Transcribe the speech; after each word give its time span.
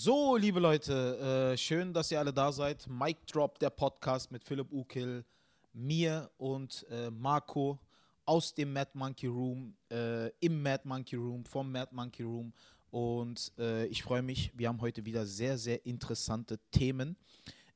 So, 0.00 0.36
liebe 0.36 0.60
Leute, 0.60 1.50
äh, 1.52 1.56
schön, 1.56 1.92
dass 1.92 2.12
ihr 2.12 2.20
alle 2.20 2.32
da 2.32 2.52
seid. 2.52 2.86
Mic 2.86 3.16
Drop, 3.26 3.58
der 3.58 3.70
Podcast 3.70 4.30
mit 4.30 4.44
Philipp 4.44 4.70
Ukil, 4.70 5.24
mir 5.72 6.30
und 6.38 6.86
äh, 6.88 7.10
Marco 7.10 7.80
aus 8.24 8.54
dem 8.54 8.72
Mad 8.72 8.92
Monkey 8.94 9.26
Room, 9.26 9.74
äh, 9.90 10.28
im 10.38 10.62
Mad 10.62 10.86
Monkey 10.86 11.16
Room, 11.16 11.44
vom 11.44 11.72
Mad 11.72 11.92
Monkey 11.92 12.22
Room. 12.22 12.52
Und 12.92 13.50
äh, 13.58 13.86
ich 13.86 14.04
freue 14.04 14.22
mich, 14.22 14.52
wir 14.54 14.68
haben 14.68 14.80
heute 14.80 15.04
wieder 15.04 15.26
sehr, 15.26 15.58
sehr 15.58 15.84
interessante 15.84 16.60
Themen. 16.70 17.16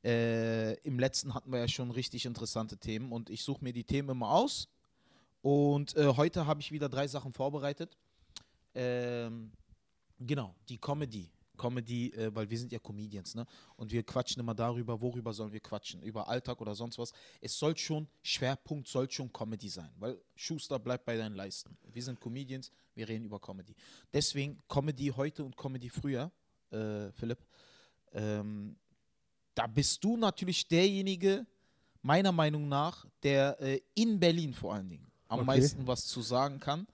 Äh, 0.04 0.75
Im 0.82 1.00
letzten 1.00 1.34
hatten 1.34 1.50
wir 1.50 1.59
ja 1.59 1.66
schon 1.66 1.91
richtig 1.91 2.25
interessante 2.25 2.77
Themen 2.77 3.11
und 3.11 3.30
ich 3.30 3.43
suche 3.43 3.64
mir 3.64 3.73
die 3.73 3.82
Themen 3.82 4.11
immer 4.11 4.30
aus. 4.30 4.68
Und 5.41 5.96
äh, 5.96 6.07
heute 6.07 6.46
habe 6.46 6.61
ich 6.61 6.70
wieder 6.70 6.89
drei 6.89 7.09
Sachen 7.09 7.32
vorbereitet. 7.32 7.96
Ähm, 8.77 9.50
genau, 10.20 10.54
die 10.68 10.79
Comedy. 10.79 11.29
Comedy, 11.56 12.10
äh, 12.10 12.34
weil 12.34 12.48
wir 12.48 12.58
sind 12.58 12.72
ja 12.72 12.78
Comedians, 12.78 13.34
ne? 13.34 13.46
Und 13.76 13.92
wir 13.92 14.02
quatschen 14.02 14.40
immer 14.40 14.54
darüber, 14.54 15.00
worüber 15.00 15.32
sollen 15.32 15.52
wir 15.52 15.60
quatschen? 15.60 16.02
Über 16.02 16.29
Alltag 16.29 16.60
oder 16.60 16.74
sonst 16.74 16.98
was. 16.98 17.12
Es 17.40 17.58
soll 17.58 17.76
schon, 17.76 18.08
Schwerpunkt 18.22 18.88
soll 18.88 19.10
schon 19.10 19.32
Comedy 19.32 19.68
sein, 19.68 19.90
weil 19.98 20.20
Schuster 20.34 20.79
bleibt 20.79 21.04
bei 21.04 21.16
deinen 21.16 21.34
Leisten. 21.34 21.76
Wir 21.93 22.02
sind 22.02 22.20
Comedians, 22.20 22.70
wir 22.94 23.08
reden 23.08 23.24
über 23.24 23.38
Comedy. 23.38 23.74
Deswegen 24.12 24.58
Comedy 24.68 25.12
heute 25.14 25.44
und 25.44 25.57
Comedy 25.57 25.88
früher, 25.88 26.30
äh, 26.70 27.10
Philipp. 27.12 27.38
Ähm, 28.12 28.76
da 29.54 29.66
bist 29.66 30.02
du 30.02 30.16
natürlich 30.16 30.66
derjenige, 30.66 31.46
meiner 32.02 32.32
Meinung 32.32 32.69
nach, 32.69 33.06
der 33.22 33.60
äh, 33.60 33.80
in 33.94 34.19
Berlin 34.19 34.52
vor 34.55 34.74
allen 34.74 34.88
Dingen 34.88 35.06
am 35.28 35.41
Okay. 35.41 35.46
meisten 35.46 35.86
was 35.86 36.06
zu 36.06 36.20
sagen 36.20 36.60
kann, 36.60 36.86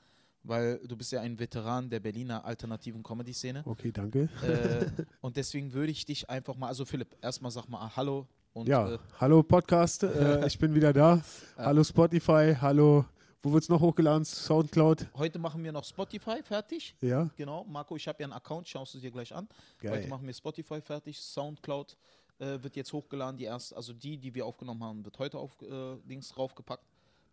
weil 0.49 0.79
du 0.79 0.97
bist 0.97 1.13
ja 1.13 1.21
ein 1.21 1.39
Veteran 1.39 1.91
der 1.91 2.01
Berliner 2.01 2.45
alternativen 2.45 3.03
Comedy-Szene. 3.03 3.63
Okay, 3.67 3.93
danke. 3.93 4.29
äh, 4.43 5.05
und 5.21 5.37
deswegen 5.37 5.73
würde 5.73 5.93
ich 5.93 6.05
dich 6.07 6.29
einfach 6.29 6.57
mal, 6.57 6.69
also 6.69 6.85
Philipp, 6.85 7.17
erstmal 7.21 7.51
sag 7.51 7.69
mal 7.69 7.95
Hallo 7.95 8.27
und 8.55 8.67
ja, 8.67 8.95
äh, 8.95 8.99
hallo 9.21 9.43
Podcast, 9.43 10.03
äh, 10.03 10.47
ich 10.47 10.59
bin 10.59 10.75
wieder 10.75 10.93
da. 10.93 11.23
Hallo 11.57 11.85
Spotify, 11.85 12.57
hallo, 12.59 13.05
wo 13.43 13.53
wird 13.53 13.63
es 13.63 13.69
noch 13.69 13.81
hochgeladen? 13.81 14.25
Soundcloud? 14.25 15.07
heute 15.15 15.39
machen 15.39 15.63
wir 15.63 15.71
noch 15.71 15.85
Spotify 15.85 16.43
fertig. 16.43 16.97
Ja, 17.01 17.29
Genau, 17.37 17.65
Marco, 17.65 17.95
ich 17.97 18.09
habe 18.09 18.21
ja 18.23 18.27
einen 18.27 18.33
Account, 18.33 18.67
schaust 18.67 18.95
du 18.95 18.99
dir 18.99 19.11
gleich 19.11 19.35
an. 19.35 19.47
geil. 19.81 19.93
Heute 19.93 20.09
machen 20.09 20.27
wir 20.27 20.33
Spotify 20.33 20.81
fertig, 20.81 21.21
Soundcloud 21.21 21.97
äh, 22.39 22.63
wird 22.63 22.75
jetzt 22.75 22.93
hochgeladen, 22.93 23.37
die 23.37 23.45
erste, 23.45 23.77
also 23.77 23.93
die, 23.93 24.17
die 24.17 24.35
wir 24.35 24.47
aufgenommen 24.47 24.83
haben, 24.83 25.05
wird 25.05 25.19
heute 25.19 25.39
auf 25.39 25.61
äh, 25.61 25.95
Links 26.07 26.31
draufgepackt. 26.31 26.85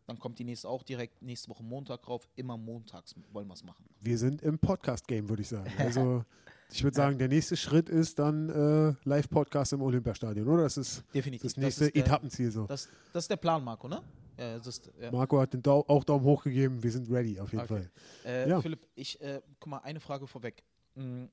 Dann 0.08 0.20
kommt 0.20 0.38
die 0.38 0.44
nächste 0.44 0.70
auch 0.70 0.84
direkt 0.84 1.22
nächste 1.22 1.50
Woche 1.50 1.64
Montag 1.64 2.04
drauf. 2.04 2.28
Immer 2.36 2.58
montags 2.58 3.16
wollen 3.32 3.48
wir 3.48 3.54
es 3.56 3.64
machen. 3.64 3.86
Wir 4.02 4.18
sind 4.18 4.42
im 4.44 4.60
Podcast-Game, 4.60 5.30
würde 5.30 5.42
ich 5.42 5.50
sagen. 5.50 5.72
Also, 5.80 6.24
ich 6.72 6.84
würde 6.84 6.96
sagen, 6.96 7.18
der 7.18 7.28
nächste 7.28 7.56
Schritt 7.58 7.90
ist 7.90 8.18
dann 8.20 8.50
äh, 8.50 8.94
Live-Podcast 9.08 9.74
im 9.74 9.82
Olympiastadion, 9.82 10.48
oder? 10.48 10.64
Das 10.64 10.78
ist 10.78 11.04
Definitiv. 11.14 11.44
das 11.44 11.58
nächste 11.58 11.86
ist 11.86 11.96
der, 11.96 12.06
Etappenziel 12.06 12.52
so. 12.52 12.66
Das, 12.66 12.90
das 13.14 13.24
ist 13.26 13.30
der 13.30 13.38
Plan, 13.38 13.64
Marco, 13.64 13.88
ne? 13.88 14.02
Ja, 14.38 14.58
das 14.58 14.68
ist, 14.68 14.92
ja. 15.00 15.12
Marco 15.12 15.40
hat 15.40 15.54
den 15.54 15.62
Dau 15.62 15.86
auch 15.88 16.04
Daumen 16.04 16.26
hoch 16.26 16.44
gegeben, 16.44 16.82
wir 16.84 16.92
sind 16.92 17.10
ready 17.10 17.40
auf 17.40 17.52
jeden 17.52 17.64
Okay. 17.64 17.68
Fall. 17.68 17.92
Äh, 18.26 18.50
Ja. 18.50 18.62
Philipp, 18.62 18.86
ich, 18.96 19.20
äh, 19.22 19.42
guck 19.60 19.70
mal, 19.70 19.78
eine 19.80 20.00
Frage 20.00 20.28
vorweg. 20.28 20.64
Mm, 20.96 21.26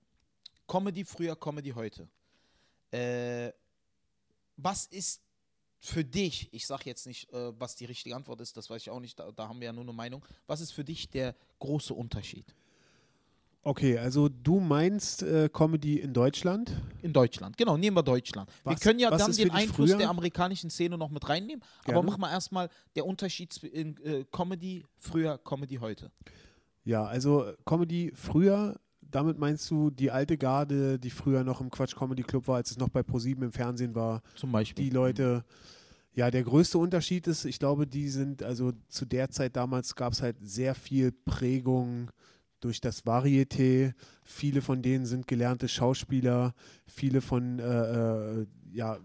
Comedy 0.69 1.05
früher, 1.05 1.35
Comedy 1.35 1.71
heute. 1.71 2.07
Äh, 2.91 3.53
was 4.57 4.87
ist 4.87 5.21
für 5.85 6.05
dich, 6.05 6.49
ich 6.53 6.65
sage 6.67 6.85
jetzt 6.87 7.07
nicht, 7.09 7.33
äh, 7.33 7.53
was 7.59 7.75
die 7.75 7.87
richtige 7.87 8.15
Antwort 8.15 8.41
ist, 8.41 8.57
das 8.57 8.71
weiß 8.71 8.81
ich 8.83 8.91
auch 8.91 9.01
nicht, 9.01 9.19
da, 9.19 9.33
da 9.33 9.49
haben 9.49 9.59
wir 9.61 9.67
ja 9.67 9.73
nur 9.73 9.83
eine 9.83 9.93
Meinung. 9.93 10.25
Was 10.47 10.61
ist 10.61 10.71
für 10.71 10.85
dich 10.85 11.11
der 11.11 11.35
große 11.59 11.93
Unterschied 11.93 12.55
Okay, 13.65 13.97
also 13.97 14.29
du 14.29 14.59
meinst 14.59 15.23
äh, 15.23 15.49
Comedy 15.53 16.01
in 16.01 16.13
Deutschland? 16.13 16.73
in 17.01 17.13
Deutschland? 17.13 17.57
Genau, 17.57 17.77
nehmen 17.77 17.97
wir 17.97 18.03
Deutschland. 18.03 18.51
wir 18.65 18.73
Was- 18.73 18.81
können 18.81 18.99
ja 18.99 19.09
dann 19.11 19.31
den 19.33 19.53
Einfluss 19.53 19.91
früher? 19.91 19.99
der 19.99 20.09
amerikanischen 20.11 20.69
Szene 20.69 20.99
noch 20.99 21.11
mit 21.11 21.29
reinnehmen, 21.29 21.63
aber 21.85 21.93
Gerne. 21.95 22.07
mach 22.11 22.19
mal 22.19 22.31
erstmal 22.33 22.69
der 22.97 23.07
Unterschied 23.07 23.57
in 23.63 23.97
äh, 24.05 24.25
Comedy 24.33 24.85
früher, 24.99 25.39
Comedy 25.39 25.77
heute. 25.77 26.11
Ja, 26.85 27.05
also 27.05 27.45
äh, 27.45 27.57
Comedy 27.65 28.11
früher, 28.17 28.81
damit 29.13 29.39
meinst 29.39 29.71
du 29.71 29.91
die 29.91 30.11
alte 30.11 30.37
Garde, 30.37 30.99
die 30.99 31.11
früher 31.11 31.45
noch 31.45 31.61
im 31.61 31.71
Quatsch 31.71 31.95
Comedy 31.95 32.23
Club 32.23 32.49
war, 32.49 32.57
als 32.57 32.73
es 32.73 32.79
noch 32.79 32.89
bei 32.89 33.03
ProSieben 33.03 33.45
im 33.45 33.53
Fernsehen 33.53 33.95
war. 33.95 34.23
Zum 34.35 34.51
Beispiel. 34.51 34.85
die 34.85 34.91
Leute, 34.91 35.45
ja, 36.15 36.31
der 36.31 36.43
größte 36.43 36.79
Unterschied 36.79 37.27
ist, 37.27 37.45
ich 37.45 37.59
glaube, 37.59 37.87
die 37.87 38.09
sind, 38.09 38.43
also 38.43 38.73
zu 38.89 39.05
der 39.05 39.31
Zeit 39.31 39.57
damals 39.57 39.95
gab 39.95 40.13
es 40.13 40.23
halt 40.23 40.37
sehr 40.41 40.75
viel 40.75 41.13
Prägung 41.13 42.11
durch 42.61 42.81
das 42.81 43.05
Varieté. 43.05 43.93
Viele 44.25 44.63
von 44.63 44.83
denen 44.83 45.05
sind 45.05 45.27
gelernte 45.27 45.69
Schauspieler, 45.69 46.55
viele 46.87 47.21
von, 47.21 47.59
äh, 47.59 48.41
äh, 48.41 48.47
ja, 48.73 48.99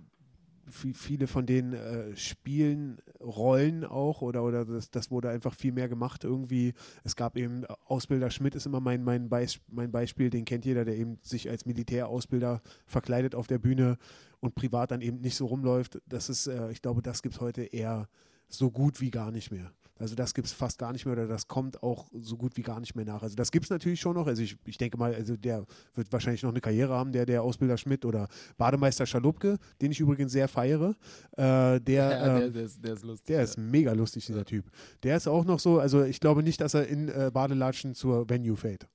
viele 0.69 1.28
von 1.28 1.45
denen 1.45 1.73
äh, 1.73 2.16
spielen 2.16 2.97
Rollen 3.19 3.83
auch 3.85 4.22
oder, 4.22 4.44
oder 4.44 4.66
das, 4.66 4.91
das 4.91 5.11
wurde 5.11 5.29
einfach 5.29 5.53
viel 5.53 5.72
mehr 5.72 5.89
gemacht 5.89 6.23
irgendwie. 6.23 6.73
Es 7.03 7.16
gab 7.16 7.38
eben, 7.38 7.63
äh, 7.63 7.67
Ausbilder 7.85 8.29
Schmidt 8.29 8.55
ist 8.55 8.66
immer 8.66 8.79
mein, 8.79 9.03
mein, 9.03 9.29
Beis, 9.29 9.59
mein 9.67 9.91
Beispiel, 9.91 10.29
den 10.29 10.45
kennt 10.45 10.66
jeder, 10.66 10.85
der 10.85 10.95
eben 10.95 11.19
sich 11.22 11.50
als 11.50 11.66
Militärausbilder 11.66 12.61
verkleidet 12.85 13.35
auf 13.35 13.47
der 13.47 13.59
Bühne 13.59 13.97
und 14.39 14.55
privat 14.55 14.91
dann 14.91 15.01
eben 15.01 15.22
nicht 15.22 15.35
so 15.35 15.45
rumläuft. 15.45 16.01
Das 16.05 16.29
ist, 16.29 16.47
äh, 16.47 16.72
ich 16.72 16.81
glaube, 16.81 17.01
das 17.01 17.22
gibt 17.22 17.35
es 17.35 17.41
heute 17.41 17.63
eher 17.63 18.07
so 18.49 18.72
gut 18.72 19.01
wie 19.01 19.11
gar 19.11 19.31
nicht 19.31 19.51
mehr. 19.51 19.72
Also 20.00 20.16
das 20.16 20.34
gibt 20.34 20.47
es 20.47 20.53
fast 20.53 20.80
gar 20.80 20.91
nicht 20.91 21.06
mehr 21.06 21.13
oder 21.13 21.28
das 21.28 21.47
kommt 21.47 21.81
auch 21.84 22.08
so 22.13 22.38
gut 22.38 22.58
wie 22.58 22.62
gar 22.62 22.80
nicht 22.80 22.96
mehr 22.96 23.06
nach. 23.06 23.24
Also 23.24 23.35
das 23.35 23.52
gibt 23.52 23.66
es 23.66 23.69
natürlich 23.69 24.00
schon 24.00 24.16
noch. 24.16 24.28
Also 24.28 24.41
ich, 24.41 24.58
ich 24.66 24.78
denke 24.78 24.97
mal, 24.97 25.13
also 25.13 25.35
der 25.35 25.66
wird 25.96 26.12
wahrscheinlich 26.12 26.44
noch 26.44 26.52
eine 26.52 26.62
Karriere 26.62 26.94
haben, 26.94 27.12
der, 27.12 27.25
der 27.25 27.44
Ausbilder 27.44 27.78
Schmidt 27.78 28.06
oder 28.06 28.28
Bademeister 28.58 29.06
Schalupke, 29.06 29.58
den 29.81 29.91
ich 29.91 30.00
übrigens 30.00 30.31
sehr 30.31 30.47
feiere. 30.47 30.96
Äh, 31.31 31.80
der, 31.81 32.41
ähm, 32.44 32.56
ist, 32.56 32.84
der 32.84 32.94
ist 32.94 33.03
lustig. 33.03 33.28
der 33.28 33.44
ist 33.44 33.58
mega 33.58 33.94
lustig, 33.94 34.25
dieser 34.25 34.46
Typ. 34.46 34.66
Der 35.03 35.18
ist 35.18 35.28
auch 35.28 35.46
noch 35.46 35.59
so, 35.59 35.80
also 35.80 36.03
ich 36.03 36.19
glaube 36.19 36.44
nicht, 36.44 36.62
dass 36.62 36.74
er 36.74 36.88
in 36.88 37.09
äh, 37.09 37.31
Badelatschen 37.34 37.96
zur 37.96 38.29
Venue 38.29 38.58
fällt. 38.58 38.88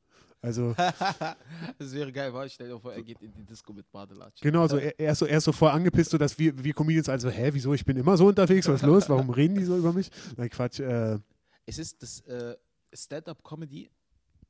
Also 0.44 0.75
das 1.78 1.92
wäre 1.92 2.10
geil, 2.10 2.34
weil 2.34 2.50
stell 2.50 2.69
dir 2.69 2.80
vor, 2.80 2.92
er 2.92 3.03
geht 3.03 3.22
in 3.22 3.32
die 3.32 3.44
Disco 3.44 3.72
mit 3.72 3.91
Badelatschen. 3.92 4.42
genau, 4.42 4.66
so, 4.66 4.76
er, 4.76 4.98
er, 4.98 5.12
ist 5.12 5.19
so, 5.20 5.26
er 5.26 5.38
ist 5.38 5.44
so 5.44 5.53
voll 5.53 5.70
angepisst, 5.70 6.10
so 6.10 6.19
dass 6.19 6.36
wir, 6.36 6.62
wir 6.64 6.75
Comedians 6.75 7.08
also, 7.08 7.30
hä, 7.30 7.50
wieso, 7.53 7.72
ich 7.75 7.84
bin 7.84 7.97
immer 7.97 8.16
so 8.16 8.26
unterwegs, 8.26 8.66
was 8.66 8.82
ist 8.82 8.86
los, 8.86 9.08
warum 9.08 9.31
reden 9.31 9.54
die 9.54 9.64
so 9.64 9.76
über 9.78 9.92
mich? 9.92 10.10
Nein, 10.36 10.50
Quatsch, 10.50 10.81
äh, 10.81 11.20
Es 11.64 11.78
ist 11.78 12.02
das 12.02 12.20
äh, 12.22 12.56
Stand-up-Comedy 12.92 13.88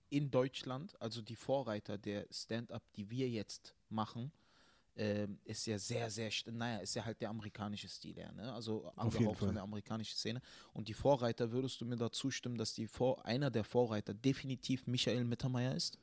in 0.08 0.30
Deutschland, 0.30 0.98
also 0.98 1.20
die 1.20 1.36
Vorreiter 1.36 1.98
der 1.98 2.26
Stand-up, 2.30 2.82
die 2.96 3.10
wir 3.10 3.28
jetzt 3.28 3.74
machen, 3.90 4.32
ähm, 4.96 5.38
ist 5.44 5.66
ja 5.66 5.78
sehr, 5.78 6.10
sehr, 6.10 6.30
naja, 6.50 6.78
ist 6.80 6.94
ja 6.94 7.04
halt 7.04 7.20
der 7.20 7.30
amerikanische 7.30 7.88
Stil, 7.88 8.18
ja, 8.18 8.30
ne? 8.32 8.52
also 8.52 8.84
jeden 8.84 8.98
angehaucht 8.98 9.38
Fall. 9.38 9.48
von 9.48 9.54
der 9.54 9.64
amerikanischen 9.64 10.16
Szene. 10.16 10.42
Und 10.74 10.88
die 10.88 10.94
Vorreiter, 10.94 11.50
würdest 11.50 11.80
du 11.80 11.86
mir 11.86 11.96
dazu 11.96 12.30
stimmen, 12.30 12.58
dass 12.58 12.74
die 12.74 12.86
Vor 12.86 13.24
einer 13.24 13.50
der 13.50 13.64
Vorreiter 13.64 14.12
definitiv 14.12 14.86
Michael 14.86 15.24
Mittermeier 15.24 15.74
ist? 15.74 15.98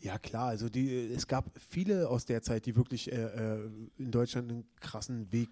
Ja, 0.00 0.18
klar, 0.18 0.48
also 0.48 0.68
die, 0.68 1.12
es 1.12 1.26
gab 1.26 1.50
viele 1.58 2.08
aus 2.08 2.24
der 2.24 2.42
Zeit, 2.42 2.66
die 2.66 2.76
wirklich 2.76 3.10
äh, 3.12 3.16
äh, 3.16 3.70
in 3.98 4.10
Deutschland 4.10 4.50
einen 4.50 4.64
krassen 4.80 5.30
Weg 5.32 5.50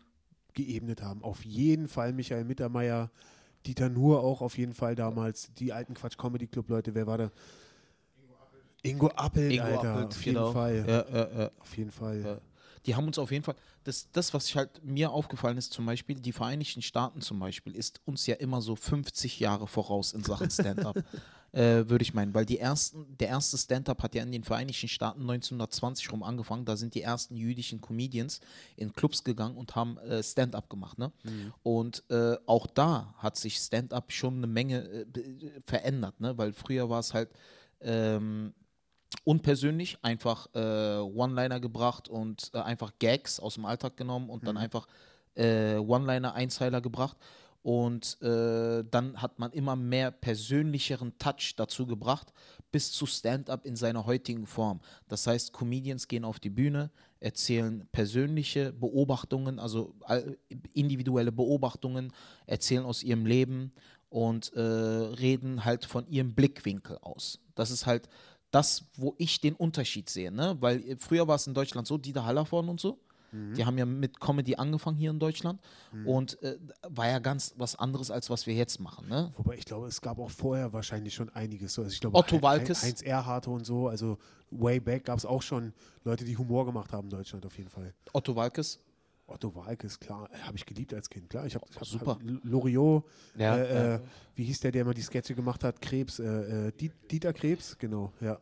geebnet 0.55 1.03
haben. 1.03 1.23
Auf 1.23 1.45
jeden 1.45 1.89
Fall 1.89 2.13
Michael 2.13 2.45
Mittermeier, 2.45 3.11
Dieter 3.67 3.89
Nuhr 3.89 4.23
auch 4.23 4.43
auf 4.43 4.57
jeden 4.57 4.75
Fall 4.75 4.95
damals, 4.95 5.53
die 5.55 5.73
alten 5.73 5.95
Quatsch 5.95 6.17
Comedy 6.17 6.47
Club 6.47 6.69
Leute, 6.69 6.95
wer 6.95 7.07
war 7.07 7.19
da? 7.19 7.31
Ingo 8.83 9.09
Appelt, 9.09 9.53
Ingo 9.53 9.65
Alter, 9.65 9.95
Appelt, 9.95 10.07
auf 10.09 10.25
jeden 10.25 10.37
genau. 10.37 10.53
Fall. 10.53 10.85
Ja, 10.87 11.09
ja, 11.09 11.39
ja. 11.39 11.51
Auf 11.59 11.77
jeden 11.77 11.91
Fall. 11.91 12.21
Ja. 12.23 12.41
Die 12.87 12.95
haben 12.95 13.07
uns 13.07 13.19
auf 13.19 13.31
jeden 13.31 13.45
Fall, 13.45 13.55
das, 13.85 14.09
das, 14.13 14.35
was 14.35 14.47
ich 14.49 14.57
halt 14.57 14.85
mir 14.85 15.11
aufgefallen 15.11 15.57
ist, 15.57 15.73
zum 15.73 15.87
Beispiel, 15.87 16.17
die 16.17 16.33
Vereinigten 16.33 16.83
Staaten 16.83 17.21
zum 17.21 17.39
Beispiel, 17.39 17.75
ist 17.75 18.01
uns 18.05 18.27
ja 18.27 18.35
immer 18.37 18.61
so 18.61 18.77
50 18.77 19.41
Jahre 19.41 19.67
voraus 19.67 20.13
in 20.13 20.23
Sachen 20.23 20.51
Stand-up, 20.51 20.97
äh, 21.53 21.89
würde 21.89 22.03
ich 22.03 22.13
meinen. 22.13 22.35
Weil 22.35 22.45
die 22.45 22.59
ersten, 22.59 23.17
der 23.19 23.29
erste 23.29 23.57
Stand-up 23.57 24.03
hat 24.03 24.15
ja 24.15 24.23
in 24.23 24.33
den 24.33 24.45
Vereinigten 24.45 24.89
Staaten 24.89 25.21
1920 25.23 26.13
rum 26.13 26.23
angefangen. 26.23 26.65
Da 26.67 26.77
sind 26.77 26.95
die 26.95 27.03
ersten 27.03 27.37
jüdischen 27.37 27.81
Comedians 27.81 28.41
in 28.77 28.93
Clubs 28.93 29.25
gegangen 29.25 29.57
und 29.57 29.75
haben 29.77 29.97
äh, 29.99 30.23
Stand-up 30.23 30.69
gemacht. 30.69 30.99
Ne? 30.99 31.11
Und 31.63 32.03
äh, 32.11 32.37
auch 32.47 32.67
da 32.67 33.15
hat 33.19 33.37
sich 33.39 33.57
Stand-up 33.57 34.13
schon 34.13 34.37
eine 34.39 34.47
Menge 34.47 34.83
äh, 34.89 35.05
be- 35.07 35.53
verändert, 35.67 36.21
ne? 36.21 36.37
weil 36.37 36.53
früher 36.53 36.91
war 36.91 37.01
es 37.01 37.15
halt. 37.15 37.31
Ähm, 37.81 38.53
unpersönlich 39.25 39.99
einfach 40.03 40.49
äh, 40.55 40.99
One-Liner 40.99 41.61
gebracht 41.61 42.09
und 42.09 42.51
äh, 42.55 42.59
einfach 42.59 42.93
Gags 42.99 43.39
aus 43.39 43.55
dem 43.55 43.65
Alltag 43.65 43.97
genommen 43.97 44.31
und 44.31 44.47
dann 44.47 44.57
einfach 44.57 44.87
äh, 45.35 45.77
One-Liner, 45.77 46.35
Einzeiler 46.35 46.81
gebracht. 46.81 47.17
Und 47.63 48.21
äh, 48.21 48.85
dann 48.91 49.23
hat 49.23 49.39
man 49.39 49.51
immer 49.53 49.75
mehr 49.75 50.11
persönlicheren 50.11 51.17
Touch 51.19 51.55
dazu 51.57 51.87
gebracht, 51.87 52.31
bis 52.71 52.93
zu 52.93 53.07
Stand-up 53.07 53.65
in 53.65 53.75
seiner 53.75 54.05
heutigen 54.05 54.47
Form. 54.47 54.81
Das 55.09 55.27
heißt, 55.27 55.55
Comedians 55.55 56.07
gehen 56.07 56.27
auf 56.27 56.41
die 56.41 56.51
Bühne, 56.51 56.91
erzählen 57.21 57.89
persönliche 57.91 58.75
Beobachtungen, 58.75 59.59
also 59.59 59.95
individuelle 60.75 61.33
Beobachtungen, 61.33 62.13
erzählen 62.47 62.85
aus 62.85 63.03
ihrem 63.03 63.25
Leben 63.25 63.73
und 64.11 64.53
äh, 64.53 64.61
reden 64.61 65.65
halt 65.65 65.87
von 65.87 66.07
ihrem 66.07 66.35
Blickwinkel 66.35 66.99
aus. 66.99 67.41
Das 67.55 67.71
ist 67.71 67.87
halt 67.87 68.11
das, 68.55 68.85
wo 68.97 69.15
ich 69.19 69.41
den 69.41 69.55
Unterschied 69.55 70.09
sehe, 70.09 70.31
ne? 70.31 70.57
Weil 70.61 70.81
äh, 70.89 70.97
früher 70.97 71.27
war 71.27 71.37
es 71.37 71.47
in 71.47 71.55
Deutschland 71.55 71.87
so, 71.87 71.99
Dieter 71.99 72.25
Hallervorden 72.25 72.71
und 72.71 72.81
so, 72.81 72.99
die 73.57 73.65
haben 73.65 73.77
ja 73.77 73.85
mit 73.85 74.21
Comedy 74.21 74.55
angefangen 74.55 74.97
hier 74.97 75.11
in 75.11 75.19
Deutschland 75.19 75.61
und 76.05 76.41
äh, 76.45 76.57
war 76.89 77.09
ja 77.09 77.19
ganz 77.19 77.53
was 77.57 77.75
anderes, 77.75 78.13
als 78.13 78.31
was 78.31 78.47
wir 78.47 78.55
jetzt 78.55 78.79
machen, 78.79 79.09
ne? 79.09 79.33
Wobei 79.37 79.57
ich 79.57 79.65
glaube, 79.65 79.89
es 79.89 80.01
gab 80.01 80.21
auch 80.21 80.31
vorher 80.31 80.73
wahrscheinlich 80.73 81.15
schon 81.15 81.31
einiges. 81.31 81.75
So, 81.75 81.83
Also 81.83 81.93
ich 81.93 82.01
glaube, 82.01 82.17
Otto 82.17 82.41
Walkes. 82.41 82.85
Heinz 82.85 83.03
Erhardt 83.03 83.49
und 83.49 83.67
so, 83.67 83.89
also 83.89 84.19
way 84.53 84.79
back 84.79 85.07
gab 85.07 85.19
es 85.19 85.27
auch 85.27 85.43
schon 85.43 85.73
Leute, 86.05 86.25
die 86.25 86.37
Humor 86.37 86.65
gemacht 86.65 86.93
haben 86.93 87.07
in 87.07 87.11
Deutschland 87.11 87.45
auf 87.45 87.59
jeden 87.59 87.71
Fall. 87.71 87.93
Otto 88.13 88.37
Walkes. 88.37 88.79
Otto 89.27 89.55
Walkes, 89.55 89.99
klar, 89.99 90.29
habe 90.43 90.57
ich 90.57 90.67
geliebt 90.67 90.93
als 90.93 91.09
Kind, 91.09 91.31
klar. 91.31 91.47
Ich 91.47 91.55
habe 91.55 91.65
hab, 91.75 91.87
Super. 91.87 92.13
Hab 92.13 92.21
Loriot, 92.43 93.05
Ja, 93.37 93.57
äh, 93.57 93.75
ja. 93.75 93.95
äh, 93.97 94.01
wie 94.35 94.45
hieß 94.45 94.61
der, 94.61 94.73
der 94.73 94.83
immer 94.83 94.95
die 94.95 95.03
Sketche 95.03 95.35
gemacht 95.35 95.65
hat? 95.65 95.81
Krebs, 95.81 96.19
äh, 96.19 96.69
äh, 96.69 96.73
Diet- 96.73 97.11
Dieter 97.11 97.33
Krebs, 97.33 97.77
genau, 97.79 98.13
ja. 98.21 98.39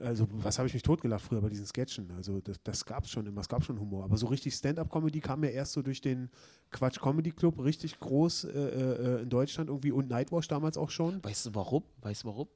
Also, 0.00 0.28
was 0.30 0.58
habe 0.58 0.68
ich 0.68 0.74
mich 0.74 0.82
totgelacht 0.82 1.24
früher 1.24 1.40
bei 1.40 1.48
diesen 1.48 1.64
Sketchen? 1.66 2.10
Also, 2.12 2.40
das, 2.42 2.62
das 2.62 2.84
gab 2.84 3.04
es 3.04 3.10
schon 3.10 3.26
immer, 3.26 3.40
es 3.40 3.48
gab 3.48 3.64
schon 3.64 3.80
Humor. 3.80 4.04
Aber 4.04 4.18
so 4.18 4.26
richtig 4.26 4.54
Stand-Up-Comedy 4.54 5.20
kam 5.20 5.42
ja 5.44 5.50
erst 5.50 5.72
so 5.72 5.80
durch 5.82 6.02
den 6.02 6.30
Quatsch 6.70 7.00
Comedy 7.00 7.30
Club 7.32 7.58
richtig 7.64 7.98
groß 7.98 8.44
äh, 8.44 8.48
äh, 8.50 9.22
in 9.22 9.30
Deutschland 9.30 9.70
irgendwie 9.70 9.90
und 9.90 10.08
Nightwash 10.10 10.46
damals 10.46 10.76
auch 10.76 10.90
schon. 10.90 11.24
Weißt 11.24 11.46
du 11.46 11.54
warum? 11.54 11.84
Weißt 12.02 12.24
du 12.24 12.28
warum? 12.28 12.48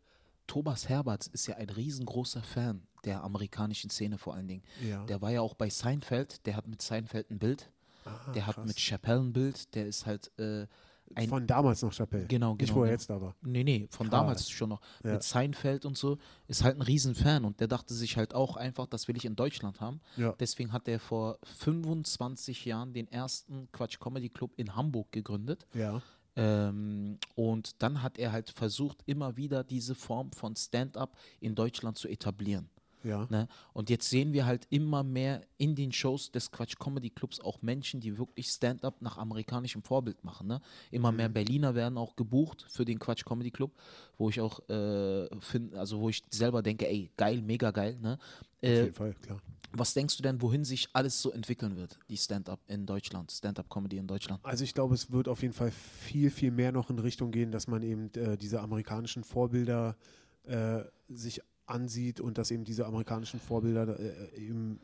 Thomas 0.47 0.89
Herberts 0.91 1.27
ist 1.29 1.47
ja 1.47 1.57
ein 1.57 1.71
riesengroßer 1.71 2.43
Fan 2.43 2.83
der 3.05 3.23
amerikanischen 3.25 3.91
Szene 3.91 4.19
vor 4.19 4.35
allen 4.35 4.49
Dingen. 4.49 4.63
Ja. 4.87 5.05
Der 5.07 5.21
war 5.23 5.31
ja 5.31 5.41
auch 5.41 5.55
bei 5.55 5.69
Seinfeld, 5.71 6.45
der 6.47 6.57
hat 6.57 6.67
mit 6.67 6.83
Seinfeld 6.83 7.31
ein 7.31 7.39
Bild, 7.39 7.71
Ah, 8.05 8.33
der 8.33 8.47
hat 8.47 8.57
krass. 8.57 8.67
mit 8.67 8.77
Chappelle 8.79 9.21
ein 9.21 9.33
Bild, 9.33 9.75
der 9.75 9.87
ist 9.87 10.07
halt 10.07 10.31
äh, 10.39 10.67
ein 11.15 11.29
Von 11.29 11.47
damals 11.47 11.83
noch 11.83 11.93
Chappelle. 11.93 12.27
Genau, 12.27 12.55
Nicht, 12.55 12.61
genau, 12.69 12.75
wo 12.77 12.81
er 12.81 12.87
genau. 12.87 12.93
jetzt 12.95 13.11
da 13.11 13.21
war. 13.21 13.37
Nee, 13.43 13.63
nee, 13.65 13.87
von 13.91 14.09
Krass. 14.09 14.21
damals 14.21 14.51
schon 14.51 14.71
noch. 14.71 14.81
Ja. 15.05 15.13
Mit 15.13 15.23
Seinfeld 15.23 15.85
und 15.85 15.97
so. 15.99 16.17
Ist 16.49 16.65
halt 16.65 16.77
ein 16.77 16.83
Riesenfan 16.83 17.45
und 17.45 17.61
der 17.61 17.69
dachte 17.69 17.93
sich 17.93 18.17
halt 18.17 18.35
auch 18.35 18.57
einfach, 18.57 18.87
das 18.87 19.09
will 19.09 19.17
ich 19.17 19.25
in 19.27 19.37
Deutschland 19.37 19.81
haben. 19.81 20.01
Ja. 20.17 20.33
Deswegen 20.41 20.73
hat 20.73 20.89
er 20.89 20.99
vor 20.99 21.39
25 21.45 22.65
Jahren 22.65 22.93
den 22.93 23.09
ersten 23.09 23.69
Quatsch 23.73 23.99
Comedy 24.01 24.31
Club 24.31 24.53
in 24.57 24.75
Hamburg 24.75 25.13
gegründet. 25.13 25.67
Ja. 25.75 26.01
Ähm, 26.35 27.19
und 27.35 27.83
dann 27.83 28.03
hat 28.03 28.19
er 28.19 28.33
halt 28.33 28.51
versucht, 28.51 29.03
immer 29.07 29.37
wieder 29.37 29.65
diese 29.65 29.95
Form 29.95 30.33
von 30.33 30.57
Stand-up 30.57 31.17
in 31.41 31.55
Deutschland 31.55 31.99
zu 31.99 32.09
etablieren. 32.09 32.71
Ja. 33.05 33.27
Ne? 33.31 33.49
Und 33.73 33.91
jetzt 33.91 34.09
sehen 34.09 34.33
wir 34.33 34.47
halt 34.47 34.67
immer 34.71 35.03
mehr 35.03 35.43
in 35.59 35.75
den 35.75 35.93
Shows 35.93 36.31
des 36.31 36.51
Quatsch 36.51 36.77
Comedy 36.79 37.11
Clubs 37.11 37.41
auch 37.41 37.63
Menschen, 37.63 38.01
die 38.01 38.17
wirklich 38.19 38.49
Stand-up 38.49 39.01
nach 39.03 39.19
amerikanischem 39.19 39.83
Vorbild 39.83 40.23
machen. 40.25 40.47
Ne? 40.47 40.61
Immer 40.91 41.13
mehr 41.13 41.29
Mhm. 41.29 41.35
Berliner 41.35 41.75
werden 41.75 41.99
auch 41.99 42.17
gebucht 42.17 42.65
für 42.69 42.85
den 42.85 42.99
Quatsch 42.99 43.25
Comedy 43.25 43.51
Club, 43.51 43.73
wo 44.19 44.29
ich 44.31 44.41
auch 44.41 44.61
äh, 44.69 45.29
finde, 45.41 45.79
also 45.79 46.01
wo 46.01 46.09
ich 46.09 46.23
selber 46.31 46.63
denke, 46.63 46.89
ey, 46.89 47.11
geil, 47.17 47.43
mega 47.43 47.71
geil. 47.71 47.99
Ne? 48.01 48.19
Auf 48.21 48.69
Äh, 48.69 48.83
jeden 48.85 48.95
Fall, 48.95 49.15
klar. 49.15 49.41
was 49.73 49.95
denkst 49.95 50.17
du 50.17 50.23
denn, 50.23 50.41
wohin 50.43 50.65
sich 50.65 50.89
alles 50.93 51.21
so 51.21 51.31
entwickeln 51.33 51.77
wird, 51.77 51.99
die 52.09 52.17
Stand-up 52.17 52.61
in 52.69 52.87
Deutschland, 52.87 53.33
Stand-up-Comedy 53.33 53.97
in 53.97 54.07
Deutschland? 54.07 54.45
Also 54.45 54.63
ich 54.65 54.75
glaube, 54.75 54.95
es 54.95 55.11
wird 55.11 55.27
auf 55.29 55.43
jeden 55.43 55.55
Fall 55.55 55.71
viel, 55.73 56.31
viel 56.31 56.51
mehr 56.51 56.71
noch 56.73 56.91
in 56.91 56.99
Richtung 56.99 57.31
gehen, 57.33 57.51
dass 57.51 57.67
man 57.67 57.83
eben 57.83 58.13
äh, 58.15 58.37
diese 58.37 58.61
amerikanischen 58.61 59.25
Vorbilder 59.25 59.97
äh, 60.45 60.83
sich 61.09 61.41
ansieht 61.73 62.21
und 62.21 62.39
dass 62.39 62.51
eben 62.51 62.65
diese 62.65 62.87
amerikanischen 62.87 63.41
Vorbilder 63.41 63.99
äh, 63.99 64.37
eben 64.37 64.81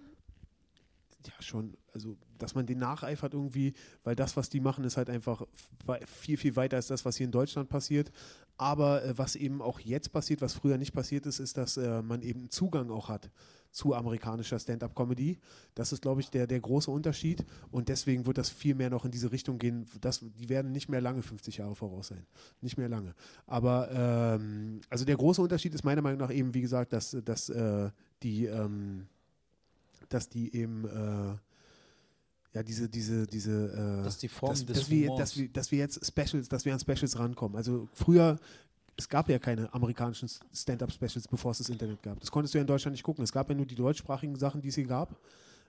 ja 1.27 1.43
schon, 1.43 1.77
also 1.93 2.17
dass 2.39 2.55
man 2.55 2.67
den 2.67 2.79
nacheifert 2.79 3.35
irgendwie, 3.35 3.75
weil 4.05 4.15
das, 4.15 4.37
was 4.37 4.49
die 4.49 4.61
machen, 4.61 4.85
ist 4.85 4.97
halt 4.97 5.11
einfach 5.11 5.43
viel, 6.07 6.37
viel 6.37 6.57
weiter 6.57 6.77
als 6.77 6.87
das, 6.87 7.05
was 7.05 7.17
hier 7.17 7.27
in 7.27 7.33
Deutschland 7.33 7.69
passiert. 7.69 8.11
Aber 8.57 9.05
äh, 9.05 9.17
was 9.17 9.37
eben 9.37 9.63
auch 9.63 9.81
jetzt 9.81 10.13
passiert, 10.13 10.41
was 10.41 10.55
früher 10.55 10.79
nicht 10.79 10.93
passiert 10.93 11.27
ist, 11.27 11.39
ist, 11.39 11.57
dass 11.57 11.77
äh, 11.77 12.03
man 12.03 12.23
eben 12.23 12.51
Zugang 12.51 12.91
auch 12.91 13.09
hat 13.09 13.31
zu 13.79 13.95
amerikanischer 13.95 14.59
Stand-up-Comedy. 14.59 15.39
Das 15.77 15.93
ist, 15.93 16.03
glaube 16.03 16.21
ich, 16.21 16.31
der, 16.31 16.49
der 16.49 16.59
große 16.59 16.91
Unterschied. 16.91 17.45
Und 17.71 17.89
deswegen 17.89 18.27
wird 18.27 18.37
das 18.37 18.51
viel 18.51 18.75
mehr 18.75 18.91
noch 18.91 19.05
in 19.05 19.13
diese 19.13 19.31
Richtung 19.31 19.59
gehen. 19.59 19.87
Das, 20.01 20.21
die 20.21 20.49
werden 20.49 20.73
nicht 20.73 20.89
mehr 20.89 21.01
lange 21.01 21.23
50 21.23 21.59
Jahre 21.59 21.77
voraus 21.77 22.09
sein. 22.09 22.27
Nicht 22.61 22.77
mehr 22.77 22.89
lange. 22.89 23.15
Aber 23.47 23.89
ähm, 23.93 24.81
also 24.91 25.05
der 25.05 25.17
große 25.17 25.41
Unterschied 25.41 25.75
ist 25.75 25.85
meiner 25.85 26.03
Meinung 26.03 26.19
nach 26.19 26.33
eben, 26.33 26.55
wie 26.55 26.61
gesagt, 26.61 26.93
dass, 26.93 27.17
dass 27.25 27.49
äh, 27.51 27.91
die 28.25 28.47
ähm, 28.47 29.07
dass 30.09 30.29
die 30.29 30.55
eben 30.57 30.85
äh, 30.85 31.37
ja 32.55 32.63
diese 32.63 32.89
diese 32.89 33.27
diese 33.27 34.01
äh, 34.01 34.05
Dass 34.05 34.19
die 34.19 34.29
Form 34.29 34.51
dass, 34.51 34.65
des 34.65 34.79
dass 34.79 34.91
wir, 34.91 35.15
dass 35.17 35.37
wir 35.37 35.49
dass 35.51 35.71
wir 35.71 35.79
jetzt 35.79 36.05
Specials 36.05 36.49
dass 36.49 36.65
wir 36.65 36.73
an 36.73 36.81
Specials 36.81 37.19
rankommen 37.19 37.57
also 37.57 37.89
früher 37.93 38.39
es 38.99 39.09
gab 39.09 39.29
ja 39.29 39.39
keine 39.39 39.73
amerikanischen 39.73 40.29
Stand-up-Specials, 40.53 41.29
bevor 41.29 41.53
es 41.53 41.59
das 41.59 41.69
Internet 41.69 42.03
gab. 42.03 42.19
Das 42.19 42.31
konntest 42.31 42.53
du 42.53 42.59
ja 42.59 42.63
in 42.63 42.67
Deutschland 42.67 42.93
nicht 42.93 43.05
gucken. 43.05 43.23
Es 43.23 43.33
gab 43.33 43.49
ja 43.49 43.55
nur 43.55 43.65
die 43.65 43.77
deutschsprachigen 43.77 44.35
Sachen, 44.37 44.61
die 44.61 44.69
es 44.69 44.75
hier 44.75 44.87
gab. 44.87 45.17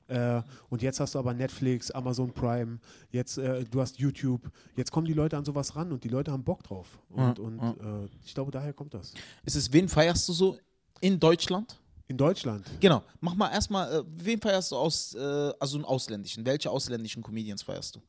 Äh, 0.08 0.42
und 0.70 0.82
jetzt 0.82 1.00
hast 1.00 1.14
du 1.14 1.20
aber 1.20 1.36
Netflix, 1.36 1.92
Amazon 1.92 2.34
Prime, 2.34 2.80
jetzt 3.12 3.38
äh, 3.38 3.64
du 3.64 3.80
hast 3.80 4.00
YouTube. 4.00 4.42
Jetzt 4.76 4.92
kommen 4.92 5.06
die 5.06 5.14
Leute 5.14 5.38
an 5.38 5.46
sowas 5.46 5.76
ran 5.76 5.92
und 5.92 6.04
die 6.04 6.10
Leute 6.10 6.32
haben 6.32 6.44
Bock 6.44 6.64
drauf. 6.64 7.00
Und, 7.10 7.38
Ja, 7.38 7.44
und 7.44 7.58
ja. 7.60 8.04
Äh, 8.04 8.10
ich 8.26 8.34
glaube, 8.34 8.50
daher 8.50 8.74
kommt 8.74 8.96
das. 8.96 9.14
Ist 9.46 9.56
es, 9.56 9.72
wen 9.72 9.88
feierst 9.88 10.28
du 10.28 10.34
so 10.34 10.58
in 11.00 11.20
Deutschland? 11.20 11.80
In 12.08 12.18
Deutschland. 12.18 12.66
Genau, 12.80 13.04
mach 13.22 13.36
mal 13.36 13.52
erstmal, 13.52 14.00
äh, 14.00 14.04
wen 14.08 14.42
feierst 14.42 14.72
du 14.72 14.78
aus, 14.78 15.14
äh, 15.14 15.20
also 15.60 15.78
einen 15.78 15.86
ausländischen? 15.86 16.44
Welche 16.44 16.72
ausländischen 16.72 17.22
Comedians 17.22 17.62
feierst 17.62 17.98
du? 17.98 18.00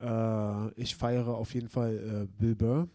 Äh, 0.00 0.72
ich 0.80 0.96
feiere 0.96 1.28
auf 1.28 1.52
jeden 1.52 1.68
Fall 1.68 2.28
Bill 2.38 2.54
Burr. 2.54 2.88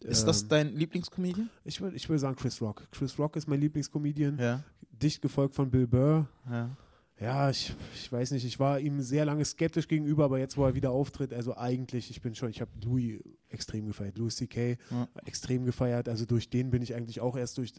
Ist 0.00 0.24
das 0.24 0.42
Ähm, 0.42 0.48
dein 0.48 0.76
Lieblingscomedian? 0.76 1.48
ich 1.64 1.80
würde 1.80 1.96
ich 1.96 2.08
würd 2.08 2.20
sagen 2.20 2.36
Chris 2.36 2.60
Rock. 2.60 2.86
Chris 2.92 3.18
Rock 3.18 3.36
ist 3.36 3.48
mein 3.48 3.60
Lieblingscomedian. 3.60 4.38
Ja. 4.38 4.62
Dicht 4.90 5.20
gefolgt 5.22 5.54
von 5.54 5.70
Bill 5.70 5.86
Burr. 5.86 6.28
ja. 6.48 6.76
Ja, 7.18 7.48
ich, 7.48 7.74
ich 7.94 8.12
weiß 8.12 8.32
nicht, 8.32 8.44
ich 8.44 8.60
war 8.60 8.78
ihm 8.78 9.00
sehr 9.00 9.24
lange 9.24 9.42
skeptisch 9.42 9.88
gegenüber, 9.88 10.24
aber 10.26 10.38
jetzt, 10.38 10.58
wo 10.58 10.66
er 10.66 10.74
wieder 10.74 10.90
auftritt, 10.90 11.32
also 11.32 11.56
eigentlich, 11.56 12.10
ich 12.10 12.20
bin 12.20 12.34
schon, 12.34 12.50
ich 12.50 12.60
habe 12.60 12.70
Louis 12.84 13.22
extrem 13.48 13.86
gefeiert, 13.86 14.18
Louis 14.18 14.36
C.K. 14.36 14.76
Ja. 14.90 15.08
extrem 15.24 15.64
gefeiert, 15.64 16.10
also 16.10 16.26
durch 16.26 16.50
den 16.50 16.68
bin 16.68 16.82
ich 16.82 16.94
eigentlich 16.94 17.22
auch 17.22 17.34
erst 17.38 17.56
durch, 17.56 17.72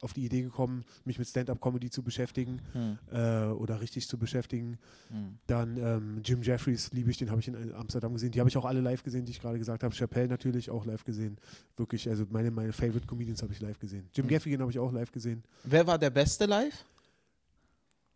auf 0.00 0.12
die 0.12 0.24
Idee 0.24 0.42
gekommen, 0.42 0.84
mich 1.04 1.18
mit 1.18 1.26
Stand-Up-Comedy 1.28 1.90
zu 1.90 2.02
beschäftigen 2.02 2.60
Hm. 2.72 2.98
äh, 3.12 3.46
oder 3.46 3.80
richtig 3.80 4.06
zu 4.08 4.16
beschäftigen. 4.18 4.78
Hm. 5.10 5.38
Dann 5.46 5.76
ähm, 5.76 6.20
Jim 6.24 6.42
Jeffries 6.42 6.92
liebe 6.92 7.10
ich, 7.10 7.16
den 7.18 7.30
habe 7.30 7.40
ich 7.40 7.48
in 7.48 7.74
Amsterdam 7.74 8.12
gesehen. 8.12 8.30
Die 8.30 8.38
habe 8.40 8.48
ich 8.48 8.56
auch 8.56 8.64
alle 8.64 8.80
live 8.80 9.02
gesehen, 9.02 9.24
die 9.24 9.32
ich 9.32 9.40
gerade 9.40 9.58
gesagt 9.58 9.82
habe. 9.82 9.94
Chappelle 9.94 10.28
natürlich 10.28 10.70
auch 10.70 10.84
live 10.86 11.04
gesehen. 11.04 11.36
Wirklich, 11.76 12.08
also 12.08 12.26
meine, 12.30 12.50
meine 12.50 12.72
Favorite 12.72 13.06
Comedians 13.06 13.42
habe 13.42 13.52
ich 13.52 13.60
live 13.60 13.78
gesehen. 13.78 14.08
Jim 14.14 14.26
Mhm. 14.26 14.30
Gaffigan 14.30 14.60
habe 14.60 14.70
ich 14.70 14.78
auch 14.78 14.92
live 14.92 15.10
gesehen. 15.10 15.42
Wer 15.64 15.86
war 15.86 15.98
der 15.98 16.10
Beste 16.10 16.46
live? 16.46 16.84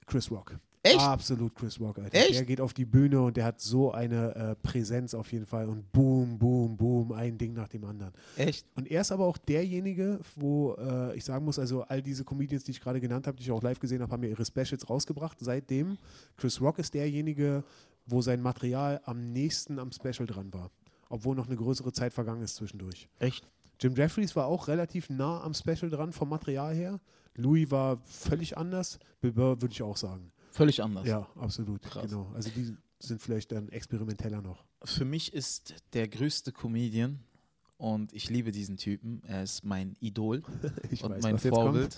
Chris 0.07 0.31
Rock. 0.31 0.57
Echt? 0.85 0.99
Absolut 0.99 1.55
Chris 1.55 1.79
Rock, 1.79 1.99
Alter. 2.01 2.17
Echt? 2.17 2.35
Der 2.35 2.45
geht 2.45 2.61
auf 2.61 2.75
die 2.75 2.85
Bühne 2.85 3.23
und 3.23 3.37
der 3.37 3.45
hat 3.45 3.61
so 3.61 3.93
eine 3.93 4.35
äh, 4.35 4.57
Präsenz 4.57 5.15
auf 5.15 5.31
jeden 5.33 5.47
Fall 5.47 5.69
und 5.69 5.93
boom, 5.93 6.39
boom, 6.39 6.77
boom, 6.77 7.13
ein 7.13 7.39
Ding 7.39 7.53
nach 7.53 7.69
dem 7.69 7.85
anderen. 7.85 8.13
Echt? 8.37 8.67
Und 8.75 8.91
er 8.91 9.03
ist 9.03 9.13
aber 9.13 9.25
auch 9.25 9.39
derjenige, 9.39 10.19
wo 10.35 10.75
äh, 10.75 11.17
ich 11.17 11.25
sagen 11.25 11.45
muss, 11.45 11.61
also 11.61 11.83
all 11.83 12.03
diese 12.03 12.25
Comedians, 12.25 12.65
die 12.65 12.73
ich 12.73 12.81
gerade 12.81 13.01
genannt 13.01 13.29
habe, 13.29 13.37
die 13.37 13.45
ich 13.45 13.53
auch 13.53 13.63
live 13.63 13.79
gesehen 13.79 14.03
habe, 14.03 14.13
haben 14.13 14.25
ja 14.25 14.31
ihre 14.31 14.45
Specials 14.45 14.91
rausgebracht. 14.91 15.39
Seitdem, 15.41 15.99
Chris 16.37 16.61
Rock 16.61 16.81
ist 16.81 16.95
derjenige, 16.95 17.63
wo 18.07 18.21
sein 18.21 18.41
Material 18.41 19.01
am 19.05 19.33
nächsten 19.33 19.79
am 19.79 19.93
Special 19.93 20.27
dran 20.27 20.53
war. 20.53 20.73
Obwohl 21.09 21.37
noch 21.37 21.47
eine 21.47 21.57
größere 21.57 21.93
Zeit 21.93 22.13
vergangen 22.13 22.43
ist 22.43 22.57
zwischendurch. 22.57 23.09
Echt? 23.21 23.49
Jim 23.81 23.95
Jeffries 23.95 24.35
war 24.35 24.47
auch 24.47 24.67
relativ 24.67 25.11
nah 25.11 25.43
am 25.43 25.55
Special 25.55 25.91
dran 25.91 26.13
vom 26.13 26.29
Material 26.29 26.75
her. 26.75 27.01
Louis 27.37 27.71
war 27.71 27.99
völlig 28.05 28.57
anders. 28.57 28.99
Bill 29.21 29.33
Burr 29.33 29.63
würde 29.63 29.73
ich 29.73 29.83
auch 29.83 29.97
sagen. 29.97 30.33
Völlig 30.53 30.83
anders. 30.83 31.07
Ja, 31.07 31.27
absolut. 31.41 31.83
Krass. 31.83 32.05
Genau. 32.11 32.31
Also 32.35 32.51
die 32.51 32.77
sind 32.99 33.21
vielleicht 33.21 33.51
dann 33.53 33.69
experimenteller 33.71 34.41
noch. 34.43 34.65
Für 34.85 35.05
mich 35.05 35.33
ist 35.33 35.75
der 35.93 36.09
größte 36.09 36.53
Comedian 36.53 37.21
und 37.79 38.13
ich 38.13 38.31
liebe 38.31 38.53
diesen 38.53 38.77
Typen. 38.77 39.23
Er 39.27 39.43
ist 39.43 39.65
mein 39.65 39.97
Idol 40.01 40.43
Ich 40.91 41.03
und 41.03 41.13
weiß, 41.13 41.23
mein 41.23 41.35
was 41.35 41.45
jetzt 41.45 41.55
Vorbild. 41.55 41.97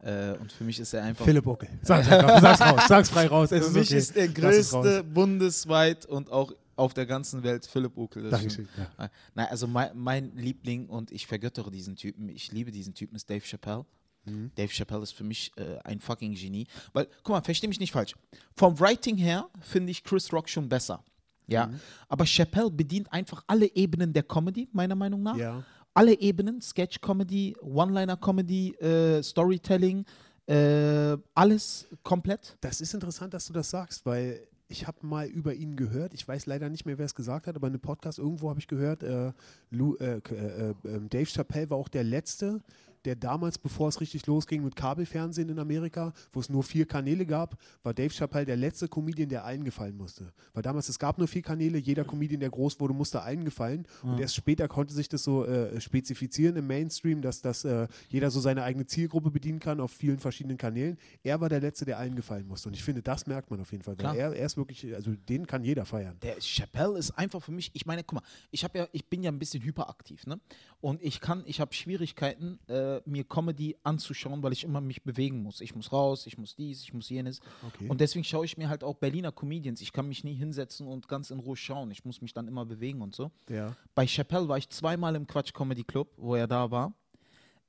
äh, 0.00 0.36
und 0.38 0.52
für 0.52 0.64
mich 0.64 0.78
ist 0.78 0.92
er 0.92 1.02
einfach. 1.04 1.24
Philipp 1.24 1.46
Ockel. 1.46 1.68
Sag's, 1.82 2.08
einfach, 2.08 2.40
sag's 2.40 2.60
raus, 2.60 2.82
sag's 2.88 3.10
frei 3.10 3.26
raus. 3.26 3.50
Es 3.50 3.64
Für 3.64 3.66
ist 3.70 3.74
mich 3.74 3.88
okay. 3.88 3.98
ist 3.98 4.16
der 4.16 4.28
größte 4.28 5.02
bundesweit 5.04 6.06
und 6.06 6.30
auch 6.30 6.52
auf 6.76 6.94
der 6.94 7.06
ganzen 7.06 7.42
Welt 7.42 7.66
Philipp 7.66 7.96
Ukel. 7.96 8.30
Dankeschön. 8.30 8.68
Ja. 8.76 9.10
Nein, 9.34 9.46
also 9.50 9.66
mein, 9.66 9.90
mein 9.96 10.36
Liebling 10.36 10.86
und 10.88 11.10
ich 11.12 11.26
vergöttere 11.26 11.70
diesen 11.70 11.96
Typen. 11.96 12.28
Ich 12.28 12.52
liebe 12.52 12.70
diesen 12.70 12.94
Typen, 12.94 13.16
ist 13.16 13.28
Dave 13.28 13.44
Chappelle. 13.44 13.84
Mhm. 14.24 14.50
Dave 14.54 14.72
Chappelle 14.72 15.02
ist 15.02 15.12
für 15.12 15.24
mich 15.24 15.52
äh, 15.56 15.78
ein 15.84 16.00
fucking 16.00 16.34
Genie. 16.34 16.66
Weil, 16.92 17.06
guck 17.22 17.34
mal, 17.34 17.42
versteh 17.42 17.68
mich 17.68 17.80
nicht 17.80 17.92
falsch. 17.92 18.14
Vom 18.54 18.78
Writing 18.78 19.16
her 19.16 19.48
finde 19.60 19.90
ich 19.90 20.04
Chris 20.04 20.32
Rock 20.32 20.48
schon 20.48 20.68
besser. 20.68 21.02
Ja. 21.46 21.66
Mhm. 21.66 21.80
Aber 22.08 22.24
Chappelle 22.24 22.70
bedient 22.70 23.12
einfach 23.12 23.44
alle 23.46 23.66
Ebenen 23.74 24.12
der 24.12 24.22
Comedy, 24.22 24.68
meiner 24.72 24.94
Meinung 24.94 25.22
nach. 25.22 25.36
ja. 25.36 25.64
Alle 25.92 26.18
Ebenen, 26.20 26.60
Sketch-Comedy, 26.62 27.56
One-Liner-Comedy, 27.60 28.76
äh, 28.76 29.22
Storytelling, 29.24 30.04
äh, 30.46 31.16
alles 31.34 31.88
komplett. 32.04 32.56
Das 32.60 32.80
ist 32.80 32.94
interessant, 32.94 33.34
dass 33.34 33.48
du 33.48 33.52
das 33.52 33.70
sagst, 33.70 34.06
weil 34.06 34.46
ich 34.68 34.86
habe 34.86 35.04
mal 35.04 35.26
über 35.26 35.52
ihn 35.52 35.74
gehört. 35.74 36.14
Ich 36.14 36.26
weiß 36.26 36.46
leider 36.46 36.68
nicht 36.68 36.86
mehr, 36.86 36.96
wer 36.96 37.06
es 37.06 37.14
gesagt 37.16 37.48
hat, 37.48 37.56
aber 37.56 37.66
in 37.66 37.72
einem 37.72 37.80
Podcast 37.80 38.20
irgendwo 38.20 38.50
habe 38.50 38.60
ich 38.60 38.68
gehört, 38.68 39.02
äh, 39.02 39.32
Lou, 39.70 39.96
äh, 39.96 40.18
äh, 40.18 40.70
äh, 40.70 40.74
Dave 41.08 41.26
Chappelle 41.26 41.70
war 41.70 41.76
auch 41.76 41.88
der 41.88 42.04
Letzte, 42.04 42.60
der 43.04 43.16
damals, 43.16 43.58
bevor 43.58 43.88
es 43.88 44.00
richtig 44.00 44.26
losging 44.26 44.64
mit 44.64 44.76
Kabelfernsehen 44.76 45.48
in 45.48 45.58
Amerika, 45.58 46.12
wo 46.32 46.40
es 46.40 46.48
nur 46.48 46.62
vier 46.62 46.86
Kanäle 46.86 47.26
gab, 47.26 47.56
war 47.82 47.94
Dave 47.94 48.10
Chappelle 48.10 48.46
der 48.46 48.56
letzte 48.56 48.88
Comedian, 48.88 49.28
der 49.28 49.44
eingefallen 49.44 49.96
musste. 49.96 50.32
Weil 50.52 50.62
damals, 50.62 50.88
es 50.88 50.98
gab 50.98 51.18
nur 51.18 51.28
vier 51.28 51.42
Kanäle, 51.42 51.78
jeder 51.78 52.04
Comedian, 52.04 52.40
der 52.40 52.50
groß 52.50 52.80
wurde, 52.80 52.94
musste 52.94 53.22
eingefallen. 53.22 53.86
Und 54.02 54.18
erst 54.18 54.34
später 54.34 54.68
konnte 54.68 54.94
sich 54.94 55.08
das 55.08 55.24
so 55.24 55.44
äh, 55.44 55.80
spezifizieren 55.80 56.56
im 56.56 56.66
Mainstream, 56.66 57.22
dass, 57.22 57.40
dass 57.40 57.64
äh, 57.64 57.86
jeder 58.08 58.30
so 58.30 58.40
seine 58.40 58.62
eigene 58.62 58.86
Zielgruppe 58.86 59.30
bedienen 59.30 59.60
kann 59.60 59.80
auf 59.80 59.92
vielen 59.92 60.18
verschiedenen 60.18 60.58
Kanälen. 60.58 60.98
Er 61.22 61.40
war 61.40 61.48
der 61.48 61.60
Letzte, 61.60 61.84
der 61.84 61.98
eingefallen 61.98 62.46
musste. 62.46 62.68
Und 62.68 62.74
ich 62.74 62.82
finde, 62.82 63.02
das 63.02 63.26
merkt 63.26 63.50
man 63.50 63.60
auf 63.60 63.72
jeden 63.72 63.84
Fall. 63.84 63.96
Klar. 63.96 64.16
er, 64.16 64.32
er 64.34 64.46
ist 64.46 64.56
wirklich, 64.56 64.94
also 64.94 65.12
den 65.28 65.46
kann 65.46 65.64
jeder 65.64 65.84
feiern. 65.84 66.16
Der 66.22 66.40
Chappelle 66.40 66.98
ist 66.98 67.12
einfach 67.12 67.42
für 67.42 67.52
mich, 67.52 67.70
ich 67.74 67.86
meine, 67.86 68.04
guck 68.04 68.20
mal, 68.20 68.26
ich 68.50 68.62
ja, 68.62 68.88
ich 68.92 69.06
bin 69.06 69.22
ja 69.22 69.30
ein 69.30 69.38
bisschen 69.38 69.62
hyperaktiv, 69.62 70.26
ne? 70.26 70.40
Und 70.80 71.02
ich 71.02 71.20
kann, 71.20 71.42
ich 71.46 71.60
habe 71.60 71.74
Schwierigkeiten, 71.74 72.58
äh, 72.68 72.89
mir 73.04 73.24
Comedy 73.24 73.76
anzuschauen, 73.82 74.42
weil 74.42 74.52
ich 74.52 74.64
immer 74.64 74.80
mich 74.80 75.02
bewegen 75.02 75.42
muss. 75.42 75.60
Ich 75.60 75.74
muss 75.74 75.92
raus, 75.92 76.26
ich 76.26 76.36
muss 76.38 76.54
dies, 76.56 76.82
ich 76.82 76.92
muss 76.92 77.08
jenes. 77.08 77.40
Okay. 77.66 77.88
Und 77.88 78.00
deswegen 78.00 78.24
schaue 78.24 78.44
ich 78.44 78.56
mir 78.56 78.68
halt 78.68 78.82
auch 78.84 78.94
Berliner 78.96 79.32
Comedians. 79.32 79.80
Ich 79.80 79.92
kann 79.92 80.06
mich 80.08 80.24
nie 80.24 80.34
hinsetzen 80.34 80.86
und 80.86 81.08
ganz 81.08 81.30
in 81.30 81.38
Ruhe 81.38 81.56
schauen. 81.56 81.90
Ich 81.90 82.04
muss 82.04 82.20
mich 82.20 82.32
dann 82.32 82.48
immer 82.48 82.64
bewegen 82.64 83.00
und 83.02 83.14
so. 83.14 83.30
Ja. 83.48 83.74
Bei 83.94 84.06
Chappelle 84.06 84.48
war 84.48 84.58
ich 84.58 84.68
zweimal 84.68 85.14
im 85.16 85.26
Quatsch 85.26 85.52
Comedy 85.52 85.84
Club, 85.84 86.08
wo 86.16 86.34
er 86.34 86.46
da 86.46 86.70
war. 86.70 86.92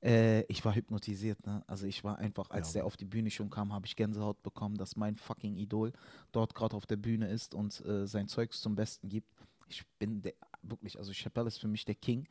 Äh, 0.04 0.42
ich 0.44 0.64
war 0.64 0.74
hypnotisiert, 0.74 1.46
ne? 1.46 1.62
Also 1.68 1.86
ich 1.86 2.02
war 2.02 2.18
einfach, 2.18 2.50
als 2.50 2.68
Ja. 2.68 2.80
der 2.80 2.86
auf 2.86 2.96
die 2.96 3.04
Bühne 3.04 3.30
schon 3.30 3.50
kam, 3.50 3.72
habe 3.72 3.86
ich 3.86 3.94
Gänsehaut 3.94 4.42
bekommen, 4.42 4.76
dass 4.76 4.96
mein 4.96 5.16
fucking 5.16 5.56
Idol 5.56 5.92
dort 6.32 6.54
gerade 6.56 6.76
auf 6.76 6.86
der 6.86 6.96
Bühne 6.96 7.28
ist 7.28 7.54
und 7.54 7.84
äh, 7.86 8.06
sein 8.06 8.26
Zeugs 8.26 8.60
zum 8.60 8.74
Besten 8.74 9.08
gibt. 9.08 9.28
Ich 9.68 9.84
bin 10.00 10.20
der, 10.20 10.34
wirklich, 10.62 10.98
also 10.98 11.12
Chappelle 11.12 11.46
ist 11.46 11.58
für 11.58 11.68
mich 11.68 11.84
der 11.84 11.94
King. 11.94 12.26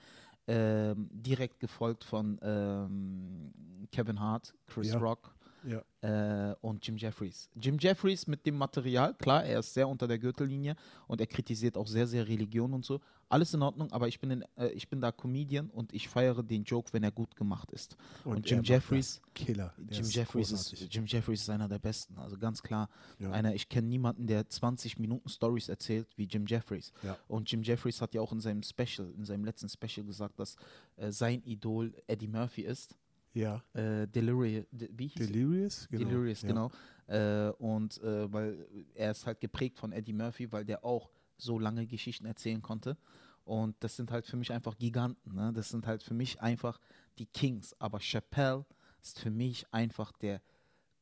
Ähm, 0.48 1.10
direkt 1.12 1.60
gefolgt 1.60 2.03
von 2.03 2.39
ähm, 2.41 3.53
Kevin 3.91 4.19
Hart, 4.19 4.53
Chris 4.67 4.88
Ja. 4.89 4.98
Rock 5.00 5.36
Ja. 5.63 6.51
äh, 6.51 6.56
und 6.62 6.86
Jim 6.86 6.98
Jeffries. 6.98 7.50
Jim 7.56 7.77
Jeffries 7.80 8.27
mit 8.27 8.46
dem 8.46 8.58
Material, 8.58 9.13
klar, 9.13 9.44
er 9.44 9.60
ist 9.60 9.74
sehr 9.74 9.88
unter 9.88 10.08
der 10.08 10.18
Gürtellinie 10.18 10.75
und 11.08 11.22
er 11.22 11.27
kritisiert 11.27 11.77
auch 11.77 11.88
sehr, 11.88 12.08
sehr 12.08 12.27
Religion 12.27 12.74
und 12.74 12.86
so. 12.86 13.00
Alles 13.30 13.53
in 13.53 13.62
Ordnung, 13.62 13.91
aber 13.94 14.10
ich 14.10 14.20
bin, 14.20 14.32
in, 14.32 14.46
äh, 14.58 14.70
ich 14.70 14.89
bin 14.89 15.00
da 15.00 15.12
Comedian 15.12 15.70
und 15.70 15.94
ich 15.94 16.10
feiere 16.10 16.44
den 16.44 16.63
Joke, 16.63 16.91
wenn 16.91 17.03
er 17.03 17.12
gut 17.12 17.36
gemacht 17.36 17.72
ist. 17.72 17.96
Und, 18.25 18.46
er 18.46 18.51
Jim 18.51 18.63
Jeffries. 18.63 19.22
Killer. 19.34 19.74
Der 19.77 19.98
Jim 19.98 20.06
ist 20.06 20.15
Jeffries, 20.15 20.50
großartig. 20.50 20.82
ist, 20.82 20.94
Jim 20.94 21.06
Jeffries 21.06 21.41
ist 21.41 21.50
einer 21.50 21.70
der 21.70 21.80
besten, 21.80 22.18
also 22.18 22.38
ganz 22.38 22.62
klar. 22.62 22.89
Ja. 23.20 23.32
Einer, 23.32 23.56
ich 23.56 23.70
kenne 23.70 23.88
niemanden, 23.88 24.27
der 24.27 24.50
20 24.50 25.00
Minuten 25.00 25.30
Stories 25.30 25.70
erzählt 25.70 26.08
wie 26.18 26.25
Jim 26.25 26.46
Jeffries. 26.46 26.91
Ja. 27.03 27.18
Und 27.27 27.50
Jim 27.50 27.63
Jeffries 27.63 28.01
hat 28.01 28.13
ja 28.13 28.22
auch 28.22 28.34
in 28.34 28.41
seinem 28.41 28.63
Special, 28.63 29.13
in 29.15 29.24
seinem 29.24 29.46
letzten 29.46 29.70
Special 29.70 30.06
gesagt, 30.06 30.39
dass 30.39 30.58
äh, 30.98 31.12
sein 31.12 31.41
Idol 31.46 31.94
Eddie 32.08 32.27
Murphy 32.27 32.63
ist. 32.63 32.98
Ja. 33.33 33.63
Äh, 33.73 34.07
Delirious, 34.07 34.65
de, 34.71 34.89
wie 34.93 35.07
hieß 35.07 35.27
Delirious? 35.27 35.88
Genau. 35.89 36.09
Delirious, 36.09 36.41
ja. 36.41 36.47
genau. 36.50 36.71
Äh, 37.07 37.51
und 37.57 37.97
äh, 38.03 38.31
weil 38.31 38.67
er 38.93 39.11
ist 39.11 39.25
halt 39.25 39.39
geprägt 39.39 39.77
von 39.77 39.91
Eddie 39.91 40.13
Murphy, 40.13 40.51
weil 40.51 40.65
der 40.65 40.83
auch 40.83 41.09
so 41.38 41.57
lange 41.59 41.85
Geschichten 41.88 42.25
erzählen 42.25 42.61
konnte. 42.61 42.97
Und 43.43 43.75
das 43.79 43.95
sind 43.95 44.11
halt 44.11 44.25
für 44.25 44.38
mich 44.38 44.51
einfach 44.51 44.77
Giganten. 44.77 45.33
Ne? 45.33 45.51
Das 45.53 45.69
sind 45.69 45.88
halt 45.88 46.03
für 46.03 46.13
mich 46.13 46.41
einfach 46.41 46.79
die 47.17 47.25
Kings. 47.25 47.75
Aber 47.79 48.00
Chappelle 48.00 48.65
ist 49.01 49.19
für 49.19 49.31
mich 49.31 49.65
einfach 49.71 50.11
der 50.13 50.41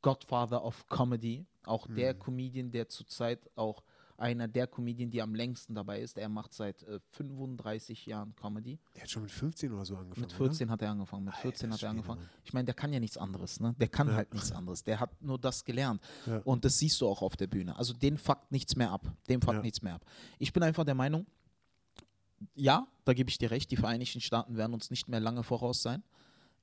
Godfather 0.01 0.63
of 0.63 0.88
Comedy. 0.88 1.45
Auch 1.65 1.88
der 1.88 2.13
Mhm. 2.13 2.19
Comedian, 2.19 2.71
der 2.71 2.88
zurzeit 2.88 3.50
auch 3.55 3.83
einer 4.19 4.47
der 4.47 4.67
Comedian, 4.67 5.09
die 5.11 5.21
am 5.21 5.33
längsten 5.35 5.75
dabei 5.75 6.01
ist. 6.01 6.17
Er 6.17 6.29
macht 6.29 6.53
seit 6.53 6.83
äh, 6.83 6.99
35 7.11 8.05
Jahren 8.05 8.35
Comedy. 8.35 8.79
Der 8.95 9.03
hat 9.03 9.09
schon 9.09 9.23
mit 9.23 9.31
15 9.31 9.71
oder 9.71 9.85
so 9.85 9.95
angefangen. 9.97 10.21
Mit 10.21 10.33
14 10.33 10.69
hat 10.69 10.81
er 10.81 10.91
angefangen. 10.91 11.25
Mit 11.25 11.35
14 11.35 11.71
Alter 11.71 11.75
hat 11.75 11.83
er 11.83 11.89
angefangen. 11.89 12.21
Mann. 12.21 12.29
Ich 12.43 12.53
meine, 12.53 12.65
der 12.65 12.73
kann 12.75 12.91
ja 12.93 12.99
nichts 12.99 13.17
anderes, 13.17 13.59
ne? 13.59 13.75
Der 13.79 13.88
kann 13.88 14.07
Ja. 14.07 14.15
halt 14.15 14.33
nichts 14.33 14.51
anderes. 14.51 14.83
Der 14.83 14.99
hat 14.99 15.21
nur 15.21 15.38
das 15.39 15.63
gelernt. 15.65 16.01
Ja. 16.25 16.38
Und 16.39 16.65
das 16.65 16.77
siehst 16.77 16.99
du 17.01 17.07
auch 17.07 17.21
auf 17.21 17.35
der 17.38 17.47
Bühne. 17.47 17.77
Also 17.77 17.93
den 17.93 18.17
fuckt 18.17 18.51
nichts 18.51 18.75
mehr 18.75 18.91
ab. 18.91 19.11
Dem 19.29 19.41
fuckt 19.41 19.55
Ja. 19.57 19.61
nichts 19.61 19.81
mehr 19.81 19.95
ab. 19.95 20.05
Ich 20.38 20.53
bin 20.53 20.63
einfach 20.63 20.83
der 20.85 20.95
Meinung, 20.95 21.25
ja, 22.55 22.88
da 23.05 23.13
gebe 23.13 23.29
ich 23.29 23.38
dir 23.38 23.51
recht, 23.51 23.69
die 23.71 23.75
Vereinigten 23.77 24.21
Staaten 24.21 24.55
werden 24.57 24.73
uns 24.73 24.89
nicht 24.89 25.07
mehr 25.09 25.19
lange 25.19 25.43
voraus 25.43 25.81
sein, 25.81 26.03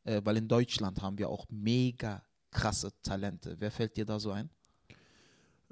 äh, 0.05 0.23
weil 0.25 0.37
in 0.37 0.49
Deutschland 0.49 1.03
haben 1.03 1.19
wir 1.19 1.29
auch 1.29 1.47
mega 1.51 2.23
krasse 2.51 2.93
Talente. 3.03 3.57
Wer 3.59 3.71
fällt 3.71 3.97
dir 3.97 4.07
da 4.07 4.19
so 4.19 4.31
ein? 4.31 4.49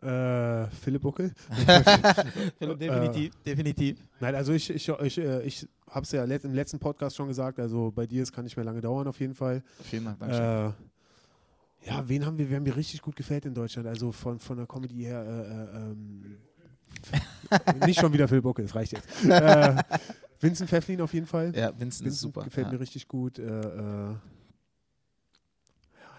Äh, 0.04 0.68
Philipp 0.82 1.02
Buckel? 1.02 1.32
definitiv, 2.61 3.32
definitiv. 3.44 3.99
Nein, 4.20 4.34
also 4.34 4.52
ich, 4.52 4.68
ich, 4.70 4.88
ich, 4.88 5.18
äh, 5.18 5.42
ich 5.42 5.66
habe 5.88 6.04
es 6.04 6.12
ja 6.12 6.25
im 6.25 6.54
letzten 6.54 6.78
Podcast 6.78 7.16
schon 7.16 7.28
gesagt, 7.28 7.58
also 7.58 7.90
bei 7.90 8.06
dir, 8.06 8.23
es 8.23 8.32
kann 8.32 8.44
nicht 8.44 8.56
mehr 8.56 8.64
lange 8.64 8.80
dauern 8.80 9.06
auf 9.06 9.18
jeden 9.20 9.34
Fall. 9.34 9.62
Vielen 9.82 10.04
Dank. 10.04 10.18
Dankeschön. 10.18 10.44
Äh, 10.44 10.73
ja, 11.87 12.08
wen 12.08 12.25
haben 12.26 12.38
wir, 12.38 12.50
wer 12.50 12.61
mir 12.61 12.76
richtig 12.76 13.02
gut 13.02 13.16
gefällt 13.16 13.44
in 13.44 13.54
Deutschland, 13.54 13.87
also 13.87 14.11
von, 14.12 14.38
von 14.38 14.56
der 14.56 14.66
Comedy 14.66 15.02
her, 15.02 15.25
äh, 15.25 15.76
äh, 15.76 15.90
ähm, 15.90 16.38
nicht 17.87 18.00
schon 18.00 18.12
wieder 18.12 18.28
Philipp 18.28 18.44
Buckel, 18.44 18.64
das 18.64 18.75
reicht 18.75 18.92
jetzt. 18.92 19.25
äh, 19.25 19.82
Vincent 20.40 20.68
Pfefflin 20.68 21.00
auf 21.00 21.12
jeden 21.14 21.26
Fall. 21.26 21.54
ja, 21.54 21.68
Vincent, 21.70 21.92
ist 21.92 22.00
Vincent 22.00 22.16
super. 22.20 22.44
gefällt 22.44 22.66
ja. 22.66 22.73
mir 22.73 22.80
richtig 22.80 23.08
gut. 23.08 23.38
Äh, 23.38 23.42
äh, 23.42 24.11
ja, 24.12 24.18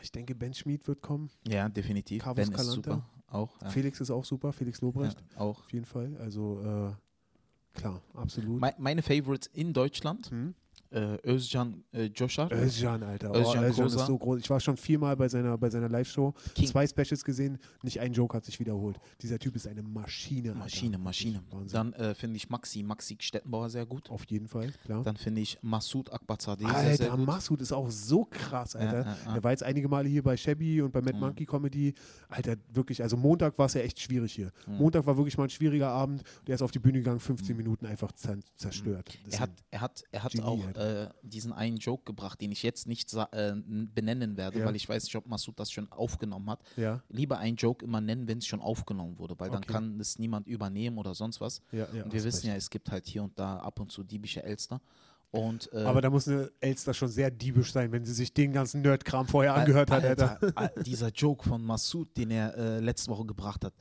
ich 0.01 0.11
denke, 0.11 0.35
Ben 0.35 0.53
Schmid 0.53 0.87
wird 0.87 1.01
kommen. 1.01 1.29
ja, 1.47 1.69
definitiv. 1.69 2.23
Carlos 2.23 2.35
ben 2.35 2.51
ist 2.51 2.57
Calanta. 2.57 2.91
super. 2.91 3.09
Auch. 3.35 3.61
Ja. 3.61 3.69
Felix 3.69 3.99
ist 4.01 4.11
auch 4.11 4.25
super, 4.25 4.51
Felix 4.53 4.79
Ja, 4.81 4.85
Lobrecht, 4.87 5.23
auch. 5.35 5.59
auf 5.59 5.71
jeden 5.73 5.85
Fall. 5.85 6.15
Also 6.19 6.61
äh, 6.61 7.77
klar, 7.79 8.01
absolut. 8.13 8.61
Me 8.61 8.73
meine 8.77 9.01
Favorites 9.01 9.47
in 9.53 9.73
Deutschland, 9.73 10.29
Hm? 10.31 10.55
Äh, 10.91 11.17
Özcan 11.25 11.83
äh, 11.91 12.05
Joshar. 12.05 12.51
Özcan, 12.51 13.03
Alter. 13.03 13.31
Oh, 13.31 13.35
Özcan 13.35 13.63
Özcan 13.63 13.83
Kosa. 13.85 13.99
ist 14.01 14.07
so 14.07 14.17
groß. 14.17 14.39
Ich 14.39 14.49
war 14.49 14.59
schon 14.59 14.77
viermal 14.77 15.15
bei 15.15 15.27
seiner, 15.27 15.57
bei 15.57 15.69
seiner 15.69 15.89
Live-Show. 15.89 16.33
Zwei 16.65 16.87
Specials 16.87 17.23
gesehen. 17.23 17.57
Nicht 17.83 17.99
ein 17.99 18.13
Joke 18.13 18.35
hat 18.35 18.45
sich 18.45 18.59
wiederholt. 18.59 18.99
Dieser 19.21 19.39
Typ 19.39 19.55
ist 19.55 19.67
eine 19.67 19.83
Maschine. 19.83 20.49
Alter. 20.49 20.59
Maschine, 20.59 20.97
Maschine. 20.97 21.41
Wahnsinn. 21.51 21.73
Dann 21.73 21.93
äh, 21.93 22.13
finde 22.15 22.37
ich 22.37 22.49
Maxi, 22.49 22.83
Maxi 22.83 23.17
Stettenbauer 23.19 23.69
sehr 23.69 23.85
gut. 23.85 24.09
Auf 24.09 24.25
jeden 24.25 24.47
Fall, 24.47 24.71
klar. 24.83 25.03
Dann 25.03 25.17
finde 25.17 25.41
ich 25.41 25.57
Massoud 25.61 26.11
Akbazadeh 26.13 26.65
sehr, 26.65 26.75
Alter, 26.75 26.95
sehr 26.97 27.09
gut. 27.09 27.25
Massoud 27.25 27.61
ist 27.61 27.71
auch 27.71 27.89
so 27.89 28.25
krass, 28.25 28.75
Alter. 28.75 28.99
Ja, 28.99 29.05
ja, 29.05 29.17
ja. 29.25 29.33
Der 29.33 29.43
war 29.43 29.51
jetzt 29.51 29.63
einige 29.63 29.87
Male 29.89 30.07
hier 30.07 30.23
bei 30.23 30.37
Shabby 30.37 30.81
und 30.81 30.91
bei 30.91 31.01
Mad 31.01 31.15
Mhm. 31.15 31.19
Monkey 31.21 31.45
Comedy. 31.45 31.93
Alter, 32.29 32.55
wirklich, 32.73 33.01
also 33.01 33.15
Montag 33.17 33.57
war 33.57 33.65
es 33.67 33.73
ja 33.73 33.81
echt 33.81 33.99
schwierig 33.99 34.33
hier. 34.33 34.51
Mhm. 34.67 34.77
Montag 34.77 35.05
war 35.05 35.15
wirklich 35.17 35.37
mal 35.37 35.45
ein 35.45 35.49
schwieriger 35.49 35.89
Abend. 35.89 36.23
Der 36.47 36.55
ist 36.55 36.61
auf 36.61 36.71
die 36.71 36.79
Bühne 36.79 36.99
gegangen, 36.99 37.19
15 37.19 37.55
Minuten 37.55 37.85
einfach 37.85 38.11
zer 38.11 38.37
zerstört. 38.55 39.07
Das 39.07 39.15
Er 39.25 39.27
ist 39.29 39.39
hat, 39.39 39.49
er 39.71 39.81
hat, 39.81 40.03
er 40.11 40.23
hat 40.23 40.31
Genie, 40.33 40.43
auch. 40.43 40.74
Äh, 40.75 41.09
diesen 41.21 41.53
einen 41.53 41.77
Joke 41.77 42.03
gebracht, 42.05 42.39
den 42.41 42.51
ich 42.51 42.63
jetzt 42.63 42.87
nicht 42.87 43.13
äh, 43.13 43.53
benennen 43.93 44.37
werde, 44.37 44.59
Ja. 44.59 44.65
weil 44.65 44.75
ich 44.75 44.87
weiß 44.87 45.03
nicht, 45.03 45.15
ob 45.15 45.27
Massoud 45.27 45.59
das 45.59 45.71
schon 45.71 45.91
aufgenommen 45.91 46.49
hat. 46.49 46.59
ja, 46.77 47.01
Lieber 47.09 47.37
einen 47.39 47.55
Joke 47.57 47.83
immer 47.85 48.01
nennen, 48.01 48.27
wenn 48.27 48.37
es 48.39 48.47
schon 48.47 48.61
aufgenommen 48.61 49.17
wurde, 49.19 49.35
weil 49.39 49.49
dann 49.49 49.63
Okay. 49.63 49.73
kann 49.73 49.99
es 49.99 50.19
niemand 50.19 50.47
übernehmen 50.47 50.97
oder 50.97 51.13
sonst 51.15 51.41
was. 51.41 51.61
ja, 51.71 51.85
und 51.85 52.13
wir 52.13 52.23
wissen 52.23 52.37
recht. 52.37 52.45
ja, 52.47 52.55
es 52.55 52.69
gibt 52.69 52.91
halt 52.91 53.05
hier 53.07 53.23
und 53.23 53.37
da 53.39 53.57
ab 53.57 53.79
und 53.79 53.91
zu 53.91 54.03
diebische 54.03 54.43
Elster. 54.43 54.81
Und, 55.31 55.69
äh, 55.73 55.83
Aber 55.83 56.01
da 56.01 56.09
muss 56.09 56.27
eine 56.29 56.49
Elster 56.61 56.93
schon 56.93 57.09
sehr 57.09 57.29
diebisch 57.29 57.73
sein, 57.73 57.91
wenn 57.91 58.05
sie 58.05 58.13
sich 58.13 58.33
den 58.33 58.53
ganzen 58.53 58.81
Nerd-Kram 58.81 59.27
vorher 59.27 59.53
angehört 59.55 59.91
hat, 59.91 60.03
Alter. 60.05 60.39
Al- 60.55 60.71
dieser 60.85 61.09
Joke 61.09 61.47
von 61.47 61.61
Massoud, 61.61 62.15
den 62.15 62.31
er 62.31 62.55
äh, 62.57 62.79
letzte 62.79 63.11
Woche 63.11 63.25
gebracht 63.25 63.65
hat, 63.65 63.73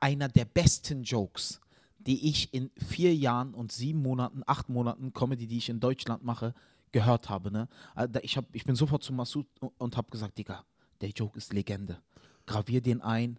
einer 0.00 0.28
der 0.28 0.44
besten 0.46 1.02
Jokes, 1.02 1.60
die 2.06 2.28
ich 2.28 2.52
in 2.52 2.70
vier 2.76 3.14
Jahren 3.14 3.54
und 3.54 3.72
sieben 3.72 4.02
Monaten, 4.02 4.42
acht 4.46 4.68
Monaten 4.68 5.12
Comedy, 5.12 5.46
die 5.46 5.58
ich 5.58 5.68
in 5.68 5.80
Deutschland 5.80 6.24
mache, 6.24 6.54
gehört 6.92 7.28
habe. 7.28 7.50
Ne? 7.50 7.68
Äh, 7.96 8.08
Ich, 8.22 8.36
hab, 8.36 8.46
ich 8.54 8.64
bin 8.64 8.76
sofort 8.76 9.02
zu 9.02 9.12
Massoud 9.12 9.46
und, 9.78 9.96
habe 9.96 10.10
gesagt, 10.10 10.38
Digga, 10.38 10.64
der 11.00 11.10
Joke 11.10 11.36
ist 11.38 11.52
Legende. 11.52 11.98
Gravier 12.46 12.80
den 12.80 13.00
ein, 13.00 13.38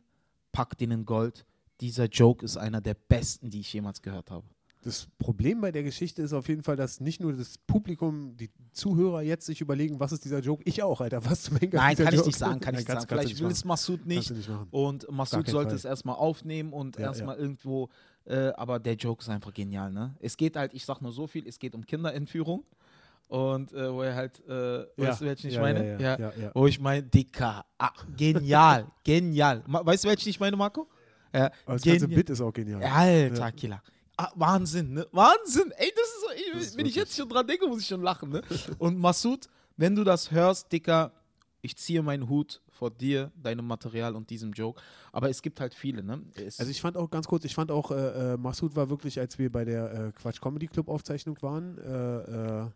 pack 0.51 0.77
den 0.77 0.91
in 0.91 1.05
Gold. 1.05 1.45
Dieser 1.81 2.05
Joke 2.05 2.43
ist 2.43 2.57
einer 2.57 2.81
der 2.81 2.95
besten, 2.95 3.49
die 3.49 3.59
ich 3.59 3.71
jemals 3.73 4.01
gehört 4.01 4.31
habe. 4.31 4.47
Das 4.81 5.07
Problem 5.17 5.61
bei 5.61 5.71
der 5.71 5.81
Geschichte 5.81 6.21
ist 6.21 6.31
auf 6.31 6.47
jeden 6.47 6.61
Fall, 6.61 6.75
dass 6.75 6.99
nicht 6.99 7.19
nur 7.19 7.33
das 7.33 7.57
Publikum, 7.57 8.37
die 8.37 8.51
Zuhörer 8.71 9.23
jetzt 9.23 9.47
sich 9.47 9.59
überlegen, 9.59 9.99
was 9.99 10.11
ist 10.11 10.25
dieser 10.25 10.41
Joke? 10.41 10.61
Ich 10.63 10.83
auch, 10.83 11.01
Alter. 11.01 11.25
Was 11.25 11.41
zum 11.43 11.57
Henker 11.57 11.77
ist 11.77 11.81
Nein, 11.83 11.95
kann 11.97 12.07
ich 12.13 12.13
Joke? 12.17 12.27
nicht 12.27 12.37
sagen, 12.37 12.59
kann 12.59 12.73
Nein, 12.75 12.83
ich 12.83 12.87
nicht 12.87 13.01
sagen. 13.01 13.07
Vielleicht 13.09 13.39
will 13.39 13.47
es. 13.51 13.65
Massoud 13.65 14.05
nicht. 14.05 14.29
nicht. 14.29 14.49
Und 14.69 15.09
Massoud 15.11 15.47
sollte 15.47 15.69
Fall. 15.69 15.77
es 15.77 15.85
erstmal 15.85 16.15
aufnehmen 16.15 16.71
und 16.71 16.97
Ja, 16.97 17.05
erstmal 17.07 17.35
irgendwo, 17.37 17.89
äh, 18.25 18.47
aber 18.55 18.79
der 18.79 18.93
Joke 18.95 19.21
ist 19.21 19.29
einfach 19.29 19.53
genial, 19.53 19.91
ne? 19.91 20.15
Es 20.19 20.35
geht 20.35 20.55
halt, 20.55 20.73
ich 20.73 20.85
sag 20.85 21.01
nur 21.01 21.11
so 21.11 21.27
viel, 21.27 21.47
es 21.47 21.57
geht 21.59 21.73
um 21.75 21.85
Kinderentführung. 21.85 22.63
Und 23.27 23.73
äh, 23.73 23.91
wo 23.91 24.03
er 24.03 24.13
halt, 24.15 24.39
äh, 24.47 24.85
weißt 24.97 25.21
du, 25.21 25.25
welchen 25.25 25.47
ich 25.47 25.55
ja, 25.55 25.61
meine? 25.61 25.93
Ja, 25.93 25.99
ja, 25.99 26.17
ja, 26.19 26.33
ja. 26.43 26.51
Wo 26.53 26.67
ich 26.67 26.79
meine, 26.79 27.01
Dicker, 27.03 27.65
ah, 27.79 27.89
genial, 28.15 28.85
genial. 29.03 29.63
Ma- 29.65 29.83
Weißt 29.83 30.03
du, 30.03 30.09
welchen 30.09 30.29
ich 30.29 30.39
meine, 30.39 30.55
Marco? 30.55 30.87
Ja, 31.33 31.45
Aber 31.65 31.73
das 31.73 31.81
ganze. 31.81 32.07
Bit 32.07 32.29
ist 32.29 32.41
auch 32.41 32.53
genial. 32.53 32.83
Alter, 32.83 33.35
Ja. 33.35 33.51
Killer. 33.51 33.81
Ah, 34.15 34.31
Wahnsinn, 34.35 34.93
ne? 34.93 35.07
Wahnsinn. 35.11 35.71
Ey, 35.75 35.91
das 35.95 36.05
ist 36.05 36.21
so, 36.21 36.29
ey, 36.33 36.43
Das 36.53 36.63
ist 36.67 36.77
wenn 36.77 36.85
ich 36.85 36.95
jetzt 36.95 37.15
schon 37.17 37.27
dran 37.27 37.45
denke, 37.47 37.67
muss 37.67 37.81
ich 37.81 37.87
schon 37.87 38.01
lachen, 38.03 38.29
ne? 38.29 38.41
Und 38.77 38.97
Massoud, 38.99 39.49
wenn 39.75 39.95
du 39.95 40.03
das 40.03 40.29
hörst, 40.31 40.71
Dicker, 40.71 41.11
ich 41.61 41.75
ziehe 41.75 42.01
meinen 42.03 42.29
Hut 42.29 42.61
vor 42.75 42.91
dir, 42.91 43.31
deinem 43.41 43.65
Material 43.65 44.15
und 44.15 44.29
diesem 44.29 44.51
Joke. 44.51 44.81
Aber 45.11 45.29
es 45.29 45.41
gibt 45.41 45.59
halt 45.59 45.73
viele, 45.73 46.03
ne? 46.03 46.21
Es, 46.35 46.59
Also 46.59 46.69
ich 46.71 46.81
fand 46.81 46.97
auch 46.97 47.09
ganz 47.09 47.25
kurz, 47.27 47.45
ich 47.45 47.55
fand 47.55 47.71
auch, 47.71 47.89
äh, 47.91 48.33
äh, 48.33 48.37
Massoud 48.37 48.75
war 48.75 48.89
wirklich, 48.89 49.19
als 49.19 49.37
wir 49.39 49.51
bei 49.51 49.63
der 49.65 49.91
äh, 49.93 50.11
Quatsch 50.11 50.41
Comedy 50.41 50.67
Club 50.67 50.89
Aufzeichnung 50.89 51.37
waren, 51.41 51.77
äh, 51.77 52.63
äh, 52.63 52.69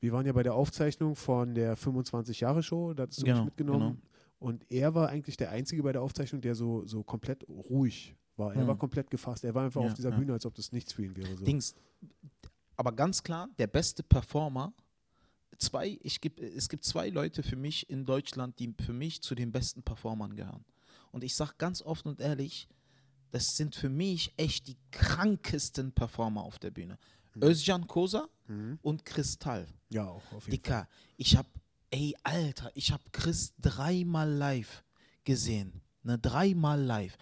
Wir 0.00 0.12
waren 0.12 0.26
ja 0.26 0.32
bei 0.32 0.42
der 0.44 0.54
Aufzeichnung 0.54 1.16
von 1.16 1.54
der 1.54 1.76
25-Jahre-Show, 1.76 2.94
da 2.94 3.06
hast 3.06 3.18
du 3.20 3.24
Genau, 3.24 3.36
mich 3.38 3.44
mitgenommen. 3.46 4.02
Und 4.38 4.64
er 4.70 4.94
war 4.94 5.08
eigentlich 5.08 5.36
der 5.36 5.50
Einzige 5.50 5.82
bei 5.82 5.90
der 5.92 6.02
Aufzeichnung, 6.02 6.40
der 6.40 6.54
so, 6.54 6.86
so 6.86 7.02
komplett 7.02 7.44
ruhig 7.48 8.14
war. 8.36 8.54
Er 8.54 8.60
Hm. 8.60 8.68
war 8.68 8.76
komplett 8.78 9.10
gefasst. 9.10 9.42
Er 9.44 9.52
war 9.56 9.64
einfach 9.64 9.80
Ja, 9.80 9.88
auf 9.88 9.94
dieser 9.94 10.10
ja. 10.10 10.16
Bühne, 10.16 10.32
als 10.34 10.46
ob 10.46 10.54
das 10.54 10.70
nichts 10.70 10.92
für 10.92 11.02
ihn 11.04 11.16
wäre. 11.16 11.34
So. 11.36 11.44
Dings. 11.44 11.74
Aber 12.76 12.92
ganz 12.92 13.20
klar, 13.24 13.48
der 13.58 13.66
beste 13.66 14.04
Performer, 14.04 14.72
zwei, 15.58 15.98
ich 16.02 16.20
geb, 16.20 16.40
es 16.40 16.68
gibt 16.68 16.84
zwei 16.84 17.08
Leute 17.10 17.42
für 17.42 17.56
mich 17.56 17.88
in 17.90 18.04
Deutschland, 18.04 18.58
die 18.58 18.74
für 18.84 18.92
mich 18.92 19.22
zu 19.22 19.34
den 19.34 19.50
besten 19.52 19.82
Performern 19.82 20.36
gehören. 20.36 20.64
Und 21.12 21.24
ich 21.24 21.34
sage 21.34 21.52
ganz 21.58 21.82
offen 21.82 22.08
und 22.08 22.20
ehrlich, 22.20 22.68
das 23.30 23.56
sind 23.56 23.74
für 23.74 23.88
mich 23.88 24.32
echt 24.36 24.68
die 24.68 24.76
krankesten 24.90 25.92
Performer 25.92 26.42
auf 26.42 26.58
der 26.58 26.70
Bühne. 26.70 26.98
Özcan 27.40 27.86
Kosa 27.86 28.28
Mhm. 28.48 28.78
und 28.82 29.04
Kristall. 29.04 29.66
Ja, 29.90 30.06
auch 30.08 30.16
auf 30.16 30.30
jeden 30.32 30.40
Fall. 30.42 30.50
Dicker, 30.50 30.88
ich 31.18 31.36
hab, 31.36 31.46
ey, 31.90 32.14
Alter, 32.22 32.70
ich 32.74 32.92
hab 32.92 33.12
Chris 33.12 33.52
dreimal 33.60 34.30
live 34.30 34.82
gesehen. 35.24 35.82
Ne, 36.02 36.18
dreimal 36.18 36.80
live. 36.80 37.16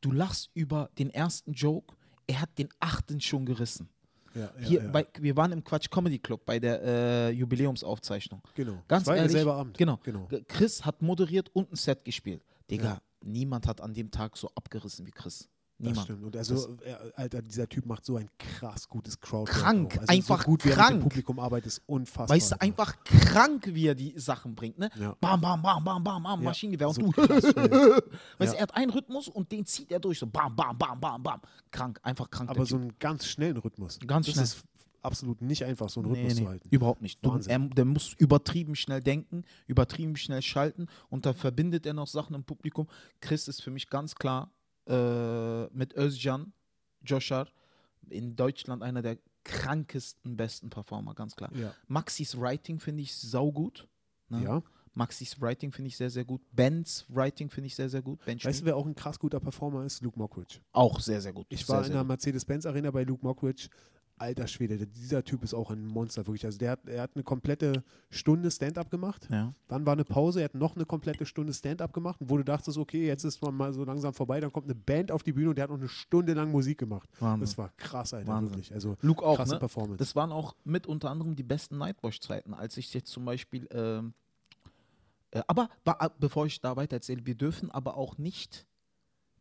Du 0.00 0.10
lachst 0.10 0.50
über 0.54 0.90
den 0.98 1.10
ersten 1.10 1.52
Joke, 1.52 1.94
er 2.26 2.40
hat 2.40 2.58
den 2.58 2.68
achten 2.80 3.20
schon 3.20 3.46
gerissen. 3.46 3.88
Ja, 4.34 4.40
ja, 4.40 4.50
Hier, 4.66 4.82
ja. 4.82 4.90
Bei, 4.90 5.06
wir 5.18 5.36
waren 5.36 5.52
im 5.52 5.62
Quatsch 5.62 5.88
Comedy 5.90 6.18
Club 6.18 6.44
bei 6.44 6.58
der 6.58 6.82
äh, 6.82 7.30
Jubiläumsaufzeichnung. 7.30 8.42
genau. 8.54 8.82
Ganz 8.88 9.06
ehrlich, 9.06 9.22
derselbe 9.22 9.54
Abend. 9.54 9.78
Genau. 9.78 10.00
genau. 10.02 10.28
Chris 10.48 10.84
hat 10.84 11.02
moderiert 11.02 11.50
und 11.52 11.72
ein 11.72 11.76
Set 11.76 12.04
gespielt. 12.04 12.42
Digga, 12.70 13.00
niemand 13.22 13.66
hat 13.66 13.80
an 13.80 13.94
dem 13.94 14.10
Tag 14.10 14.36
so 14.36 14.50
abgerissen 14.54 15.06
wie 15.06 15.10
Chris. 15.10 15.48
Das 15.76 15.88
Niemand. 15.88 16.04
stimmt. 16.04 16.24
Und 16.24 16.36
also, 16.36 16.76
er, 16.84 17.12
Alter, 17.16 17.42
dieser 17.42 17.68
Typ 17.68 17.84
macht 17.86 18.04
so 18.04 18.16
ein 18.16 18.28
krass 18.38 18.88
gutes 18.88 19.18
Crowdwork. 19.20 19.48
Krank, 19.58 19.98
also 19.98 20.06
einfach 20.12 20.38
so 20.42 20.44
gut, 20.46 20.64
wie 20.64 20.68
er 20.68 20.76
mit 20.76 20.78
dem 20.84 20.86
krank. 20.88 21.02
Publikum 21.02 21.38
arbeitet, 21.40 21.66
ist 21.66 21.82
unfassbar. 21.86 22.36
Weißt 22.36 22.52
du, 22.52 22.60
einfach 22.60 23.02
krank, 23.02 23.66
wie 23.72 23.88
er 23.88 23.96
die 23.96 24.14
Sachen 24.16 24.54
bringt, 24.54 24.78
ne? 24.78 24.88
Ja. 24.98 25.16
Bam, 25.20 25.40
bam, 25.40 25.60
bam, 25.60 25.82
bam, 25.82 26.04
bam, 26.04 26.22
bam, 26.22 26.40
Ja, 26.40 26.44
Maschinengewehr 26.44 26.88
und 26.88 26.94
so 26.94 27.02
du. 27.02 27.10
krass 27.10 27.42
weißt 28.38 28.52
du, 28.52 28.56
er 28.56 28.62
hat 28.62 28.74
einen 28.76 28.90
Rhythmus 28.90 29.28
und 29.28 29.50
den 29.50 29.66
zieht 29.66 29.90
er 29.90 29.98
durch, 29.98 30.18
so 30.20 30.28
bam, 30.28 30.54
bam, 30.54 30.78
bam, 30.78 31.00
bam, 31.00 31.20
bam. 31.22 31.40
Krank, 31.72 31.98
einfach 32.04 32.30
krank. 32.30 32.50
Aber 32.50 32.64
so 32.66 32.76
einen 32.76 32.92
ganz 33.00 33.26
schnellen 33.26 33.56
Rhythmus. 33.56 33.98
Ganz 34.06 34.26
das 34.26 34.34
schnell. 34.34 34.44
ist 34.44 34.62
absolut 35.02 35.42
nicht 35.42 35.64
einfach, 35.64 35.88
so 35.88 36.00
einen 36.00 36.12
Nee, 36.12 36.18
Rhythmus 36.20 36.34
nee, 36.36 36.42
zu 36.44 36.48
halten. 36.50 36.68
überhaupt 36.70 37.02
nicht. 37.02 37.18
Du, 37.26 37.36
er, 37.46 37.58
der 37.58 37.84
muss 37.84 38.14
übertrieben 38.16 38.76
schnell 38.76 39.00
denken, 39.00 39.42
übertrieben 39.66 40.16
schnell 40.16 40.40
schalten 40.40 40.86
und 41.10 41.26
da 41.26 41.32
verbindet 41.34 41.84
er 41.84 41.94
noch 41.94 42.06
Sachen 42.06 42.34
im 42.36 42.44
Publikum. 42.44 42.86
Chris 43.20 43.48
ist 43.48 43.60
für 43.60 43.72
mich 43.72 43.90
ganz 43.90 44.14
klar 44.14 44.50
äh, 44.86 45.66
mit 45.66 45.94
Özcan, 45.96 46.52
Joshar, 47.04 47.48
in 48.10 48.36
Deutschland 48.36 48.82
einer 48.82 49.02
der 49.02 49.18
krankesten, 49.44 50.36
besten 50.36 50.70
Performer, 50.70 51.14
ganz 51.14 51.36
klar. 51.36 51.50
Ja. 51.54 51.74
Maxis 51.86 52.38
Writing 52.38 52.80
finde 52.80 53.02
ich 53.02 53.14
saugut. 53.14 53.86
Ne? 54.28 54.42
ja. 54.42 54.62
Maxis 54.94 55.40
Writing 55.40 55.72
finde 55.72 55.88
ich 55.88 55.96
sehr, 55.96 56.10
sehr 56.10 56.24
gut. 56.24 56.40
Bens 56.52 57.04
Writing 57.08 57.50
finde 57.50 57.66
ich 57.66 57.74
sehr, 57.74 57.88
sehr 57.88 58.00
gut. 58.00 58.24
Ben 58.24 58.42
Weißt 58.42 58.60
du, 58.60 58.64
wer 58.64 58.76
auch 58.76 58.86
ein 58.86 58.94
krass 58.94 59.18
guter 59.18 59.40
Performer 59.40 59.84
ist? 59.84 60.02
Luke 60.02 60.18
Mockridge. 60.18 60.60
auch 60.72 61.00
sehr, 61.00 61.20
sehr 61.20 61.32
gut. 61.32 61.46
Ich 61.48 61.66
sehr, 61.66 61.74
war 61.74 61.78
in 61.78 61.84
sehr 61.86 61.94
der 61.94 62.02
gut. 62.02 62.08
Mercedes-Benz-Arena 62.08 62.90
bei 62.90 63.02
Luke 63.02 63.24
Mockridge. 63.24 63.68
Alter 64.16 64.46
Schwede, 64.46 64.86
dieser 64.86 65.24
Typ 65.24 65.42
ist 65.42 65.54
auch 65.54 65.70
ein 65.70 65.86
Monster, 65.86 66.26
wirklich. 66.26 66.44
Also 66.44 66.58
der 66.58 66.72
hat, 66.72 66.88
er 66.88 67.02
hat 67.02 67.10
eine 67.14 67.24
komplette 67.24 67.82
Stunde 68.10 68.50
Stand-up 68.50 68.90
gemacht. 68.90 69.26
Ja. 69.30 69.52
Dann 69.66 69.84
war 69.86 69.94
eine 69.94 70.04
Pause, 70.04 70.40
er 70.40 70.44
hat 70.44 70.54
noch 70.54 70.76
eine 70.76 70.86
komplette 70.86 71.26
Stunde 71.26 71.52
Stand-up 71.52 71.92
gemacht. 71.92 72.20
Wo 72.20 72.36
du 72.36 72.44
dachtest, 72.44 72.78
okay, 72.78 73.06
jetzt 73.06 73.24
ist 73.24 73.42
man 73.42 73.54
mal 73.56 73.72
so 73.72 73.84
langsam 73.84 74.14
vorbei, 74.14 74.40
dann 74.40 74.52
kommt 74.52 74.66
eine 74.66 74.76
Band 74.76 75.10
auf 75.10 75.22
die 75.24 75.32
Bühne 75.32 75.48
und 75.50 75.56
der 75.56 75.64
hat 75.64 75.70
noch 75.70 75.78
eine 75.78 75.88
Stunde 75.88 76.32
lang 76.34 76.52
Musik 76.52 76.78
gemacht. 76.78 77.08
Wahnsinn. 77.18 77.40
Das 77.40 77.58
war 77.58 77.70
krass, 77.76 78.14
Alter, 78.14 78.28
Wahnsinn. 78.28 78.52
wirklich. 78.54 78.72
Also 78.72 78.96
Luke 79.02 79.24
auch, 79.24 79.36
krasse 79.36 79.54
ne? 79.54 79.58
Performance. 79.58 79.96
Das 79.98 80.14
waren 80.14 80.30
auch 80.30 80.54
mit 80.64 80.86
unter 80.86 81.10
anderem 81.10 81.34
die 81.34 81.42
besten 81.42 81.76
Nightwatch-Zeiten, 81.78 82.54
als 82.54 82.76
ich 82.76 82.94
jetzt 82.94 83.10
zum 83.10 83.24
Beispiel. 83.24 83.66
Ähm, 83.72 84.14
äh, 85.32 85.42
aber 85.48 85.68
äh, 85.84 86.08
bevor 86.20 86.46
ich 86.46 86.60
da 86.60 86.76
weiter 86.76 86.96
erzähle, 86.96 87.26
wir 87.26 87.34
dürfen 87.34 87.70
aber 87.72 87.96
auch 87.96 88.16
nicht 88.18 88.66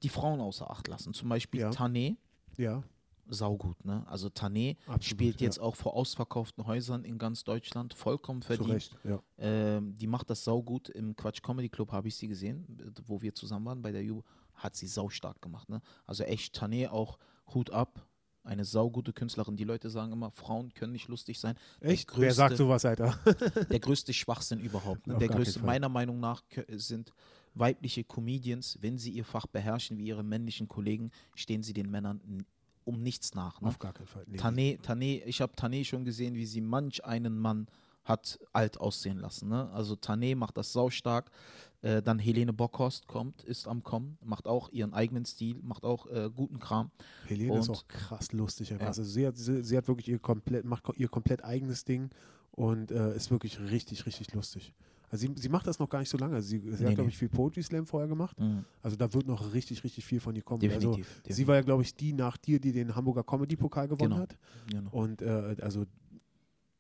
die 0.02 0.10
Frauen 0.10 0.42
außer 0.42 0.70
Acht 0.70 0.88
lassen. 0.88 1.14
Zum 1.14 1.30
Beispiel 1.30 1.62
Ja. 1.62 1.70
Tané, 1.70 2.18
ja, 2.58 2.84
saugut, 3.28 3.84
ne? 3.86 4.06
Also 4.08 4.28
Tané 4.28 4.78
spielt 5.00 5.42
ja. 5.42 5.46
jetzt 5.46 5.60
auch 5.60 5.76
vor 5.76 5.96
ausverkauften 5.96 6.66
Häusern 6.66 7.04
in 7.04 7.18
ganz 7.18 7.44
Deutschland, 7.44 7.94
vollkommen 7.94 8.42
Zu 8.42 8.48
verdient. 8.48 8.74
Recht, 8.74 8.98
ja. 9.04 9.22
Ähm, 9.38 9.98
die 9.98 10.08
macht 10.08 10.30
das 10.30 10.44
saugut. 10.44 10.90
Im 10.90 11.16
Quatsch 11.16 11.42
Comedy 11.42 11.70
Club 11.70 11.92
habe 11.92 12.08
ich 12.08 12.16
sie 12.16 12.28
gesehen, 12.28 12.94
wo 13.06 13.22
wir 13.22 13.34
zusammen 13.34 13.66
waren 13.66 13.82
bei 13.82 13.92
der 13.92 14.04
Ju. 14.04 14.22
Hat 14.56 14.76
sie 14.76 14.88
saustark 14.88 15.42
gemacht. 15.42 15.70
Ne? 15.70 15.82
Also 16.06 16.24
echt, 16.24 16.56
Tané 16.58 16.90
auch 16.90 17.18
Hut 17.54 17.72
ab. 17.72 18.08
Eine 18.46 18.66
saugute 18.66 19.14
Künstlerin. 19.14 19.56
Die 19.56 19.64
Leute 19.64 19.90
sagen 19.90 20.12
immer, 20.12 20.30
Frauen 20.30 20.74
können 20.74 20.92
nicht 20.92 21.08
lustig 21.08 21.40
sein. 21.40 21.56
Echt? 21.80 22.12
Wer 22.18 22.34
sagt 22.34 22.56
größte- 22.56 22.58
sowas, 22.58 22.84
Alter? 22.84 23.18
Der 23.70 23.80
größte 23.80 24.14
Schwachsinn 24.14 24.60
überhaupt. 24.60 25.08
Ne? 25.08 25.18
Der 25.18 25.30
größte, 25.30 25.62
meiner 25.62 25.88
Meinung 25.88 26.20
nach, 26.20 26.44
sind 26.68 27.14
weibliche 27.54 28.04
Comedians, 28.04 28.78
wenn 28.82 28.98
sie 28.98 29.12
ihr 29.12 29.26
Fach 29.26 29.48
beherrschen 29.48 29.98
wie 29.98 30.08
ihre 30.08 30.24
männlichen 30.24 30.68
Kollegen, 30.68 31.12
stehen 31.36 31.64
sie 31.64 31.74
den 31.74 31.90
Männern 31.90 32.46
um 32.86 33.02
nichts 33.02 33.34
nach. 33.34 33.62
Ne? 33.62 33.68
Auf 33.68 33.80
gar 33.80 33.94
keinen 33.94 34.08
Fall. 34.08 34.26
Nee. 34.28 34.38
Tané, 34.38 34.80
Tané, 34.82 35.24
ich 35.26 35.42
habe 35.42 35.54
Tané 35.54 35.84
schon 35.86 36.06
gesehen, 36.06 36.36
wie 36.36 36.46
sie 36.46 36.62
manch 36.62 37.04
einen 37.06 37.38
Mann 37.38 37.68
hat 38.04 38.40
alt 38.52 38.80
aussehen 38.80 39.18
lassen. 39.18 39.50
Ne? 39.50 39.70
Also 39.72 39.94
Tané 39.96 40.36
macht 40.36 40.58
das 40.58 40.74
saustark. 40.74 41.32
Äh, 41.82 42.02
dann 42.02 42.18
Helene 42.20 42.54
Bockhorst 42.54 43.08
kommt, 43.08 43.44
ist 43.44 43.68
am 43.68 43.84
Kommen, 43.84 44.18
macht 44.24 44.48
auch 44.48 44.70
ihren 44.70 44.94
eigenen 44.94 45.26
Stil, 45.26 45.60
macht 45.64 45.84
auch 45.84 46.08
äh, 46.08 46.30
guten 46.34 46.60
Kram. 46.60 46.92
Helene 47.28 47.60
ist 47.60 47.68
Und- 47.70 47.76
auch 47.76 47.88
krass 47.88 48.32
lustig. 48.32 48.70
Ja. 48.70 48.78
Also 48.78 49.04
sie, 49.04 49.28
hat, 49.28 49.38
sie, 49.38 49.64
sie 49.64 49.78
hat 49.78 49.88
wirklich 49.88 50.08
ihr 50.08 50.20
komplett, 50.20 50.64
macht 50.66 50.84
ihr 50.96 51.10
komplett 51.10 51.44
eigenes 51.44 51.84
Ding 51.84 52.10
und 52.52 52.92
äh, 52.92 53.16
ist 53.16 53.32
wirklich 53.32 53.60
richtig, 53.60 54.06
richtig 54.06 54.34
lustig. 54.34 54.74
Also 55.14 55.28
sie, 55.28 55.34
sie 55.40 55.50
macht 55.50 55.68
das 55.68 55.78
noch 55.78 55.88
gar 55.90 56.00
nicht 56.00 56.10
so 56.10 56.18
lange. 56.18 56.34
Also 56.36 56.48
sie, 56.48 56.58
sie 56.60 56.66
Nee, 56.66 56.72
hat, 56.72 56.80
glaube 56.80 57.02
nee. 57.04 57.08
ich, 57.10 57.18
viel 57.20 57.30
Poetry 57.30 57.62
Slam 57.62 57.86
vorher 57.86 58.08
gemacht. 58.10 58.36
Also 58.82 58.98
da 58.98 59.14
wird 59.14 59.28
noch 59.28 59.54
richtig, 59.54 59.84
richtig 59.84 60.04
viel 60.04 60.20
von 60.20 60.36
ihr 60.36 60.42
kommen. 60.42 60.60
Definitiv. 60.60 60.88
Also 60.88 60.98
definitiv. 60.98 61.36
sie 61.36 61.48
war 61.48 61.56
ja, 61.56 61.62
glaube 61.62 61.84
ich, 61.84 61.96
die 61.96 62.14
nach 62.14 62.36
dir, 62.38 62.60
die 62.60 62.72
den 62.72 62.96
Hamburger 62.96 63.24
Comedy-Pokal 63.24 63.88
gewonnen 63.88 64.10
Genau. 64.10 64.22
hat. 64.24 64.36
genau. 64.72 64.90
Und 64.90 65.22
äh, 65.22 65.56
also 65.62 65.86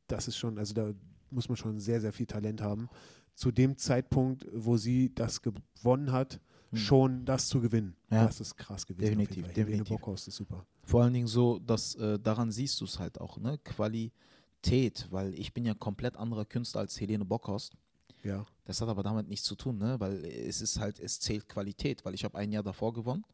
das 0.07 0.27
ist 0.27 0.35
schon, 0.37 0.57
also 0.57 0.73
da 0.73 0.91
muss 1.29 1.47
man 1.47 1.57
schon 1.57 1.77
sehr, 1.79 2.01
sehr 2.01 2.11
viel 2.11 2.25
Talent 2.25 2.59
haben. 2.61 2.89
Zu 3.35 3.51
dem 3.51 3.77
Zeitpunkt, 3.77 4.47
wo 4.51 4.77
sie 4.77 5.13
das 5.13 5.41
gewonnen 5.41 6.11
hat, 6.11 6.39
Hm. 6.71 6.77
schon 6.79 7.25
das 7.25 7.47
zu 7.49 7.61
gewinnen. 7.61 7.95
Ja. 8.09 8.25
Das 8.25 8.41
ist 8.41 8.55
krass 8.57 8.87
gewesen. 8.87 9.05
Definitiv, 9.19 9.47
definitiv. 9.53 9.89
Bockhorst 9.89 10.27
ist 10.27 10.37
super. 10.37 10.65
Vor 10.81 11.03
allen 11.03 11.13
Dingen 11.13 11.27
so, 11.27 11.59
dass 11.59 11.93
äh, 11.95 12.17
daran 12.17 12.51
siehst 12.51 12.81
du 12.81 12.85
es 12.85 12.97
halt 12.97 13.21
auch, 13.21 13.37
ne? 13.37 13.59
Qualität, 13.63 15.07
weil 15.11 15.33
ich 15.35 15.53
bin 15.53 15.65
ja 15.65 15.73
komplett 15.75 16.17
anderer 16.17 16.45
Künstler 16.45 16.81
als 16.81 16.99
Helene 16.99 17.25
Bockhorst. 17.25 17.73
Ja. 18.23 18.45
Das 18.65 18.79
hat 18.81 18.89
aber 18.89 19.03
damit 19.03 19.27
nichts 19.27 19.45
zu 19.45 19.55
tun, 19.55 19.77
ne? 19.77 19.99
weil 19.99 20.25
es 20.25 20.61
ist 20.61 20.79
halt, 20.79 20.99
es 20.99 21.19
zählt 21.19 21.49
Qualität, 21.49 22.05
weil 22.05 22.13
ich 22.13 22.23
habe 22.23 22.37
ein 22.37 22.51
Jahr 22.51 22.63
davor 22.63 22.93
gewonnen. 22.93 23.25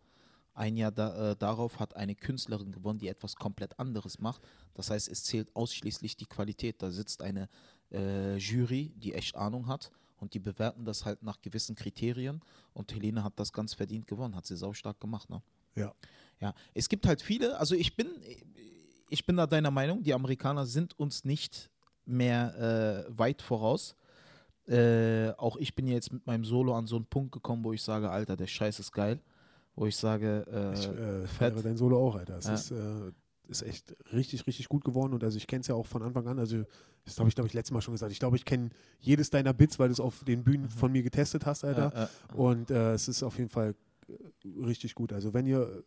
Ein 0.54 0.76
Jahr 0.76 0.92
da, 0.92 1.32
äh, 1.32 1.36
darauf 1.36 1.80
hat 1.80 1.96
eine 1.96 2.16
Künstlerin 2.16 2.72
gewonnen, 2.72 3.00
die 3.00 3.08
etwas 3.08 3.36
komplett 3.36 3.80
anderes 3.80 4.20
macht. 4.20 4.42
Das 4.74 4.90
heißt, 4.90 5.08
es 5.08 5.24
zählt 5.24 5.56
ausschließlich 5.56 6.18
die 6.18 6.26
Qualität. 6.26 6.82
Da 6.82 6.92
sitzt 6.92 7.22
eine 7.22 7.48
äh, 7.92 8.36
Jury, 8.38 8.92
die 8.98 9.14
echt 9.14 9.36
Ahnung 9.36 9.68
hat 9.68 9.92
und 10.18 10.34
die 10.34 10.40
bewerten 10.40 10.86
das 10.86 11.06
halt 11.06 11.24
nach 11.24 11.42
gewissen 11.42 11.76
Kriterien. 11.76 12.42
Und 12.74 12.94
Helene 12.94 13.24
hat 13.24 13.40
das 13.40 13.54
ganz 13.54 13.74
verdient 13.74 14.08
gewonnen, 14.08 14.36
hat 14.36 14.46
sie 14.46 14.58
saustark 14.58 15.00
gemacht. 15.00 15.30
Ne? 15.30 15.42
Ja. 15.76 15.94
Ja, 16.42 16.54
es 16.74 16.88
gibt 16.88 17.06
halt 17.06 17.22
viele, 17.22 17.58
also 17.60 17.76
ich 17.76 17.96
bin, 17.96 18.08
ich 19.10 19.26
bin 19.26 19.36
da 19.36 19.46
deiner 19.46 19.72
Meinung, 19.72 20.04
die 20.04 20.14
Amerikaner 20.14 20.66
sind 20.66 20.98
uns 20.98 21.26
nicht 21.26 21.70
mehr 22.06 23.06
äh, 23.08 23.18
weit 23.18 23.42
voraus. 23.42 23.96
Äh, 24.70 25.34
auch 25.38 25.58
ich 25.58 25.74
bin 25.76 25.88
jetzt 25.88 26.14
mit 26.14 26.26
meinem 26.28 26.46
Solo 26.46 26.76
an 26.76 26.86
so 26.88 26.96
einen 26.96 27.06
Punkt 27.06 27.32
gekommen, 27.32 27.64
wo 27.64 27.74
ich 27.74 27.82
sage, 27.82 28.10
Alter, 28.10 28.36
der 28.38 28.48
Scheiß 28.48 28.80
ist 28.80 28.92
geil. 28.92 29.20
Wo 29.76 29.86
ich 29.86 29.96
sage, 29.96 30.46
äh, 30.52 30.74
Ich 30.74 30.88
äh, 30.88 31.28
fett. 31.28 31.54
feiere 31.54 31.64
dein 31.64 31.78
Solo 31.78 31.98
auch, 32.06 32.16
Alter. 32.16 32.38
Es 32.38 32.46
Ja. 32.48 32.54
ist, 32.54 32.72
äh, 32.72 33.12
ist 33.48 33.64
echt 33.64 33.96
richtig, 34.14 34.46
richtig 34.46 34.70
gut 34.70 34.84
geworden 34.84 35.14
und 35.14 35.24
also 35.24 35.38
ich 35.38 35.48
kenne 35.48 35.62
es 35.62 35.68
ja 35.68 35.74
auch 35.76 35.86
von 35.88 36.04
Anfang 36.04 36.28
an. 36.28 36.38
Also, 36.38 36.64
das 37.06 37.18
habe 37.18 37.30
ich, 37.30 37.34
glaube 37.36 37.48
ich, 37.48 37.54
letztes 37.54 37.72
Mal 37.74 37.82
schon 37.82 37.94
gesagt. 37.96 38.12
Ich 38.12 38.20
glaube, 38.20 38.36
ich 38.36 38.46
kenne 38.46 38.70
jedes 39.00 39.32
deiner 39.32 39.54
Bits, 39.54 39.80
weil 39.80 39.88
du 39.88 39.94
es 39.94 40.00
auf 40.00 40.24
den 40.24 40.44
Bühnen 40.44 40.70
von 40.70 40.92
mir 40.92 41.02
getestet 41.02 41.48
hast, 41.48 41.64
Alter. 41.64 41.92
äh, 41.96 42.04
äh, 42.04 42.38
Und 42.38 42.70
äh, 42.70 42.94
es 42.94 43.08
ist 43.08 43.24
auf 43.24 43.38
jeden 43.40 43.50
Fall 43.50 43.74
äh, 44.08 44.14
richtig 44.64 44.94
gut. 44.94 45.14
Also, 45.14 45.34
wenn 45.34 45.48
ihr 45.48 45.84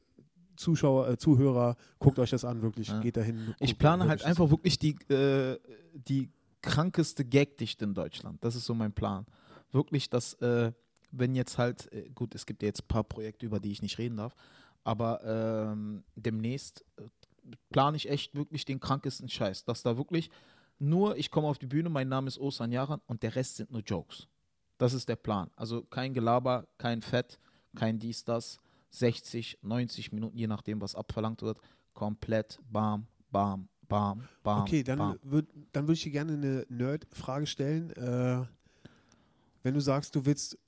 Zuschauer, 0.56 1.08
äh, 1.08 1.16
Zuhörer, 1.18 1.76
guckt 2.00 2.18
euch 2.18 2.30
das 2.30 2.44
an, 2.44 2.62
wirklich, 2.62 2.88
Ja. 2.88 2.98
geht 3.00 3.16
dahin. 3.16 3.54
ich 3.60 3.78
plane 3.78 4.08
halt 4.08 4.24
einfach 4.24 4.50
wirklich 4.50 4.78
die, 4.80 4.96
äh, 5.12 5.58
die 5.94 6.30
krankeste 6.62 7.24
Gagdichte 7.24 7.84
in 7.84 7.94
Deutschland. 7.94 8.42
Das 8.44 8.54
ist 8.54 8.64
so 8.64 8.74
mein 8.74 8.92
Plan. 8.92 9.26
Wirklich, 9.72 10.08
dass, 10.08 10.34
äh, 10.34 10.72
wenn 11.10 11.34
jetzt 11.34 11.58
halt, 11.58 11.92
äh, 11.92 12.08
gut, 12.10 12.34
es 12.34 12.46
gibt 12.46 12.62
ja 12.62 12.68
jetzt 12.68 12.84
ein 12.84 12.88
paar 12.88 13.04
Projekte, 13.04 13.46
über 13.46 13.60
die 13.60 13.72
ich 13.72 13.82
nicht 13.82 13.98
reden 13.98 14.16
darf, 14.16 14.34
aber 14.84 15.22
ähm, 15.24 16.04
demnächst 16.16 16.84
äh, 16.96 17.02
plane 17.70 17.96
ich 17.96 18.08
echt 18.08 18.34
wirklich 18.34 18.64
den 18.64 18.80
krankesten 18.80 19.28
Scheiß. 19.28 19.64
Dass 19.64 19.82
da 19.82 19.96
wirklich 19.96 20.30
nur, 20.78 21.16
ich 21.16 21.30
komme 21.30 21.48
auf 21.48 21.58
die 21.58 21.66
Bühne, 21.66 21.88
mein 21.88 22.08
Name 22.08 22.28
ist 22.28 22.38
Osan 22.38 22.72
Yaran 22.72 23.00
und 23.06 23.22
der 23.22 23.34
Rest 23.34 23.56
sind 23.56 23.70
nur 23.70 23.82
Jokes. 23.82 24.28
Das 24.78 24.94
ist 24.94 25.08
der 25.08 25.16
Plan. 25.16 25.50
Also 25.56 25.82
kein 25.82 26.14
Gelaber, 26.14 26.66
kein 26.78 27.02
Fett, 27.02 27.38
kein 27.76 27.98
dies, 27.98 28.24
das. 28.24 28.58
60, 28.90 29.58
90 29.62 30.12
Minuten, 30.12 30.36
je 30.36 30.46
nachdem, 30.46 30.80
was 30.80 30.94
abverlangt 30.94 31.42
wird. 31.42 31.58
Komplett 31.94 32.58
bam, 32.70 33.06
bam, 33.30 33.68
bam, 33.92 34.22
bam. 34.42 34.62
Okay, 34.62 34.82
dann 34.82 34.98
bam. 34.98 35.18
würde 35.22 35.48
dann 35.72 35.86
würd 35.86 35.98
ich 35.98 36.04
dir 36.04 36.10
gerne 36.12 36.32
eine 36.32 36.66
Nerd-Frage 36.68 37.46
stellen. 37.46 37.90
Äh, 37.92 38.44
wenn 39.62 39.74
du 39.74 39.80
sagst, 39.80 40.14
du 40.16 40.24
willst 40.26 40.58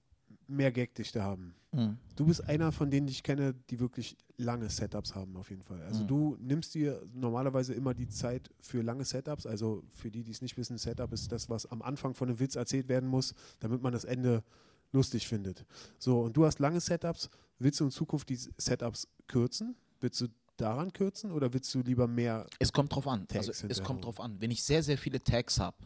mehr 0.47 0.71
Gagdichte 0.71 1.23
haben. 1.23 1.55
Mhm. 1.73 1.99
Du 2.17 2.27
bist 2.27 2.49
einer 2.49 2.71
von 2.71 2.91
denen, 2.91 3.07
die 3.09 3.13
ich 3.13 3.23
kenne, 3.25 3.55
die 3.71 3.81
wirklich 3.81 4.17
lange 4.37 4.69
Setups 4.69 5.15
haben, 5.15 5.37
auf 5.37 5.51
jeden 5.51 5.63
Fall. 5.63 5.83
Also 5.83 6.03
Mhm. 6.03 6.07
du 6.09 6.37
nimmst 6.41 6.75
dir 6.75 7.03
normalerweise 7.13 7.75
immer 7.75 7.95
die 7.95 8.09
Zeit 8.09 8.51
für 8.61 8.83
lange 8.83 9.05
Setups. 9.05 9.47
Also 9.47 9.83
für 9.93 10.11
die, 10.11 10.23
die 10.23 10.31
es 10.31 10.43
nicht 10.43 10.57
wissen, 10.57 10.79
Setup 10.79 11.13
ist 11.13 11.33
das, 11.33 11.49
was 11.49 11.67
am 11.67 11.83
Anfang 11.83 12.15
von 12.15 12.29
einem 12.29 12.39
Witz 12.39 12.55
erzählt 12.55 12.89
werden 12.89 13.09
muss, 13.09 13.35
damit 13.59 13.83
man 13.83 13.93
das 13.93 14.05
Ende 14.05 14.45
lustig 14.93 15.27
findet. 15.27 15.65
So, 15.99 16.21
und 16.21 16.37
du 16.37 16.45
hast 16.45 16.61
lange 16.61 16.81
Setups. 16.81 17.31
Willst 17.59 17.81
du 17.81 17.85
in 17.85 17.91
Zukunft 17.91 18.29
die 18.29 18.37
Setups 18.37 19.09
kürzen? 19.27 19.75
Willst 20.01 20.21
du 20.21 20.29
daran 20.57 20.93
kürzen 20.93 21.33
oder 21.33 21.53
willst 21.53 21.75
du 21.75 21.81
lieber 21.81 22.07
mehr? 22.07 22.47
Es 22.59 22.73
kommt 22.73 22.95
drauf 22.95 23.07
an. 23.07 23.27
Tags 23.29 23.49
Also 23.49 23.67
es 23.69 23.83
kommt 23.83 24.05
drauf 24.05 24.21
an. 24.21 24.41
Wenn 24.41 24.51
ich 24.51 24.63
sehr, 24.63 24.83
sehr 24.83 24.99
viele 24.99 25.23
Tags 25.23 25.59
habe, 25.59 25.77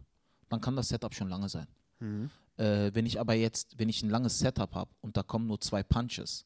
dann 0.49 0.61
kann 0.61 0.77
das 0.77 0.89
Setup 0.89 1.15
schon 1.15 1.29
lange 1.29 1.49
sein. 1.49 1.67
Mhm. 2.01 2.31
Äh, 2.57 2.91
wenn 2.95 3.07
ich 3.07 3.21
aber 3.21 3.35
jetzt, 3.35 3.79
wenn 3.79 3.89
ich 3.89 4.03
ein 4.03 4.11
langes 4.11 4.39
Setup 4.39 4.75
habe 4.75 4.91
und 5.01 5.17
da 5.17 5.23
kommen 5.23 5.47
nur 5.47 5.61
zwei 5.61 5.83
Punches, 5.83 6.45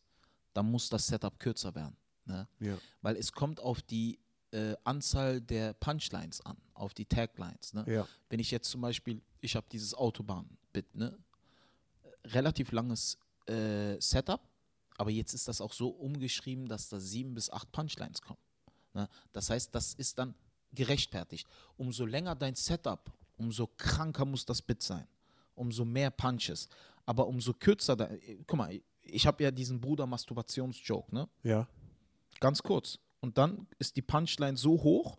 dann 0.53 0.71
muss 0.71 0.89
das 0.89 1.07
Setup 1.07 1.39
kürzer 1.39 1.75
werden. 1.75 1.97
Ne? 2.27 2.47
Ja. 2.61 2.79
Weil 3.01 3.17
es 3.17 3.33
kommt 3.33 3.61
auf 3.61 3.83
die 3.83 4.19
äh, 4.53 4.75
Anzahl 4.85 5.41
der 5.41 5.73
Punchlines 5.75 6.41
an, 6.43 6.57
auf 6.75 6.95
die 6.95 7.07
Taglines. 7.07 7.73
Ne? 7.73 7.85
Ja. 7.87 8.07
Wenn 8.29 8.41
ich 8.41 8.51
jetzt 8.51 8.71
zum 8.71 8.83
Beispiel, 8.83 9.23
ich 9.41 9.57
habe 9.57 9.67
dieses 9.73 9.95
Autobahn-Bit, 9.95 10.95
ne? 10.95 11.19
relativ 12.27 12.73
langes 12.73 13.19
äh, 13.47 14.01
Setup, 14.01 14.41
aber 14.99 15.11
jetzt 15.11 15.35
ist 15.35 15.49
das 15.49 15.61
auch 15.61 15.73
so 15.73 15.89
umgeschrieben, 15.89 16.69
dass 16.69 16.89
da 16.89 17.01
sieben 17.01 17.35
bis 17.35 17.51
acht 17.51 17.71
Punchlines 17.73 18.23
kommen. 18.23 18.41
Ne? 18.95 19.09
Das 19.33 19.51
heißt, 19.51 19.75
das 19.75 19.95
ist 19.95 20.19
dann 20.19 20.35
gerechtfertigt. 20.73 21.47
Umso 21.77 22.05
länger 22.07 22.35
dein 22.35 22.55
Setup, 22.55 23.11
umso 23.37 23.67
kranker 23.67 24.25
muss 24.25 24.45
das 24.45 24.63
Bit 24.63 24.83
sein, 24.83 25.07
umso 25.55 25.85
mehr 25.85 26.11
Punches. 26.11 26.69
Aber 27.05 27.27
umso 27.27 27.53
kürzer, 27.53 27.97
da, 27.97 28.09
guck 28.47 28.57
mal, 28.57 28.81
ich 29.03 29.27
habe 29.27 29.43
ja 29.43 29.51
diesen 29.51 29.81
Bruder-Masturbations-Joke, 29.81 31.15
ne? 31.15 31.29
Ja. 31.43 31.67
Ganz 32.41 32.63
kurz. 32.63 32.99
Und 33.21 33.39
dann 33.39 33.67
ist 33.79 33.97
die 33.97 34.03
Punchline 34.03 34.57
so 34.57 34.83
hoch, 34.83 35.19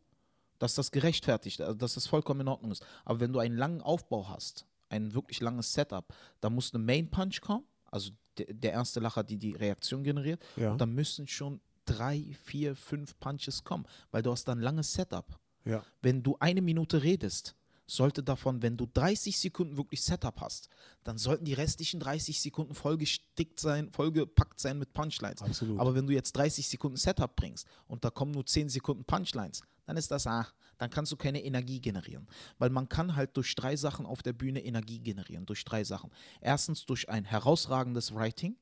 dass 0.59 0.75
das 0.75 0.91
gerechtfertigt, 0.91 1.61
also 1.61 1.75
dass 1.75 1.95
das 1.95 2.07
vollkommen 2.07 2.41
in 2.41 2.47
Ordnung 2.47 2.71
ist. 2.71 2.85
Aber 3.03 3.19
wenn 3.19 3.33
du 3.33 3.39
einen 3.39 3.57
langen 3.57 3.81
Aufbau 3.81 4.29
hast, 4.29 4.65
ein 4.89 5.13
wirklich 5.13 5.41
langes 5.41 5.73
Setup, 5.73 6.13
da 6.39 6.49
muss 6.49 6.73
eine 6.73 6.83
Main 6.83 7.09
Punch 7.09 7.41
kommen, 7.41 7.65
also 7.91 8.11
der, 8.37 8.71
erste 8.73 8.99
Lacher, 8.99 9.23
die 9.23 9.37
die 9.37 9.51
Reaktion 9.53 10.03
generiert, 10.03 10.41
Ja. 10.55 10.71
und 10.71 10.81
dann 10.81 10.93
müssen 10.93 11.27
schon 11.27 11.59
drei, 11.85 12.25
vier, 12.43 12.75
fünf 12.75 13.19
Punches 13.19 13.63
kommen, 13.63 13.85
weil 14.11 14.21
du 14.23 14.31
hast 14.31 14.45
dann 14.47 14.59
ein 14.59 14.63
langes 14.63 14.93
Setup. 14.93 15.25
Ja. 15.65 15.83
Wenn 16.01 16.23
du 16.23 16.37
eine 16.39 16.61
Minute 16.61 17.03
redest, 17.03 17.55
sollte 17.85 18.23
davon, 18.23 18.61
wenn 18.61 18.77
du 18.77 18.85
30 18.93 19.37
Sekunden 19.37 19.75
wirklich 19.75 20.01
Setup 20.01 20.39
hast, 20.39 20.69
dann 21.03 21.17
sollten 21.17 21.43
die 21.43 21.53
restlichen 21.53 21.99
30 21.99 22.39
Sekunden 22.41 22.73
vollgestickt 22.73 23.59
sein, 23.59 23.91
vollgepackt 23.91 24.59
sein 24.59 24.79
mit 24.79 24.93
Punchlines. 24.93 25.41
Absolut. 25.41 25.79
Aber 25.79 25.93
wenn 25.93 26.07
du 26.07 26.13
jetzt 26.13 26.31
30 26.37 26.67
Sekunden 26.69 26.95
Setup 26.97 27.35
bringst 27.35 27.67
und 27.87 28.05
da 28.05 28.09
kommen 28.09 28.31
nur 28.31 28.45
10 28.45 28.69
Sekunden 28.69 29.03
Punchlines, 29.03 29.61
dann 29.85 29.97
ist 29.97 30.11
das, 30.11 30.27
ah, 30.27 30.47
dann 30.77 30.89
kannst 30.89 31.11
du 31.11 31.15
keine 31.15 31.43
Energie 31.43 31.79
generieren. 31.79 32.27
Weil 32.57 32.69
man 32.69 32.89
kann 32.89 33.15
halt 33.15 33.35
durch 33.37 33.53
drei 33.55 33.75
Sachen 33.75 34.05
auf 34.05 34.21
der 34.23 34.33
Bühne 34.33 34.63
Energie 34.63 34.99
generieren, 34.99 35.45
durch 35.45 35.63
drei 35.65 35.83
Sachen. 35.83 36.09
Erstens 36.41 36.85
durch 36.85 37.09
ein 37.09 37.25
herausragendes 37.25 38.13
Writing, 38.13 38.55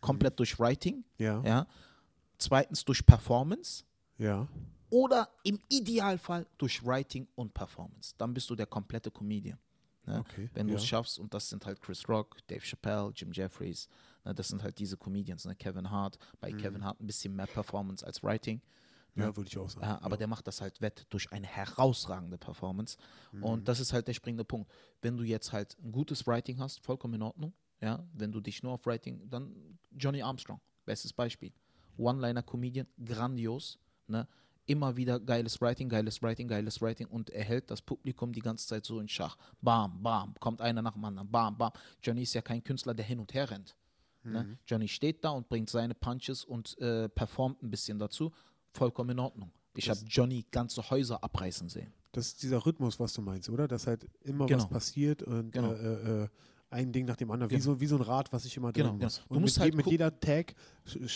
komplett 0.00 0.38
durch 0.38 0.58
Writing, 0.58 1.04
Ja. 1.18 1.42
ja. 1.44 1.66
Zweitens 2.38 2.84
durch 2.84 3.06
Performance 3.06 3.84
Ja. 4.18 4.46
oder 4.90 5.28
im 5.44 5.60
Idealfall 5.68 6.46
durch 6.58 6.84
Writing 6.84 7.26
und 7.36 7.54
Performance. 7.54 8.14
Dann 8.18 8.34
bist 8.34 8.50
du 8.50 8.54
der 8.56 8.66
komplette 8.66 9.10
Comedian. 9.10 9.58
Ne? 10.06 10.18
Okay, 10.20 10.50
Wenn 10.52 10.66
du 10.68 10.74
es 10.74 10.82
ja. 10.82 10.88
schaffst, 10.88 11.18
und 11.18 11.32
das 11.32 11.48
sind 11.48 11.64
halt 11.64 11.80
Chris 11.80 12.06
Rock, 12.08 12.36
Dave 12.48 12.60
Chappelle, 12.60 13.10
Jim 13.14 13.32
Jeffries, 13.32 13.88
ne? 14.24 14.34
das 14.34 14.48
sind 14.48 14.62
halt 14.62 14.78
diese 14.78 14.98
Comedians, 14.98 15.46
ne? 15.46 15.54
Kevin 15.54 15.90
Hart. 15.90 16.18
Bei 16.40 16.52
Kevin 16.52 16.84
Hart 16.84 17.00
ein 17.00 17.06
bisschen 17.06 17.34
mehr 17.34 17.46
Performance 17.46 18.04
als 18.04 18.22
Writing. 18.22 18.60
Mhm. 19.14 19.22
Ja, 19.22 19.36
würde 19.36 19.48
ich 19.48 19.58
auch 19.58 19.68
sagen. 19.68 19.86
Ja, 19.86 20.00
aber 20.02 20.16
der 20.16 20.26
macht 20.26 20.46
das 20.46 20.60
halt 20.60 20.80
wett 20.80 21.06
durch 21.10 21.32
eine 21.32 21.46
herausragende 21.46 22.38
Performance. 22.38 22.96
Mhm. 23.32 23.42
Und 23.42 23.68
das 23.68 23.80
ist 23.80 23.92
halt 23.92 24.08
der 24.08 24.14
springende 24.14 24.44
Punkt. 24.44 24.70
Wenn 25.02 25.16
du 25.16 25.24
jetzt 25.24 25.52
halt 25.52 25.76
ein 25.82 25.92
gutes 25.92 26.26
Writing 26.26 26.60
hast, 26.60 26.80
vollkommen 26.84 27.14
in 27.14 27.22
Ordnung. 27.22 27.52
Ja, 27.80 28.02
wenn 28.14 28.32
du 28.32 28.40
dich 28.40 28.62
nur 28.62 28.72
auf 28.72 28.86
Writing, 28.86 29.28
dann 29.28 29.78
Johnny 29.90 30.22
Armstrong, 30.22 30.60
bestes 30.84 31.12
Beispiel. 31.12 31.52
One-Liner-Comedian, 31.98 32.86
grandios. 33.04 33.78
Ne? 34.06 34.26
Immer 34.66 34.96
wieder 34.96 35.20
geiles 35.20 35.60
Writing, 35.60 35.88
geiles 35.88 36.22
Writing, 36.22 36.48
geiles 36.48 36.80
Writing 36.80 37.06
und 37.08 37.30
er 37.30 37.44
hält 37.44 37.70
das 37.70 37.82
Publikum 37.82 38.32
die 38.32 38.40
ganze 38.40 38.66
Zeit 38.66 38.86
so 38.86 38.98
in 38.98 39.08
Schach. 39.08 39.36
Bam, 39.60 40.02
bam, 40.02 40.34
kommt 40.40 40.62
einer 40.62 40.80
nach 40.80 40.94
dem 40.94 41.04
anderen, 41.04 41.30
bam, 41.30 41.58
bam. 41.58 41.72
Johnny 42.02 42.22
ist 42.22 42.32
ja 42.32 42.40
kein 42.40 42.64
Künstler, 42.64 42.94
der 42.94 43.04
hin 43.04 43.20
und 43.20 43.34
her 43.34 43.50
rennt. 43.50 43.76
Ne? 44.24 44.58
Johnny 44.66 44.88
steht 44.88 45.22
da 45.22 45.30
und 45.30 45.48
bringt 45.50 45.68
seine 45.68 45.94
Punches 45.94 46.44
und 46.44 46.78
äh, 46.78 47.10
performt 47.10 47.62
ein 47.62 47.70
bisschen 47.70 47.98
dazu. 47.98 48.32
Vollkommen 48.74 49.10
in 49.10 49.18
Ordnung. 49.20 49.52
Ich 49.76 49.88
habe 49.88 50.00
Johnny 50.06 50.44
ganze 50.50 50.88
Häuser 50.90 51.22
abreißen 51.22 51.68
sehen. 51.68 51.92
Das 52.12 52.26
ist 52.28 52.42
dieser 52.42 52.64
Rhythmus, 52.64 53.00
was 53.00 53.12
du 53.12 53.22
meinst, 53.22 53.48
oder? 53.48 53.66
Dass 53.66 53.86
halt 53.86 54.06
immer 54.22 54.46
Genau. 54.46 54.62
was 54.64 54.68
passiert 54.68 55.22
und 55.22 55.50
Genau. 55.52 55.72
äh, 55.72 56.22
äh, 56.24 56.28
ein 56.70 56.92
Ding 56.92 57.06
nach 57.06 57.16
dem 57.16 57.30
anderen, 57.30 57.50
wie, 57.50 57.54
Genau. 57.54 57.64
so, 57.74 57.80
wie 57.80 57.86
so 57.86 57.94
ein 57.96 58.02
Rad, 58.02 58.32
was 58.32 58.44
ich 58.44 58.56
immer 58.56 58.72
Genau, 58.72 58.88
drehen 58.90 58.98
genau. 58.98 59.06
muss. 59.06 59.22
Du 59.28 59.34
Und 59.34 59.40
musst 59.42 59.56
mit, 59.56 59.62
halt 59.62 59.72
je- 59.74 59.76
mit 59.76 59.86
jeder 59.86 60.18
Tag 60.20 60.54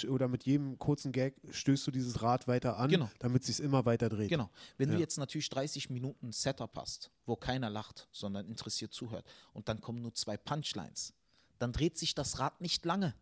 oder 0.09 0.29
mit 0.29 0.45
jedem 0.45 0.79
kurzen 0.79 1.11
Gag 1.11 1.35
stößt 1.51 1.87
du 1.87 1.91
dieses 1.91 2.23
Rad 2.23 2.47
weiter 2.47 2.77
an, 2.79 2.91
Genau. 2.91 3.11
damit 3.19 3.43
es 3.43 3.49
sich 3.57 3.65
immer 3.65 3.85
weiter 3.85 4.09
dreht. 4.09 4.29
Genau. 4.29 4.51
Wenn 4.77 4.89
Ja. 4.91 4.95
du 4.95 5.01
jetzt 5.01 5.19
natürlich 5.19 5.49
30 5.51 5.91
Minuten 5.91 6.31
Setup 6.33 6.77
hast, 6.77 7.11
wo 7.27 7.35
keiner 7.35 7.71
lacht, 7.71 8.09
sondern 8.13 8.47
interessiert 8.47 8.93
zuhört, 8.93 9.25
und 9.53 9.69
dann 9.69 9.81
kommen 9.81 10.01
nur 10.01 10.15
zwei 10.15 10.37
Punchlines, 10.37 11.13
dann 11.59 11.73
dreht 11.73 11.99
sich 11.99 12.15
das 12.15 12.39
Rad 12.39 12.61
nicht 12.61 12.85
lange 12.85 13.15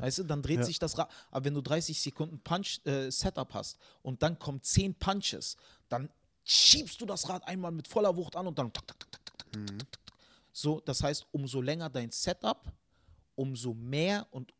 weißt 0.00 0.18
du, 0.18 0.22
dann 0.24 0.42
dreht 0.42 0.58
ja. 0.58 0.64
sich 0.64 0.78
das 0.78 0.96
Rad. 0.98 1.10
Aber 1.30 1.44
wenn 1.44 1.54
du 1.54 1.60
30 1.60 2.00
Sekunden 2.00 2.38
Punch, 2.40 2.80
äh, 2.84 3.10
Setup 3.10 3.52
hast 3.54 3.78
und 4.02 4.22
dann 4.22 4.38
kommen 4.38 4.62
10 4.62 4.94
Punches, 4.94 5.56
dann 5.88 6.08
schiebst 6.44 7.00
du 7.00 7.06
das 7.06 7.28
Rad 7.28 7.46
einmal 7.46 7.72
mit 7.72 7.88
voller 7.88 8.16
Wucht 8.16 8.36
an 8.36 8.46
und 8.46 8.58
dann. 8.58 8.72
So, 10.52 10.80
das 10.80 11.02
heißt, 11.02 11.26
umso 11.32 11.60
länger 11.60 11.90
dein 11.90 12.10
Setup, 12.10 12.72
umso 13.34 13.74
mehr 13.74 14.26
und 14.30 14.52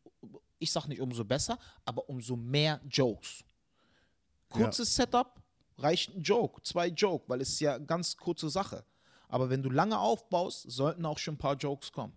ich 0.59 0.71
sag 0.71 0.87
nicht 0.87 1.01
umso 1.01 1.23
besser, 1.23 1.57
aber 1.85 2.07
umso 2.09 2.35
mehr 2.35 2.79
Jokes. 2.89 3.43
Kurzes 4.49 4.95
ja. 4.97 5.05
Setup 5.05 5.41
reicht 5.77 6.15
ein 6.15 6.21
Joke, 6.21 6.61
zwei 6.63 6.87
Joke, 6.87 7.25
weil 7.27 7.41
es 7.41 7.49
ist 7.49 7.59
ja 7.61 7.77
ganz 7.77 8.17
kurze 8.17 8.49
Sache. 8.49 8.83
Aber 9.29 9.49
wenn 9.49 9.63
du 9.63 9.69
lange 9.69 9.97
aufbaust, 9.97 10.69
sollten 10.69 11.05
auch 11.05 11.17
schon 11.17 11.35
ein 11.35 11.37
paar 11.37 11.55
Jokes 11.55 11.91
kommen. 11.91 12.13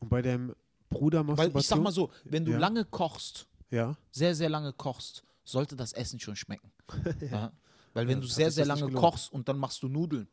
Und 0.00 0.08
bei 0.08 0.22
dem 0.22 0.54
Bruder 0.92 1.22
machst 1.22 1.38
Weil 1.38 1.56
ich 1.60 1.66
sag 1.66 1.80
mal 1.80 1.92
so, 1.92 2.10
wenn 2.24 2.44
du 2.44 2.52
Ja. 2.52 2.58
lange 2.58 2.84
kochst, 2.84 3.46
Ja. 3.70 3.96
sehr, 4.10 4.34
sehr 4.34 4.48
lange 4.48 4.72
kochst, 4.72 5.24
sollte 5.44 5.76
das 5.76 5.92
Essen 5.92 6.20
schon 6.20 6.36
schmecken. 6.36 6.70
ja. 7.30 7.52
Weil 7.94 8.08
wenn 8.08 8.20
du 8.20 8.26
sehr, 8.26 8.50
sehr 8.50 8.64
lange 8.66 8.90
kochst 8.92 9.32
und 9.32 9.48
dann 9.48 9.58
machst 9.58 9.82
du 9.82 9.88
Nudeln, 9.88 10.28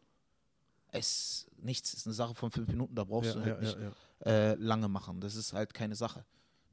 es 0.91 1.47
nichts 1.57 1.93
ist 1.93 2.07
eine 2.07 2.13
Sache 2.13 2.33
von 2.35 2.51
fünf 2.51 2.67
Minuten, 2.67 2.95
da 2.95 3.03
brauchst 3.03 3.35
du 3.35 3.41
halt 3.41 3.61
nicht 3.61 3.77
Äh, 4.25 4.55
lange 4.55 4.87
machen. 4.89 5.21
Das 5.21 5.35
ist 5.35 5.53
halt 5.53 5.73
keine 5.73 5.95
Sache. 5.95 6.25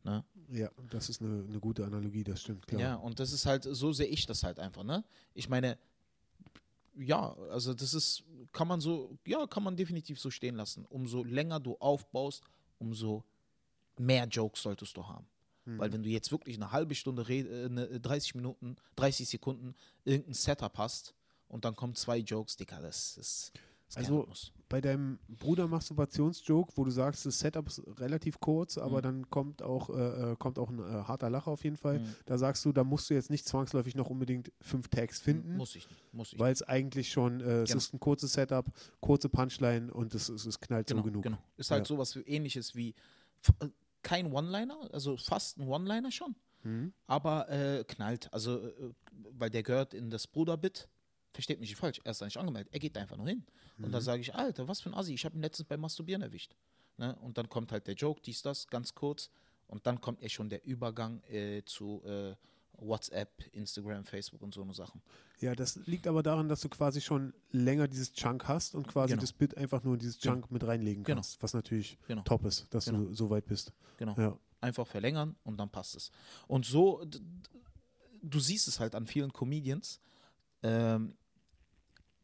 Ne? 0.02 0.24
ja, 0.50 0.70
das 0.90 1.08
ist 1.08 1.20
eine, 1.20 1.44
eine 1.48 1.58
gute 1.58 1.84
Analogie, 1.84 2.22
das 2.22 2.40
stimmt, 2.40 2.66
klar. 2.68 2.80
Ja, 2.80 2.94
und 2.94 3.18
das 3.18 3.32
ist 3.32 3.44
halt, 3.46 3.64
so 3.64 3.92
sehe 3.92 4.06
ich 4.06 4.24
das 4.26 4.44
halt 4.44 4.60
einfach, 4.60 4.84
ne? 4.84 5.04
Ich 5.34 5.48
meine, 5.48 5.76
ja, 6.96 7.34
also 7.50 7.74
das 7.74 7.92
ist, 7.92 8.22
kann 8.52 8.68
man 8.68 8.80
so, 8.80 9.18
ja, 9.26 9.46
kann 9.48 9.62
man 9.64 9.76
definitiv 9.76 10.18
so 10.20 10.30
stehen 10.30 10.54
lassen. 10.54 10.84
Umso 10.86 11.24
länger 11.24 11.58
du 11.60 11.76
aufbaust, 11.78 12.44
umso 12.78 13.24
mehr 13.98 14.26
Jokes 14.26 14.62
solltest 14.62 14.96
du 14.96 15.06
haben. 15.06 15.26
Mhm. 15.64 15.78
Weil 15.78 15.92
wenn 15.92 16.02
du 16.02 16.08
jetzt 16.08 16.30
wirklich 16.30 16.56
eine 16.56 16.72
halbe 16.72 16.94
Stunde, 16.94 17.28
red- 17.28 17.46
äh, 17.50 17.64
eine 17.66 18.00
30 18.00 18.34
Minuten, 18.34 18.76
30 18.96 19.28
Sekunden 19.28 19.74
irgendein 20.04 20.34
Setup 20.34 20.76
hast 20.78 21.14
und 21.48 21.64
dann 21.64 21.74
kommen 21.76 21.94
zwei 21.94 22.18
Jokes, 22.18 22.56
Dicker, 22.56 22.80
das 22.80 23.16
ist, 23.16 23.52
das 23.88 23.96
Also. 23.98 24.28
Bei 24.68 24.80
deinem 24.80 25.20
Bruder 25.28 25.68
Masturbationsjoke, 25.68 26.72
wo 26.76 26.82
du 26.82 26.90
sagst, 26.90 27.24
das 27.24 27.38
Setup 27.38 27.68
ist 27.68 27.80
relativ 28.00 28.40
kurz, 28.40 28.78
aber 28.78 28.98
Mhm. 28.98 29.02
dann 29.02 29.30
kommt 29.30 29.62
auch, 29.62 29.90
äh, 29.90 30.32
äh, 30.32 30.36
kommt 30.36 30.58
auch 30.58 30.70
ein 30.70 30.80
äh, 30.80 30.82
harter 31.04 31.30
Lacher 31.30 31.52
auf 31.52 31.62
jeden 31.62 31.76
Fall. 31.76 32.00
Mhm. 32.00 32.14
Da 32.26 32.36
sagst 32.36 32.64
du, 32.64 32.72
da 32.72 32.82
musst 32.82 33.08
du 33.08 33.14
jetzt 33.14 33.30
nicht 33.30 33.46
zwangsläufig 33.46 33.94
noch 33.94 34.10
unbedingt 34.10 34.50
fünf 34.60 34.88
Tags 34.88 35.20
finden. 35.20 35.56
Muss 35.56 35.76
ich 35.76 35.88
nicht, 35.88 36.02
muss 36.12 36.32
ich 36.32 36.38
Weil 36.40 36.52
es 36.52 36.62
eigentlich 36.62 37.10
schon, 37.12 37.40
äh, 37.40 37.62
es 37.62 37.68
Genau. 37.68 37.78
ist 37.78 37.94
ein 37.94 38.00
kurzes 38.00 38.32
Setup, 38.32 38.66
kurze 39.00 39.28
Punchline 39.28 39.92
und 39.94 40.14
es, 40.16 40.28
es, 40.28 40.46
es 40.46 40.58
knallt 40.60 40.88
genau, 40.88 41.00
so 41.02 41.04
genug. 41.04 41.22
Genau. 41.22 41.38
Ist 41.56 41.70
halt 41.70 41.82
Ja. 41.88 41.88
sowas 41.96 42.16
ähnliches 42.26 42.74
wie 42.74 42.94
äh, 43.60 43.66
kein 44.06 44.32
One-Liner, 44.32 44.88
also 44.92 45.16
fast 45.16 45.58
ein 45.58 45.66
One-Liner 45.66 46.12
schon, 46.12 46.36
Mhm. 46.62 46.92
aber 47.06 47.48
äh, 47.48 47.84
knallt. 47.84 48.32
Also, 48.32 48.68
äh, 48.68 48.92
weil 49.12 49.50
der 49.50 49.62
gehört 49.64 49.94
in 49.94 50.10
das 50.10 50.26
Bruderbit. 50.28 50.88
Versteht 51.32 51.58
mich 51.60 51.70
nicht 51.70 51.78
falsch, 51.78 52.00
er 52.04 52.12
ist 52.12 52.22
nicht 52.22 52.36
angemeldet. 52.38 52.72
Er 52.72 52.78
geht 52.78 52.94
da 52.96 53.00
einfach 53.00 53.16
nur 53.16 53.26
hin. 53.28 53.44
Und 53.78 53.88
Mhm. 53.88 53.92
da 53.92 54.00
sage 54.00 54.20
ich, 54.22 54.34
Alter, 54.34 54.68
was 54.68 54.80
für 54.80 54.90
ein 54.90 54.94
Assi, 54.94 55.12
ich 55.12 55.24
habe 55.24 55.36
ihn 55.36 55.42
letztens 55.42 55.68
beim 55.68 55.80
Masturbieren 55.80 56.22
erwischt. 56.22 56.54
Ne? 56.98 57.14
Und 57.16 57.36
dann 57.36 57.48
kommt 57.48 57.72
halt 57.72 57.86
der 57.88 57.94
Joke, 57.94 58.20
dies, 58.22 58.40
das, 58.42 58.68
ganz 58.68 58.94
kurz. 58.94 59.28
Und 59.66 59.86
dann 59.86 60.00
kommt 60.00 60.22
ja 60.22 60.28
schon 60.28 60.48
der 60.48 60.64
Übergang 60.64 61.22
äh, 61.24 61.62
zu, 61.64 62.02
äh, 62.04 62.36
WhatsApp, 62.78 63.44
Instagram, 63.52 64.04
Facebook 64.04 64.42
und 64.42 64.54
so 64.54 64.62
eine 64.62 64.74
Sachen. 64.74 65.00
Ja, 65.40 65.54
das 65.54 65.76
liegt 65.86 66.06
aber 66.06 66.22
daran, 66.22 66.48
dass 66.48 66.60
du 66.60 66.68
quasi 66.68 67.00
schon 67.00 67.32
länger 67.50 67.88
dieses 67.88 68.12
Chunk 68.12 68.48
hast 68.48 68.74
und 68.74 68.86
quasi 68.88 69.12
Genau. 69.12 69.20
das 69.20 69.32
Bit 69.32 69.56
einfach 69.56 69.82
nur 69.84 69.94
in 69.94 70.00
dieses 70.00 70.18
Genau. 70.20 70.34
Chunk 70.34 70.50
mit 70.50 70.64
reinlegen 70.66 71.04
Genau. 71.04 71.16
kannst, 71.16 71.42
was 71.42 71.54
natürlich 71.54 71.98
Genau. 72.08 72.22
top 72.22 72.44
ist, 72.44 72.66
dass 72.74 72.86
Genau. 72.86 73.00
du 73.04 73.14
so 73.14 73.30
weit 73.30 73.46
bist. 73.46 73.72
Genau. 73.98 74.14
Ja. 74.18 74.38
Einfach 74.60 74.86
verlängern 74.86 75.36
und 75.44 75.58
dann 75.58 75.70
passt 75.70 75.96
es. 75.96 76.10
Und 76.48 76.64
so, 76.66 77.04
du 78.22 78.40
siehst 78.40 78.66
es 78.68 78.80
halt 78.80 78.94
an 78.94 79.06
vielen 79.06 79.32
Comedians. 79.32 80.00
Ähm, 80.62 81.16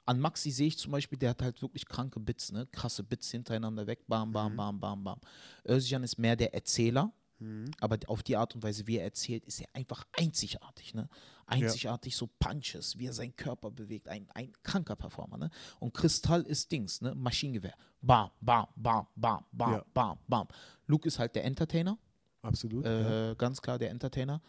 an 0.05 0.19
Maxi 0.19 0.51
sehe 0.51 0.67
ich 0.67 0.79
zum 0.79 0.91
Beispiel, 0.91 1.19
der 1.19 1.31
hat 1.31 1.43
halt 1.43 1.63
wirklich 1.63 1.87
kranke 1.87 2.19
Bits, 2.19 2.51
ne? 2.51 2.67
Krasse 2.73 3.05
Bits 3.05 3.31
hintereinander 3.31 3.87
weg, 3.87 4.01
bam, 4.09 4.31
Mhm. 4.31 4.33
bam, 4.33 4.57
bam, 4.57 4.81
bam, 4.81 5.05
bam. 5.05 5.21
Özcan 5.69 6.03
ist 6.03 6.19
mehr 6.19 6.35
der 6.35 6.55
Erzähler, 6.55 7.13
Mhm. 7.43 7.71
aber 7.81 7.99
auf 8.07 8.23
die 8.23 8.37
Art 8.37 8.55
und 8.55 8.63
Weise, 8.63 8.87
wie 8.87 8.97
er 8.99 9.05
erzählt, 9.05 9.45
ist 9.47 9.61
er 9.61 9.69
einfach 9.75 10.05
einzigartig, 10.13 10.95
ne? 10.95 11.09
Einzigartig 11.47 12.17
so 12.17 12.29
Punches, 12.39 12.99
wie 12.99 13.07
er 13.07 13.13
seinen 13.13 13.35
Körper 13.37 13.71
bewegt, 13.71 14.09
ein, 14.09 14.27
ein 14.35 14.53
kranker 14.63 14.97
Performer, 14.97 15.37
ne? 15.39 15.51
Und 15.81 15.93
Kristall 15.93 16.43
ist 16.43 16.71
Dings, 16.71 17.01
ne? 17.01 17.15
Maschinengewehr. 17.15 17.75
Bam, 18.01 18.31
bam, 18.41 18.67
bam, 18.77 19.07
bam, 19.17 19.45
bam, 19.53 19.73
Ja. 19.73 19.85
bam, 19.93 20.19
bam. 20.29 20.49
Luke 20.87 21.07
ist 21.07 21.19
halt 21.19 21.35
der 21.35 21.45
Entertainer, 21.45 21.99
Absolut. 22.43 22.85
ja. 22.85 23.31
äh, 23.33 23.35
ganz 23.37 23.61
klar 23.61 23.79
der 23.79 23.91
Entertainer. 23.91 24.41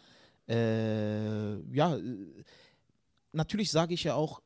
Äh, 0.48 1.56
ja, 1.74 1.96
äh, 1.96 2.44
natürlich 3.32 3.70
sage 3.70 3.94
ich 3.94 4.04
ja 4.04 4.14
auch, 4.14 4.40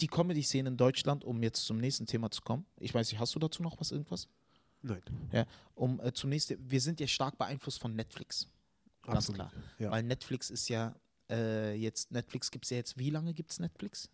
die 0.00 0.08
Comedy-Szene 0.08 0.68
in 0.68 0.76
Deutschland, 0.76 1.24
um 1.24 1.42
jetzt 1.42 1.64
zum 1.64 1.78
nächsten 1.78 2.06
Thema 2.06 2.30
zu 2.30 2.42
kommen. 2.42 2.66
Ich 2.78 2.92
weiß 2.92 3.10
nicht, 3.10 3.20
hast 3.20 3.34
du 3.34 3.38
dazu 3.38 3.62
noch 3.62 3.80
was, 3.80 3.92
irgendwas? 3.92 4.28
Nein, 4.86 5.02
Ja, 5.32 5.46
um 5.74 6.00
äh, 6.00 6.12
zum 6.12 6.30
nächsten, 6.30 6.58
wir 6.70 6.80
sind 6.80 7.00
ja 7.00 7.06
stark 7.06 7.36
beeinflusst 7.38 7.80
von 7.80 7.94
Netflix. 7.94 8.48
Ganz 9.02 9.18
absolut. 9.18 9.36
klar. 9.36 9.52
Ja. 9.78 9.90
Weil 9.90 10.02
Netflix 10.02 10.50
ist 10.50 10.68
ja 10.68 10.94
äh, 11.30 11.74
jetzt, 11.74 12.12
Netflix 12.12 12.50
gibt 12.50 12.66
es 12.66 12.70
ja 12.70 12.76
jetzt, 12.76 12.98
wie 12.98 13.10
lange 13.10 13.34
gibt 13.34 13.50
es 13.50 13.60
Netflix? 13.60 14.10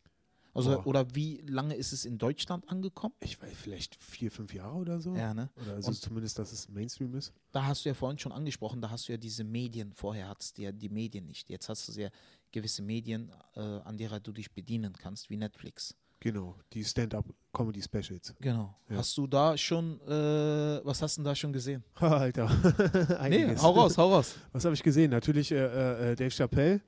Also, 0.55 0.73
Boah. 0.73 0.87
oder 0.87 1.15
wie 1.15 1.39
lange 1.47 1.75
ist 1.75 1.93
es 1.93 2.05
in 2.05 2.19
Deutschland 2.19 2.69
angekommen? 2.69 3.15
Ich 3.21 3.41
weiß, 3.41 3.51
vielleicht 3.55 3.97
vier, 4.03 4.31
fünf 4.31 4.53
Jahre 4.53 4.77
oder 4.77 5.01
so. 5.01 5.17
Ja, 5.17 5.33
ne? 5.33 5.49
Oder 5.63 5.75
also 5.77 5.93
zumindest, 5.93 6.39
dass 6.39 6.53
es 6.53 6.69
Mainstream 6.69 7.15
ist. 7.15 7.33
Da 7.53 7.65
hast 7.65 7.85
du 7.85 7.89
ja 7.89 7.95
vorhin 7.95 8.19
schon 8.19 8.33
angesprochen, 8.33 8.83
da 8.83 8.91
hast 8.91 9.09
du 9.09 9.13
ja 9.13 9.19
diese 9.19 9.45
Medien, 9.45 9.93
vorher 9.95 10.29
hattest 10.29 10.59
du 10.59 10.63
ja 10.63 10.73
die 10.73 10.91
Medien 10.91 11.25
nicht. 11.25 11.49
Jetzt 11.49 11.71
hast 11.71 11.89
du 11.89 12.01
ja 12.01 12.11
gewisse 12.51 12.83
Medien, 12.83 13.33
äh, 13.55 13.61
an 13.61 13.97
derer 13.97 14.21
du 14.21 14.33
dich 14.33 14.53
bedienen 14.53 14.93
kannst, 14.93 15.31
wie 15.31 15.39
Netflix. 15.39 15.97
Genau, 16.23 16.55
die 16.73 16.85
Stand-up-Comedy-Specials. 16.85 18.35
Genau. 18.41 18.73
Ja. 18.89 18.99
Hast 18.99 19.17
du 19.17 19.27
da 19.27 19.59
schon, 19.59 20.01
äh, 20.03 20.81
was 20.85 21.03
hast 21.03 21.17
du 21.17 21.21
denn 21.23 21.25
da 21.25 21.35
schon 21.35 21.53
gesehen? 21.53 21.83
Alter, 21.97 22.49
Nee, 23.09 23.15
einiges. 23.17 23.61
hau 23.61 23.73
raus, 23.73 23.99
hau 23.99 24.13
raus. 24.13 24.37
Was 24.53 24.65
habe 24.65 24.75
ich 24.77 24.85
gesehen? 24.85 25.11
Natürlich 25.11 25.51
äh, 25.51 26.13
äh, 26.13 26.15
Dave 26.15 26.31
Chappelle. 26.31 26.81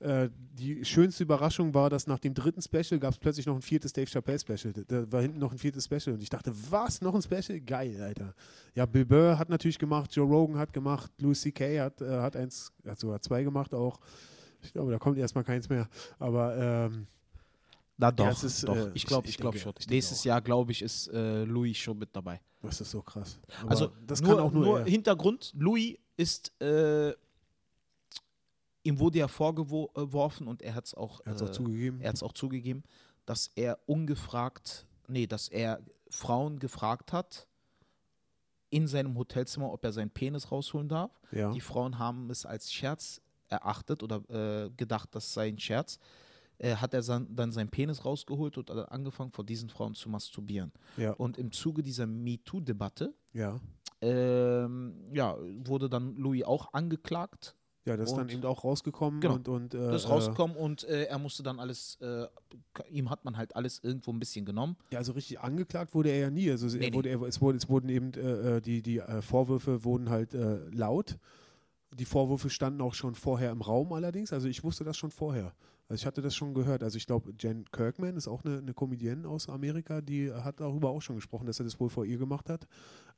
Äh, 0.00 0.28
die 0.58 0.84
schönste 0.84 1.22
Überraschung 1.22 1.72
war, 1.72 1.88
dass 1.88 2.06
nach 2.06 2.18
dem 2.18 2.34
dritten 2.34 2.60
Special 2.60 3.00
gab 3.00 3.12
es 3.12 3.18
plötzlich 3.18 3.46
noch 3.46 3.54
ein 3.54 3.62
viertes 3.62 3.94
Dave 3.94 4.06
Chappelle 4.10 4.38
Special. 4.38 4.74
Da 4.86 5.10
war 5.10 5.22
hinten 5.22 5.38
noch 5.38 5.52
ein 5.52 5.58
viertes 5.58 5.86
Special 5.86 6.12
und 6.14 6.22
ich 6.22 6.28
dachte, 6.28 6.52
was? 6.70 7.00
Noch 7.00 7.14
ein 7.14 7.22
Special? 7.22 7.58
Geil, 7.60 7.98
Alter. 8.02 8.34
Ja, 8.74 8.84
Bill 8.84 9.06
Burr 9.06 9.38
hat 9.38 9.48
natürlich 9.48 9.78
gemacht, 9.78 10.14
Joe 10.14 10.26
Rogan 10.28 10.58
hat 10.58 10.74
gemacht, 10.74 11.10
Louis 11.18 11.40
C.K. 11.40 11.80
hat, 11.80 12.02
äh, 12.02 12.20
hat 12.20 12.36
eins, 12.36 12.72
hat 12.86 12.98
sogar 12.98 13.22
zwei 13.22 13.42
gemacht 13.42 13.72
auch. 13.72 14.00
Ich 14.62 14.74
glaube, 14.74 14.92
da 14.92 14.98
kommt 14.98 15.16
erstmal 15.16 15.44
keins 15.44 15.70
mehr. 15.70 15.88
Aber 16.18 16.56
ähm, 16.58 17.06
Na 18.00 18.10
doch, 18.10 18.28
es 18.28 18.42
ist, 18.44 18.66
doch. 18.66 18.74
äh, 18.76 18.90
ich 18.94 19.04
glaube, 19.06 19.28
ich- 19.28 19.36
denke- 19.36 19.58
schon. 19.58 19.74
ich 19.78 19.88
Nächstes 19.88 20.20
auch. 20.20 20.24
Jahr, 20.24 20.40
glaube 20.40 20.72
ich, 20.72 20.80
ist 20.82 21.08
äh, 21.08 21.44
Louis 21.44 21.76
schon 21.76 21.98
mit 21.98 22.08
dabei. 22.16 22.40
das 22.62 22.80
ist 22.80 22.90
so 22.90 23.02
krass. 23.02 23.38
Aber 23.62 23.70
also 23.70 23.92
das 24.06 24.20
nur, 24.22 24.36
kann 24.36 24.44
auch 24.44 24.52
nur, 24.52 24.80
er. 24.80 24.86
Hintergrund, 24.86 25.52
Louis 25.56 25.98
ist, 26.16 26.52
äh, 26.62 27.14
ihm 28.82 28.98
wurde 28.98 29.18
ja 29.18 29.28
vorgeworfen 29.28 30.46
und 30.48 30.62
er 30.62 30.74
hat 30.74 30.86
es 30.86 30.94
auch, 30.94 31.20
Er 31.24 31.34
auch 31.36 31.40
äh, 31.42 31.52
zugegeben. 31.52 32.00
er 32.00 32.14
auch 32.22 32.32
zugegeben, 32.32 32.82
dass 33.26 33.50
er 33.54 33.78
ungefragt, 33.86 34.86
nee, 35.08 35.26
dass 35.26 35.48
er 35.48 35.80
Frauen 36.08 36.58
gefragt 36.58 37.12
hat 37.12 37.46
in 38.70 38.86
seinem 38.88 39.16
Hotelzimmer, 39.18 39.70
ob 39.72 39.84
er 39.84 39.92
seinen 39.92 40.10
Penis 40.10 40.50
rausholen 40.50 40.88
darf. 40.88 41.10
ja. 41.32 41.52
Die 41.52 41.60
Frauen 41.60 41.98
haben 41.98 42.30
es 42.30 42.46
als 42.46 42.72
Scherz 42.72 43.20
erachtet 43.48 44.02
oder 44.02 44.22
äh, 44.30 44.70
gedacht, 44.70 45.08
das 45.12 45.32
sei 45.34 45.48
ein 45.48 45.58
Scherz. 45.58 45.98
Äh, 46.62 46.76
hat 46.76 46.92
er 46.92 47.02
san- 47.02 47.34
dann 47.34 47.52
seinen 47.52 47.70
Penis 47.70 48.04
rausgeholt 48.04 48.58
und 48.58 48.68
hat 48.70 48.92
angefangen, 48.92 49.32
vor 49.32 49.44
diesen 49.44 49.70
Frauen 49.70 49.94
zu 49.94 50.08
masturbieren. 50.10 50.72
ja. 50.98 51.12
Und 51.14 51.38
im 51.38 51.52
Zuge 51.52 51.82
dieser 51.82 52.06
MeToo-Debatte 52.06 53.14
ja. 53.32 53.58
ähm, 54.02 54.94
ja, 55.12 55.36
wurde 55.64 55.88
dann 55.88 56.16
Louis 56.16 56.44
auch 56.44 56.72
angeklagt. 56.74 57.56
Ja, 57.86 57.96
das 57.96 58.10
ist 58.10 58.16
dann 58.16 58.28
eben 58.28 58.44
auch 58.44 58.62
rausgekommen 58.62 59.20
Genau. 59.22 59.34
und, 59.36 59.48
und 59.48 59.74
äh, 59.74 59.78
Das 59.90 60.02
ist 60.04 60.08
äh, 60.10 60.12
rausgekommen 60.12 60.54
und 60.54 60.84
äh, 60.84 61.04
er 61.04 61.18
musste 61.18 61.42
dann 61.42 61.58
alles, 61.58 61.96
äh, 62.02 62.26
ihm 62.90 63.08
hat 63.08 63.24
man 63.24 63.38
halt 63.38 63.56
alles 63.56 63.78
irgendwo 63.82 64.12
ein 64.12 64.18
bisschen 64.18 64.44
genommen. 64.44 64.76
Ja, 64.90 64.98
also 64.98 65.12
richtig 65.12 65.40
angeklagt 65.40 65.94
wurde 65.94 66.10
er 66.10 66.18
ja 66.18 66.30
nie. 66.30 66.50
Also 66.50 66.66
Nee, 66.76 66.92
wurde, 66.92 67.08
er, 67.08 67.22
es, 67.22 67.40
wurde, 67.40 67.56
es 67.56 67.70
wurden 67.70 67.88
eben 67.88 68.12
äh, 68.12 68.56
äh, 68.56 68.60
die, 68.60 68.82
die 68.82 69.00
Vorwürfe 69.22 69.82
wurden 69.82 70.10
halt 70.10 70.36
laut. 70.72 71.16
Die 71.94 72.04
Vorwürfe 72.04 72.50
standen 72.50 72.82
auch 72.82 72.94
schon 72.94 73.14
vorher 73.14 73.50
im 73.50 73.62
Raum 73.62 73.92
allerdings. 73.94 74.32
Also 74.34 74.46
ich 74.46 74.62
wusste 74.62 74.84
das 74.84 74.96
schon 74.98 75.10
vorher. 75.10 75.54
Also 75.90 76.02
ich 76.02 76.06
hatte 76.06 76.22
das 76.22 76.36
schon 76.36 76.54
gehört. 76.54 76.84
Also 76.84 76.96
ich 76.96 77.06
glaube, 77.08 77.32
Jen 77.36 77.64
Kirkman 77.72 78.16
ist 78.16 78.28
auch 78.28 78.44
eine, 78.44 78.58
eine 78.58 78.72
Comedienne 78.72 79.26
aus 79.26 79.48
Amerika, 79.48 80.00
die 80.00 80.32
hat 80.32 80.60
darüber 80.60 80.90
auch 80.90 81.02
schon 81.02 81.16
gesprochen, 81.16 81.46
dass 81.46 81.58
er 81.58 81.64
das 81.64 81.80
wohl 81.80 81.90
vor 81.90 82.04
ihr 82.04 82.16
gemacht 82.16 82.48
hat. 82.48 82.68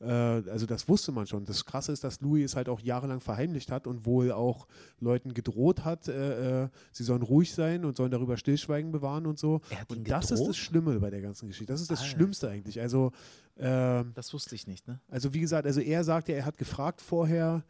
Äh, 0.01 0.07
also 0.07 0.65
das 0.65 0.89
wusste 0.89 1.13
man 1.13 1.27
schon. 1.27 1.45
Das 1.45 1.67
Krasse 1.67 1.93
ist, 1.93 2.03
dass 2.03 2.23
Louis 2.23 2.47
es 2.47 2.57
halt 2.57 2.71
auch 2.71 2.81
jahrelang 2.81 3.21
verheimlicht 3.21 3.71
hat 3.71 3.87
und 3.87 4.07
wohl 4.07 4.33
auch 4.33 4.67
Leuten 5.01 5.35
gedroht 5.35 5.85
hat, 5.85 6.09
äh, 6.09 6.65
äh, 6.65 6.69
sie 6.93 7.05
sollen 7.05 7.21
ruhig 7.21 7.53
sein 7.53 7.85
und 7.85 7.95
sollen 7.95 8.11
darüber 8.11 8.39
Stillschweigen 8.39 8.91
bewahren 8.91 9.27
und 9.27 9.39
so. 9.39 9.61
Und 9.89 10.09
das 10.09 10.25
ist 10.25 10.31
gedroht? 10.31 10.49
das 10.49 10.57
Schlimme 10.57 10.99
bei 10.99 11.11
der 11.11 11.21
ganzen 11.21 11.49
Geschichte. 11.49 11.71
Das 11.71 11.83
ist 11.83 11.91
das 11.91 12.01
Alter. 12.01 12.11
Schlimmste 12.11 12.49
eigentlich. 12.49 12.81
Also, 12.81 13.13
ähm, 13.59 14.13
Das 14.15 14.33
wusste 14.33 14.55
ich 14.55 14.67
nicht, 14.67 14.89
ne? 14.89 14.99
also 15.11 15.35
wie 15.35 15.41
gesagt, 15.41 15.67
also 15.67 15.83
er 15.83 16.05
sagt 16.05 16.31
ja, 16.31 16.37
er 16.37 16.47
hat 16.47 16.57
gefragt 16.57 17.03
vorher, 17.03 17.65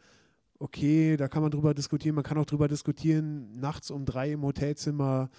okay, 0.59 1.17
da 1.17 1.27
kann 1.27 1.41
man 1.41 1.51
drüber 1.51 1.73
diskutieren, 1.73 2.15
man 2.15 2.23
kann 2.23 2.37
auch 2.37 2.45
drüber 2.45 2.67
diskutieren, 2.67 3.51
nachts 3.59 3.91
um 3.91 4.05
drei 4.05 4.31
im 4.31 4.43
Hotelzimmer, 4.43 5.29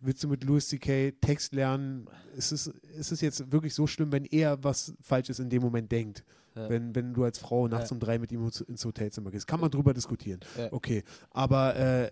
willst 0.00 0.24
du 0.24 0.28
mit 0.28 0.44
Louis 0.44 0.66
C.K. 0.68 1.12
Text 1.20 1.54
lernen? 1.54 2.08
Ist 2.36 2.52
es, 2.52 2.66
ist 2.66 3.12
es 3.12 3.20
jetzt 3.20 3.52
wirklich 3.52 3.74
so 3.74 3.86
schlimm, 3.86 4.10
wenn 4.12 4.24
er 4.24 4.62
was 4.64 4.94
Falsches 5.00 5.38
in 5.38 5.48
dem 5.50 5.62
Moment 5.62 5.92
denkt? 5.92 6.24
Ja. 6.54 6.68
Wenn, 6.68 6.94
wenn 6.94 7.14
du 7.14 7.24
als 7.24 7.38
Frau 7.38 7.66
nachts 7.66 7.90
Ja. 7.90 7.94
um 7.94 8.00
drei 8.00 8.18
mit 8.18 8.30
ihm 8.30 8.44
ins 8.68 8.84
Hotelzimmer 8.84 9.30
gehst. 9.30 9.46
Kann 9.46 9.58
man 9.60 9.70
drüber 9.70 9.94
diskutieren. 9.94 10.40
Ja. 10.58 10.70
Okay. 10.70 11.02
Aber 11.30 11.76
äh, 11.76 12.10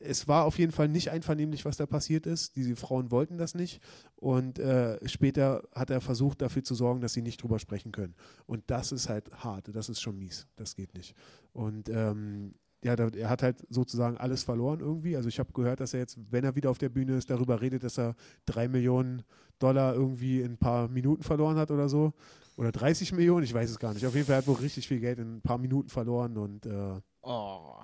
es 0.00 0.26
war 0.26 0.44
auf 0.44 0.58
jeden 0.58 0.72
Fall 0.72 0.88
nicht 0.88 1.10
einvernehmlich, 1.10 1.64
was 1.64 1.76
da 1.76 1.86
passiert 1.86 2.26
ist. 2.26 2.56
Diese 2.56 2.74
Frauen 2.74 3.10
wollten 3.10 3.38
das 3.38 3.54
nicht. 3.54 3.80
Und 4.16 4.58
äh, 4.58 4.98
später 5.08 5.62
hat 5.74 5.90
er 5.90 6.00
versucht, 6.00 6.40
dafür 6.42 6.64
zu 6.64 6.74
sorgen, 6.74 7.00
dass 7.00 7.12
sie 7.12 7.22
nicht 7.22 7.42
drüber 7.42 7.58
sprechen 7.58 7.92
können. 7.92 8.14
Und 8.46 8.64
das 8.68 8.92
ist 8.92 9.08
halt 9.08 9.30
hart. 9.32 9.74
Das 9.74 9.88
ist 9.88 10.00
schon 10.00 10.18
mies. 10.18 10.46
Das 10.56 10.74
geht 10.74 10.94
nicht. 10.94 11.14
Und 11.52 11.88
ähm, 11.90 12.54
ja, 12.82 12.94
er 12.94 13.28
hat 13.28 13.42
halt 13.42 13.66
sozusagen 13.68 14.16
alles 14.16 14.42
verloren 14.42 14.80
irgendwie. 14.80 15.16
Also 15.16 15.28
ich 15.28 15.38
habe 15.38 15.52
gehört, 15.52 15.80
dass 15.80 15.92
er 15.92 16.00
jetzt, 16.00 16.18
wenn 16.30 16.44
er 16.44 16.56
wieder 16.56 16.70
auf 16.70 16.78
der 16.78 16.88
Bühne 16.88 17.16
ist, 17.16 17.28
darüber 17.28 17.60
redet, 17.60 17.84
dass 17.84 17.98
er 17.98 18.16
drei 18.46 18.68
Millionen 18.68 19.22
Dollar 19.58 19.94
irgendwie 19.94 20.40
in 20.40 20.52
ein 20.52 20.58
paar 20.58 20.88
Minuten 20.88 21.22
verloren 21.22 21.56
hat 21.58 21.70
oder 21.70 21.90
so. 21.90 22.14
Oder 22.56 22.72
30 22.72 23.12
Millionen, 23.12 23.44
ich 23.44 23.52
weiß 23.52 23.70
es 23.70 23.78
gar 23.78 23.92
nicht. 23.92 24.06
Auf 24.06 24.14
jeden 24.14 24.26
Fall 24.26 24.36
hat 24.36 24.44
er 24.44 24.48
wohl 24.48 24.56
richtig 24.56 24.88
viel 24.88 25.00
Geld 25.00 25.18
in 25.18 25.36
ein 25.36 25.42
paar 25.42 25.58
Minuten 25.58 25.90
verloren 25.90 26.38
und 26.38 26.64
äh, 26.64 27.00
Oh. 27.22 27.74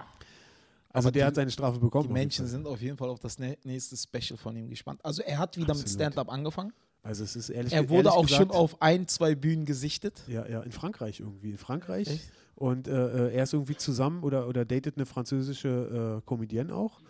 Also 0.96 1.09
Aber 1.09 1.12
der 1.12 1.22
die- 1.22 1.26
hat 1.26 1.35
seine 1.37 1.50
Strafe 1.50 1.78
bekommen. 1.78 2.09
Die 2.09 2.12
Menschen 2.12 2.46
sind 2.46 2.66
auf 2.66 2.80
jeden 2.80 2.96
Fall 2.96 3.09
auf 3.09 3.20
das 3.20 3.38
nä- 3.38 3.56
nächste 3.64 3.96
Special 3.96 4.37
von 4.37 4.56
ihm 4.56 4.68
gespannt. 4.68 5.04
Also 5.04 5.22
er 5.22 5.38
hat 5.38 5.56
wieder 5.56 5.74
mit 5.74 5.82
Absolut. 5.82 5.90
Stand-up 5.90 6.30
angefangen. 6.32 6.72
Also 7.02 7.22
es 7.24 7.37
ist 7.37 7.50
ehrlich 7.50 7.72
Er 7.72 7.88
wurde 7.88 8.09
ehrlich 8.09 8.12
auch 8.12 8.22
gesagt, 8.26 8.42
schon 8.42 8.50
auf 8.50 8.82
ein, 8.82 9.06
zwei 9.06 9.35
Bühnen 9.35 9.64
gesichtet. 9.64 10.22
Ja, 10.26 10.46
ja, 10.48 10.62
in 10.62 10.72
Frankreich 10.72 11.20
irgendwie. 11.20 11.50
In 11.50 11.59
Frankreich. 11.59 12.09
Echt? 12.09 12.32
Und 12.56 12.88
äh, 12.88 13.28
äh, 13.28 13.35
er 13.35 13.42
ist 13.44 13.52
irgendwie 13.52 13.76
zusammen 13.76 14.22
oder, 14.24 14.48
oder 14.48 14.64
datet 14.64 14.96
eine 14.96 15.06
französische 15.06 16.18
äh, 16.18 16.26
Comedienne 16.26 16.74
auch. 16.74 17.00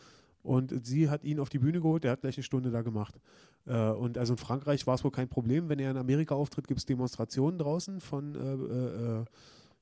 Und 0.42 0.86
sie 0.86 1.08
hat 1.08 1.24
ihn 1.24 1.40
auf 1.40 1.48
die 1.48 1.58
Bühne 1.58 1.80
geholt, 1.80 2.04
der 2.04 2.12
hat 2.12 2.20
gleich 2.20 2.36
eine 2.36 2.44
Stunde 2.44 2.70
da 2.70 2.82
gemacht. 2.82 3.14
Äh, 3.66 3.76
und 3.90 4.18
also 4.18 4.34
in 4.34 4.38
Frankreich 4.38 4.86
war 4.86 4.94
es 4.96 5.02
wohl 5.04 5.10
kein 5.10 5.28
Problem. 5.28 5.68
Wenn 5.68 5.78
er 5.78 5.90
in 5.92 5.96
Amerika 5.96 6.34
auftritt, 6.34 6.68
gibt 6.68 6.78
es 6.78 6.86
Demonstrationen 6.86 7.58
draußen 7.58 8.00
von, 8.00 8.34
äh, 8.34 8.38
äh, 8.38 9.20
äh, 9.20 9.24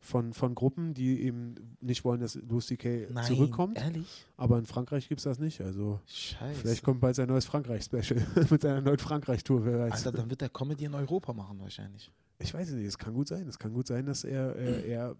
von, 0.04 0.34
von 0.34 0.54
Gruppen, 0.54 0.92
die 0.92 1.22
eben 1.22 1.54
nicht 1.80 2.04
wollen, 2.04 2.20
dass 2.20 2.34
Louis 2.34 2.66
C.K. 2.66 3.08
zurückkommt. 3.22 3.78
ehrlich? 3.78 4.26
Aber 4.36 4.58
in 4.58 4.66
Frankreich 4.66 5.08
gibt 5.08 5.20
es 5.20 5.24
das 5.24 5.38
nicht. 5.38 5.62
Also 5.62 5.98
Scheiße. 6.06 6.60
vielleicht 6.60 6.84
kommt 6.84 7.00
bald 7.00 7.16
sein 7.16 7.28
neues 7.28 7.46
Frankreich-Special 7.46 8.20
mit 8.50 8.62
seiner 8.62 8.82
neuen 8.82 8.98
Frankreich-Tour, 8.98 9.64
wer 9.64 9.78
weiß. 9.80 10.06
Alter, 10.06 10.12
dann 10.12 10.28
wird 10.28 10.42
er 10.42 10.50
Comedy 10.50 10.84
in 10.84 10.94
Europa 10.94 11.32
machen 11.32 11.58
wahrscheinlich. 11.58 12.12
Ich 12.38 12.52
weiß 12.52 12.68
es 12.68 12.74
nicht, 12.74 12.86
es 12.86 12.98
kann 12.98 13.14
gut 13.14 13.28
sein. 13.28 13.48
Es 13.48 13.58
kann 13.58 13.72
gut 13.72 13.86
sein, 13.86 14.04
dass 14.04 14.24
er, 14.24 14.54
äh, 14.56 14.90
er 14.90 15.16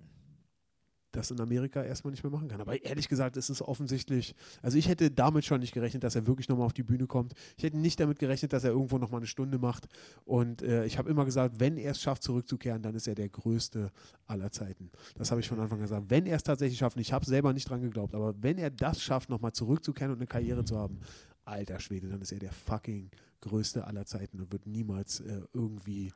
das 1.16 1.30
in 1.30 1.40
Amerika 1.40 1.82
erstmal 1.82 2.10
nicht 2.10 2.22
mehr 2.22 2.32
machen 2.32 2.48
kann. 2.48 2.60
Aber 2.60 2.82
ehrlich 2.84 3.08
gesagt, 3.08 3.36
es 3.36 3.50
ist 3.50 3.62
offensichtlich, 3.62 4.34
also 4.62 4.76
ich 4.76 4.88
hätte 4.88 5.10
damit 5.10 5.44
schon 5.44 5.60
nicht 5.60 5.72
gerechnet, 5.72 6.04
dass 6.04 6.14
er 6.14 6.26
wirklich 6.26 6.48
nochmal 6.48 6.66
auf 6.66 6.72
die 6.72 6.82
Bühne 6.82 7.06
kommt. 7.06 7.34
Ich 7.56 7.64
hätte 7.64 7.78
nicht 7.78 8.00
damit 8.00 8.18
gerechnet, 8.18 8.52
dass 8.52 8.64
er 8.64 8.70
irgendwo 8.70 8.98
nochmal 8.98 9.20
eine 9.20 9.26
Stunde 9.26 9.58
macht. 9.58 9.86
Und 10.24 10.62
äh, 10.62 10.84
ich 10.86 10.98
habe 10.98 11.10
immer 11.10 11.24
gesagt, 11.24 11.60
wenn 11.60 11.76
er 11.76 11.92
es 11.92 12.00
schafft, 12.00 12.22
zurückzukehren, 12.22 12.82
dann 12.82 12.94
ist 12.94 13.06
er 13.06 13.14
der 13.14 13.28
größte 13.28 13.90
aller 14.26 14.50
Zeiten. 14.50 14.90
Das 15.16 15.30
habe 15.30 15.40
ich 15.40 15.48
von 15.48 15.60
Anfang 15.60 15.78
an 15.78 15.84
gesagt. 15.84 16.06
Wenn 16.08 16.26
er 16.26 16.36
es 16.36 16.42
tatsächlich 16.42 16.78
schafft, 16.78 16.96
und 16.96 17.02
ich 17.02 17.12
habe 17.12 17.24
selber 17.24 17.52
nicht 17.52 17.68
dran 17.68 17.82
geglaubt, 17.82 18.14
aber 18.14 18.34
wenn 18.42 18.58
er 18.58 18.70
das 18.70 19.02
schafft, 19.02 19.30
nochmal 19.30 19.52
zurückzukehren 19.52 20.12
und 20.12 20.18
eine 20.18 20.26
Karriere 20.26 20.64
zu 20.64 20.78
haben, 20.78 21.00
alter 21.44 21.80
Schwede, 21.80 22.08
dann 22.08 22.20
ist 22.20 22.32
er 22.32 22.38
der 22.38 22.52
fucking 22.52 23.10
größte 23.40 23.86
aller 23.86 24.06
Zeiten 24.06 24.40
und 24.40 24.52
wird 24.52 24.66
niemals 24.66 25.20
äh, 25.20 25.42
irgendwie 25.52 26.12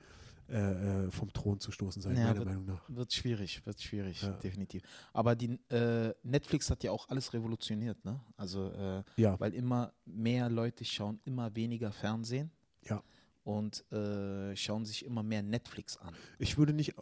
äh, 0.49 1.07
äh, 1.07 1.11
vom 1.11 1.33
Thron 1.33 1.61
zu 1.61 1.71
stoßen 1.71 2.01
sein, 2.01 2.17
Ja, 2.17 2.25
meiner 2.25 2.37
wird- 2.39 2.49
Meinung 2.49 2.65
nach. 2.67 2.83
Wird 2.89 3.13
schwierig, 3.13 3.65
wird 3.67 3.81
schwierig, 3.83 4.23
Ja. 4.23 4.31
definitiv. 4.33 4.83
Aber 5.13 5.37
die, 5.37 5.59
äh, 5.71 6.15
Netflix 6.23 6.71
hat 6.71 6.83
ja 6.85 6.91
auch 6.91 7.09
alles 7.09 7.33
revolutioniert, 7.35 8.03
ne? 8.05 8.19
Also, 8.37 8.71
äh, 8.73 9.03
Ja, 9.17 9.39
weil 9.41 9.53
immer 9.55 9.93
mehr 10.07 10.49
Leute 10.49 10.85
schauen 10.85 11.21
immer 11.25 11.55
weniger 11.55 11.93
Fernsehen. 11.93 12.51
Ja. 12.89 13.03
Und 13.45 13.85
äh, 13.93 14.55
schauen 14.57 14.85
sich 14.85 15.05
immer 15.05 15.23
mehr 15.23 15.43
Netflix 15.43 15.97
an. 15.97 16.15
ich 16.39 16.57
würde 16.59 16.73
nicht 16.73 16.95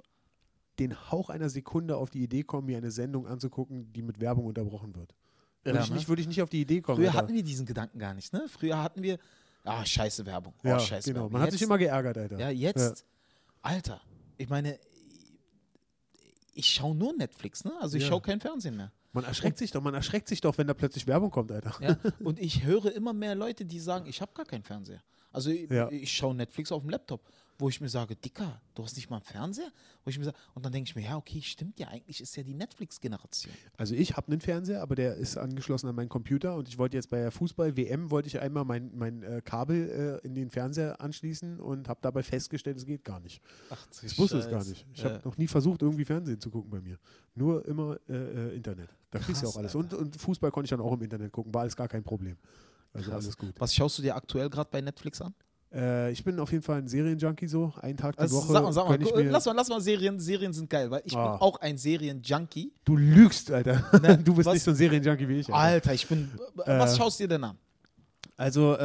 den 0.78 0.94
Hauch 1.10 1.30
einer 1.30 1.48
Sekunde 1.48 1.96
auf 1.96 2.10
die 2.10 2.22
Idee 2.22 2.42
kommen, 2.42 2.66
mir 2.66 2.76
eine 2.76 2.90
Sendung 2.90 3.26
anzugucken, 3.26 3.92
die 3.92 4.02
mit 4.02 4.20
Werbung 4.20 4.44
unterbrochen 4.46 4.94
wird. 4.94 5.14
Würde, 5.64 5.78
Ja, 5.78 5.84
ich, 5.84 5.90
ne? 5.90 5.96
nicht, 5.96 6.08
würde 6.08 6.20
ich 6.22 6.28
nicht 6.28 6.42
auf 6.42 6.50
die 6.50 6.60
Idee 6.60 6.80
kommen. 6.82 6.98
Früher 6.98 7.08
Alter. 7.08 7.18
hatten 7.18 7.34
wir 7.34 7.42
diesen 7.42 7.64
Gedanken 7.66 7.98
gar 7.98 8.12
nicht, 8.14 8.32
ne? 8.32 8.44
Früher 8.48 8.80
hatten 8.82 9.02
wir, 9.02 9.18
ah, 9.64 9.84
scheiße 9.84 10.24
Werbung. 10.26 10.52
Oh, 10.62 10.68
ja, 10.68 10.78
scheiße 10.78 11.08
genau. 11.10 11.22
Werbung. 11.22 11.32
Man 11.32 11.42
hat 11.42 11.50
sich 11.52 11.60
Jetzt- 11.60 11.66
immer 11.68 11.78
geärgert, 11.78 12.18
Alter. 12.18 12.38
Ja, 12.38 12.50
jetzt, 12.50 13.04
Alter, 13.66 14.00
ich 14.38 14.48
meine, 14.48 14.78
ich 16.52 16.66
schaue 16.72 16.94
nur 16.94 17.14
Netflix, 17.16 17.64
ne? 17.64 17.72
Also 17.80 17.96
ich 17.96 18.04
Ja. 18.04 18.10
schaue 18.10 18.20
kein 18.22 18.40
Fernsehen 18.40 18.76
mehr. 18.76 18.92
Man 19.12 19.24
erschreckt 19.24 19.58
sich 19.58 19.70
doch, 19.70 19.82
man 19.82 19.94
erschreckt 19.94 20.28
sich 20.28 20.40
doch, 20.40 20.56
wenn 20.58 20.66
da 20.66 20.74
plötzlich 20.74 21.06
Werbung 21.06 21.30
kommt, 21.30 21.50
Alter. 21.50 21.74
Ja? 21.80 21.96
Und 22.20 22.38
ich 22.38 22.64
höre 22.64 22.92
immer 22.92 23.12
mehr 23.12 23.34
Leute, 23.34 23.64
die 23.64 23.80
sagen, 23.80 24.06
ich 24.06 24.20
habe 24.20 24.32
gar 24.34 24.44
keinen 24.46 24.62
Fernseher. 24.62 25.02
Also 25.32 25.50
ich, 25.50 25.70
Ja. 25.70 25.90
ich 25.90 26.12
schaue 26.12 26.34
Netflix 26.34 26.70
auf 26.70 26.82
dem 26.82 26.90
Laptop, 26.90 27.20
wo 27.58 27.68
ich 27.68 27.80
mir 27.80 27.88
sage, 27.88 28.16
Dicker, 28.16 28.60
du 28.74 28.82
hast 28.84 28.96
nicht 28.96 29.10
mal 29.10 29.16
einen 29.16 29.24
Fernseher? 29.24 29.70
Wo 30.04 30.10
ich 30.10 30.18
mir 30.18 30.24
sage, 30.24 30.36
und 30.54 30.64
dann 30.64 30.72
denke 30.72 30.88
ich 30.88 30.96
mir, 30.96 31.02
ja, 31.02 31.16
okay, 31.16 31.40
stimmt 31.42 31.78
ja, 31.80 31.88
eigentlich 31.88 32.20
ist 32.20 32.36
ja 32.36 32.42
die 32.42 32.54
Netflix-Generation. 32.54 33.52
Also 33.76 33.94
ich 33.94 34.16
habe 34.16 34.28
einen 34.32 34.40
Fernseher, 34.40 34.82
aber 34.82 34.94
der 34.94 35.14
ist 35.14 35.36
angeschlossen 35.36 35.88
an 35.88 35.94
meinen 35.94 36.08
Computer 36.08 36.54
und 36.56 36.68
ich 36.68 36.78
wollte 36.78 36.96
jetzt 36.96 37.10
bei 37.10 37.18
der 37.18 37.30
Fußball-WM, 37.30 38.10
wollte 38.10 38.28
ich 38.28 38.40
einmal 38.40 38.64
mein, 38.64 38.90
mein 38.94 39.22
äh, 39.22 39.42
Kabel 39.44 40.20
äh, 40.22 40.26
in 40.26 40.34
den 40.34 40.50
Fernseher 40.50 41.00
anschließen 41.00 41.60
und 41.60 41.88
habe 41.88 42.00
dabei 42.02 42.22
festgestellt, 42.22 42.76
es 42.76 42.86
geht 42.86 43.04
gar 43.04 43.20
nicht. 43.20 43.42
Ach, 43.70 43.86
Ich 44.02 44.18
wusste 44.18 44.38
es 44.38 44.48
gar 44.48 44.64
nicht. 44.64 44.86
Ich 44.92 45.04
habe 45.04 45.20
noch 45.24 45.36
nie 45.36 45.46
versucht, 45.46 45.82
irgendwie 45.82 46.04
Fernsehen 46.04 46.40
zu 46.40 46.50
gucken 46.50 46.70
bei 46.70 46.80
mir. 46.80 46.98
Nur 47.34 47.66
immer 47.66 47.98
äh, 48.08 48.14
äh, 48.14 48.56
Internet. 48.56 48.90
Da 49.10 49.18
kriegst 49.18 49.42
du 49.42 49.46
ja 49.46 49.52
auch 49.52 49.56
alles. 49.56 49.74
Und, 49.74 49.94
und 49.94 50.16
Fußball 50.16 50.50
konnte 50.50 50.66
ich 50.66 50.70
dann 50.70 50.80
auch 50.80 50.92
im 50.92 51.02
Internet 51.02 51.32
gucken, 51.32 51.52
war 51.54 51.62
alles 51.62 51.76
gar 51.76 51.88
kein 51.88 52.02
Problem. 52.02 52.36
Also 52.92 53.12
alles 53.12 53.36
gut. 53.36 53.54
Was 53.58 53.74
schaust 53.74 53.98
du 53.98 54.02
dir 54.02 54.16
aktuell 54.16 54.48
gerade 54.48 54.70
bei 54.70 54.80
Netflix 54.80 55.20
an? 55.20 55.34
Äh, 55.74 56.12
ich 56.12 56.22
bin 56.24 56.38
auf 56.38 56.52
jeden 56.52 56.62
Fall 56.62 56.78
ein 56.78 56.88
Serienjunkie 56.88 57.48
so. 57.48 57.72
Einen 57.80 57.96
Tag 57.96 58.14
die 58.16 58.20
Also, 58.22 58.36
Woche. 58.38 58.52
sag 58.52 58.62
mal, 58.62 58.72
sag 58.72 58.88
mal, 58.88 59.02
ich 59.02 59.14
mir, 59.14 59.24
lass 59.30 59.44
mal, 59.46 59.52
lass 59.52 59.68
mal 59.68 59.80
Serien, 59.80 60.18
Serien 60.20 60.52
sind 60.52 60.70
geil, 60.70 60.90
weil 60.90 61.02
ich 61.04 61.14
Ah. 61.16 61.32
bin 61.32 61.40
auch 61.42 61.60
ein 61.60 61.76
Serien-Junkie. 61.76 62.72
du 62.84 62.96
lügst, 62.96 63.50
Alter. 63.50 63.84
Ne, 64.00 64.16
du 64.24 64.34
bist 64.34 64.46
was- 64.46 64.54
nicht 64.54 64.62
so 64.62 64.70
ein 64.70 64.76
Serienjunkie 64.76 65.28
wie 65.28 65.40
ich. 65.40 65.46
Alter. 65.48 65.58
Alter, 65.58 65.94
ich 65.94 66.06
bin, 66.06 66.30
was 66.54 66.94
Äh, 66.94 66.96
schaust 66.96 67.18
du 67.20 67.24
dir 67.24 67.28
denn 67.28 67.44
an? 67.44 67.58
Also, 68.38 68.74
äh, 68.76 68.78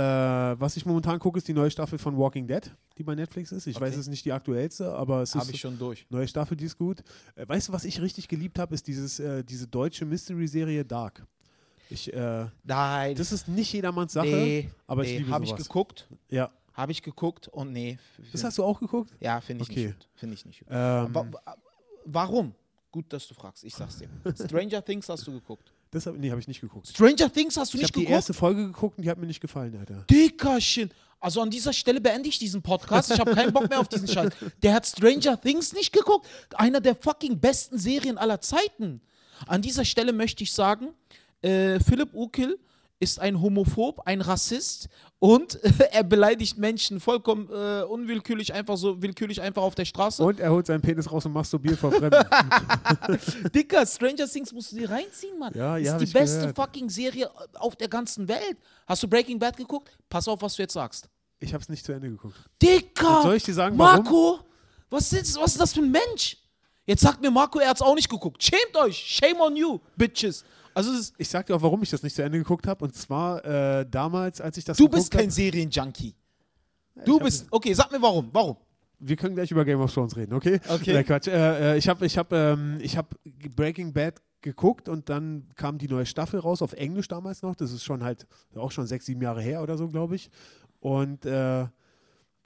was 0.59 0.77
ich 0.77 0.85
momentan 0.85 1.19
gucke, 1.19 1.37
ist 1.37 1.47
die 1.47 1.53
neue 1.53 1.69
Staffel 1.69 1.99
von 1.99 2.17
Walking 2.17 2.47
Dead, 2.47 2.71
die 2.97 3.03
bei 3.03 3.15
Netflix 3.15 3.51
ist. 3.51 3.67
Ich 3.67 3.75
weiß, 3.75 3.81
Okay. 3.89 3.91
es 3.95 3.97
ist 3.97 4.07
nicht 4.07 4.23
die 4.23 4.31
aktuellste, 4.31 4.93
aber 4.93 5.21
es 5.23 5.35
Habe 5.35 5.43
ist 5.45 5.53
ich 5.55 5.59
schon 5.59 5.77
durch. 5.77 6.05
neue 6.09 6.25
Staffel, 6.27 6.55
die 6.55 6.65
ist 6.65 6.77
gut. 6.77 7.01
Äh, 7.35 7.47
weißt 7.47 7.67
du, 7.67 7.73
was 7.73 7.83
ich 7.83 8.01
richtig 8.01 8.27
geliebt 8.29 8.57
habe, 8.59 8.73
ist 8.73 8.87
dieses, 8.87 9.19
äh, 9.19 9.43
diese 9.43 9.67
deutsche 9.67 10.05
Mystery-Serie 10.05 10.85
Dark. 10.85 11.25
Ich, 11.89 12.13
äh, 12.13 12.45
Nein, 12.63 13.15
das 13.15 13.33
ist 13.33 13.49
nicht 13.49 13.73
jedermanns 13.73 14.13
Sache, 14.13 14.27
nee, 14.27 14.69
aber 14.87 15.03
ich 15.03 15.11
nee, 15.11 15.17
liebe 15.17 15.31
habe 15.31 15.43
ich 15.43 15.53
geguckt, 15.53 16.07
Ja, 16.29 16.49
habe 16.81 16.91
ich 16.91 17.01
geguckt 17.01 17.47
und 17.47 17.71
nee. 17.71 17.97
das 18.31 18.43
hast 18.43 18.57
du 18.57 18.63
auch 18.63 18.79
geguckt? 18.79 19.11
Ja, 19.19 19.39
finde 19.41 19.63
ich 19.63 19.69
Okay. 19.69 19.85
nicht 19.87 19.97
gut. 19.99 20.07
Finde 20.15 20.33
ich 20.35 20.45
nicht 20.45 20.59
gut. 20.59 20.67
Ähm, 20.71 21.13
Wa 21.15 21.25
wa 21.31 21.55
warum? 22.05 22.53
Gut, 22.91 23.05
dass 23.13 23.27
du 23.27 23.33
fragst. 23.33 23.63
Ich 23.63 23.73
sag's 23.73 23.99
dir. 23.99 24.09
Stranger 24.35 24.83
Things 24.83 25.07
hast 25.07 25.25
du 25.25 25.31
geguckt. 25.31 25.71
das 25.91 26.05
hab, 26.05 26.15
nee, 26.17 26.29
habe 26.29 26.41
ich 26.41 26.47
nicht 26.47 26.59
geguckt. 26.59 26.87
Stranger 26.87 27.31
Things 27.31 27.55
hast 27.57 27.73
du 27.73 27.77
Ich 27.77 27.83
habe 27.83 27.87
nicht 27.87 27.95
die 27.95 27.99
geguckt? 28.01 28.11
erste 28.15 28.33
Folge 28.33 28.65
geguckt 28.67 28.97
und 28.97 29.03
die 29.05 29.09
hat 29.09 29.17
mir 29.17 29.27
nicht 29.27 29.39
gefallen, 29.39 29.77
Alter. 29.77 30.03
Dickerchen. 30.09 30.91
Also 31.21 31.39
an 31.41 31.49
dieser 31.51 31.71
Stelle 31.71 32.01
beende 32.01 32.27
ich 32.29 32.39
diesen 32.39 32.61
Podcast. 32.61 33.11
Ich 33.11 33.19
habe 33.19 33.33
keinen 33.35 33.53
Bock 33.53 33.69
mehr 33.69 33.79
auf 33.79 33.87
diesen 33.87 34.07
Scheiß. 34.07 34.31
Der 34.63 34.73
hat 34.73 34.87
Stranger 34.87 35.39
Things 35.39 35.71
nicht 35.71 35.93
geguckt. 35.93 36.27
Einer 36.55 36.81
der 36.81 36.95
fucking 36.95 37.39
besten 37.39 37.77
Serien 37.77 38.17
aller 38.17 38.41
Zeiten. 38.41 39.01
An 39.47 39.61
dieser 39.61 39.85
Stelle 39.85 40.11
möchte 40.13 40.43
ich 40.43 40.51
sagen, 40.51 40.89
äh, 41.43 41.79
Philipp 41.79 42.13
Ukil 42.13 42.59
ist 43.01 43.19
ein 43.19 43.41
Homophob, 43.41 44.01
ein 44.05 44.21
Rassist 44.21 44.87
und 45.17 45.59
er 45.91 46.03
beleidigt 46.03 46.57
Menschen 46.57 46.99
vollkommen 46.99 47.49
äh, 47.49 47.81
unwillkürlich, 47.83 48.53
einfach 48.53 48.77
so 48.77 49.01
willkürlich 49.01 49.41
einfach 49.41 49.63
auf 49.63 49.75
der 49.75 49.85
Straße. 49.85 50.23
Und 50.23 50.39
er 50.39 50.51
holt 50.51 50.67
seinen 50.67 50.81
Penis 50.81 51.11
raus 51.11 51.25
und 51.25 51.33
masturbiert 51.33 51.79
vor 51.79 51.91
Fremden. 51.91 52.23
Dicker, 53.55 53.85
Stranger 53.85 54.27
Things 54.27 54.53
musst 54.53 54.71
du 54.71 54.77
dir 54.77 54.89
reinziehen, 54.89 55.37
Mann. 55.39 55.51
Ja, 55.55 55.77
ja, 55.77 55.97
ist 55.97 56.07
die 56.07 56.13
beste 56.13 56.39
gehört. 56.39 56.55
fucking 56.55 56.89
Serie 56.89 57.29
auf 57.55 57.75
der 57.75 57.87
ganzen 57.87 58.27
Welt. 58.27 58.57
Hast 58.85 59.01
du 59.01 59.07
Breaking 59.07 59.39
Bad 59.39 59.57
geguckt? 59.57 59.91
Pass 60.07 60.27
auf, 60.27 60.41
was 60.41 60.55
du 60.55 60.61
jetzt 60.61 60.73
sagst. 60.73 61.09
ich 61.39 61.53
habe 61.53 61.61
es 61.63 61.69
nicht 61.69 61.83
zu 61.83 61.91
Ende 61.91 62.07
geguckt. 62.09 62.35
Dicker! 62.61 63.23
Soll 63.23 63.35
ich 63.35 63.43
dir 63.43 63.53
sagen, 63.55 63.77
warum? 63.79 64.03
Marco, 64.03 64.39
was 64.91 65.11
ist, 65.11 65.39
was 65.39 65.53
ist 65.53 65.59
das 65.59 65.73
für 65.73 65.81
ein 65.81 65.91
Mensch? 65.91 66.37
Jetzt 66.85 67.01
sagt 67.01 67.19
mir 67.21 67.31
Marco, 67.31 67.59
er 67.59 67.69
hat's 67.69 67.81
auch 67.81 67.95
nicht 67.95 68.09
geguckt. 68.09 68.43
Schämt 68.43 68.75
euch! 68.75 68.97
Shame 68.97 69.39
on 69.39 69.55
you, 69.55 69.79
Bitches! 69.95 70.43
Also, 70.73 70.91
Ich 71.17 71.29
sag 71.29 71.45
dir 71.45 71.55
auch, 71.55 71.61
warum 71.61 71.81
ich 71.83 71.89
das 71.89 72.03
nicht 72.03 72.15
zu 72.15 72.23
Ende 72.23 72.37
geguckt 72.37 72.67
habe. 72.67 72.83
Und 72.85 72.95
zwar 72.95 73.43
äh, 73.45 73.85
damals, 73.89 74.41
als 74.41 74.57
ich 74.57 74.65
das 74.65 74.77
du 74.77 74.87
bist 74.87 75.11
kein 75.11 75.29
Serienjunkie. 75.29 76.15
Du 77.05 77.19
bist. 77.19 77.47
Okay, 77.49 77.73
sag 77.73 77.91
mir 77.91 78.01
warum. 78.01 78.29
Warum? 78.31 78.57
Wir 78.99 79.15
können 79.15 79.35
gleich 79.35 79.49
über 79.49 79.65
Game 79.65 79.81
of 79.81 79.91
Thrones 79.91 80.15
reden, 80.15 80.33
okay? 80.33 80.59
Okay. 80.67 80.93
Nein, 80.93 81.05
Quatsch. 81.05 81.27
Äh, 81.27 81.73
äh, 81.73 81.77
ich 81.77 81.89
habe 81.89 82.05
ich 82.05 82.17
hab, 82.17 82.31
ähm, 82.31 82.77
ich 82.81 82.97
hab 82.97 83.15
Breaking 83.55 83.93
Bad 83.93 84.21
geguckt 84.41 84.89
und 84.89 85.09
dann 85.09 85.47
kam 85.55 85.77
die 85.77 85.87
neue 85.87 86.05
Staffel 86.05 86.39
raus, 86.39 86.61
auf 86.61 86.73
Englisch 86.73 87.07
damals 87.07 87.41
noch. 87.41 87.55
Das 87.55 87.71
ist 87.71 87.83
schon 87.83 88.03
halt 88.03 88.27
auch 88.55 88.71
schon 88.71 88.85
sechs, 88.85 89.05
sieben 89.05 89.21
Jahre 89.21 89.41
her 89.41 89.63
oder 89.63 89.77
so, 89.77 89.87
glaube 89.87 90.15
ich. 90.15 90.29
Und 90.79 91.25
äh, 91.25 91.65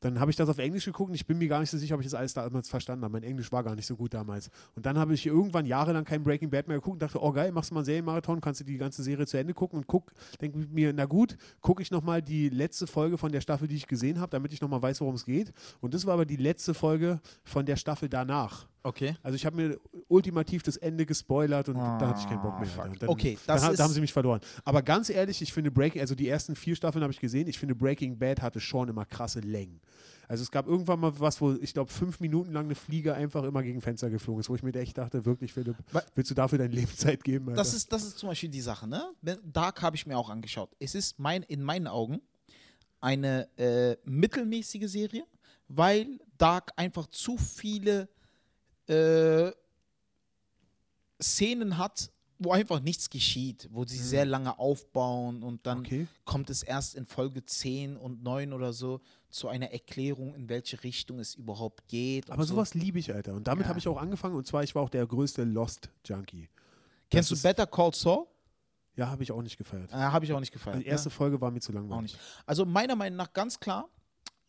dann 0.06 0.20
habe 0.20 0.30
ich 0.30 0.38
das 0.38 0.48
auf 0.50 0.60
Englisch 0.60 0.86
geguckt 0.86 1.10
und 1.10 1.16
ich 1.16 1.26
bin 1.26 1.40
mir 1.40 1.48
gar 1.48 1.60
nicht 1.62 1.72
so 1.72 1.80
sicher, 1.80 1.96
ob 1.96 2.02
ich 2.02 2.06
das 2.06 2.14
alles 2.14 2.36
damals 2.36 2.70
verstanden 2.70 3.04
habe. 3.04 3.14
Mein 3.14 3.24
Englisch 3.24 3.52
war 3.52 3.64
gar 3.64 3.76
nicht 3.76 3.88
so 3.88 3.96
gut 3.96 4.14
damals. 4.14 4.52
Und 4.76 4.86
dann 4.86 5.00
habe 5.00 5.16
ich 5.16 5.26
irgendwann 5.26 5.66
jahrelang 5.66 6.06
kein 6.06 6.24
Breaking 6.24 6.52
Bad 6.52 6.68
mehr 6.68 6.78
geguckt 6.78 6.94
und 6.94 7.02
dachte, 7.02 7.20
oh 7.24 7.32
geil, 7.32 7.52
machst 7.52 7.72
du 7.72 7.74
mal 7.74 7.80
einen 7.80 7.86
Serienmarathon, 7.86 8.40
kannst 8.40 8.60
du 8.60 8.66
die 8.66 8.78
ganze 8.78 9.02
Serie 9.02 9.26
zu 9.26 9.38
Ende 9.38 9.56
gucken 9.56 9.80
und 9.80 9.88
guck, 9.88 10.12
denke 10.40 10.60
mir, 10.60 10.94
na 10.94 11.06
gut, 11.06 11.38
gucke 11.60 11.82
ich 11.82 11.90
nochmal 11.90 12.22
die 12.22 12.50
letzte 12.50 12.86
Folge 12.86 13.18
von 13.18 13.32
der 13.32 13.42
Staffel, 13.42 13.68
die 13.68 13.78
ich 13.78 13.88
gesehen 13.88 14.20
habe, 14.20 14.30
damit 14.30 14.54
ich 14.54 14.62
nochmal 14.62 14.84
weiß, 14.84 15.02
worum 15.02 15.16
es 15.16 15.26
geht. 15.26 15.52
Und 15.82 15.96
das 15.96 16.06
war 16.06 16.14
aber 16.14 16.26
die 16.26 16.36
letzte 16.36 16.76
Folge 16.76 17.20
von 17.44 17.66
der 17.66 17.76
Staffel 17.76 18.08
danach. 18.08 18.68
Okay. 18.86 19.16
Also 19.24 19.36
ich 19.36 19.46
habe 19.46 19.56
mir 19.56 19.80
ultimativ 20.08 20.62
das 20.64 20.78
Ende 20.78 21.06
gespoilert 21.06 21.70
und 21.70 21.76
da 21.76 22.08
hatte 22.10 22.20
ich 22.20 22.28
keinen 22.28 22.42
Bock 22.42 22.60
mehr. 22.60 22.70
Alter. 22.70 22.84
Und 22.92 23.02
Dann, 23.02 23.10
Okay, 23.10 23.38
dann, 23.48 23.56
das 23.58 23.66
ha- 23.66 23.72
ist- 23.72 23.80
da 23.80 23.84
haben 23.86 23.94
sie 23.94 24.02
mich 24.02 24.14
verloren. 24.14 24.40
Aber 24.64 24.82
ganz 24.84 25.10
ehrlich, 25.10 25.42
ich 25.42 25.52
finde 25.52 25.72
Breaking, 25.72 26.02
also 26.02 26.14
die 26.14 26.28
ersten 26.30 26.56
vier 26.56 26.76
Staffeln 26.76 27.02
habe 27.04 27.12
ich 27.12 27.20
gesehen, 27.20 27.48
ich 27.48 27.58
finde 27.58 27.74
Breaking 27.76 28.18
Bad 28.20 28.42
hatte 28.42 28.60
schon 28.60 28.88
immer 28.88 29.06
krasse 29.06 29.40
Längen. 29.40 29.82
Also 30.28 30.42
es 30.44 30.50
gab 30.52 30.68
irgendwann 30.68 31.00
mal 31.00 31.20
was, 31.20 31.40
wo 31.42 31.54
ich 31.54 31.74
glaube 31.74 31.92
fünf 31.92 32.20
Minuten 32.20 32.52
lang 32.52 32.66
eine 32.66 32.76
Fliege 32.76 33.14
einfach 33.14 33.44
immer 33.44 33.62
gegen 33.64 33.80
Fenster 33.82 34.10
geflogen 34.10 34.40
ist, 34.40 34.50
wo 34.50 34.56
ich 34.56 34.64
mir 34.64 34.74
echt 34.74 34.98
dachte, 34.98 35.24
wirklich 35.26 35.54
Philipp, 35.54 35.76
willst 36.16 36.32
du 36.32 36.36
dafür 36.36 36.58
deine 36.58 36.74
Lebenszeit 36.74 37.24
geben? 37.24 37.50
Alter? 37.50 37.58
Das 37.62 37.74
ist, 37.74 37.92
das 37.92 38.04
ist 38.04 38.18
zum 38.18 38.30
Beispiel 38.30 38.50
die 38.50 38.62
Sache, 38.62 38.88
ne? 38.88 39.04
Dark 39.44 39.82
habe 39.82 39.96
ich 39.96 40.06
mir 40.08 40.18
auch 40.18 40.30
angeschaut. 40.30 40.70
Es 40.80 40.96
ist 40.96 41.20
mein, 41.20 41.44
in 41.44 41.62
meinen 41.64 41.88
Augen 41.88 42.22
eine 43.02 43.48
äh, 43.58 43.98
mittelmäßige 44.06 44.88
Serie, 44.90 45.26
weil 45.68 46.20
Dark 46.38 46.72
einfach 46.76 47.08
zu 47.08 47.38
viele 47.38 48.10
äh, 48.88 49.52
Szenen 51.22 51.78
hat, 51.78 52.12
wo 52.38 52.52
einfach 52.52 52.82
nichts 52.82 53.10
geschieht, 53.10 53.70
wo 53.72 53.86
sie 53.86 53.98
sehr 53.98 54.26
lange 54.26 54.60
aufbauen 54.60 55.42
und 55.42 55.66
dann 55.66 55.80
okay. 55.80 56.08
kommt 56.26 56.50
es 56.50 56.64
erst 56.64 56.96
in 56.96 57.06
Folge 57.06 57.46
10 57.46 57.96
und 57.96 58.24
9 58.24 58.52
oder 58.52 58.74
so 58.74 59.00
zu 59.30 59.48
einer 59.48 59.72
Erklärung, 59.72 60.36
in 60.36 60.50
welche 60.50 60.84
Richtung 60.84 61.20
es 61.20 61.36
überhaupt 61.36 61.88
geht. 61.88 62.30
Aber 62.30 62.44
so. 62.44 62.56
sowas 62.56 62.74
liebe 62.74 63.00
ich, 63.00 63.14
Alter. 63.14 63.34
Und 63.34 63.48
damit 63.48 63.66
Ja. 63.66 63.70
habe 63.70 63.80
ich 63.80 63.88
auch 63.88 63.98
angefangen. 63.98 64.36
Und 64.36 64.46
zwar, 64.48 64.64
ich 64.64 64.76
war 64.76 64.84
auch 64.84 64.90
der 64.90 65.06
größte 65.08 65.44
Lost-Junkie. 65.46 66.50
Kennst 67.10 67.32
du 67.32 67.42
Better 67.42 67.68
Call 67.68 67.94
Saul? 67.94 68.26
Ja, 68.98 69.08
habe 69.08 69.24
ich 69.24 69.32
auch 69.32 69.42
nicht 69.42 69.58
gefeiert. 69.58 69.92
Äh, 69.92 69.96
Habe 69.96 70.24
ich 70.26 70.32
auch 70.32 70.40
nicht 70.40 70.54
gefallen. 70.54 70.80
Die 70.80 70.86
erste 70.86 71.10
Folge 71.10 71.40
war 71.42 71.52
mir 71.52 71.60
zu 71.60 71.72
Auch 71.72 71.76
langweilig. 71.76 72.14
nicht. 72.14 72.20
Also 72.46 72.66
meiner 72.66 72.96
Meinung 72.96 73.18
nach 73.18 73.32
ganz 73.34 73.60
klar, 73.60 73.90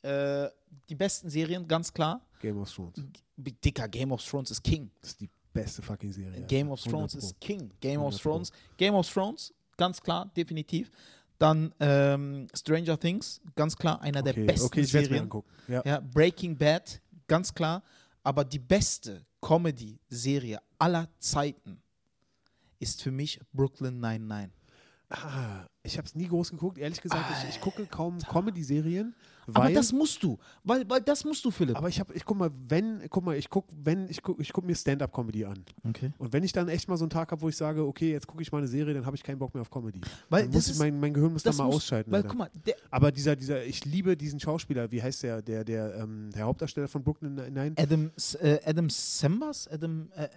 äh, 0.07 0.51
die 0.89 0.95
besten 0.95 1.29
Serien, 1.31 1.67
ganz 1.67 1.93
klar. 1.93 2.21
Game 2.41 2.59
of 2.59 2.73
Thrones. 2.73 2.95
G- 3.39 3.53
Dicker, 3.65 3.89
Game 3.89 4.13
of 4.13 4.25
Thrones 4.25 4.51
ist 4.51 4.63
King. 4.63 4.91
Das 5.01 5.11
ist 5.11 5.21
die 5.21 5.31
beste 5.53 5.83
fucking 5.83 6.13
Serie. 6.13 6.43
Game 6.47 6.71
Alter. 6.71 6.73
of 6.73 6.83
Thrones 6.93 7.15
100 7.15 7.21
Pro. 7.21 7.27
ist 7.27 7.41
King. 7.41 7.71
Game 7.81 8.01
100 8.01 8.15
of. 8.15 8.23
Thrones. 8.23 8.53
Game 8.77 8.95
of 8.95 9.13
Thrones, 9.13 9.55
ganz 9.77 10.01
klar, 10.01 10.31
definitiv. 10.37 10.91
Dann 11.39 11.75
ähm, 11.81 12.47
Stranger 12.57 12.99
Things, 12.99 13.41
ganz 13.55 13.77
klar, 13.77 14.01
einer 14.01 14.23
der 14.23 14.33
Okay, 14.33 14.45
besten 14.47 14.67
okay 14.67 14.81
ich 14.81 14.93
werde 14.95 15.05
mir 15.05 15.09
Serien. 15.09 15.23
angucken. 15.25 15.51
Ja. 15.69 15.83
Ja, 15.85 16.01
Breaking 16.01 16.57
Bad, 16.57 17.01
ganz 17.27 17.53
klar. 17.53 17.83
Aber 18.23 18.45
die 18.45 18.59
beste 18.59 19.25
Comedy-Serie 19.41 20.59
aller 20.79 21.09
Zeiten 21.19 21.81
ist 22.79 23.03
für 23.03 23.11
mich 23.11 23.39
Brooklyn 23.53 24.01
99. 24.01 24.53
Ah, 25.11 25.67
ich 25.87 25.97
habe 25.99 26.07
es 26.07 26.15
nie 26.15 26.27
groß 26.29 26.51
geguckt. 26.51 26.79
Ehrlich 26.79 27.01
gesagt, 27.01 27.25
ich, 27.43 27.49
ich 27.57 27.61
gucke 27.61 27.87
kaum 27.87 28.19
Comedy-Serien. 28.19 29.15
Aber 29.49 29.67
weil- 29.67 29.75
das 29.75 29.93
musst 29.93 30.25
du, 30.25 30.39
weil, 30.65 30.89
weil 30.91 31.01
das 31.03 31.25
musst 31.25 31.45
du, 31.45 31.53
Philipp. 31.53 31.77
Aber 31.77 31.89
ich 31.89 32.01
habe, 32.01 32.13
ich 32.15 32.25
guck 32.25 32.37
mal, 32.37 32.51
wenn, 32.69 33.01
guck 33.11 33.25
mal, 33.25 33.37
ich 33.37 33.49
guck, 33.49 33.65
wenn, 33.85 34.09
ich 34.09 34.21
guck, 34.21 34.41
ich 34.41 34.53
guck 34.53 34.67
mir 34.67 34.75
Stand-up-Comedy 34.75 35.45
an. 35.45 35.65
okay. 35.89 36.13
Und 36.19 36.33
wenn 36.33 36.43
ich 36.43 36.51
dann 36.51 36.69
echt 36.69 36.89
mal 36.89 36.97
so 36.97 37.05
einen 37.05 37.11
Tag 37.11 37.31
habe, 37.31 37.41
wo 37.43 37.49
ich 37.49 37.57
sage, 37.57 37.87
okay, 37.87 38.11
jetzt 38.11 38.27
gucke 38.27 38.43
ich 38.43 38.51
mal 38.51 38.59
eine 38.59 38.67
Serie, 38.67 38.93
dann 38.95 39.07
habe 39.07 39.15
ich 39.15 39.23
keinen 39.23 39.39
Bock 39.39 39.55
mehr 39.55 39.61
auf 39.61 39.71
Comedy. 39.71 40.01
Weil 40.31 40.43
dann 40.43 40.51
das 40.51 40.67
muss 40.67 40.71
ist- 40.71 40.79
mein, 40.81 40.99
mein 40.99 41.15
Gehirn 41.15 41.33
muss 41.33 41.45
dann 41.45 41.55
mal 41.55 41.67
muss- 41.67 41.77
ausschalten. 41.77 42.11
Weil, 42.11 42.25
guck 42.25 42.37
mal, 42.39 42.51
Aber 42.91 43.13
dieser, 43.13 43.37
dieser, 43.37 43.65
ich 43.65 43.85
liebe 43.85 44.17
diesen 44.17 44.41
Schauspieler, 44.41 44.91
wie 44.91 45.01
heißt 45.01 45.23
der, 45.23 45.41
der, 45.43 45.63
der, 45.63 45.95
ähm, 45.95 46.31
der 46.35 46.43
Hauptdarsteller 46.45 46.89
von 46.89 47.05
Brooklyn 47.05 47.37
Nine? 47.37 47.75
Adam, 47.79 48.11
äh, 48.41 48.59
Adam 48.65 48.91
Sembas? 48.91 49.69
Adam, 49.69 50.09
äh, 50.17 50.25
äh, 50.25 50.29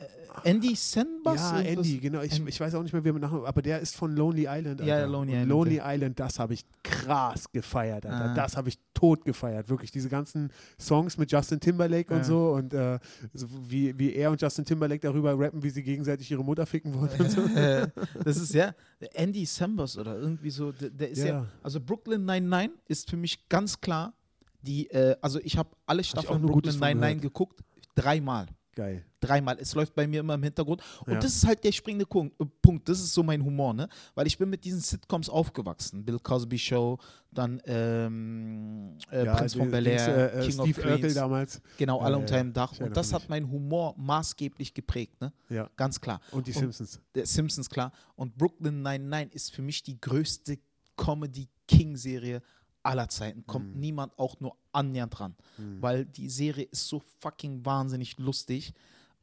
Andy 0.43 0.76
Sembas? 0.76 1.36
Ja? 1.52 1.62
Andy, 1.62 1.97
genau. 1.97 2.22
Ich, 2.22 2.39
ich 2.45 2.60
weiß 2.60 2.76
auch 2.76 2.84
nicht 2.84 2.93
mehr, 2.93 3.04
wie 3.04 3.10
er 3.10 3.14
mit 3.14 3.24
Nachnamen, 3.24 3.47
aber 3.47 3.64
der 3.64 3.80
ist 3.80 3.95
von 3.95 4.16
Lonely 4.16 4.41
Island. 4.47 4.82
Ja, 4.82 4.86
Alter. 4.86 4.86
ja, 5.00 5.06
Lonely 5.06 5.34
Und 5.34 5.39
Island, 5.44 5.50
Lonely. 5.50 5.82
Island, 5.84 6.20
das 6.20 6.40
habe 6.40 6.54
ich 6.54 6.66
krass 6.84 7.52
gefeiert, 7.52 8.06
Alter. 8.06 8.32
Ah. 8.32 8.34
Das 8.34 8.56
habe 8.58 8.70
ich 8.70 8.78
tot 8.94 9.26
gefeiert. 9.26 9.70
Wirklich, 9.70 9.92
diese 9.92 10.10
ganzen 10.10 10.52
Songs 10.80 11.18
mit 11.18 11.32
Justin 11.32 11.60
Timberlake 11.60 12.14
und 12.14 12.20
Ja. 12.20 12.24
so 12.26 12.52
und 12.54 12.74
äh, 12.74 13.00
so 13.34 13.48
wie, 13.68 13.98
wie 13.98 14.14
er 14.14 14.32
und 14.32 14.42
Justin 14.42 14.66
Timberlake 14.66 15.02
darüber 15.02 15.38
rappen, 15.40 15.64
wie 15.64 15.70
sie 15.70 15.84
gegenseitig 15.84 16.30
ihre 16.32 16.44
Mutter 16.44 16.66
ficken 16.66 16.94
wollen 16.94 17.12
und 17.20 17.32
so. 17.32 17.42
Äh, 17.60 17.88
das 18.24 18.38
ist 18.38 18.54
ja 18.54 18.74
Andy 19.14 19.46
Sembers 19.46 19.98
oder 19.98 20.16
irgendwie 20.18 20.50
so. 20.52 20.72
Der, 20.72 20.90
der 20.90 21.10
ist 21.10 21.20
ja. 21.20 21.26
Ja. 21.26 21.46
also 21.64 21.80
Brooklyn 21.82 22.24
99 22.26 22.80
ist 22.88 23.10
für 23.10 23.18
mich 23.18 23.48
ganz 23.50 23.80
klar 23.82 24.14
die, 24.62 24.90
äh, 24.92 25.16
also 25.22 25.40
ich 25.42 25.58
habe 25.58 25.70
alle 25.86 26.04
Staffeln 26.04 26.42
Gutes 26.42 26.52
Brooklyn 26.52 26.72
von 26.74 26.80
99 26.82 27.22
gehört. 27.22 27.34
geguckt, 27.34 27.60
dreimal. 27.96 28.48
Geil. 28.80 29.04
Dreimal. 29.20 29.58
Es 29.60 29.76
läuft 29.76 29.94
bei 29.94 30.08
mir 30.08 30.22
immer 30.22 30.36
im 30.36 30.44
Hintergrund. 30.44 30.82
Und 31.06 31.12
Ja. 31.14 31.20
das 31.20 31.36
ist 31.36 31.46
halt 31.46 31.62
der 31.66 31.74
springende 31.74 32.06
äh, 32.06 32.46
Punkt. 32.62 32.88
Das 32.88 33.00
ist 33.02 33.14
so 33.14 33.22
mein 33.24 33.44
Humor, 33.44 33.74
ne? 33.74 33.90
Weil 34.16 34.26
ich 34.26 34.38
bin 34.38 34.50
mit 34.50 34.64
diesen 34.64 34.80
Sitcoms 34.80 35.28
aufgewachsen. 35.28 36.06
Bill 36.06 36.18
Cosby 36.20 36.58
Show, 36.58 36.98
dann 37.30 37.62
ähm, 37.66 38.96
äh, 39.12 39.26
Ja, 39.26 39.36
Prinz 39.36 39.52
die- 39.52 39.60
von 39.60 39.70
Bel 39.70 39.86
Air, 39.86 40.08
äh, 40.34 40.40
äh, 40.46 40.48
King 40.48 40.60
of 40.60 40.68
Steve 40.70 40.82
Urkel 40.82 41.00
Queens. 41.02 41.14
damals. 41.14 41.62
Genau, 41.78 42.00
alle 42.00 42.18
unter 42.18 42.38
einem 42.38 42.54
Dach. 42.54 42.80
Und 42.80 42.96
das 42.96 43.12
hat 43.12 43.28
meinen 43.28 43.52
Humor 43.52 43.96
maßgeblich 43.98 44.74
geprägt, 44.74 45.20
ne? 45.20 45.34
Ja. 45.50 45.70
Ganz 45.76 46.00
klar. 46.00 46.22
Und 46.32 46.48
die 46.48 46.52
Und- 46.54 46.60
Simpsons. 46.60 47.02
der 47.16 47.26
Simpsons, 47.26 47.70
klar. 47.70 47.92
Und 48.16 48.38
Brooklyn 48.38 48.82
99 48.82 49.36
ist 49.36 49.52
für 49.54 49.62
mich 49.62 49.84
die 49.84 50.00
größte 50.00 50.58
Comedy-King-Serie 50.96 52.42
aller 52.84 53.10
Zeiten. 53.10 53.46
Kommt 53.46 53.74
Mhm. 53.76 53.80
niemand 53.80 54.18
auch 54.20 54.40
nur 54.40 54.56
annähernd 54.72 55.18
dran. 55.18 55.36
Mhm. 55.58 55.82
Weil 55.82 56.06
die 56.06 56.30
Serie 56.30 56.66
ist 56.66 56.88
so 56.88 57.00
fucking 57.20 57.66
wahnsinnig 57.66 58.18
lustig. 58.18 58.74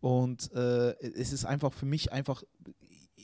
Und 0.00 0.52
äh, 0.52 0.92
es 1.00 1.32
ist 1.32 1.44
einfach 1.44 1.72
für 1.72 1.86
mich 1.86 2.12
einfach 2.12 2.42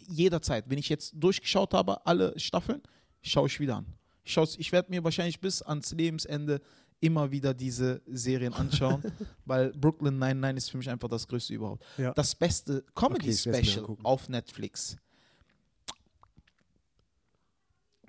jederzeit, 0.08 0.68
wenn 0.68 0.78
ich 0.78 0.88
jetzt 0.88 1.12
durchgeschaut 1.16 1.74
habe, 1.74 2.04
alle 2.06 2.38
Staffeln, 2.38 2.82
schaue 3.22 3.46
ich 3.46 3.60
wieder 3.60 3.76
an. 3.76 3.86
Ich, 4.24 4.36
ich 4.36 4.72
werde 4.72 4.90
mir 4.90 5.04
wahrscheinlich 5.04 5.40
bis 5.40 5.62
ans 5.62 5.92
Lebensende 5.92 6.60
immer 7.00 7.30
wieder 7.32 7.52
diese 7.54 8.00
Serien 8.06 8.52
anschauen, 8.54 9.02
weil 9.44 9.70
Brooklyn 9.72 10.18
99 10.18 10.56
ist 10.58 10.70
für 10.70 10.78
mich 10.78 10.88
einfach 10.88 11.08
das 11.08 11.26
Größte 11.26 11.52
überhaupt. 11.54 11.84
Ja. 11.98 12.12
Das 12.14 12.34
beste 12.34 12.84
Comedy-Special 12.94 13.80
angucken. 13.80 14.04
auf 14.04 14.28
Netflix. 14.28 14.96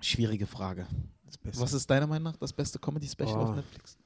Schwierige 0.00 0.46
Frage. 0.46 0.86
Was 1.42 1.72
ist 1.72 1.88
deiner 1.90 2.06
Meinung 2.06 2.32
nach 2.32 2.36
das 2.38 2.52
beste 2.52 2.78
Comedy-Special 2.78 3.36
auf 3.36 3.50
Oh. 3.50 3.54
Netflix? 3.54 3.96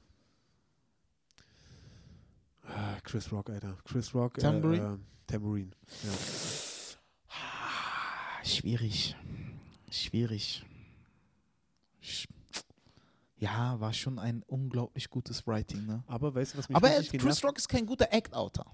Ah, 2.67 2.97
Chris 3.03 3.31
Rock, 3.31 3.49
Alter. 3.49 3.77
Chris 3.83 4.13
Rock. 4.13 4.35
Tambourine? 4.35 4.83
Äh, 4.83 4.93
äh, 4.93 4.97
Tambourine. 5.27 5.71
Ja. 6.03 6.09
Ah, 7.29 8.45
Schwierig. 8.45 9.15
Schwierig. 9.89 10.63
Sch 12.01 12.27
ja, 13.37 13.79
war 13.79 13.93
schon 13.93 14.19
ein 14.19 14.43
unglaublich 14.47 15.09
gutes 15.09 15.47
Writing, 15.47 15.85
ne? 15.85 16.03
Aber 16.07 16.35
weißt 16.35 16.53
du, 16.53 16.57
was 16.57 16.67
mich 16.67 16.75
Aber 16.75 16.89
er, 16.89 17.01
Chris 17.03 17.41
Rock 17.43 17.57
ist 17.57 17.69
kein 17.69 17.85
guter 17.85 18.11
Act-Outer. 18.11 18.65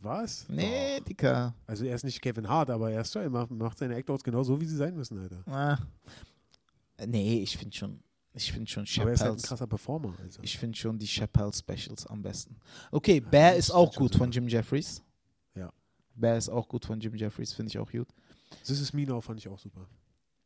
Was? 0.00 0.48
Nee, 0.48 0.98
Doch. 0.98 1.04
Dicker. 1.04 1.54
Also 1.66 1.84
er 1.84 1.94
ist 1.94 2.02
nicht 2.04 2.20
Kevin 2.20 2.48
Hart, 2.48 2.70
aber 2.70 2.90
er, 2.90 3.02
ist, 3.02 3.14
er 3.14 3.30
macht, 3.30 3.50
macht 3.52 3.78
seine 3.78 3.94
Act-Outs 3.94 4.24
genau 4.24 4.42
so, 4.42 4.60
wie 4.60 4.64
sie 4.66 4.76
sein 4.76 4.96
müssen, 4.96 5.18
Alter. 5.18 5.42
Ah. 5.46 5.78
Nee, 7.06 7.42
ich 7.42 7.56
finde 7.56 7.76
schon, 7.76 8.02
ich 8.34 8.52
finde 8.52 8.68
schon 8.70 8.86
Aber 8.98 9.10
er 9.10 9.14
ist 9.14 9.20
halt 9.20 9.30
ein 9.30 9.36
Chappelle's. 9.36 9.42
krasser 9.48 9.66
Performer. 9.66 10.14
Also. 10.22 10.40
Ich 10.42 10.58
finde 10.58 10.76
schon 10.76 10.98
die 10.98 11.06
Chappelle 11.06 11.52
Specials 11.52 12.06
am 12.06 12.22
besten. 12.22 12.56
Okay, 12.90 13.20
Bear 13.20 13.54
ist 13.56 13.70
auch 13.70 13.94
gut 13.94 14.14
von 14.14 14.30
Jim 14.30 14.48
Jeffries. 14.48 15.02
Ja. 15.54 15.72
Bear 16.14 16.36
ist 16.36 16.48
auch 16.48 16.68
gut 16.68 16.84
von 16.84 17.00
Jim 17.00 17.14
Jeffries, 17.14 17.52
finde 17.52 17.70
ich 17.70 17.78
auch 17.78 17.90
gut. 17.90 18.08
This 18.64 18.80
is 18.80 18.92
Me 18.92 19.04
Now 19.04 19.20
fand 19.20 19.38
ich 19.40 19.48
auch 19.48 19.58
super. 19.58 19.86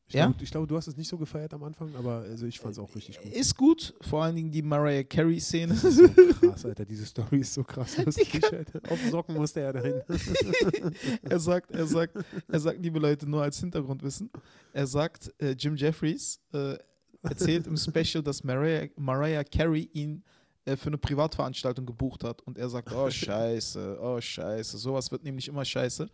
Ich 0.07 0.15
Ja? 0.15 0.27
glaube, 0.27 0.45
ich 0.45 0.51
glaube, 0.51 0.67
du 0.67 0.77
hast 0.77 0.87
es 0.87 0.97
nicht 0.97 1.09
so 1.09 1.17
gefeiert 1.17 1.55
am 1.55 1.63
Anfang, 1.65 1.95
aber 1.97 2.19
also 2.19 2.47
ich 2.47 2.59
fand 2.61 2.73
es 2.73 2.79
auch 2.79 2.95
richtig 2.95 3.19
gut. 3.21 3.33
Ist 3.33 3.57
gut, 3.57 3.95
vor 4.03 4.23
allen 4.25 4.37
Dingen 4.37 4.51
die 4.51 4.61
Mariah 4.63 5.03
Carey-Szene. 5.03 5.73
Das 5.73 5.83
ist 5.85 5.97
so 5.97 6.09
krass, 6.49 6.65
Alter. 6.67 6.85
Diese 6.85 7.07
Story 7.07 7.39
ist 7.41 7.55
so 7.55 7.65
krass 7.65 7.97
lustig, 8.05 8.45
Alter. 8.53 8.81
Auf 8.91 8.99
Socken 9.11 9.35
musste 9.35 9.61
er 9.61 9.73
dahin. 9.73 10.03
er 11.23 11.41
sagt, 11.41 11.71
er 11.71 11.87
sagt, 11.87 12.19
er 12.49 12.61
sagt, 12.61 12.83
liebe 12.83 12.99
Leute, 12.99 13.27
nur 13.29 13.43
als 13.43 13.59
Hintergrundwissen, 13.61 14.31
er 14.73 14.87
sagt, 14.87 15.33
äh, 15.39 15.53
Jim 15.53 15.75
Jeffries 15.75 16.39
äh, 16.53 16.77
erzählt 17.23 17.67
im 17.67 17.77
Special, 17.79 18.23
dass 18.23 18.45
Mariah, 18.45 18.89
Mariah 18.97 19.45
Carey 19.45 19.89
ihn 19.95 20.23
äh, 20.67 20.77
für 20.77 20.89
eine 20.89 20.99
Privatveranstaltung 20.99 21.87
gebucht 21.87 22.25
hat 22.25 22.43
und 22.43 22.59
er 22.59 22.69
sagt, 22.69 22.93
oh 22.93 23.09
scheiße, 23.11 23.99
oh 24.03 24.21
scheiße, 24.21 24.77
sowas 24.77 25.11
wird 25.11 25.25
nämlich 25.25 25.49
immer 25.49 25.65
scheiße. 25.65 26.11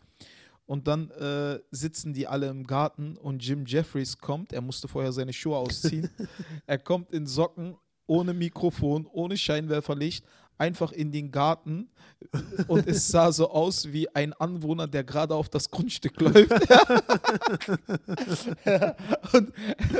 Und 0.71 0.87
dann 0.87 1.11
äh, 1.11 1.59
sitzen 1.73 2.13
die 2.13 2.29
alle 2.29 2.47
im 2.47 2.65
Garten 2.65 3.17
und 3.17 3.45
Jim 3.45 3.65
Jeffries 3.67 4.19
kommt, 4.19 4.53
er 4.53 4.61
musste 4.61 4.87
vorher 4.87 5.11
seine 5.11 5.33
Schuhe 5.33 5.57
ausziehen, 5.57 6.09
er 6.69 6.79
kommt 6.79 7.11
in 7.11 7.27
Socken, 7.27 7.75
ohne 8.07 8.35
Mikrofon, 8.35 9.05
ohne 9.11 9.37
Scheinwerferlicht, 9.37 10.25
einfach 10.59 10.93
in 10.93 11.11
den 11.11 11.33
Garten 11.33 11.89
und 12.69 12.87
es 12.87 13.09
sah 13.09 13.33
so 13.33 13.51
aus 13.51 13.93
wie 13.93 14.15
ein 14.15 14.33
Anwohner, 14.33 14.87
der 14.87 15.03
gerade 15.03 15.35
auf 15.35 15.49
das 15.49 15.73
Grundstück 15.73 16.21
läuft. 16.21 16.53
und 19.33 19.53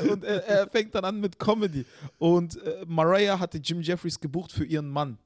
und 0.09 0.23
er, 0.23 0.47
er 0.47 0.69
fängt 0.69 0.95
dann 0.95 1.05
an 1.05 1.19
mit 1.19 1.37
Comedy. 1.37 1.85
Und 2.19 2.63
äh, 2.63 2.85
Mariah 2.87 3.41
hatte 3.41 3.59
Jim 3.59 3.83
Jeffries 3.83 4.21
gebucht 4.21 4.53
für 4.53 4.65
ihren 4.65 4.89
Mann. 4.89 5.19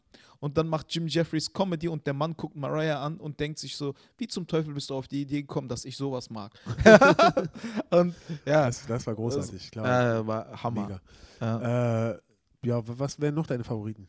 Und 0.45 0.59
dann 0.59 0.68
macht 0.68 0.95
Jim 0.95 1.07
Jeffries 1.07 1.51
Comedy 1.51 1.88
und 1.88 2.07
der 2.07 2.12
Mann 2.12 2.36
guckt 2.36 2.55
Mariah 2.55 3.03
an 3.03 3.16
und 3.16 3.40
denkt 3.40 3.59
sich 3.59 3.74
so, 3.74 3.95
wie 4.18 4.26
zum 4.28 4.47
Teufel 4.47 4.74
bist 4.74 4.90
du 4.90 4.95
auf 4.95 5.09
die 5.09 5.22
Idee 5.22 5.40
gekommen, 5.40 5.68
dass 5.70 5.86
ich 5.86 5.97
sowas 5.97 6.28
mag. 6.28 6.53
und 7.90 8.14
ja, 8.45 8.66
Das, 8.66 8.86
das 8.86 9.07
war 9.07 9.14
großartig, 9.14 9.70
klar. 9.70 10.18
äh, 10.18 10.26
war 10.26 10.62
Hammer. 10.62 11.01
Ja. 11.40 12.11
Äh, 12.11 12.18
ja, 12.62 12.82
was 12.86 13.18
wären 13.18 13.34
noch 13.36 13.47
deine 13.47 13.64
Favoriten? 13.64 14.07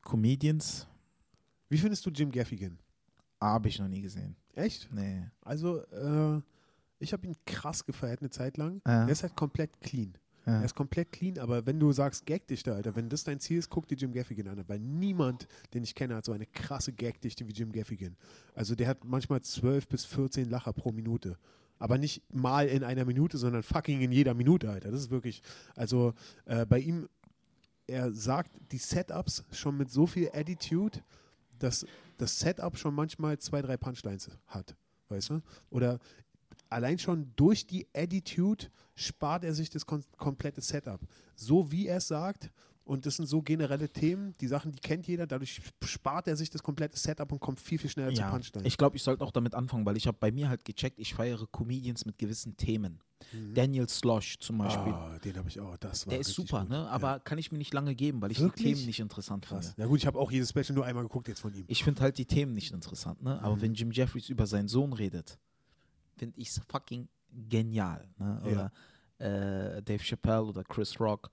Comedians 0.00 0.86
Wie 1.68 1.76
findest 1.76 2.06
du 2.06 2.10
Jim 2.10 2.32
Gaffigan? 2.32 2.78
habe 3.38 3.68
ich 3.68 3.78
noch 3.78 3.88
nie 3.88 4.00
gesehen. 4.00 4.36
Echt? 4.54 4.88
Nee. 4.90 5.26
Also, 5.42 5.82
äh, 5.88 6.40
ich 6.98 7.12
habe 7.12 7.26
ihn 7.26 7.36
krass 7.44 7.84
gefeiert 7.84 8.20
eine 8.20 8.30
Zeit 8.30 8.56
lang. 8.56 8.80
Ja. 8.86 9.02
Er 9.02 9.08
ist 9.10 9.22
halt 9.22 9.36
komplett 9.36 9.78
clean. 9.82 10.16
Ja. 10.46 10.60
Er 10.60 10.64
ist 10.64 10.76
komplett 10.76 11.10
clean, 11.10 11.38
aber 11.38 11.66
wenn 11.66 11.80
du 11.80 11.90
sagst, 11.90 12.24
Gagdichte, 12.24 12.72
Alter, 12.72 12.94
wenn 12.94 13.08
das 13.08 13.24
dein 13.24 13.40
Ziel 13.40 13.58
ist, 13.58 13.68
guck 13.68 13.88
dir 13.88 13.96
Jim 13.96 14.12
Gaffigan 14.12 14.46
an. 14.46 14.64
Weil 14.68 14.78
niemand, 14.78 15.48
den 15.74 15.82
ich 15.82 15.94
kenne, 15.94 16.14
hat 16.14 16.24
so 16.24 16.32
eine 16.32 16.46
krasse 16.46 16.92
Gagdichte 16.92 17.48
wie 17.48 17.52
Jim 17.52 17.72
Gaffigan. 17.72 18.16
Also 18.54 18.76
der 18.76 18.86
hat 18.86 19.04
manchmal 19.04 19.40
12 19.40 19.88
bis 19.88 20.04
14 20.04 20.48
Lacher 20.48 20.72
pro 20.72 20.92
Minute. 20.92 21.36
Aber 21.78 21.98
nicht 21.98 22.22
mal 22.32 22.68
in 22.68 22.84
einer 22.84 23.04
Minute, 23.04 23.38
sondern 23.38 23.64
fucking 23.64 24.00
in 24.00 24.12
jeder 24.12 24.34
Minute, 24.34 24.70
Alter. 24.70 24.92
Das 24.92 25.00
ist 25.00 25.10
wirklich, 25.10 25.42
also 25.74 26.14
äh, 26.44 26.64
bei 26.64 26.78
ihm, 26.78 27.08
er 27.88 28.12
sagt 28.12 28.52
die 28.70 28.78
Setups 28.78 29.44
schon 29.50 29.76
mit 29.76 29.90
so 29.90 30.06
viel 30.06 30.30
Attitude, 30.32 31.00
dass 31.58 31.84
das 32.18 32.38
Setup 32.38 32.78
schon 32.78 32.94
manchmal 32.94 33.38
zwei, 33.38 33.62
drei 33.62 33.76
Punchlines 33.76 34.30
hat. 34.46 34.76
Weißt 35.08 35.30
du? 35.30 35.42
Oder 35.70 35.98
allein 36.76 36.98
schon 36.98 37.32
durch 37.36 37.66
die 37.66 37.86
Attitude 37.94 38.66
spart 38.94 39.44
er 39.44 39.54
sich 39.54 39.70
das 39.70 39.86
kon 39.86 40.04
komplette 40.18 40.60
Setup. 40.60 41.00
So 41.34 41.72
wie 41.72 41.86
er 41.86 41.96
es 41.96 42.08
sagt, 42.08 42.50
und 42.84 43.04
das 43.04 43.16
sind 43.16 43.26
so 43.26 43.42
generelle 43.42 43.88
Themen, 43.88 44.32
die 44.40 44.46
Sachen, 44.46 44.70
die 44.70 44.78
kennt 44.78 45.08
jeder, 45.08 45.26
dadurch 45.26 45.60
spart 45.82 46.28
er 46.28 46.36
sich 46.36 46.50
das 46.50 46.62
komplette 46.62 46.96
Setup 46.98 47.32
und 47.32 47.40
kommt 47.40 47.58
viel, 47.60 47.78
viel 47.78 47.90
schneller 47.90 48.12
zu 48.14 48.20
Ja, 48.20 48.30
Punchline. 48.30 48.64
ich 48.66 48.76
glaube, 48.76 48.94
ich 48.96 49.02
sollte 49.02 49.24
auch 49.24 49.32
damit 49.32 49.54
anfangen, 49.54 49.84
weil 49.86 49.96
ich 49.96 50.06
habe 50.06 50.18
bei 50.20 50.30
mir 50.30 50.48
halt 50.48 50.64
gecheckt, 50.64 51.00
ich 51.00 51.14
feiere 51.14 51.46
Comedians 51.50 52.04
mit 52.04 52.16
gewissen 52.18 52.56
Themen. 52.56 53.00
Mhm. 53.32 53.54
Daniel 53.54 53.88
Slosh 53.88 54.38
zum 54.38 54.58
Beispiel. 54.58 54.92
Ah, 54.92 55.18
den 55.24 55.36
habe 55.36 55.48
ich 55.48 55.58
auch. 55.58 55.76
Das 55.78 56.06
war 56.06 56.10
der 56.12 56.20
ist 56.20 56.32
super, 56.34 56.60
gut. 56.60 56.68
ne? 56.68 56.86
Aber 56.90 57.18
kann 57.18 57.38
ich 57.38 57.50
mir 57.50 57.58
nicht 57.58 57.72
lange 57.74 57.94
geben, 57.96 58.20
weil 58.20 58.30
ich 58.30 58.38
Wirklich? 58.38 58.62
die 58.66 58.74
Themen 58.74 58.86
nicht 58.86 59.00
interessant 59.00 59.46
finde. 59.46 59.74
Ja 59.78 59.86
gut, 59.86 59.98
ich 59.98 60.06
habe 60.06 60.18
auch 60.18 60.30
jedes 60.30 60.50
Special 60.50 60.74
nur 60.74 60.84
einmal 60.84 61.02
geguckt 61.02 61.26
jetzt 61.26 61.40
von 61.40 61.52
ihm. 61.54 61.64
Ich 61.66 61.82
finde 61.82 62.02
halt 62.02 62.18
die 62.18 62.26
Themen 62.26 62.52
nicht 62.54 62.72
interessant, 62.72 63.20
ne? 63.22 63.40
Aber 63.42 63.56
Mhm. 63.56 63.60
wenn 63.62 63.74
Jim 63.74 63.90
Jeffries 63.90 64.28
über 64.28 64.46
seinen 64.46 64.68
Sohn 64.68 64.92
redet, 64.92 65.38
finde 66.16 66.38
ich 66.38 66.48
es 66.48 66.60
fucking 66.68 67.08
genial, 67.48 68.08
ne? 68.18 68.40
Ja. 68.44 68.50
Oder 68.50 68.72
äh, 69.78 69.82
Dave 69.82 70.02
Chappelle 70.02 70.44
oder 70.44 70.64
Chris 70.64 70.98
Rock. 71.00 71.30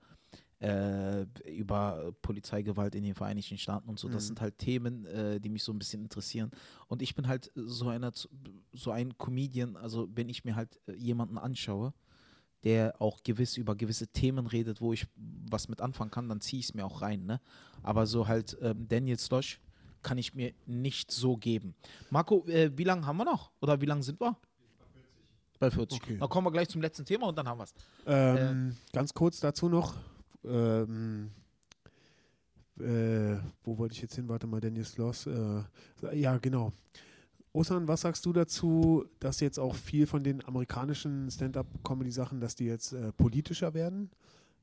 äh, 0.60 1.26
über 1.50 2.14
Polizeigewalt 2.22 2.94
in 2.94 3.02
den 3.04 3.14
Vereinigten 3.14 3.58
Staaten 3.58 3.86
und 3.86 3.98
so. 3.98 4.08
Das 4.08 4.22
Mhm. 4.22 4.26
sind 4.28 4.40
halt 4.40 4.56
Themen, 4.56 5.04
äh, 5.04 5.38
die 5.38 5.50
mich 5.50 5.62
so 5.62 5.72
ein 5.72 5.78
bisschen 5.78 6.00
interessieren. 6.02 6.50
Und 6.86 7.02
ich 7.02 7.14
bin 7.14 7.26
halt 7.28 7.50
so 7.54 7.88
einer, 7.88 8.12
so 8.72 8.90
ein 8.90 9.18
Comedian, 9.18 9.76
also 9.76 10.08
wenn 10.14 10.30
ich 10.30 10.42
mir 10.44 10.54
halt 10.56 10.80
äh, 10.86 10.94
jemanden 10.94 11.36
anschaue, 11.36 11.92
der 12.62 12.94
auch 13.02 13.22
gewiss 13.24 13.58
über 13.58 13.74
gewisse 13.74 14.06
Themen 14.06 14.46
redet, 14.46 14.80
wo 14.80 14.94
ich 14.94 15.06
was 15.16 15.68
mit 15.68 15.82
anfangen 15.82 16.10
kann, 16.10 16.30
dann 16.30 16.40
ziehe 16.40 16.60
ich 16.60 16.66
es 16.66 16.74
mir 16.74 16.86
auch 16.86 17.02
rein. 17.02 17.26
Ne? 17.26 17.40
Aber 17.82 18.06
so 18.06 18.26
halt 18.26 18.56
ähm, 18.62 18.88
Daniel 18.88 19.18
Slosh 19.18 19.60
kann 20.02 20.16
ich 20.16 20.34
mir 20.34 20.54
nicht 20.64 21.10
so 21.10 21.36
geben. 21.36 21.74
Marco, 22.08 22.46
äh, 22.46 22.70
wie 22.78 22.84
lange 22.84 23.04
haben 23.04 23.18
wir 23.18 23.26
noch? 23.26 23.50
Oder 23.60 23.82
wie 23.82 23.86
lange 23.86 24.02
sind 24.02 24.18
wir? 24.18 24.34
Bei 25.58 25.70
40. 25.70 26.02
Okay. 26.02 26.16
Dann 26.18 26.28
kommen 26.28 26.46
wir 26.46 26.52
gleich 26.52 26.68
zum 26.68 26.82
letzten 26.82 27.04
Thema 27.04 27.28
und 27.28 27.36
dann 27.36 27.48
haben 27.48 27.58
wir 27.58 27.64
es. 27.64 27.74
Ähm, 28.06 28.76
Ganz 28.92 29.14
kurz 29.14 29.40
dazu 29.40 29.68
noch. 29.68 29.94
Ähm, 30.44 31.30
äh, 32.78 33.36
wo 33.62 33.78
wollte 33.78 33.94
ich 33.94 34.02
jetzt 34.02 34.16
hin? 34.16 34.28
Warte 34.28 34.46
mal, 34.46 34.60
Dennis 34.60 34.96
Loss. 34.96 35.26
Äh, 35.26 35.62
ja, 36.12 36.38
genau. 36.38 36.72
Osan, 37.52 37.86
was 37.86 38.00
sagst 38.00 38.26
du 38.26 38.32
dazu, 38.32 39.04
dass 39.20 39.38
jetzt 39.38 39.58
auch 39.58 39.76
viel 39.76 40.08
von 40.08 40.24
den 40.24 40.44
amerikanischen 40.44 41.30
Stand-up-Comedy-Sachen, 41.30 42.40
dass 42.40 42.56
die 42.56 42.64
jetzt 42.64 42.92
äh, 42.92 43.12
politischer 43.12 43.74
werden? 43.74 44.10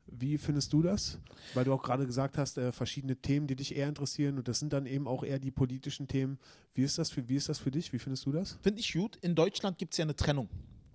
Wie 0.08 0.38
findest 0.38 0.74
du 0.74 0.82
das? 0.82 1.20
Weil 1.54 1.64
du 1.64 1.72
auch 1.72 1.84
gerade 1.84 2.06
gesagt 2.06 2.38
hast, 2.38 2.58
äh, 2.58 2.74
verschiedene 2.74 3.16
Themen, 3.16 3.48
die 3.48 3.56
dich 3.56 3.78
eher 3.78 3.88
interessieren 3.88 4.38
und 4.38 4.50
das 4.50 4.60
sind 4.60 4.74
dann 4.74 4.86
eben 4.86 5.08
auch 5.08 5.24
eher 5.24 5.40
die 5.40 5.52
politischen 5.52 6.10
Themen. 6.10 6.38
Wie 6.74 6.84
ist 6.84 6.98
das 6.98 7.10
für, 7.10 7.30
wie 7.30 7.38
ist 7.38 7.48
das 7.48 7.60
für 7.60 7.72
dich? 7.72 7.94
Wie 7.94 8.00
findest 8.00 8.26
du 8.26 8.34
das? 8.34 8.58
Finde 8.62 8.82
ich 8.82 8.92
gut. 8.92 9.16
In 9.22 9.36
Deutschland 9.36 9.78
gibt 9.78 9.94
es 9.94 9.98
ja 9.98 10.04
eine 10.04 10.16
Trennung. 10.16 10.50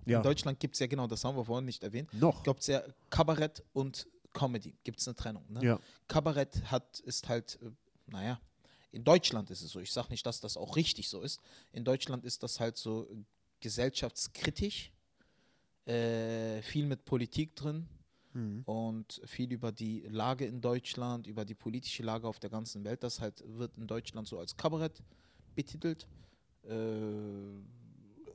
Ja. 0.07 0.17
In 0.17 0.23
Deutschland 0.23 0.59
gibt 0.59 0.75
es 0.75 0.79
ja, 0.79 0.87
genau, 0.87 1.05
das 1.07 1.23
haben 1.23 1.35
wir 1.37 1.45
vorhin 1.45 1.65
nicht 1.65 1.83
erwähnt, 1.83 2.13
Noch. 2.13 2.43
gibt 2.43 2.61
es 2.61 2.67
ja 2.67 2.81
Kabarett 3.09 3.63
und 3.73 4.07
Comedy. 4.33 4.75
Gibt 4.83 4.99
es 4.99 5.07
eine 5.07 5.15
Trennung. 5.15 5.43
Ne? 5.49 5.63
Ja. 5.63 5.79
Kabarett 6.07 6.63
hat, 6.71 6.99
ist 7.01 7.27
halt, 7.27 7.59
äh, 7.61 7.71
naja, 8.07 8.39
in 8.91 9.03
Deutschland 9.03 9.49
ist 9.51 9.61
es 9.61 9.71
so. 9.71 9.79
Ich 9.79 9.91
sage 9.91 10.09
nicht, 10.09 10.25
dass 10.25 10.39
das 10.39 10.55
auch 10.57 10.75
richtig 10.75 11.09
so 11.09 11.21
ist. 11.21 11.39
In 11.73 11.83
Deutschland 11.83 12.23
ist 12.23 12.41
das 12.43 12.59
halt 12.59 12.77
so 12.77 13.07
gesellschaftskritisch, 13.59 14.91
äh, 15.85 16.61
viel 16.61 16.85
mit 16.85 17.05
Politik 17.05 17.55
drin 17.55 17.87
Mhm. 18.33 18.61
und 18.65 19.21
viel 19.25 19.51
über 19.51 19.71
die 19.71 20.01
Lage 20.09 20.45
in 20.45 20.61
Deutschland, 20.61 21.27
über 21.27 21.43
die 21.45 21.55
politische 21.55 22.03
Lage 22.03 22.27
auf 22.27 22.39
der 22.39 22.49
ganzen 22.49 22.83
Welt. 22.83 23.01
Das 23.03 23.19
halt 23.21 23.43
wird 23.45 23.77
in 23.77 23.87
Deutschland 23.87 24.27
so 24.27 24.37
als 24.39 24.55
Kabarett 24.55 25.01
betitelt. 25.55 26.07
Äh, 26.63 26.69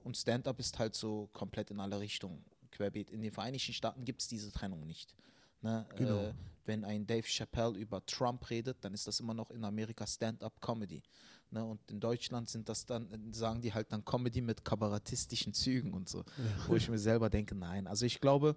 und 0.05 0.17
Stand-up 0.17 0.59
ist 0.59 0.79
halt 0.79 0.95
so 0.95 1.29
komplett 1.33 1.71
in 1.71 1.81
alle 1.81 2.01
Richtungen 2.01 2.45
querbeet. 2.71 3.11
In 3.11 3.23
den 3.23 3.31
Vereinigten 3.31 3.73
Staaten 3.73 4.05
gibt 4.05 4.23
es 4.23 4.29
diese 4.29 4.51
Trennung 4.53 4.87
nicht. 4.87 5.15
Ne? 5.61 5.87
Genau. 5.97 6.25
Äh, 6.25 6.35
wenn 6.65 6.85
ein 6.85 7.07
Dave 7.07 7.27
Chappelle 7.27 7.77
über 7.77 8.05
Trump 8.07 8.49
redet, 8.51 8.79
dann 8.85 8.95
ist 8.95 9.07
das 9.07 9.21
immer 9.21 9.35
noch 9.35 9.51
in 9.51 9.65
Amerika 9.65 10.07
Stand-up-Comedy. 10.07 11.03
Ne? 11.51 11.65
Und 11.65 11.81
in 11.91 12.01
Deutschland 12.01 12.49
sind 12.49 12.69
das 12.69 12.87
dann, 12.87 13.33
sagen 13.33 13.61
die 13.61 13.73
halt 13.73 13.93
dann 13.93 14.05
Comedy 14.05 14.41
mit 14.41 14.65
kabarettistischen 14.65 15.55
Zügen 15.55 15.93
und 15.93 16.09
so. 16.09 16.25
Wo 16.67 16.77
ich 16.77 16.89
mir 16.89 16.99
selber 16.99 17.31
denke, 17.31 17.55
nein. 17.55 17.87
Also 17.87 18.07
ich 18.07 18.21
glaube, 18.21 18.57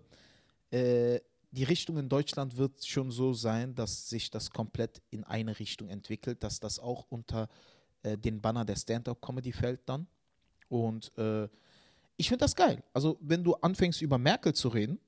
äh, 0.72 1.20
die 1.52 1.64
Richtung 1.64 1.98
in 1.98 2.10
Deutschland 2.10 2.58
wird 2.58 2.86
schon 2.86 3.12
so 3.12 3.34
sein, 3.34 3.76
dass 3.76 4.10
sich 4.10 4.30
das 4.30 4.52
komplett 4.52 5.02
in 5.10 5.24
eine 5.24 5.58
Richtung 5.58 5.90
entwickelt, 5.90 6.44
dass 6.44 6.60
das 6.60 6.80
auch 6.80 7.06
unter 7.10 7.50
äh, 8.04 8.18
den 8.18 8.42
Banner 8.42 8.66
der 8.66 8.76
Stand-up-Comedy 8.76 9.52
fällt 9.52 9.88
dann. 9.88 10.08
Und 10.70 11.12
äh, 11.18 11.48
ich 12.18 12.30
finde 12.30 12.44
das 12.44 12.56
geil. 12.56 12.84
Also 12.94 13.18
wenn 13.22 13.44
du 13.44 13.56
anfängst 13.56 14.02
über 14.02 14.18
Merkel 14.18 14.54
zu 14.54 14.70
reden, 14.70 15.00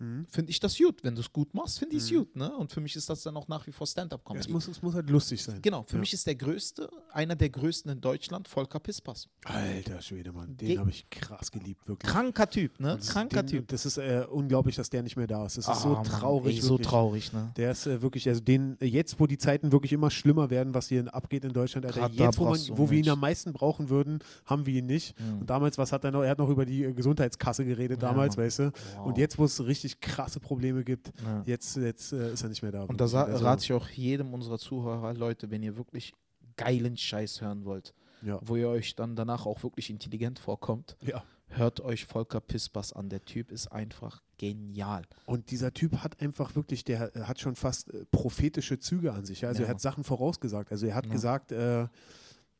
Mhm. 0.00 0.26
finde 0.28 0.50
ich 0.50 0.58
das 0.60 0.76
gut. 0.76 1.04
Wenn 1.04 1.14
du 1.14 1.20
es 1.20 1.32
gut 1.32 1.54
machst, 1.54 1.78
finde 1.78 1.96
ich 1.96 2.02
es 2.02 2.10
gut. 2.10 2.34
Ne? 2.34 2.50
Und 2.56 2.72
für 2.72 2.80
mich 2.80 2.96
ist 2.96 3.08
das 3.08 3.22
dann 3.22 3.36
auch 3.36 3.46
nach 3.48 3.66
wie 3.66 3.72
vor 3.72 3.84
Es 3.84 3.92
Stand-up-Comedy. 3.92 4.50
muss, 4.50 4.66
es 4.66 4.82
muss 4.82 4.94
halt 4.94 5.08
lustig 5.10 5.42
sein. 5.42 5.60
Genau, 5.62 5.84
für 5.84 5.94
Ja. 5.96 6.00
mich 6.00 6.12
ist 6.12 6.26
der 6.26 6.34
größte, 6.34 6.88
einer 7.12 7.36
der 7.36 7.50
größten 7.50 7.90
in 7.92 8.00
Deutschland, 8.00 8.48
Volker 8.48 8.80
Pispas. 8.80 9.28
Alter 9.44 10.00
Schwede, 10.02 10.32
Mann. 10.32 10.56
Den 10.56 10.78
habe 10.78 10.90
ich 10.90 11.08
krass 11.10 11.50
geliebt, 11.52 11.86
wirklich. 11.86 12.10
Kranker 12.10 12.48
Typ, 12.48 12.80
ne? 12.80 12.98
Kranker 13.06 13.42
den, 13.42 13.46
Typ. 13.48 13.68
Das 13.68 13.86
ist 13.86 13.98
äh, 13.98 14.24
unglaublich, 14.30 14.76
dass 14.76 14.90
der 14.90 15.02
nicht 15.02 15.16
mehr 15.16 15.26
da 15.26 15.46
ist. 15.46 15.58
Das 15.58 15.64
ist 15.66 15.70
Ah, 15.70 15.74
so 15.74 15.88
Mann, 15.90 16.04
traurig. 16.04 16.56
Ey, 16.56 16.62
so 16.62 16.78
traurig, 16.78 17.32
ne? 17.32 17.52
Der 17.56 17.70
ist 17.72 17.86
äh, 17.86 18.00
wirklich, 18.02 18.28
also 18.28 18.40
den, 18.40 18.80
äh, 18.80 18.86
jetzt, 18.86 19.20
wo 19.20 19.26
die 19.26 19.38
Zeiten 19.38 19.70
wirklich 19.72 19.92
immer 19.92 20.10
schlimmer 20.10 20.50
werden, 20.50 20.74
was 20.74 20.88
hier 20.88 21.12
abgeht 21.14 21.44
in 21.44 21.52
Deutschland, 21.52 21.86
Alter, 21.86 22.00
Grad 22.00 22.14
jetzt, 22.14 22.38
wo, 22.38 22.44
man, 22.44 22.58
wo 22.72 22.90
wir 22.90 22.98
ihn 22.98 23.08
am 23.10 23.20
meisten 23.20 23.52
brauchen 23.52 23.88
würden, 23.90 24.20
haben 24.46 24.64
wir 24.66 24.74
ihn 24.74 24.86
nicht. 24.86 25.18
Mhm. 25.20 25.40
Und 25.40 25.50
damals, 25.50 25.76
was 25.78 25.92
hat 25.92 26.04
er 26.04 26.10
noch? 26.10 26.22
Er 26.22 26.30
hat 26.30 26.38
noch 26.38 26.48
über 26.48 26.64
die 26.64 26.84
äh, 26.84 26.92
Gesundheitskasse 26.92 27.64
geredet 27.64 28.00
Ja, 28.02 28.08
damals, 28.08 28.36
Mann. 28.36 28.46
weißt 28.46 28.58
du? 28.60 28.72
Wow. 28.96 29.06
Und 29.06 29.18
jetzt, 29.18 29.38
wo 29.38 29.44
es 29.44 29.64
richtig 29.64 29.89
krasse 29.98 30.40
Probleme 30.40 30.84
gibt, 30.84 31.12
Ja. 31.24 31.42
jetzt, 31.46 31.76
jetzt 31.76 32.12
äh, 32.12 32.32
ist 32.32 32.42
er 32.42 32.48
nicht 32.48 32.62
mehr 32.62 32.72
da. 32.72 32.84
Und 32.84 33.00
da. 33.00 33.04
Also, 33.04 33.44
rate 33.44 33.64
ich 33.64 33.72
auch 33.72 33.88
jedem 33.88 34.32
unserer 34.34 34.58
Zuhörer, 34.58 35.14
Leute, 35.14 35.50
wenn 35.50 35.62
ihr 35.62 35.76
wirklich 35.76 36.12
geilen 36.56 36.96
Scheiß 36.96 37.40
hören 37.40 37.64
wollt, 37.64 37.94
Ja. 38.22 38.38
wo 38.42 38.56
ihr 38.56 38.68
euch 38.68 38.94
dann 38.94 39.16
danach 39.16 39.46
auch 39.46 39.62
wirklich 39.62 39.88
intelligent 39.90 40.38
vorkommt, 40.38 40.96
ja. 41.02 41.24
hört 41.48 41.80
euch 41.80 42.04
Volker 42.04 42.40
Pispas 42.40 42.92
an. 42.92 43.08
Der 43.08 43.24
Typ 43.24 43.50
ist 43.50 43.68
einfach 43.68 44.22
genial. 44.38 45.02
Und 45.26 45.50
dieser 45.50 45.72
Typ 45.72 45.96
hat 45.98 46.20
einfach 46.20 46.54
wirklich, 46.54 46.84
der 46.84 47.12
hat 47.14 47.40
schon 47.40 47.56
fast 47.56 47.92
äh, 47.92 48.04
prophetische 48.10 48.78
Züge 48.78 49.12
an 49.12 49.24
sich. 49.24 49.46
Also 49.46 49.62
er 49.64 49.68
hat 49.70 49.80
Sachen 49.80 50.04
vorausgesagt. 50.04 50.70
Also 50.70 50.86
er 50.86 50.94
hat 50.94 51.10
gesagt, 51.10 51.52
äh, 51.52 51.88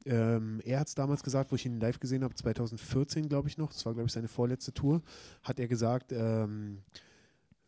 ähm, 0.07 0.61
er 0.65 0.81
hat 0.81 0.89
es 0.89 0.95
damals 0.95 1.23
gesagt, 1.23 1.53
wo 1.53 1.57
ich 1.57 1.67
ihn 1.67 1.79
live 1.79 2.01
gesehen 2.01 2.25
habe, 2.25 2.35
2014 2.35 3.29
glaube 3.29 3.49
ich 3.49 3.59
noch, 3.59 3.71
das 3.73 3.85
war 3.85 3.93
glaube 3.93 4.07
ich 4.07 4.13
seine 4.13 4.29
vorletzte 4.29 4.73
Tour, 4.73 5.03
hat 5.43 5.61
er 5.61 5.69
gesagt, 5.69 6.13
ähm, 6.13 6.83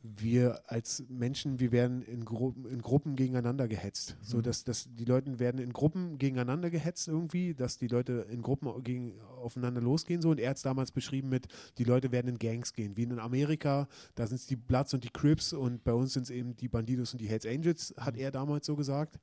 wir 0.03 0.63
als 0.67 1.05
Menschen, 1.09 1.61
wir 1.61 1.71
werden 1.71 2.03
in, 2.03 2.25
Gru 2.25 2.55
in 2.69 2.83
Gruppen 2.83 3.15
gegeneinander 3.15 3.69
gehetzt. 3.69 4.17
So 4.21 4.39
Mhm. 4.39 4.43
dass, 4.43 4.65
dass 4.65 4.89
die 4.93 5.05
Leute 5.05 5.39
werden 5.39 5.61
in 5.61 5.73
Gruppen 5.73 6.19
gegeneinander 6.19 6.71
gehetzt 6.71 7.09
irgendwie, 7.09 7.55
dass 7.55 7.79
die 7.79 7.87
Leute 7.87 8.27
in 8.31 8.43
Gruppen 8.43 8.83
gegen, 8.83 9.21
aufeinander 9.21 9.81
losgehen 9.81 10.21
so. 10.21 10.31
Und 10.31 10.41
er 10.41 10.51
hat 10.51 10.57
es 10.57 10.63
damals 10.63 10.91
beschrieben 10.91 11.29
mit, 11.29 11.47
die 11.79 11.85
Leute 11.85 12.11
werden 12.11 12.29
in 12.29 12.39
Gangs 12.39 12.73
gehen. 12.73 12.97
Wie 12.97 13.05
in 13.05 13.19
Amerika, 13.19 13.89
da 14.15 14.27
sind 14.27 14.37
es 14.37 14.47
die 14.47 14.57
Bloods 14.57 14.95
und 14.95 15.05
die 15.05 15.11
Crips 15.11 15.53
und 15.53 15.85
bei 15.85 15.93
uns 15.93 16.15
sind 16.15 16.25
es 16.25 16.31
eben 16.31 16.57
die 16.57 16.69
Bandidos 16.69 17.13
und 17.13 17.21
die 17.21 17.29
Hells 17.29 17.47
Angels, 17.47 17.95
hat 17.97 18.17
er 18.17 18.31
damals 18.31 18.67
so 18.67 18.77
gesagt. 18.77 19.21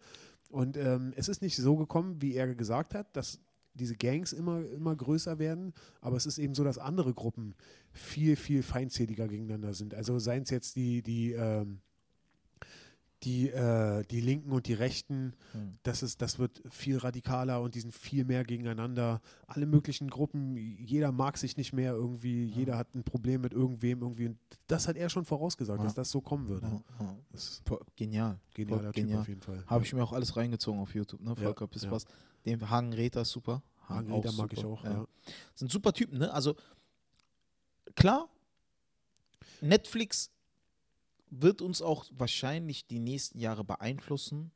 Und 0.49 0.77
ähm, 0.77 1.13
es 1.15 1.27
ist 1.27 1.41
nicht 1.41 1.57
so 1.57 1.75
gekommen, 1.75 2.21
wie 2.21 2.33
er 2.33 2.55
gesagt 2.55 2.95
hat, 2.95 3.15
dass 3.15 3.39
diese 3.79 3.95
Gangs 3.95 4.33
immer, 4.33 4.63
immer 4.69 4.95
größer 4.95 5.39
werden, 5.39 5.73
aber 6.01 6.17
es 6.17 6.25
ist 6.25 6.37
eben 6.37 6.53
so, 6.53 6.63
dass 6.63 6.77
andere 6.77 7.13
Gruppen 7.13 7.55
viel, 7.91 8.35
viel 8.35 8.61
feindseliger 8.63 9.27
gegeneinander 9.27 9.73
sind. 9.73 9.93
Also 9.95 10.19
seien 10.19 10.43
es 10.43 10.49
jetzt 10.51 10.75
die, 10.75 11.01
die, 11.01 11.31
ähm, 11.33 11.79
die, 13.23 13.49
äh, 13.49 14.03
die 14.05 14.21
Linken 14.21 14.53
und 14.53 14.65
die 14.67 14.73
Rechten, 14.73 15.33
Hm. 15.51 15.77
das, 15.83 16.03
ist, 16.03 16.21
das 16.21 16.39
wird 16.39 16.61
viel 16.69 16.95
radikaler 16.97 17.61
und 17.61 17.75
die 17.75 17.81
sind 17.81 17.93
viel 17.93 18.23
mehr 18.23 18.45
gegeneinander. 18.45 19.19
Alle 19.45 19.65
möglichen 19.65 20.09
Gruppen, 20.09 20.55
jeder 20.55 21.11
mag 21.11 21.37
sich 21.37 21.57
nicht 21.57 21.73
mehr 21.73 21.91
irgendwie, 21.91 22.45
jeder 22.45 22.77
hat 22.77 22.95
ein 22.95 23.03
Problem 23.03 23.41
mit 23.41 23.51
irgendwem 23.51 24.01
irgendwie. 24.03 24.27
Und 24.27 24.37
das 24.67 24.87
hat 24.87 24.95
er 24.95 25.09
schon 25.09 25.25
vorausgesagt, 25.25 25.79
Ja. 25.79 25.83
dass 25.83 25.95
das 25.95 26.09
so 26.11 26.21
kommen 26.21 26.47
würde. 26.47 26.67
Ja, 26.67 26.81
ja. 27.05 27.15
Das 27.33 27.61
Genial. 27.97 28.39
genialer 28.53 28.83
Boah, 28.83 28.93
Typ 28.93 29.03
genial. 29.03 29.19
auf 29.19 29.27
jeden 29.27 29.41
Fall. 29.41 29.65
Habe 29.67 29.83
ich 29.83 29.93
mir 29.93 30.01
auch 30.01 30.13
alles 30.13 30.37
reingezogen 30.37 30.79
auf 30.79 30.95
YouTube, 30.95 31.19
ne? 31.19 31.31
Ja, 31.31 31.43
Volker 31.43 31.67
Pispas. 31.67 32.05
Den 32.45 32.69
Hagen 32.69 32.93
Räther 32.93 33.21
ist 33.21 33.31
super. 33.31 33.61
Hagen 33.87 34.13
Rieder 34.13 34.31
mag 34.33 34.53
ich 34.53 34.63
auch, 34.63 34.83
ja. 34.83 34.91
ja. 34.91 35.07
Sind 35.55 35.71
super 35.71 35.93
Typen, 35.93 36.19
ne? 36.19 36.31
Also 36.31 36.55
klar, 37.95 38.29
Netflix 39.61 40.31
wird 41.29 41.61
uns 41.61 41.81
auch 41.81 42.05
wahrscheinlich 42.11 42.87
die 42.87 42.99
nächsten 42.99 43.39
Jahre 43.39 43.63
beeinflussen. 43.63 44.51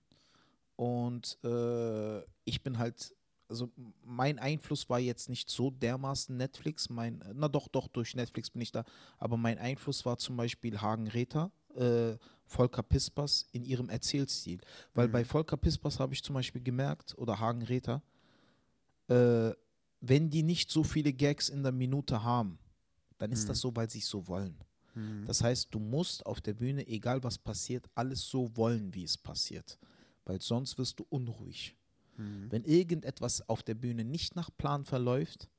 Und 0.75 1.37
äh, 1.43 2.21
ich 2.45 2.63
bin 2.63 2.77
halt, 2.77 3.15
also 3.47 3.71
mein 4.03 4.39
Einfluss 4.39 4.89
war 4.89 4.99
jetzt 4.99 5.29
nicht 5.29 5.49
so 5.49 5.69
dermaßen 5.69 6.35
Netflix. 6.35 6.89
Mein, 6.89 7.23
na 7.33 7.47
doch, 7.47 7.67
doch, 7.67 7.87
durch 7.87 8.15
Netflix 8.15 8.49
bin 8.49 8.61
ich 8.61 8.71
da. 8.71 8.83
Aber 9.17 9.37
mein 9.37 9.59
Einfluss 9.59 10.05
war 10.05 10.17
zum 10.17 10.35
Beispiel 10.35 10.81
Hagen 10.81 11.07
Räther, 11.07 11.51
äh, 11.75 12.17
Volker 12.45 12.83
Pispas 12.83 13.47
in 13.51 13.63
ihrem 13.65 13.89
Erzählstil. 13.89 14.59
Weil 14.93 15.07
Mhm. 15.07 15.11
bei 15.11 15.25
Volker 15.25 15.57
Pispas 15.57 15.99
habe 15.99 16.13
ich 16.13 16.23
zum 16.23 16.35
Beispiel 16.35 16.61
gemerkt, 16.61 17.17
oder 17.17 17.39
Hagen 17.39 17.63
Räther, 17.63 18.01
äh, 19.07 19.51
wenn 20.01 20.29
die 20.29 20.43
nicht 20.43 20.69
so 20.69 20.83
viele 20.83 21.13
Gags 21.13 21.49
in 21.49 21.63
der 21.63 21.71
Minute 21.71 22.23
haben, 22.23 22.59
dann 23.17 23.31
ist 23.31 23.43
Mhm. 23.43 23.47
das 23.47 23.59
so, 23.61 23.75
weil 23.75 23.89
sie 23.89 23.99
es 23.99 24.07
so 24.09 24.27
wollen. 24.27 24.57
Mhm. 24.95 25.25
Das 25.25 25.41
heißt, 25.41 25.69
du 25.71 25.79
musst 25.79 26.25
auf 26.25 26.41
der 26.41 26.53
Bühne, 26.53 26.85
egal 26.87 27.23
was 27.23 27.37
passiert, 27.37 27.89
alles 27.95 28.27
so 28.27 28.55
wollen, 28.57 28.93
wie 28.93 29.03
es 29.03 29.17
passiert. 29.17 29.77
Weil 30.25 30.41
sonst 30.41 30.77
wirst 30.77 30.99
du 30.99 31.05
unruhig. 31.09 31.75
Mhm. 32.17 32.51
Wenn 32.51 32.63
irgendetwas 32.65 33.47
auf 33.49 33.63
der 33.63 33.75
Bühne 33.75 34.03
nicht 34.03 34.35
nach 34.35 34.49
Plan 34.55 34.85
verläuft, 34.85 35.49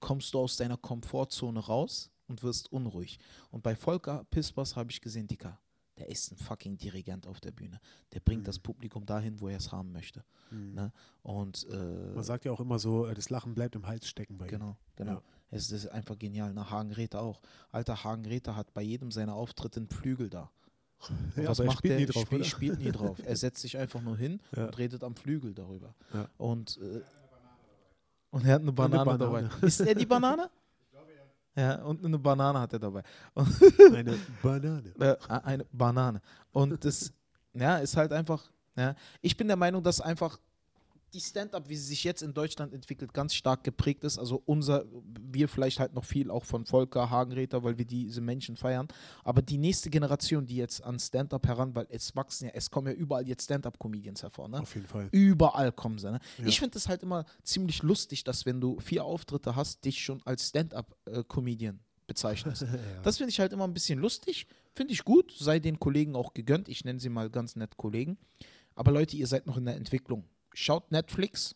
kommst 0.00 0.34
du 0.34 0.40
aus 0.40 0.56
deiner 0.56 0.76
Komfortzone 0.76 1.60
raus 1.60 2.10
und 2.28 2.42
wirst 2.42 2.72
unruhig. 2.72 3.18
Und 3.50 3.62
bei 3.62 3.74
Volker 3.76 4.24
Pispas 4.30 4.76
habe 4.76 4.90
ich 4.90 5.00
gesehen, 5.00 5.26
Dicker, 5.26 5.58
der 5.98 6.08
ist 6.08 6.32
ein 6.32 6.36
fucking 6.38 6.76
Dirigent 6.76 7.26
auf 7.26 7.40
der 7.40 7.52
Bühne. 7.52 7.78
Der 8.12 8.20
bringt 8.20 8.42
Mhm. 8.42 8.46
das 8.46 8.58
Publikum 8.58 9.06
dahin, 9.06 9.40
wo 9.40 9.48
er 9.48 9.58
es 9.58 9.70
haben 9.70 9.92
möchte. 9.92 10.24
Mhm. 10.50 10.74
Ne? 10.74 10.92
Und 11.22 11.66
äh, 11.70 11.76
Man 12.14 12.24
sagt 12.24 12.44
ja 12.44 12.52
auch 12.52 12.60
immer 12.60 12.78
so, 12.78 13.06
äh, 13.06 13.14
das 13.14 13.30
Lachen 13.30 13.54
bleibt 13.54 13.76
im 13.76 13.86
Hals 13.86 14.08
stecken 14.08 14.36
bei 14.38 14.46
ihm. 14.46 14.50
Genau, 14.50 14.76
genau. 14.96 15.12
Ja. 15.12 15.22
Es 15.50 15.70
ist 15.70 15.86
einfach 15.86 16.18
genial. 16.18 16.52
Ne? 16.52 16.68
Hagen 16.68 16.90
Räther 16.92 17.22
auch. 17.22 17.40
Alter, 17.70 18.02
Hagen 18.02 18.26
Räther 18.26 18.56
hat 18.56 18.74
bei 18.74 18.82
jedem 18.82 19.12
seiner 19.12 19.34
Auftritte 19.34 19.78
einen 19.80 19.88
Flügel 19.88 20.28
da. 20.30 20.50
Ja, 21.36 21.48
was 21.48 21.60
aber 21.60 21.66
er 21.66 21.66
macht 21.66 21.78
spielt 21.78 21.92
der? 21.92 22.00
nie 22.00 22.06
drauf, 22.06 22.22
Spiel, 22.26 22.44
spielt 22.44 22.78
nie 22.80 22.90
drauf. 22.92 23.18
Er 23.24 23.36
setzt 23.36 23.60
sich 23.62 23.76
einfach 23.78 24.00
nur 24.00 24.16
hin 24.16 24.40
Ja. 24.56 24.64
und 24.66 24.78
redet 24.78 25.04
am 25.04 25.14
Flügel 25.14 25.54
darüber. 25.54 25.94
Und, 26.38 26.78
äh, 26.78 27.02
und 28.30 28.44
er 28.44 28.54
hat 28.54 28.62
eine 28.62 28.72
Banane, 28.72 29.04
Banane. 29.04 29.48
dabei. 29.50 29.66
Ist 29.66 29.80
er 29.80 29.94
die 29.94 30.06
Banane? 30.06 30.50
Ja, 31.56 31.82
und 31.82 32.04
eine 32.04 32.18
Banane 32.18 32.60
hat 32.60 32.72
er 32.72 32.80
dabei. 32.80 33.02
Eine 33.94 34.18
Banane. 34.42 34.92
Äh, 34.98 35.16
eine 35.28 35.64
Banane. 35.70 36.20
Und 36.50 36.84
das 36.84 37.12
ja, 37.52 37.78
ist 37.78 37.96
halt 37.96 38.12
einfach. 38.12 38.50
Ja. 38.76 38.96
Ich 39.20 39.36
bin 39.36 39.46
der 39.46 39.56
Meinung, 39.56 39.82
dass 39.82 40.00
einfach 40.00 40.38
die 41.14 41.20
Stand-up, 41.20 41.68
wie 41.68 41.76
sie 41.76 41.86
sich 41.86 42.04
jetzt 42.04 42.22
in 42.22 42.34
Deutschland 42.34 42.74
entwickelt, 42.74 43.14
ganz 43.14 43.34
stark 43.34 43.64
geprägt 43.64 44.04
ist. 44.04 44.18
Also 44.18 44.42
unser, 44.44 44.84
wir 45.32 45.48
vielleicht 45.48 45.78
halt 45.78 45.94
noch 45.94 46.04
viel 46.04 46.30
auch 46.30 46.44
von 46.44 46.66
Volker 46.66 47.08
Hagenräter, 47.08 47.62
weil 47.62 47.78
wir 47.78 47.84
diese 47.84 48.20
Menschen 48.20 48.56
feiern. 48.56 48.88
Aber 49.22 49.40
die 49.40 49.56
nächste 49.56 49.90
Generation, 49.90 50.46
die 50.46 50.56
jetzt 50.56 50.82
an 50.82 50.98
Stand-up 50.98 51.46
heran, 51.46 51.74
weil 51.74 51.86
es 51.90 52.14
wachsen 52.16 52.46
ja, 52.46 52.50
es 52.54 52.70
kommen 52.70 52.88
ja 52.88 52.92
überall 52.92 53.26
jetzt 53.26 53.44
Stand-up-Comedians 53.44 54.22
hervor. 54.22 54.48
Ne? 54.48 54.60
Auf 54.60 54.74
jeden 54.74 54.86
Fall. 54.86 55.08
Überall 55.12 55.72
kommen 55.72 55.98
sie. 55.98 56.10
Ne? 56.10 56.20
Ja. 56.38 56.46
Ich 56.46 56.58
finde 56.58 56.76
es 56.76 56.88
halt 56.88 57.02
immer 57.02 57.24
ziemlich 57.42 57.82
lustig, 57.82 58.24
dass 58.24 58.44
wenn 58.44 58.60
du 58.60 58.80
vier 58.80 59.04
Auftritte 59.04 59.54
hast, 59.56 59.84
dich 59.84 60.02
schon 60.02 60.20
als 60.24 60.48
Stand-up-Comedian 60.48 61.80
bezeichnest. 62.06 62.66
Das 63.02 63.18
finde 63.18 63.30
ich 63.30 63.40
halt 63.40 63.52
immer 63.52 63.64
ein 63.64 63.74
bisschen 63.74 63.98
lustig. 63.98 64.46
Finde 64.74 64.92
ich 64.92 65.04
gut. 65.04 65.32
Sei 65.38 65.58
den 65.58 65.78
Kollegen 65.78 66.16
auch 66.16 66.34
gegönnt. 66.34 66.68
Ich 66.68 66.84
nenne 66.84 66.98
sie 66.98 67.08
mal 67.08 67.30
ganz 67.30 67.54
nett 67.56 67.76
Kollegen. 67.76 68.18
Aber 68.74 68.90
Leute, 68.90 69.16
ihr 69.16 69.26
seid 69.26 69.46
noch 69.46 69.56
in 69.56 69.66
der 69.66 69.76
Entwicklung. 69.76 70.24
Schaut 70.54 70.90
Netflix, 70.90 71.54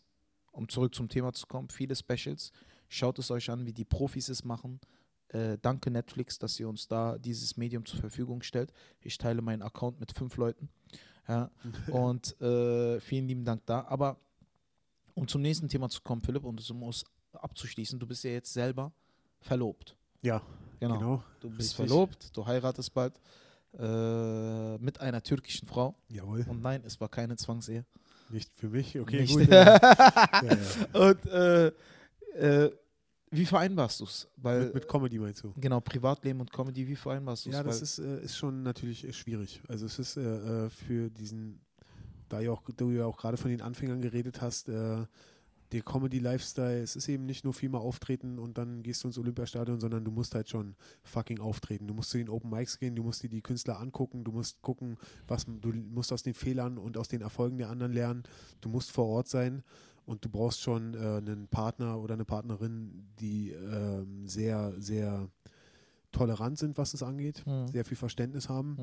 um 0.53 0.69
zurück 0.69 0.95
zum 0.95 1.09
Thema 1.09 1.33
zu 1.33 1.47
kommen. 1.47 1.71
Viele 1.71 1.97
Specials. 1.97 2.53
Schaut 2.89 3.19
es 3.19 3.31
euch 3.31 3.49
an, 3.51 3.65
wie 3.65 3.73
die 3.73 3.85
Profis 3.85 4.29
es 4.29 4.45
machen. 4.45 4.81
Äh, 5.29 5.59
danke 5.61 5.91
Netflix, 5.91 6.39
dass 6.39 6.59
ihr 6.59 6.69
uns 6.69 6.89
da 6.89 7.17
dieses 7.19 7.57
Medium 7.57 7.85
zur 7.87 8.01
Verfügung 8.01 8.43
stellt. 8.43 8.73
Ich 9.01 9.19
teile 9.19 9.43
meinen 9.43 9.63
Account 9.63 10.01
mit 10.01 10.13
fünf 10.13 10.37
Leuten. 10.37 10.69
Ja, 11.29 11.51
und 11.91 12.41
äh, 12.41 13.01
vielen 13.01 13.29
lieben 13.29 13.45
Dank 13.45 13.65
da. 13.67 13.85
Aber 13.87 14.19
um 15.15 15.29
zum 15.29 15.43
nächsten 15.43 15.69
Thema 15.69 15.89
zu 15.89 16.01
kommen, 16.03 16.23
Philipp, 16.23 16.45
und 16.45 16.69
um 16.71 16.83
es 16.89 17.05
abzuschließen, 17.33 17.99
du 17.99 18.07
bist 18.07 18.25
ja 18.25 18.31
jetzt 18.31 18.53
selber 18.53 18.93
verlobt. 19.41 19.97
Ja, 20.23 20.43
Genau. 20.81 20.99
genau. 20.99 21.25
Du 21.41 21.49
bist 21.51 21.61
Richtig. 21.61 21.77
verlobt, 21.77 22.37
du 22.37 22.47
heiratest 22.47 22.95
bald 22.95 23.21
äh, 23.79 24.79
mit 24.79 25.01
einer 25.01 25.23
türkischen 25.23 25.67
Frau. 25.67 25.95
Jawohl. 26.09 26.45
Und 26.49 26.63
nein, 26.63 26.83
es 26.85 27.01
war 27.01 27.09
keine 27.09 27.37
Zwangsehe. 27.37 27.85
Nicht 28.31 28.51
für 28.57 28.69
mich. 28.69 28.99
Okay, 28.99 29.23
Nicht. 29.23 29.35
gut. 29.35 29.49
ja. 29.49 29.77
ja. 30.43 31.01
Und 31.01 31.27
äh, 31.27 31.73
äh, 32.35 32.71
wie 33.31 33.45
vereinbarst 33.45 34.01
du 34.01 34.05
es? 34.05 34.29
Mit, 34.37 34.75
mit 34.75 34.89
Comedy 34.89 35.19
meinst 35.19 35.45
du? 35.45 35.53
genau, 35.57 35.81
Privatleben 35.81 36.41
und 36.41 36.53
Comedy, 36.53 36.87
wie 36.87 36.97
vereinbarst 36.97 37.45
du 37.47 37.51
es? 37.51 37.57
Ja, 37.57 37.63
das 37.63 37.83
ist, 37.83 37.99
äh, 37.99 38.23
ist 38.23 38.37
schon 38.37 38.63
natürlich 38.63 39.07
äh, 39.07 39.13
schwierig. 39.13 39.63
Also 39.69 39.87
es 39.87 39.99
ist 39.99 40.17
äh, 40.17 40.67
äh, 40.67 40.71
für 40.71 41.11
diesen, 41.11 41.61
da 42.29 42.41
ja 42.41 42.51
auch, 42.51 42.63
du 42.63 42.91
ja 42.91 43.05
auch 43.05 43.17
gerade 43.17 43.37
von 43.37 43.51
den 43.51 43.61
Anfängern 43.61 44.01
geredet 44.01 44.41
hast, 44.41 44.69
äh, 44.69 45.05
der 45.73 45.83
Comedy-Lifestyle, 45.83 46.81
es 46.81 46.97
ist 46.97 47.09
eben 47.09 47.27
nicht 47.27 47.45
nur 47.45 47.53
viermal 47.53 47.83
auftreten 47.83 48.39
und 48.39 48.57
dann 48.59 48.83
gehst 48.83 49.05
du 49.05 49.09
ins 49.09 49.19
Olympiastadion, 49.19 49.81
sondern 49.81 50.05
du 50.05 50.11
musst 50.11 50.35
halt 50.35 50.49
schon 50.49 50.77
fucking 51.03 51.41
auftreten. 51.41 51.87
Du 51.87 51.95
musst 51.95 52.11
zu 52.11 52.19
den 52.19 52.29
Open 52.31 52.51
Mics 52.51 52.79
gehen, 52.79 52.97
du 52.97 53.03
musst 53.03 53.23
dir 53.23 53.29
die 53.29 53.43
Künstler 53.43 53.79
angucken, 53.79 54.25
du 54.25 54.33
musst 54.33 54.63
gucken, 54.63 54.97
was 55.27 55.45
du 55.47 55.73
musst 55.73 56.13
aus 56.13 56.23
den 56.23 56.35
Fehlern 56.35 56.79
und 56.79 56.97
aus 56.97 57.09
den 57.09 57.21
Erfolgen 57.21 57.59
der 57.59 57.69
anderen 57.69 57.93
lernen. 57.93 58.23
Du 58.61 58.69
musst 58.71 58.91
vor 58.91 59.07
Ort 59.07 59.29
sein 59.29 59.63
und 60.07 60.25
du 60.25 60.31
brauchst 60.31 60.63
schon 60.63 60.95
äh, 60.95 60.99
einen 61.19 61.49
Partner 61.49 61.99
oder 62.01 62.15
eine 62.15 62.25
Partnerin, 62.25 63.09
die 63.21 63.51
ähm, 63.51 64.27
sehr, 64.27 64.73
sehr 64.79 65.29
tolerant 66.13 66.59
sind, 66.59 66.79
was 66.79 66.95
es 66.95 67.03
angeht, 67.03 67.45
Hm. 67.45 67.69
sehr 67.69 67.85
viel 67.85 67.97
Verständnis 67.99 68.49
haben, 68.49 68.79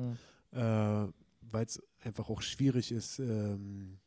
Hm. 0.52 0.58
äh, 0.60 1.08
weil 1.50 1.64
es 1.66 1.82
einfach 2.04 2.30
auch 2.30 2.42
schwierig 2.42 2.92
ist, 2.92 3.18
ähm, 3.18 3.98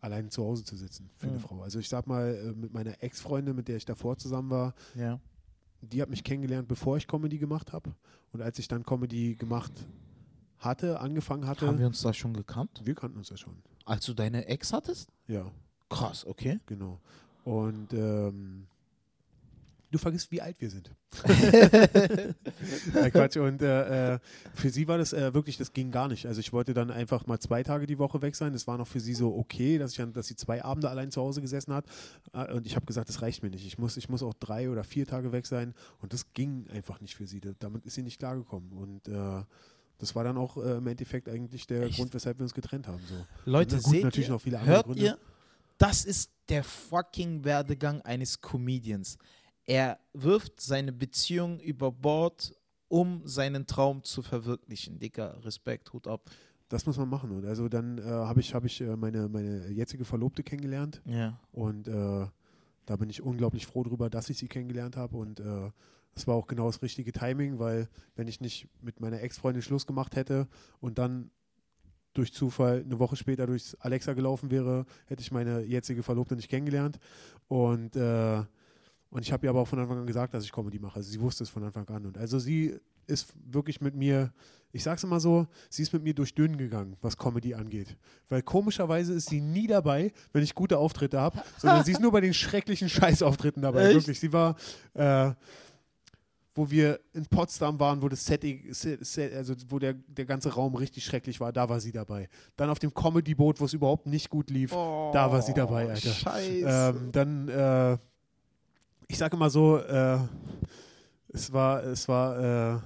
allein 0.00 0.30
zu 0.30 0.42
Hause 0.44 0.64
zu 0.64 0.76
sitzen 0.76 1.10
für 1.16 1.26
eine 1.28 1.36
Mhm. 1.36 1.40
Frau. 1.40 1.62
Also 1.62 1.78
ich 1.78 1.88
sag 1.88 2.06
mal, 2.06 2.34
äh, 2.34 2.52
mit 2.52 2.72
meiner 2.72 3.02
Ex-Freundin, 3.02 3.54
mit 3.54 3.68
der 3.68 3.76
ich 3.76 3.84
davor 3.84 4.16
zusammen 4.16 4.50
war, 4.50 4.74
Ja. 4.94 5.20
die 5.82 6.00
hat 6.02 6.08
mich 6.10 6.24
kennengelernt, 6.24 6.68
bevor 6.68 6.96
ich 6.96 7.06
Comedy 7.06 7.38
gemacht 7.38 7.72
habe. 7.72 7.94
Und 8.32 8.42
als 8.42 8.58
ich 8.58 8.68
dann 8.68 8.84
Comedy 8.84 9.34
gemacht 9.34 9.72
hatte, 10.58 11.00
angefangen 11.00 11.46
hatte, 11.46 11.66
Haben 11.66 11.78
wir 11.78 11.86
uns 11.86 12.00
da 12.02 12.12
schon 12.12 12.34
gekannt? 12.34 12.80
wir 12.84 12.94
kannten 12.94 13.18
uns 13.18 13.30
ja 13.30 13.36
schon. 13.36 13.56
Als 13.84 14.04
du 14.06 14.14
deine 14.14 14.46
Ex 14.46 14.72
hattest? 14.72 15.10
Ja, 15.26 15.50
Krass, 15.88 16.24
okay. 16.26 16.60
genau. 16.66 17.00
Und 17.44 17.92
ähm, 17.92 18.66
du 19.90 19.98
vergisst, 19.98 20.30
wie 20.30 20.40
alt 20.40 20.60
wir 20.60 20.70
sind. 20.70 20.90
Nein, 22.94 23.10
Quatsch. 23.12 23.36
Und 23.36 23.62
äh, 23.62 24.14
äh, 24.14 24.18
für 24.54 24.70
sie 24.70 24.86
war 24.88 24.98
das 24.98 25.12
äh, 25.12 25.32
wirklich, 25.34 25.56
das 25.56 25.72
ging 25.72 25.90
gar 25.90 26.08
nicht. 26.08 26.26
Also 26.26 26.40
ich 26.40 26.52
wollte 26.52 26.74
dann 26.74 26.90
einfach 26.90 27.26
mal 27.26 27.38
zwei 27.40 27.62
Tage 27.62 27.86
die 27.86 27.98
Woche 27.98 28.22
weg 28.22 28.36
sein. 28.36 28.52
Das 28.52 28.66
war 28.66 28.78
noch 28.78 28.86
für 28.86 29.00
sie 29.00 29.14
so 29.14 29.34
okay, 29.36 29.78
dass 29.78 29.92
ich 29.92 29.96
dann, 29.98 30.12
dass 30.12 30.26
sie 30.26 30.36
zwei 30.36 30.62
Abende 30.64 30.90
allein 30.90 31.10
zu 31.10 31.20
Hause 31.20 31.40
gesessen 31.40 31.72
hat. 31.72 31.86
Äh, 32.32 32.52
Und 32.52 32.66
ich 32.66 32.76
habe 32.76 32.86
gesagt, 32.86 33.08
das 33.08 33.22
reicht 33.22 33.42
mir 33.42 33.50
nicht. 33.50 33.66
Ich 33.66 33.78
muss, 33.78 33.96
ich 33.96 34.08
muss 34.08 34.22
auch 34.22 34.34
drei 34.34 34.70
oder 34.70 34.84
vier 34.84 35.06
Tage 35.06 35.32
weg 35.32 35.46
sein. 35.46 35.74
Und 36.00 36.12
das 36.12 36.32
ging 36.32 36.66
einfach 36.72 37.00
nicht 37.00 37.14
für 37.16 37.26
sie. 37.26 37.40
Da- 37.40 37.52
Damit 37.58 37.84
ist 37.86 37.94
sie 37.94 38.02
nicht 38.02 38.18
klargekommen. 38.18 38.72
Und 38.72 39.08
äh, 39.08 39.42
das 39.98 40.14
war 40.14 40.24
dann 40.24 40.38
auch 40.38 40.56
äh, 40.56 40.76
im 40.78 40.86
Endeffekt 40.86 41.28
eigentlich 41.28 41.66
der 41.66 41.82
Echt? 41.82 41.96
Grund, 41.96 42.14
weshalb 42.14 42.38
wir 42.38 42.44
uns 42.44 42.54
getrennt 42.54 42.88
haben. 42.88 43.02
So. 43.08 43.14
Leute, 43.44 43.76
gut, 43.76 43.84
seht 43.86 44.04
natürlich 44.04 44.28
ihr, 44.28 44.32
noch 44.32 44.40
viele 44.40 44.58
andere 44.58 44.74
hört 44.76 44.86
Gründe. 44.86 45.02
ihr? 45.02 45.18
Das 45.78 46.04
ist 46.04 46.30
der 46.48 46.62
fucking 46.64 47.44
Werdegang 47.44 48.00
eines 48.02 48.40
Comedians. 48.40 49.16
Er 49.70 50.00
wirft 50.14 50.60
seine 50.60 50.92
Beziehung 50.92 51.60
über 51.60 51.92
Bord, 51.92 52.58
um 52.88 53.22
seinen 53.24 53.68
Traum 53.68 54.02
zu 54.02 54.20
verwirklichen. 54.20 54.98
Dicker, 54.98 55.44
Respekt, 55.44 55.92
Hut 55.92 56.08
ab. 56.08 56.28
Das 56.68 56.86
muss 56.86 56.98
man 56.98 57.08
machen. 57.08 57.30
Und 57.30 57.46
also 57.46 57.68
dann 57.68 57.98
äh, 57.98 58.02
habe 58.02 58.40
ich, 58.40 58.52
hab 58.52 58.64
ich 58.64 58.80
äh, 58.80 58.96
meine, 58.96 59.28
meine 59.28 59.68
jetzige 59.68 60.04
Verlobte 60.04 60.42
kennengelernt. 60.42 61.00
Ja. 61.04 61.38
Und 61.52 61.86
äh, 61.86 62.26
da 62.84 62.96
bin 62.96 63.10
ich 63.10 63.22
unglaublich 63.22 63.64
froh 63.64 63.84
drüber, 63.84 64.10
dass 64.10 64.28
ich 64.28 64.38
sie 64.38 64.48
kennengelernt 64.48 64.96
habe. 64.96 65.16
Und 65.16 65.38
äh, 65.38 65.70
es 66.16 66.26
war 66.26 66.34
auch 66.34 66.48
genau 66.48 66.66
das 66.66 66.82
richtige 66.82 67.12
Timing, 67.12 67.60
weil 67.60 67.88
wenn 68.16 68.26
ich 68.26 68.40
nicht 68.40 68.66
mit 68.82 68.98
meiner 68.98 69.20
Ex-Freundin 69.22 69.62
Schluss 69.62 69.86
gemacht 69.86 70.16
hätte 70.16 70.48
und 70.80 70.98
dann 70.98 71.30
durch 72.12 72.32
Zufall 72.32 72.82
eine 72.84 72.98
Woche 72.98 73.14
später 73.14 73.46
durchs 73.46 73.76
Alexa 73.76 74.14
gelaufen 74.14 74.50
wäre, 74.50 74.84
hätte 75.06 75.22
ich 75.22 75.30
meine 75.30 75.60
jetzige 75.60 76.02
Verlobte 76.02 76.34
nicht 76.34 76.48
kennengelernt. 76.48 76.98
Und, 77.46 77.94
äh, 77.94 78.42
und 79.10 79.22
ich 79.22 79.32
habe 79.32 79.44
ihr 79.46 79.50
aber 79.50 79.60
auch 79.60 79.68
von 79.68 79.78
Anfang 79.78 79.98
an 79.98 80.06
gesagt, 80.06 80.34
dass 80.34 80.44
ich 80.44 80.52
Comedy 80.52 80.78
mache. 80.78 80.96
Also 80.96 81.10
sie 81.10 81.20
wusste 81.20 81.42
es 81.42 81.50
von 81.50 81.64
Anfang 81.64 81.88
an. 81.88 82.06
Und 82.06 82.16
also 82.16 82.38
sie 82.38 82.78
ist 83.08 83.32
wirklich 83.44 83.80
mit 83.80 83.96
mir, 83.96 84.32
ich 84.70 84.84
sag's 84.84 85.02
immer 85.02 85.18
so, 85.18 85.48
sie 85.68 85.82
ist 85.82 85.92
mit 85.92 86.04
mir 86.04 86.14
durch 86.14 86.32
dünn 86.32 86.56
gegangen, 86.56 86.96
was 87.00 87.16
Comedy 87.16 87.54
angeht. 87.54 87.96
Weil 88.28 88.42
komischerweise 88.42 89.12
ist 89.12 89.28
sie 89.28 89.40
nie 89.40 89.66
dabei, 89.66 90.12
wenn 90.32 90.44
ich 90.44 90.54
gute 90.54 90.78
Auftritte 90.78 91.20
habe, 91.20 91.42
sondern 91.58 91.84
sie 91.84 91.92
ist 91.92 92.00
nur 92.00 92.12
bei 92.12 92.20
den 92.20 92.34
schrecklichen 92.34 92.88
Scheißauftritten 92.88 93.62
dabei. 93.62 93.86
Echt? 93.86 93.94
Wirklich. 93.96 94.20
Sie 94.20 94.32
war, 94.32 94.54
äh, 94.94 95.32
wo 96.54 96.70
wir 96.70 97.00
in 97.12 97.26
Potsdam 97.26 97.80
waren, 97.80 98.02
wo 98.02 98.08
das 98.08 98.24
Setting, 98.24 98.72
Set, 98.72 99.04
Set, 99.04 99.34
also 99.34 99.54
wo 99.68 99.80
der, 99.80 99.94
der 99.94 100.24
ganze 100.24 100.52
Raum 100.52 100.76
richtig 100.76 101.04
schrecklich 101.04 101.40
war, 101.40 101.52
da 101.52 101.68
war 101.68 101.80
sie 101.80 101.90
dabei. 101.90 102.28
Dann 102.56 102.70
auf 102.70 102.78
dem 102.78 102.94
Comedy-Boot, 102.94 103.60
wo 103.60 103.64
es 103.64 103.72
überhaupt 103.72 104.06
nicht 104.06 104.30
gut 104.30 104.50
lief, 104.50 104.70
da 104.70 105.32
war 105.32 105.42
sie 105.42 105.54
dabei, 105.54 105.88
Alter. 105.88 106.10
Scheiße. 106.10 106.94
ähm, 106.96 107.12
dann, 107.12 107.48
äh, 107.48 107.98
ich 109.10 109.18
sage 109.18 109.36
immer 109.36 109.50
so, 109.50 109.78
äh, 109.78 110.18
es 111.32 111.52
war, 111.52 111.82
es 111.82 112.06
war, 112.08 112.76
äh, 112.76 112.78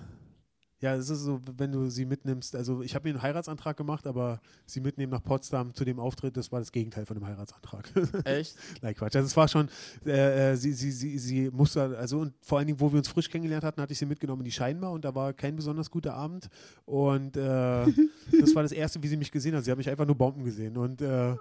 ja, 0.81 0.95
es 0.95 1.11
ist 1.11 1.21
so, 1.21 1.41
wenn 1.57 1.71
du 1.71 1.91
sie 1.91 2.07
mitnimmst, 2.07 2.57
also 2.57 2.83
ich 2.83 2.95
habe 2.95 3.09
ihr 3.09 3.15
einen 3.15 3.23
Heiratsantrag 3.23 3.77
gemacht, 3.77 4.07
aber 4.07 4.41
sie 4.65 4.81
mitnehmen 4.81 5.13
nach 5.13 5.23
Potsdam 5.23 5.75
zu 5.75 5.85
dem 5.85 6.01
Auftritt, 6.01 6.37
das 6.37 6.51
war 6.51 6.61
das 6.61 6.73
Gegenteil 6.73 7.05
von 7.05 7.19
dem 7.19 7.27
Heiratsantrag. 7.27 7.91
Echt? 8.25 8.57
Nein, 8.81 8.95
Quatsch. 8.95 9.17
Also 9.17 9.27
es 9.27 9.37
war 9.37 9.49
schon, 9.49 9.69
äh, 10.07 10.53
äh, 10.53 10.57
sie, 10.57 10.73
sie, 10.73 10.93
sie, 10.93 11.19
sie 11.19 11.51
musste, 11.51 11.97
also 11.99 12.21
und 12.21 12.33
vor 12.41 12.57
allen 12.57 12.69
Dingen, 12.69 12.81
wo 12.81 12.91
wir 12.91 12.99
uns 12.99 13.09
frisch 13.09 13.29
kennengelernt 13.29 13.65
hatten, 13.65 13.83
hatte 13.83 13.93
ich 13.93 13.99
sie 13.99 14.07
mitgenommen 14.07 14.41
in 14.41 14.47
die 14.47 14.53
Scheinbar 14.53 14.93
und 14.93 15.05
da 15.05 15.15
war 15.15 15.35
kein 15.35 15.57
besonders 15.57 15.91
guter 15.91 16.15
Abend. 16.15 16.49
Und 16.87 17.37
äh, 17.37 17.41
das 18.41 18.55
war 18.55 18.63
das 18.63 18.73
erste, 18.73 19.03
wie 19.03 19.09
sie 19.09 19.19
mich 19.19 19.31
gesehen 19.31 19.55
hat. 19.55 19.65
Sie 19.65 19.71
hat 19.71 19.79
mich 19.79 19.91
einfach 19.91 20.07
nur 20.07 20.17
Bomben 20.17 20.43
gesehen. 20.43 20.77
Und 20.79 21.03
äh, 21.03 21.35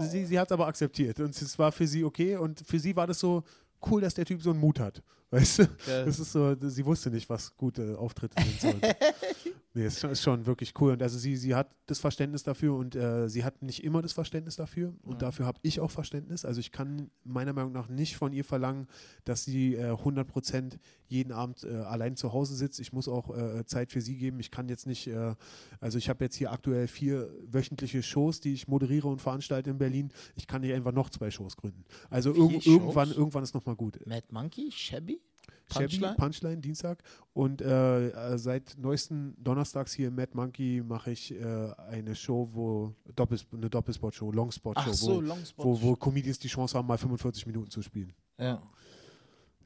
sie, 0.00 0.24
sie 0.24 0.38
hat 0.38 0.48
es 0.48 0.52
aber 0.52 0.68
akzeptiert. 0.68 1.18
Und 1.20 1.30
es 1.30 1.58
war 1.58 1.72
für 1.72 1.86
sie 1.86 2.04
okay. 2.04 2.36
Und 2.36 2.60
für 2.66 2.78
sie 2.78 2.94
war 2.94 3.06
das 3.06 3.18
so 3.18 3.42
cool, 3.90 4.00
dass 4.00 4.14
der 4.14 4.24
Typ 4.24 4.42
so 4.42 4.50
einen 4.50 4.60
Mut 4.60 4.80
hat. 4.80 5.02
Weißt 5.30 5.58
du? 5.60 5.66
Geil. 5.86 6.04
Das 6.04 6.20
ist 6.20 6.32
so, 6.32 6.54
sie 6.60 6.84
wusste 6.84 7.10
nicht, 7.10 7.28
was 7.28 7.56
gute 7.56 7.98
Auftritte 7.98 8.40
sind. 8.60 8.82
Nee, 9.76 9.86
ist 9.86 9.98
schon- 10.00 10.10
ist 10.10 10.22
schon 10.22 10.46
wirklich 10.46 10.72
cool. 10.80 10.92
Und 10.92 11.02
also 11.02 11.18
sie, 11.18 11.36
sie 11.36 11.52
hat 11.56 11.74
das 11.86 11.98
Verständnis 11.98 12.44
dafür 12.44 12.76
und 12.76 12.94
äh, 12.94 13.28
sie 13.28 13.42
hat 13.42 13.60
nicht 13.60 13.82
immer 13.82 14.02
das 14.02 14.12
Verständnis 14.12 14.54
dafür. 14.54 14.94
Und 15.02 15.14
Mhm. 15.14 15.18
dafür 15.18 15.46
habe 15.46 15.58
ich 15.62 15.80
auch 15.80 15.90
Verständnis. 15.90 16.44
Also 16.44 16.60
ich 16.60 16.70
kann 16.70 17.10
meiner 17.24 17.52
Meinung 17.52 17.72
nach 17.72 17.88
nicht 17.88 18.16
von 18.16 18.32
ihr 18.32 18.44
verlangen, 18.44 18.86
dass 19.24 19.44
sie 19.44 19.74
äh, 19.74 19.90
100% 19.96 20.78
jeden 21.08 21.32
Abend 21.32 21.64
äh, 21.64 21.74
allein 21.74 22.14
zu 22.16 22.32
Hause 22.32 22.54
sitzt. 22.54 22.78
Ich 22.78 22.92
muss 22.92 23.08
auch 23.08 23.36
äh, 23.36 23.66
Zeit 23.66 23.90
für 23.90 24.00
sie 24.00 24.16
geben. 24.16 24.38
Ich 24.38 24.52
kann 24.52 24.68
jetzt 24.68 24.86
nicht, 24.86 25.08
äh, 25.08 25.34
also 25.80 25.98
ich 25.98 26.08
habe 26.08 26.22
jetzt 26.24 26.36
hier 26.36 26.52
aktuell 26.52 26.86
vier 26.86 27.28
wöchentliche 27.46 28.02
Shows, 28.04 28.40
die 28.40 28.54
ich 28.54 28.68
moderiere 28.68 29.08
und 29.08 29.20
veranstalte 29.20 29.70
in 29.70 29.78
Berlin. 29.78 30.12
Ich 30.36 30.46
kann 30.46 30.60
nicht 30.60 30.72
einfach 30.72 30.92
noch 30.92 31.10
zwei 31.10 31.32
Shows 31.32 31.56
gründen. 31.56 31.84
Also 32.10 32.30
irg 32.32 32.64
irgendwann, 32.64 33.08
Shows? 33.08 33.16
irgendwann 33.16 33.42
ist 33.42 33.54
nochmal 33.54 33.74
gut. 33.74 33.98
Mad 34.06 34.24
Monkey? 34.30 34.70
Shabby? 34.70 35.20
Punchline? 35.68 36.14
Punchline, 36.16 36.60
Dienstag. 36.60 37.02
Und 37.32 37.62
äh, 37.62 38.08
äh, 38.08 38.38
seit 38.38 38.76
neuesten 38.78 39.34
Donnerstags 39.42 39.92
hier 39.92 40.08
im 40.08 40.14
Mad 40.14 40.32
Monkey 40.34 40.82
mache 40.86 41.10
ich 41.10 41.34
äh, 41.34 41.72
eine 41.88 42.14
Show, 42.14 42.48
wo 42.52 42.94
Doppels 43.14 43.46
eine 43.52 43.68
Doppelspot-Show, 43.68 44.30
Longspot-Show, 44.30 44.92
so, 44.92 45.16
wo, 45.16 45.20
Longspot. 45.20 45.64
wo, 45.64 45.82
wo 45.82 45.96
Comedians 45.96 46.38
die 46.38 46.48
Chance 46.48 46.76
haben, 46.76 46.86
mal 46.86 46.98
45 46.98 47.46
Minuten 47.46 47.70
zu 47.70 47.82
spielen. 47.82 48.12
ja. 48.38 48.62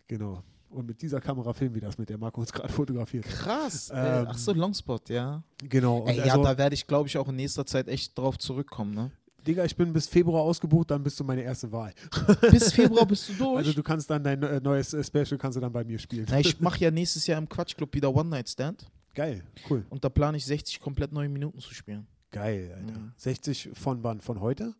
Genau. 0.07 0.43
Und 0.71 0.87
mit 0.87 1.01
dieser 1.01 1.21
Kamera 1.21 1.53
filmen 1.55 1.75
wir 1.75 1.83
das, 1.83 1.97
mit 1.97 2.11
der 2.11 2.19
Marco 2.19 2.41
uns 2.41 2.53
gerade 2.53 2.71
fotografiert. 2.73 3.25
Krass. 3.25 3.91
Ähm, 3.91 3.97
äh, 3.97 4.27
ach 4.29 4.37
so, 4.37 4.53
Longspot, 4.53 5.09
ja. 5.09 5.43
Genau. 5.67 5.99
Und 5.99 6.09
Ey, 6.09 6.21
also, 6.21 6.43
ja, 6.43 6.43
da 6.43 6.59
werde 6.59 6.75
ich, 6.75 6.87
glaube 6.87 7.09
ich, 7.09 7.17
auch 7.17 7.29
in 7.29 7.37
nächster 7.37 7.65
Zeit 7.65 7.89
echt 7.89 8.17
drauf 8.19 8.39
zurückkommen, 8.39 8.95
ne? 8.95 9.11
Digga, 9.47 9.65
ich 9.65 9.77
bin 9.77 9.93
bis 9.93 10.07
Februar 10.07 10.43
ausgebucht, 10.43 10.91
dann 10.91 11.03
bist 11.03 11.19
du 11.19 11.25
meine 11.25 11.43
erste 11.43 11.71
Wahl. 11.73 11.95
Bis 12.51 12.73
Februar 12.73 13.07
bist 13.07 13.29
du 13.29 13.35
durch. 13.35 13.59
Also 13.59 13.73
du 13.73 13.83
kannst 13.83 14.11
dann 14.11 14.23
dein 14.23 14.43
äh, 14.43 14.61
neues 14.61 14.93
äh, 14.93 15.03
Special 15.03 15.39
kannst 15.39 15.57
du 15.57 15.61
dann 15.61 15.73
bei 15.73 15.85
mir 15.85 15.99
spielen. 15.99 16.27
Na, 16.29 16.41
ich 16.41 16.61
mache 16.61 16.81
ja 16.81 16.91
nächstes 16.91 17.27
Jahr 17.27 17.39
im 17.39 17.49
Quatschclub 17.49 17.95
wieder 17.95 18.15
One 18.15 18.29
Night 18.29 18.49
Stand 18.49 18.87
Geil, 19.15 19.43
cool. 19.71 19.87
und 19.91 20.05
da 20.05 20.09
plane 20.09 20.37
ich 20.37 20.45
60 20.45 20.81
komplett 20.81 21.13
neue 21.13 21.29
Minuten 21.29 21.61
zu 21.61 21.73
spielen. 21.73 22.07
Geil, 22.31 22.73
Alter. 22.77 22.99
Mhm. 22.99 23.13
60 23.17 23.71
von 23.73 24.03
wann? 24.03 24.21
Von 24.21 24.41
heute? 24.41 24.75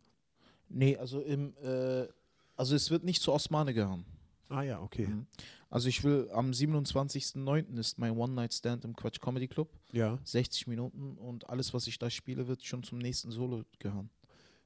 Nee, 0.69 0.97
also 0.97 1.21
im, 1.21 1.55
äh, 1.63 2.07
also 2.55 2.75
es 2.75 2.91
wird 2.91 3.03
nicht 3.03 3.21
zu 3.21 3.33
Osmane 3.33 3.73
gehören. 3.73 4.05
Ah 4.49 4.61
ja, 4.61 4.81
okay. 4.81 5.07
Mhm. 5.07 5.25
Also 5.69 5.87
ich 5.87 6.03
will 6.03 6.29
am 6.33 6.51
27.09. 6.51 7.77
ist 7.77 7.99
mein 7.99 8.17
One 8.17 8.33
Night 8.33 8.53
Stand 8.53 8.85
im 8.85 8.95
Quatsch 8.95 9.19
Comedy 9.19 9.47
Club. 9.47 9.69
Ja. 9.91 10.17
60 10.23 10.67
Minuten 10.67 11.17
und 11.17 11.49
alles, 11.49 11.73
was 11.73 11.85
ich 11.87 11.99
da 11.99 12.09
spiele, 12.09 12.47
wird 12.47 12.63
schon 12.63 12.83
zum 12.83 12.97
nächsten 12.97 13.31
Solo 13.31 13.63
gehören. 13.77 14.09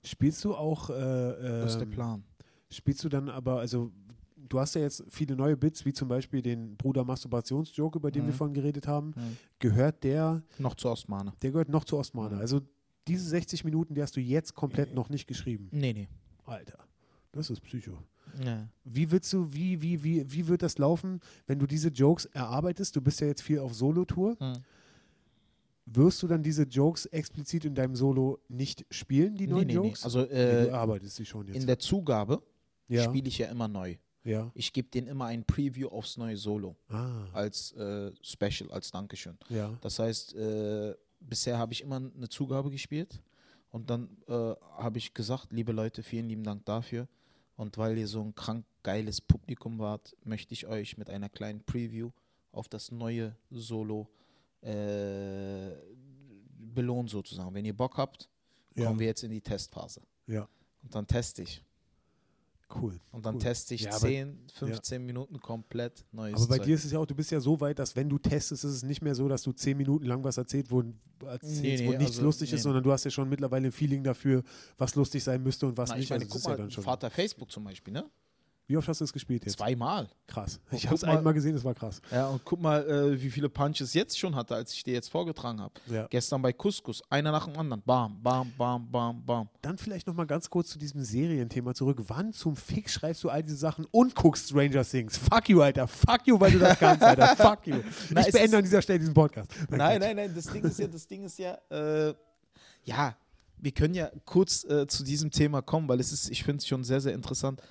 Spielst 0.04 0.44
du 0.44 0.54
auch, 0.56 0.90
äh, 0.90 0.94
Das 0.94 1.72
ist 1.74 1.78
der 1.80 1.88
ähm, 1.88 1.92
Plan. 1.92 2.24
spielst 2.70 3.04
du 3.04 3.10
dann 3.10 3.30
aber, 3.30 3.60
also 3.60 3.92
du 4.38 4.60
hast 4.60 4.76
ja 4.76 4.82
jetzt 4.82 5.04
viele 5.10 5.36
neue 5.36 5.56
Bits, 5.56 5.86
wie 5.86 5.94
zum 5.94 6.08
Beispiel 6.10 6.42
den 6.42 6.76
Bruder 6.76 7.04
Masturbationsjoke, 7.06 7.98
über 8.00 8.12
den 8.12 8.24
wir 8.26 8.34
Mhm. 8.34 8.38
vorhin 8.38 8.54
geredet 8.54 8.88
haben. 8.88 9.08
Mhm. 9.16 9.38
Gehört 9.60 10.04
der, 10.04 10.44
Noch 10.60 10.76
zu 10.76 10.90
Osmane. 10.90 11.34
der 11.42 11.52
gehört 11.52 11.70
noch 11.70 11.86
zu 11.86 11.98
Ostmane. 11.98 12.36
Mhm. 12.36 12.42
Also 12.42 12.62
diese 13.08 13.28
60 13.30 13.64
Minuten, 13.64 13.96
die 13.96 14.02
hast 14.02 14.16
du 14.16 14.20
jetzt 14.22 14.54
komplett 14.56 14.94
noch 14.94 15.10
nicht 15.10 15.28
geschrieben. 15.28 15.70
Nee, 15.72 15.94
nee. 15.94 16.08
Alter, 16.46 16.80
das 17.32 17.50
ist 17.50 17.62
Psycho. 17.62 17.98
Ja. 18.44 18.68
Wie 18.84 19.12
willst 19.12 19.32
du, 19.34 19.54
wie, 19.54 19.82
wie, 19.82 20.04
wie, 20.04 20.30
wie 20.32 20.48
wird 20.48 20.62
das 20.64 20.78
laufen, 20.78 21.20
wenn 21.46 21.60
du 21.60 21.68
diese 21.68 21.90
Jokes 21.90 22.26
erarbeitest? 22.26 22.96
Du 22.96 23.02
bist 23.02 23.22
ja 23.22 23.28
jetzt 23.28 23.42
viel 23.42 23.60
auf 23.60 23.74
Solo-Tour. 23.74 24.36
Mhm. 24.40 24.54
Wirst 25.86 26.24
du 26.24 26.28
dann 26.28 26.42
diese 26.44 26.64
Jokes 26.64 27.06
explizit 27.08 27.66
in 27.66 27.76
deinem 27.76 27.96
Solo 27.96 28.40
nicht 28.48 28.86
spielen, 28.90 29.36
die 29.36 29.48
neuen 29.48 29.68
nee, 29.68 29.74
nee. 29.74 29.88
Jokes? 29.88 30.04
Also 30.06 30.22
Nee, 30.22 30.28
du 30.28 30.34
äh, 30.34 30.68
erarbeitest 30.68 31.16
sie 31.18 31.26
schon 31.26 31.48
jetzt. 31.48 31.58
in 31.58 31.68
der 31.68 31.78
Zugabe 31.80 32.42
ja, 32.88 33.04
spiele 33.04 33.28
ich 33.28 33.38
ja 33.38 33.48
immer 33.48 33.68
neu. 33.68 33.96
ja. 34.24 34.50
Ich 34.54 34.72
gebe 34.72 34.88
denen 34.90 35.08
immer 35.08 35.26
ein 35.26 35.44
Preview 35.44 35.90
aufs 35.90 36.16
neue 36.18 36.38
Solo 36.38 36.76
Ah, 36.90 37.26
als 37.34 37.74
äh, 37.74 38.12
Special, 38.22 38.72
als 38.72 38.92
Dankeschön. 38.92 39.38
ja. 39.50 39.78
Das 39.82 40.00
heißt, 40.00 40.36
äh, 40.36 40.96
bisher 41.20 41.58
habe 41.58 41.74
ich 41.74 41.82
immer 41.82 41.98
eine 41.98 42.30
Zugabe 42.30 42.70
gespielt 42.72 43.22
und 43.70 43.90
dann 43.90 44.10
äh, 44.28 44.32
habe 44.78 44.98
ich 44.98 45.14
gesagt, 45.14 45.52
liebe 45.52 45.72
Leute, 45.74 46.02
vielen 46.04 46.30
lieben 46.30 46.44
Dank 46.44 46.64
dafür. 46.66 47.08
Und 47.56 47.78
weil 47.78 47.98
ihr 47.98 48.08
so 48.08 48.22
ein 48.22 48.34
krank 48.36 48.66
geiles 48.84 49.20
Publikum 49.22 49.80
wart, 49.80 50.16
möchte 50.24 50.54
ich 50.54 50.66
euch 50.68 50.98
mit 50.98 51.10
einer 51.10 51.30
kleinen 51.30 51.62
Preview 51.64 52.10
auf 52.52 52.68
das 52.68 52.92
neue 52.92 53.36
Solo 53.52 54.08
äh, 54.10 54.23
belohnen 56.74 57.08
sozusagen. 57.08 57.54
Wenn 57.54 57.66
ihr 57.66 57.76
Bock 57.76 57.98
habt, 57.98 58.30
Ja. 58.76 58.86
kommen 58.88 59.00
wir 59.00 59.08
jetzt 59.08 59.24
in 59.24 59.32
die 59.32 59.42
Testphase. 59.42 60.02
Ja. 60.28 60.48
Und 60.84 60.96
dann 60.96 61.06
teste 61.08 61.44
ich. 61.44 61.64
Cool. 62.76 63.00
Und 63.12 63.24
dann 63.26 63.36
Cool. 63.36 63.42
teste 63.42 63.76
ich 63.76 63.82
Ja, 63.82 63.92
aber- 63.92 64.00
10, 64.00 64.40
15 64.52 65.06
Minuten 65.06 65.40
komplett 65.40 66.06
neues 66.12 66.36
Aber 66.36 66.48
bei 66.48 66.58
Zeug. 66.58 66.66
dir 66.66 66.76
ist 66.76 66.86
es 66.86 66.92
ja 66.92 66.98
auch, 66.98 67.06
du 67.06 67.14
bist 67.14 67.30
ja 67.30 67.40
so 67.40 67.60
weit, 67.60 67.78
dass 67.78 67.96
wenn 67.96 68.10
du 68.10 68.18
testest, 68.18 68.64
ist 68.64 68.72
es 68.72 68.84
nicht 68.84 69.02
mehr 69.04 69.14
so, 69.14 69.28
dass 69.28 69.44
du 69.44 69.52
zehn 69.52 69.78
Minuten 69.78 70.06
lang 70.06 70.24
was 70.24 70.38
erzählt, 70.38 70.72
wo, 70.72 70.82
erzählst, 71.24 71.62
Nee, 71.62 71.86
wo 71.86 71.92
nee, 71.92 71.98
nichts 71.98 72.14
also, 72.14 72.24
lustig 72.24 72.50
nee. 72.50 72.56
ist, 72.58 72.64
sondern 72.64 72.82
du 72.84 72.92
hast 72.92 73.04
ja 73.04 73.12
schon 73.12 73.30
mittlerweile 73.30 73.68
ein 73.68 73.72
Feeling 73.72 74.04
dafür, 74.04 74.42
was 74.78 74.96
lustig 74.96 75.24
sein 75.24 75.44
müsste 75.44 75.68
und 75.68 75.78
was 75.78 75.90
Na, 75.90 75.96
nicht. 75.98 76.06
ich 76.06 76.10
meine, 76.10 76.24
also 76.24 76.30
das 76.30 76.32
guck 76.34 76.40
ist 76.40 76.46
ja 76.46 76.50
mal, 76.52 76.58
dann 76.58 76.72
schon. 76.72 76.84
Vater 76.84 77.10
Facebook 77.12 77.52
zum 77.52 77.64
Beispiel, 77.64 77.94
ne? 77.94 78.10
Wie 78.66 78.78
oft 78.78 78.88
hast 78.88 79.02
du 79.02 79.04
es 79.04 79.12
gespielt 79.12 79.44
jetzt? 79.46 79.58
Zweimal. 79.58 80.10
Krass. 80.26 80.62
Und 80.72 80.78
Ich 80.78 80.86
habe 80.86 80.96
es 80.96 81.02
mal- 81.02 81.18
einmal 81.18 81.34
gesehen, 81.34 81.54
das 81.54 81.66
war 81.66 81.74
krass. 81.76 82.02
Ja, 82.10 82.28
und 82.28 82.46
guck 82.46 82.62
mal, 82.62 82.88
äh, 82.90 83.22
wie 83.22 83.30
viele 83.30 83.50
Punches 83.50 83.94
jetzt 83.94 84.18
schon 84.18 84.36
hatte, 84.36 84.56
als 84.56 84.72
ich 84.74 84.84
dir 84.86 84.94
jetzt 84.94 85.10
vorgetragen 85.10 85.60
habe. 85.60 85.74
Ja. 85.88 86.08
Gestern 86.10 86.42
bei 86.42 86.54
Couscous, 86.54 87.02
einer 87.10 87.34
nach 87.34 87.46
dem 87.46 87.58
anderen. 87.60 87.84
Bam, 87.86 88.22
bam, 88.24 88.54
bam, 88.58 88.90
bam, 88.90 89.26
bam. 89.26 89.50
Dann 89.62 89.78
vielleicht 89.78 90.08
nochmal 90.08 90.26
ganz 90.28 90.50
kurz 90.50 90.70
zu 90.70 90.80
diesem 90.80 91.04
Serienthema 91.04 91.74
zurück. 91.74 92.00
Wann 92.08 92.32
zum 92.32 92.56
Fick 92.56 92.90
schreibst 92.90 93.22
du 93.26 93.30
all 93.30 93.44
diese 93.44 93.58
Sachen 93.58 93.86
und 93.92 94.16
guckst 94.16 94.48
Stranger 94.50 94.86
Things? 94.86 95.18
Fuck 95.18 95.50
you, 95.50 95.62
Alter. 95.62 95.86
Fuck 95.86 96.22
you, 96.26 96.40
weil 96.40 96.52
du 96.52 96.60
das 96.60 96.80
kannst, 96.80 97.04
Alter. 97.04 97.36
Fuck 97.36 97.68
you. 97.68 97.76
Na, 98.12 98.22
ich 98.26 98.32
beende 98.34 98.58
an 98.58 98.64
dieser 98.64 98.82
Stelle 98.82 99.00
diesen 99.00 99.14
Podcast. 99.14 99.52
Nein, 99.70 100.00
nein, 100.00 100.16
nein, 100.16 100.32
das 100.34 100.46
Ding 100.48 100.64
ist 100.64 100.80
ja, 100.80 100.88
das 100.88 101.06
Ding 101.06 101.24
ist 101.26 101.38
ja, 101.38 101.58
äh, 101.70 102.14
ja, 102.86 103.16
wir 103.58 103.72
können 103.74 103.94
ja 103.94 104.10
kurz 104.26 104.64
äh, 104.64 104.88
zu 104.88 105.04
diesem 105.04 105.32
Thema 105.32 105.62
kommen, 105.62 105.88
weil 105.90 106.00
es 106.00 106.12
ist, 106.14 106.30
ich 106.30 106.44
finde 106.44 106.60
es 106.60 106.68
schon 106.68 106.84
sehr, 106.86 107.02
sehr 107.02 107.14
interessant. 107.14 107.62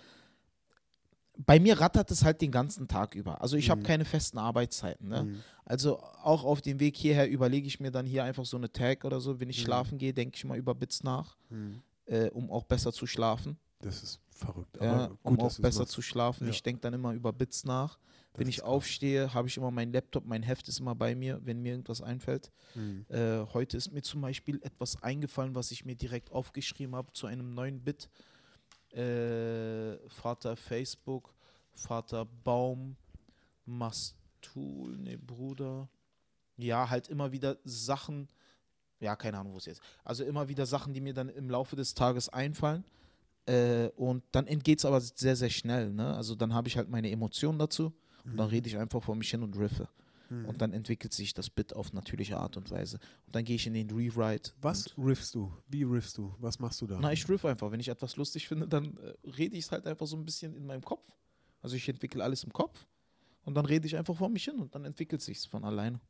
Bei 1.47 1.59
mir 1.61 1.81
rattert 1.81 2.11
es 2.11 2.25
halt 2.25 2.41
den 2.41 2.51
ganzen 2.51 2.89
Tag 2.89 3.15
über. 3.15 3.41
Also 3.41 3.57
ich 3.57 3.71
habe 3.71 3.81
Mhm. 3.81 3.87
keine 3.87 4.05
festen 4.05 4.39
Arbeitszeiten. 4.39 5.09
Ne? 5.09 5.25
Mhm. 5.25 5.41
Also 5.65 5.99
auch 6.01 6.45
auf 6.45 6.61
dem 6.61 6.79
Weg 6.81 6.97
hierher 6.97 7.29
überlege 7.29 7.67
ich 7.67 7.81
mir 7.81 7.91
dann 7.91 8.07
hier 8.07 8.25
einfach 8.25 8.45
so 8.45 8.57
eine 8.57 8.71
Tag 8.73 9.05
oder 9.05 9.21
so. 9.21 9.41
Wenn 9.41 9.51
ich 9.51 9.59
Mhm. 9.61 9.65
schlafen 9.65 9.99
gehe, 9.99 10.13
denke 10.13 10.37
ich 10.37 10.45
mal 10.45 10.59
über 10.59 10.75
Bits 10.75 11.03
nach, 11.03 11.37
Mhm. 11.51 11.83
äh, 12.07 12.29
um 12.31 12.51
auch 12.51 12.65
besser 12.65 12.93
zu 12.93 13.07
schlafen. 13.07 13.57
Das 13.81 14.03
ist 14.03 14.21
verrückt. 14.31 14.79
Ja, 14.81 15.07
Aber 15.07 15.19
um 15.23 15.37
gut, 15.37 15.41
auch 15.53 15.59
besser 15.59 15.81
machst. 15.81 15.93
zu 15.93 16.03
schlafen. 16.03 16.45
Ja. 16.47 16.51
Ich 16.51 16.63
denke 16.63 16.81
dann 16.81 16.95
immer 16.95 17.13
über 17.13 17.33
Bits 17.33 17.65
nach. 17.65 17.99
Wenn 18.35 18.45
Das 18.47 18.49
ich 18.49 18.57
ist 18.59 18.63
krass. 18.63 18.71
aufstehe, 18.73 19.35
habe 19.35 19.49
ich 19.49 19.57
immer 19.59 19.71
meinen 19.71 19.93
Laptop, 19.93 20.25
mein 20.25 20.43
Heft 20.43 20.67
ist 20.69 20.81
immer 20.81 20.95
bei 20.95 21.15
mir, 21.15 21.39
wenn 21.45 21.61
mir 21.61 21.73
irgendwas 21.73 22.01
einfällt. 22.01 22.51
Mhm. 22.75 23.05
Äh, 23.09 23.45
heute 23.53 23.77
ist 23.77 23.93
mir 23.93 24.01
zum 24.03 24.23
Beispiel 24.23 24.59
etwas 24.63 25.03
eingefallen, 25.03 25.55
was 25.55 25.71
ich 25.71 25.85
mir 25.85 25.97
direkt 25.97 26.33
aufgeschrieben 26.33 26.95
habe 26.97 27.13
zu 27.13 27.27
einem 27.27 27.53
neuen 27.55 27.81
Bit. 27.81 28.09
Äh, 28.93 29.97
Vater 30.09 30.57
Facebook, 30.57 31.35
Vater 31.75 32.25
Baum, 32.25 32.97
Mastul, 33.65 34.99
ne 34.99 35.19
Bruder. 35.19 35.89
Ja, 36.57 36.89
halt 36.89 37.09
immer 37.09 37.33
wieder 37.33 37.57
Sachen, 37.65 38.29
ja, 39.01 39.17
keine 39.17 39.39
Ahnung, 39.39 39.55
wo 39.55 39.59
es 39.59 39.67
jetzt. 39.67 39.81
Also 40.05 40.25
immer 40.25 40.49
wieder 40.49 40.67
Sachen, 40.67 40.93
die 40.93 41.01
mir 41.01 41.15
dann 41.15 41.29
im 41.29 41.51
Laufe 41.51 41.77
des 41.77 41.95
Tages 41.95 42.29
einfallen. 42.29 42.85
Äh, 43.47 43.89
und 43.97 44.23
dann 44.33 44.47
entgeht 44.47 44.79
es 44.79 44.85
aber 44.85 45.01
sehr, 45.01 45.35
sehr 45.37 45.51
schnell. 45.51 45.93
Ne? 45.93 46.15
Also 46.15 46.35
dann 46.35 46.55
habe 46.55 46.69
ich 46.69 46.77
halt 46.77 46.89
meine 46.89 47.11
Emotionen 47.11 47.59
dazu 47.59 47.93
und 48.25 48.37
dann 48.37 48.49
rede 48.49 48.69
ich 48.69 48.79
einfach 48.79 49.03
vor 49.03 49.17
mich 49.17 49.31
hin 49.31 49.43
und 49.43 49.57
riffe. 49.59 49.89
Mhm. 50.33 50.47
Und 50.47 50.63
dann 50.63 50.73
entwickelt 50.73 51.13
sich 51.13 51.35
das 51.35 51.51
Bit 51.51 51.75
auf 51.75 51.93
natürliche 51.93 52.39
Art 52.39 52.57
und 52.57 52.71
Weise. 52.71 52.99
Und 53.27 53.37
dann 53.37 53.45
gehe 53.45 53.57
ich 53.57 53.67
in 53.67 53.75
den 53.75 53.91
Rewrite. 53.91 54.53
Was 54.61 54.97
riffst 54.97 55.35
du? 55.35 55.53
Wie 55.69 55.83
riffst 55.83 56.17
du? 56.17 56.35
Was 56.39 56.59
machst 56.59 56.81
du 56.81 56.87
da? 56.87 56.99
na, 57.01 57.13
ich 57.13 57.29
riff 57.29 57.45
einfach. 57.45 57.71
Wenn 57.71 57.81
ich 57.81 57.89
etwas 57.89 58.17
lustig 58.17 58.49
finde, 58.49 58.67
dann 58.67 58.97
äh, 58.97 59.29
rede 59.29 59.57
ich 59.57 59.67
es 59.67 59.73
halt 59.73 59.87
einfach 59.87 60.07
so 60.07 60.17
ein 60.17 60.25
bisschen 60.25 60.55
in 60.55 60.67
meinem 60.67 60.83
Kopf. 60.83 61.07
Also 61.61 61.77
ich 61.77 61.89
entwickle 61.89 62.25
alles 62.25 62.45
im 62.45 62.53
Kopf 62.53 62.87
und 63.45 63.55
dann 63.55 63.67
rede 63.67 63.87
ich 63.87 63.97
einfach 63.97 64.17
vor 64.17 64.29
mich 64.29 64.45
hin 64.45 64.59
und 64.59 64.75
dann 64.75 64.85
entwickelt 64.85 65.21
sich 65.21 65.39
es 65.39 65.47
von 65.47 65.65
alleine. 65.65 66.01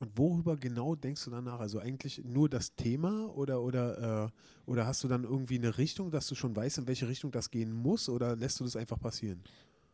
Und 0.00 0.16
worüber 0.16 0.56
genau 0.56 0.94
denkst 0.94 1.24
du 1.24 1.30
danach? 1.30 1.58
Also 1.58 1.80
eigentlich 1.80 2.22
nur 2.24 2.48
das 2.48 2.76
Thema 2.76 3.34
oder, 3.34 3.60
oder, 3.60 4.26
äh, 4.26 4.70
oder 4.70 4.86
hast 4.86 5.02
du 5.02 5.08
dann 5.08 5.24
irgendwie 5.24 5.58
eine 5.58 5.76
Richtung, 5.76 6.12
dass 6.12 6.28
du 6.28 6.36
schon 6.36 6.54
weißt, 6.54 6.78
in 6.78 6.86
welche 6.86 7.08
Richtung 7.08 7.32
das 7.32 7.50
gehen 7.50 7.72
muss 7.72 8.08
oder 8.08 8.36
lässt 8.36 8.60
du 8.60 8.64
das 8.64 8.76
einfach 8.76 9.00
passieren? 9.00 9.42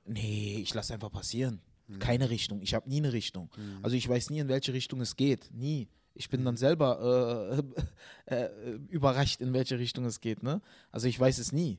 Nee, 0.05 0.59
ich 0.61 0.75
lasse 0.75 0.93
einfach 0.93 1.11
passieren. 1.11 1.63
Mhm. 1.87 1.99
Keine 1.99 2.31
Richtung. 2.31 2.63
Ich 2.63 2.75
habe 2.75 2.89
nie 2.89 2.99
eine 2.99 3.13
Richtung. 3.13 3.51
Also 3.83 3.97
ich 3.97 4.09
weiß 4.09 4.31
nie, 4.31 4.39
in 4.39 4.49
welche 4.49 4.73
Richtung 4.73 5.01
es 5.01 5.17
geht. 5.17 5.51
Nie. 5.53 5.89
Ich 6.15 6.31
bin 6.31 6.41
Mhm. 6.41 6.45
dann 6.45 6.57
selber 6.57 7.63
äh, 8.27 8.35
äh, 8.35 8.73
überrascht, 8.89 9.41
in 9.41 9.53
welche 9.53 9.79
Richtung 9.79 10.05
es 10.05 10.21
geht. 10.21 10.43
Ne? 10.43 10.61
Also 10.91 11.09
ich 11.09 11.19
weiß 11.19 11.39
es 11.39 11.53
nie. 11.53 11.79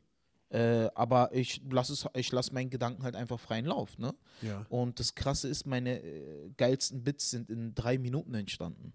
Äh, 0.50 0.90
aber 0.94 1.34
ich 1.34 1.62
lasse 1.70 2.10
ich 2.16 2.32
lasse 2.32 2.54
meinen 2.54 2.70
Gedanken 2.70 3.04
halt 3.04 3.16
einfach 3.16 3.40
freien 3.40 3.66
Lauf. 3.66 3.98
Ne? 3.98 4.14
Ja. 4.42 4.66
Und 4.70 5.00
das 5.00 5.16
Krasse 5.16 5.48
ist, 5.48 5.66
meine 5.66 6.02
äh, 6.02 6.52
geilsten 6.56 7.04
Bits 7.04 7.32
sind 7.32 7.50
in 7.50 7.74
drei 7.74 7.98
Minuten 7.98 8.34
entstanden. 8.36 8.94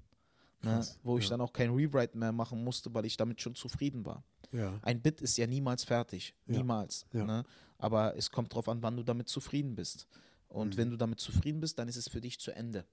Ne? 0.63 0.87
Wo 1.03 1.17
ich 1.19 1.25
ja. 1.25 1.31
dann 1.31 1.41
auch 1.41 1.53
kein 1.55 1.71
Rewrite 1.71 2.17
mehr 2.19 2.33
machen 2.33 2.63
musste, 2.63 2.93
weil 2.95 3.07
ich 3.07 3.17
damit 3.17 3.41
schon 3.41 3.55
zufrieden 3.55 4.05
war. 4.05 4.23
Ja. 4.53 4.79
Ein 4.83 5.01
Bit 5.01 5.23
ist 5.23 5.39
ja 5.39 5.47
niemals 5.47 5.85
fertig. 5.85 6.35
Niemals. 6.47 7.07
Ne? 7.13 7.45
Aber 7.79 8.15
es 8.17 8.31
kommt 8.31 8.53
darauf 8.53 8.69
an, 8.69 8.83
wann 8.83 8.97
du 8.97 9.03
damit 9.03 9.29
zufrieden 9.29 9.75
bist. 9.75 10.07
Und 10.51 10.74
Mhm. 10.74 10.78
wenn 10.78 10.90
du 10.90 10.96
damit 10.96 11.20
zufrieden 11.20 11.61
bist, 11.61 11.78
dann 11.78 11.88
ist 11.88 11.96
es 11.96 12.09
für 12.09 12.20
dich 12.20 12.38
zu 12.38 12.51
Ende. 12.51 12.84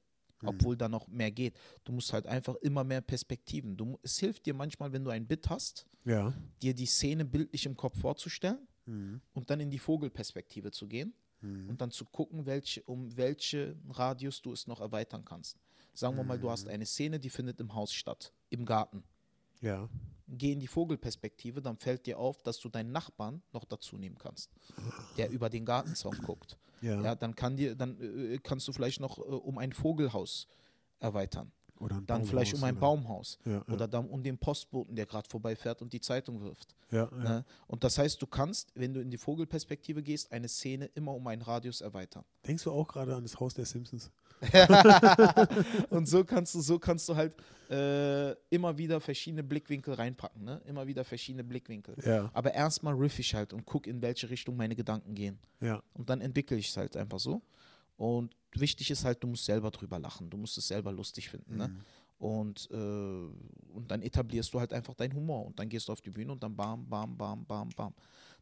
Mhm. 0.41 0.47
Obwohl 0.49 0.77
da 0.77 0.87
noch 0.87 1.07
mehr 1.07 1.31
geht. 1.31 1.55
Du 1.83 1.91
musst 1.91 2.13
halt 2.13 2.27
einfach 2.27 2.55
immer 2.61 2.83
mehr 2.83 3.01
Perspektiven. 3.01 3.75
Du, 3.75 3.99
es 4.03 4.19
hilft 4.19 4.45
dir 4.45 4.53
manchmal, 4.53 4.93
wenn 4.93 5.03
du 5.03 5.09
ein 5.09 5.27
Bit 5.27 5.49
hast, 5.49 5.85
Ja. 6.05 6.33
dir 6.61 6.73
die 6.73 6.85
Szene 6.85 7.25
bildlich 7.25 7.65
im 7.65 7.75
Kopf 7.75 7.99
vorzustellen 7.99 8.67
Mhm. 8.85 9.21
und 9.33 9.49
dann 9.49 9.59
in 9.59 9.71
die 9.71 9.79
Vogelperspektive 9.79 10.71
zu 10.71 10.87
gehen 10.87 11.13
Mhm. 11.41 11.69
und 11.69 11.81
dann 11.81 11.89
zu 11.91 12.05
gucken, 12.05 12.45
welche, 12.45 12.83
um 12.83 13.17
welchen 13.17 13.81
Radius 13.89 14.41
du 14.41 14.53
es 14.53 14.67
noch 14.67 14.79
erweitern 14.79 15.25
kannst. 15.25 15.57
Sagen 15.93 16.15
wir 16.15 16.23
mal, 16.23 16.37
du 16.39 16.45
Mhm. 16.47 16.51
hast 16.51 16.67
eine 16.69 16.85
Szene, 16.85 17.19
die 17.19 17.31
findet 17.31 17.59
im 17.59 17.73
Haus 17.73 17.91
statt, 17.91 18.31
im 18.51 18.65
Garten. 18.65 19.03
Ja. 19.61 19.89
Geh 20.27 20.51
in 20.51 20.59
die 20.59 20.67
Vogelperspektive, 20.67 21.61
dann 21.63 21.77
fällt 21.77 22.05
dir 22.05 22.19
auf, 22.19 22.43
dass 22.43 22.59
du 22.59 22.69
deinen 22.69 22.91
Nachbarn 22.91 23.41
noch 23.53 23.65
dazu 23.65 23.97
nehmen 23.97 24.17
kannst, 24.19 24.51
der 25.17 25.29
über 25.31 25.49
den 25.49 25.65
Gartenzaun 25.65 26.17
guckt. 26.17 26.57
Ja. 26.81 27.01
ja, 27.01 27.15
dann 27.15 27.35
kann 27.35 27.57
dir, 27.57 27.75
dann 27.75 27.99
äh, 28.01 28.37
kannst 28.41 28.67
du 28.67 28.71
vielleicht 28.73 28.99
noch 28.99 29.17
äh, 29.17 29.21
um 29.21 29.57
ein 29.57 29.73
Vogelhaus 29.73 30.47
erweitern. 30.99 31.51
Oder 31.79 31.97
ein 31.97 32.07
Dann 32.07 32.25
vielleicht 32.25 32.55
um 32.55 32.63
ein 32.63 32.71
oder- 32.73 32.79
Baumhaus. 32.81 33.37
Ja, 33.45 33.51
ja, 33.67 33.73
Oder 33.73 33.87
dann 33.87 34.07
um 34.09 34.23
den 34.23 34.39
Postboten, 34.39 34.95
der 34.95 35.05
gerade 35.05 35.29
vorbeifährt 35.29 35.81
und 35.83 35.93
die 35.93 36.01
Zeitung 36.01 36.41
wirft. 36.41 36.73
ja, 36.89 37.07
ja. 37.11 37.17
Ne? 37.17 37.45
Und 37.67 37.83
das 37.83 37.99
heißt, 37.99 38.19
du 38.19 38.25
kannst, 38.25 38.71
wenn 38.73 38.95
du 38.95 38.99
in 38.99 39.11
die 39.11 39.17
Vogelperspektive 39.19 40.01
gehst, 40.01 40.31
eine 40.31 40.47
Szene 40.47 40.85
immer 40.95 41.13
um 41.13 41.27
einen 41.27 41.43
Radius 41.43 41.81
erweitern. 41.81 42.23
Denkst 42.47 42.63
du 42.63 42.71
auch 42.71 42.87
gerade 42.87 43.15
an 43.15 43.21
das 43.21 43.39
Haus 43.39 43.53
der 43.53 43.65
Simpsons? 43.65 44.09
und 45.89 46.07
so 46.07 46.23
kannst 46.23 46.55
du, 46.55 46.61
so 46.61 46.77
kannst 46.79 47.09
du 47.09 47.15
halt 47.15 47.33
äh, 47.69 48.31
immer 48.49 48.77
wieder 48.77 49.01
verschiedene 49.01 49.43
Blickwinkel 49.43 49.95
reinpacken, 49.95 50.43
ne? 50.43 50.61
Immer 50.65 50.85
wieder 50.87 51.03
verschiedene 51.03 51.43
Blickwinkel. 51.43 51.95
Ja, 52.05 52.29
Aber 52.33 52.53
erstmal 52.53 52.93
riff 52.93 53.19
ich 53.19 53.33
halt 53.33 53.53
und 53.53 53.65
guck, 53.65 53.87
in 53.87 54.01
welche 54.01 54.29
Richtung 54.29 54.55
meine 54.55 54.75
Gedanken 54.75 55.15
gehen. 55.15 55.39
ja. 55.59 55.81
Und 55.93 56.09
dann 56.09 56.21
entwickle 56.21 56.57
ich 56.57 56.69
es 56.69 56.77
halt 56.77 56.95
einfach 56.95 57.19
so. 57.19 57.41
Und 57.97 58.35
wichtig 58.51 58.91
ist 58.91 59.03
halt, 59.03 59.23
du 59.23 59.27
musst 59.27 59.45
selber 59.45 59.71
drüber 59.71 59.99
lachen. 59.99 60.29
Du 60.29 60.37
musst 60.37 60.57
es 60.57 60.67
selber 60.67 60.91
lustig 60.91 61.29
finden. 61.29 61.57
Ne? 61.57 61.67
Mhm. 61.67 61.79
Und, 62.19 62.69
äh, 62.71 62.75
und 62.75 63.89
dann 63.89 64.01
etablierst 64.01 64.53
du 64.53 64.59
halt 64.59 64.71
einfach 64.73 64.93
deinen 64.93 65.13
Humor. 65.13 65.45
Und 65.45 65.59
dann 65.59 65.67
gehst 65.67 65.87
du 65.87 65.91
auf 65.91 66.01
die 66.01 66.11
Bühne 66.11 66.31
und 66.31 66.41
dann 66.41 66.55
bam, 66.55 66.87
bam, 66.87 67.17
bam, 67.17 67.43
bam, 67.45 67.69
bam. 67.69 67.93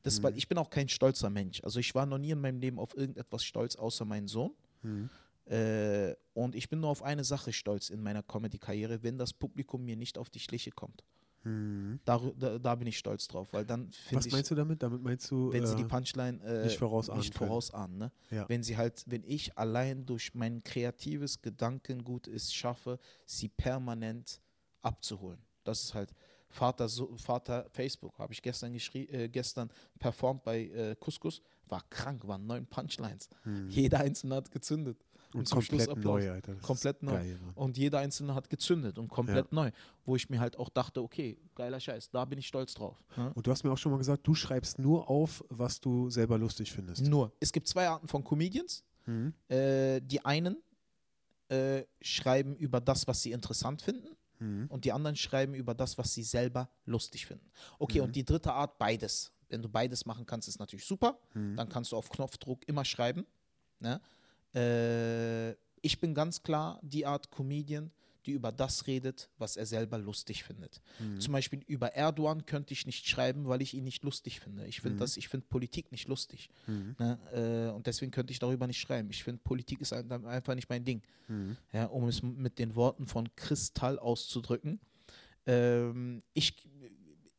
Das 0.03 0.13
ist, 0.13 0.23
weil 0.23 0.37
ich 0.37 0.47
bin 0.47 0.57
auch 0.57 0.69
kein 0.69 0.87
stolzer 0.87 1.29
Mensch. 1.29 1.63
Also 1.63 1.79
ich 1.79 1.95
war 1.95 2.05
noch 2.05 2.17
nie 2.19 2.31
in 2.31 2.39
meinem 2.39 2.59
Leben 2.59 2.77
auf 2.79 2.95
irgendetwas 2.95 3.43
stolz, 3.43 3.75
außer 3.75 4.05
meinen 4.05 4.27
Sohn. 4.27 4.51
Mhm. 4.83 5.09
Äh, 5.45 6.15
und 6.33 6.55
ich 6.55 6.69
bin 6.69 6.79
nur 6.79 6.89
auf 6.89 7.03
eine 7.03 7.23
Sache 7.23 7.53
stolz 7.53 7.89
in 7.89 8.01
meiner 8.01 8.23
Comedy-Karriere, 8.23 9.03
wenn 9.03 9.17
das 9.17 9.33
Publikum 9.33 9.85
mir 9.85 9.95
nicht 9.95 10.17
auf 10.17 10.29
die 10.29 10.39
Schliche 10.39 10.71
kommt. 10.71 11.03
Mhm. 11.45 11.99
Da, 12.05 12.19
da, 12.37 12.57
da 12.57 12.75
bin 12.75 12.87
ich 12.87 12.97
stolz 12.97 13.27
drauf, 13.27 13.53
weil 13.53 13.65
dann 13.65 13.91
finde 13.91 14.17
Was 14.17 14.25
ich, 14.25 14.33
meinst 14.33 14.49
du 14.49 14.55
damit? 14.55 14.81
Damit 14.81 15.03
meinst 15.03 15.29
du, 15.29 15.53
wenn 15.53 15.65
sie 15.65 15.75
die 15.75 15.83
äh, 15.83 15.87
Punchline 15.87 16.41
äh, 16.43 16.63
nicht 16.63 16.79
vorausahnen 16.79 17.21
nicht 17.21 17.35
vorausahnen 17.35 17.97
ne? 17.99 18.11
Ja. 18.31 18.49
Wenn 18.49 18.63
sie 18.63 18.75
halt, 18.75 19.03
wenn 19.05 19.23
ich 19.23 19.55
allein 19.55 20.05
durch 20.07 20.33
mein 20.33 20.63
kreatives 20.63 21.41
Gedankengut 21.41 22.27
es 22.27 22.51
schaffe, 22.51 22.97
sie 23.25 23.47
permanent 23.47 24.41
abzuholen. 24.81 25.39
Das 25.63 25.83
ist 25.83 25.93
halt 25.93 26.11
Vater, 26.49 26.87
so, 26.89 27.15
Vater 27.17 27.67
Facebook, 27.69 28.17
habe 28.17 28.33
ich 28.33 28.41
gestern 28.41 28.73
geschrie 28.73 29.05
äh, 29.09 29.29
gestern 29.29 29.69
performt 29.99 30.43
bei 30.43 30.63
äh, 30.65 30.95
Couscous, 30.99 31.41
war 31.67 31.83
krank, 31.89 32.27
waren 32.27 32.45
neun 32.47 32.65
Punchlines. 32.65 33.29
Mhm. 33.43 33.69
Jeder 33.69 33.99
einzelne 33.99 34.35
hat 34.35 34.51
gezündet. 34.51 34.97
Und 35.39 35.47
zum 35.47 35.61
Schluss 35.61 35.85
komplett 35.85 35.97
Applaus. 35.97 36.21
neu, 36.23 36.31
Alter. 36.31 36.53
Das 36.55 36.63
Komplett 36.63 37.03
neu. 37.03 37.11
Geil. 37.11 37.39
Und 37.55 37.77
jeder 37.77 37.99
einzelne 37.99 38.33
hat 38.35 38.49
gezündet 38.49 38.97
und 38.97 39.07
komplett 39.09 39.51
neu. 39.51 39.71
Wo 40.05 40.15
ich 40.15 40.29
mir 40.29 40.39
halt 40.39 40.57
auch 40.57 40.69
dachte, 40.69 41.01
okay, 41.01 41.37
geiler 41.55 41.79
Scheiß, 41.79 42.09
da 42.11 42.25
bin 42.25 42.39
ich 42.39 42.47
stolz 42.47 42.73
drauf. 42.73 43.03
ne? 43.17 43.31
Und 43.33 43.45
du 43.47 43.51
hast 43.51 43.63
mir 43.63 43.71
auch 43.71 43.77
schon 43.77 43.91
mal 43.91 43.97
gesagt, 43.97 44.25
du 44.27 44.33
schreibst 44.35 44.79
nur 44.79 45.09
auf, 45.09 45.43
was 45.49 45.79
du 45.81 46.09
selber 46.09 46.37
lustig 46.37 46.71
findest. 46.71 47.03
Nur, 47.07 47.31
es 47.39 47.51
gibt 47.51 47.67
zwei 47.67 47.87
Arten 47.87 48.07
von 48.07 48.23
Comedians. 48.23 48.83
Mhm. 49.05 49.33
Äh, 49.49 50.01
die 50.01 50.23
einen 50.25 50.57
äh, 51.49 51.83
schreiben 52.01 52.55
über 52.55 52.81
das, 52.81 53.07
was 53.07 53.21
sie 53.21 53.31
interessant 53.31 53.81
finden. 53.81 54.09
Mhm. 54.39 54.65
Und 54.69 54.83
die 54.85 54.91
anderen 54.91 55.15
schreiben 55.15 55.53
über 55.53 55.73
das, 55.73 55.97
was 55.97 56.13
sie 56.13 56.23
selber 56.23 56.69
lustig 56.85 57.25
finden. 57.25 57.49
Okay, 57.79 57.99
Mhm. 57.99 58.05
und 58.05 58.15
die 58.15 58.25
dritte 58.25 58.51
Art, 58.51 58.77
beides. 58.77 59.31
Wenn 59.47 59.61
du 59.61 59.69
beides 59.69 60.05
machen 60.07 60.25
kannst, 60.25 60.47
ist 60.47 60.59
natürlich 60.59 60.85
super. 60.85 61.19
Mhm. 61.35 61.55
Dann 61.55 61.69
kannst 61.69 61.91
du 61.91 61.97
auf 61.97 62.09
Knopfdruck 62.09 62.67
immer 62.67 62.83
schreiben. 62.83 63.25
Ne? 63.79 64.01
Äh, 64.55 65.51
ich 65.81 65.99
bin 65.99 66.13
ganz 66.13 66.41
klar 66.41 66.79
die 66.81 67.05
Art 67.05 67.29
Comedian, 67.31 67.91
die 68.25 68.31
über 68.31 68.51
das 68.51 68.87
redet, 68.87 69.29
was 69.37 69.55
er 69.55 69.67
selber 69.67 69.99
lustig 69.99 70.43
findet. 70.43 70.81
Mhm. 70.97 71.19
Zum 71.21 71.31
Beispiel 71.33 71.61
über 71.67 71.93
Erdogan 71.93 72.47
könnte 72.47 72.73
ich 72.73 72.87
nicht 72.87 73.07
schreiben, 73.07 73.47
weil 73.47 73.61
ich 73.61 73.75
ihn 73.75 73.83
nicht 73.83 74.03
lustig 74.03 74.39
finde. 74.39 74.65
Ich 74.65 74.81
finde 74.81 74.95
Mhm. 74.95 74.99
das, 75.01 75.17
ich 75.17 75.27
finde 75.27 75.45
Politik 75.47 75.91
nicht 75.91 76.07
lustig. 76.07 76.49
Mhm. 76.65 76.95
Ne? 76.97 77.19
Äh, 77.69 77.71
und 77.75 77.85
deswegen 77.85 78.11
könnte 78.11 78.31
ich 78.33 78.39
darüber 78.39 78.65
nicht 78.65 78.79
schreiben. 78.79 79.09
Ich 79.11 79.23
finde, 79.23 79.41
Politik 79.43 79.79
ist 79.81 79.93
ein- 79.93 80.11
einfach 80.25 80.55
nicht 80.55 80.69
mein 80.69 80.83
Ding. 80.83 81.03
Mhm. 81.27 81.55
Ja, 81.71 81.85
um 81.85 82.07
es 82.07 82.23
mit 82.23 82.57
den 82.57 82.73
Worten 82.75 83.05
von 83.05 83.29
Kristall 83.35 83.99
auszudrücken. 83.99 84.79
Ähm, 85.45 86.23
ich 86.33 86.55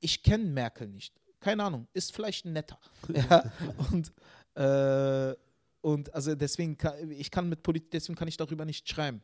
ich 0.00 0.22
kenne 0.22 0.44
Merkel 0.44 0.86
nicht. 0.88 1.12
Keine 1.40 1.64
Ahnung, 1.64 1.88
ist 1.94 2.12
vielleicht 2.14 2.44
netter. 2.44 2.78
ja, 3.12 3.50
und, 3.90 4.12
äh, 4.54 5.34
und 5.86 6.12
also 6.12 6.34
deswegen 6.34 6.76
kann, 6.76 7.12
ich 7.12 7.30
kann 7.30 7.48
mit 7.48 7.62
Politik, 7.62 7.92
deswegen 7.92 8.18
kann 8.18 8.26
ich 8.26 8.36
darüber 8.36 8.64
nicht 8.64 8.88
schreiben. 8.88 9.22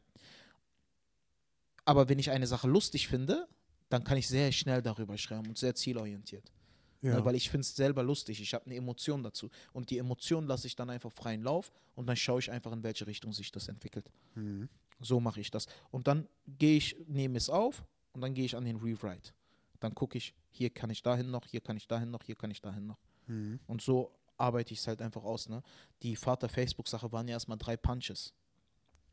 Aber 1.85 2.09
wenn 2.09 2.21
ich 2.21 2.31
eine 2.31 2.47
Sache 2.47 2.69
lustig 2.69 3.09
finde, 3.09 3.49
dann 3.89 4.05
kann 4.05 4.17
ich 4.17 4.29
sehr 4.29 4.53
schnell 4.53 4.81
darüber 4.81 5.19
schreiben 5.19 5.49
und 5.49 5.59
sehr 5.59 5.75
zielorientiert. 5.75 6.53
Ja. 7.01 7.17
Ne, 7.17 7.25
weil 7.25 7.35
ich 7.35 7.51
finde 7.51 7.63
es 7.63 7.75
selber 7.75 8.05
lustig. 8.05 8.41
Ich 8.41 8.55
habe 8.55 8.67
eine 8.67 8.77
Emotion 8.77 9.25
dazu. 9.25 9.51
Und 9.73 9.91
die 9.91 9.99
Emotion 9.99 10.47
lasse 10.47 10.69
ich 10.69 10.77
dann 10.77 10.89
einfach 10.89 11.11
freien 11.11 11.43
Lauf 11.43 11.73
und 11.97 12.07
dann 12.07 12.15
schaue 12.15 12.39
ich 12.39 12.49
einfach, 12.49 12.71
in 12.71 12.85
welche 12.85 13.09
Richtung 13.09 13.33
sich 13.33 13.51
das 13.51 13.67
entwickelt. 13.67 14.09
Mhm. 14.37 14.69
So 15.01 15.19
mache 15.19 15.41
ich 15.41 15.51
das. 15.51 15.67
Und 15.91 16.07
dann 16.07 16.29
gehe 16.47 16.77
ich, 16.77 16.95
nehme 17.09 17.39
es 17.39 17.51
auf 17.51 17.85
und 18.13 18.21
dann 18.21 18.35
gehe 18.35 18.45
ich 18.45 18.55
an 18.55 18.65
den 18.65 18.77
Rewrite. 18.77 19.33
Dann 19.81 19.97
gucke 19.97 20.17
ich, 20.17 20.33
hier 20.53 20.71
kann 20.71 20.91
ich 20.91 21.03
dahin 21.03 21.33
noch, 21.33 21.45
hier 21.45 21.61
kann 21.61 21.77
ich 21.77 21.89
dahin 21.89 22.13
noch, 22.13 22.23
hier 22.23 22.37
kann 22.37 22.53
ich 22.53 22.61
dahin 22.61 22.87
noch. 22.87 23.01
Mhm. 23.27 23.59
Und 23.67 23.83
so 23.83 24.13
arbeite 24.43 24.73
ich 24.75 24.81
es 24.81 24.87
halt 24.89 25.01
einfach 25.01 25.23
aus. 25.23 25.49
Ne? 25.49 25.63
Die 26.03 26.17
Vater-Facebook-Sache 26.17 27.11
waren 27.13 27.29
ja 27.29 27.35
erstmal 27.35 27.57
drei 27.59 27.77
Punches. 27.77 28.35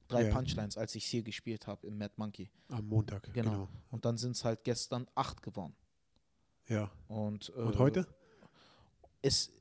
Drei 0.08 0.28
Ja. 0.28 0.34
Punchlines, 0.34 0.76
als 0.76 0.96
ich 0.96 1.06
hier 1.06 1.22
gespielt 1.22 1.68
habe 1.68 1.86
im 1.86 1.98
Mad 2.00 2.14
Monkey. 2.18 2.50
Am 2.70 2.88
Montag. 2.88 3.32
Genau. 3.34 3.52
Genau. 3.52 3.70
Und 3.92 4.06
dann 4.06 4.18
sind 4.18 4.32
es 4.36 4.44
halt 4.44 4.64
gestern 4.64 5.08
acht 5.14 5.42
geworden. 5.44 5.76
Ja. 6.68 6.90
Und, 7.08 7.50
äh, 7.56 7.62
Und 7.62 7.78
heute? 7.78 8.08
Ist, 9.22 9.52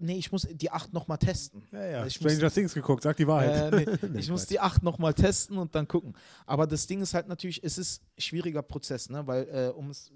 nee, 0.00 0.16
ich 0.16 0.32
muss 0.32 0.42
die 0.50 0.70
acht 0.70 0.92
nochmal 0.94 1.18
testen. 1.18 1.62
Ja, 1.70 1.84
ja. 1.84 2.06
Ich 2.06 2.18
muss- 2.20 2.32
Stranger 2.32 2.50
Things 2.50 2.72
geguckt, 2.72 3.02
sag 3.02 3.16
die 3.18 3.26
Wahrheit. 3.26 3.72
Äh, 3.74 3.76
nee, 3.76 3.98
Nee, 4.08 4.20
ich 4.20 4.30
muss 4.30 4.46
die 4.46 4.58
acht 4.58 4.82
nochmal 4.82 5.12
testen 5.12 5.58
und 5.58 5.74
dann 5.74 5.86
gucken. 5.86 6.14
Aber 6.46 6.66
das 6.66 6.86
Ding 6.86 7.02
ist 7.02 7.12
halt 7.12 7.28
natürlich, 7.28 7.62
es 7.62 7.76
ist 7.76 8.02
ein 8.16 8.20
schwieriger 8.22 8.62
Prozess, 8.62 9.10
ne? 9.10 9.26
weil 9.26 9.48
äh, 9.48 9.68
um 9.76 9.90
es 9.90 10.10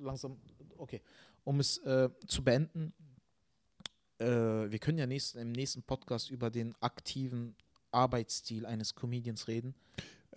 langsam, 0.00 0.36
okay, 0.76 1.02
um 1.42 1.58
es 1.58 1.78
äh, 1.78 2.08
zu 2.28 2.44
beenden, 2.44 2.92
äh, 4.18 4.70
wir 4.70 4.78
können 4.78 4.98
ja 4.98 5.06
nächst, 5.06 5.36
im 5.36 5.52
nächsten 5.52 5.82
Podcast 5.82 6.30
über 6.30 6.50
den 6.50 6.74
aktiven 6.80 7.54
Arbeitsstil 7.90 8.66
eines 8.66 8.94
Comedians 8.94 9.48
reden. 9.48 9.74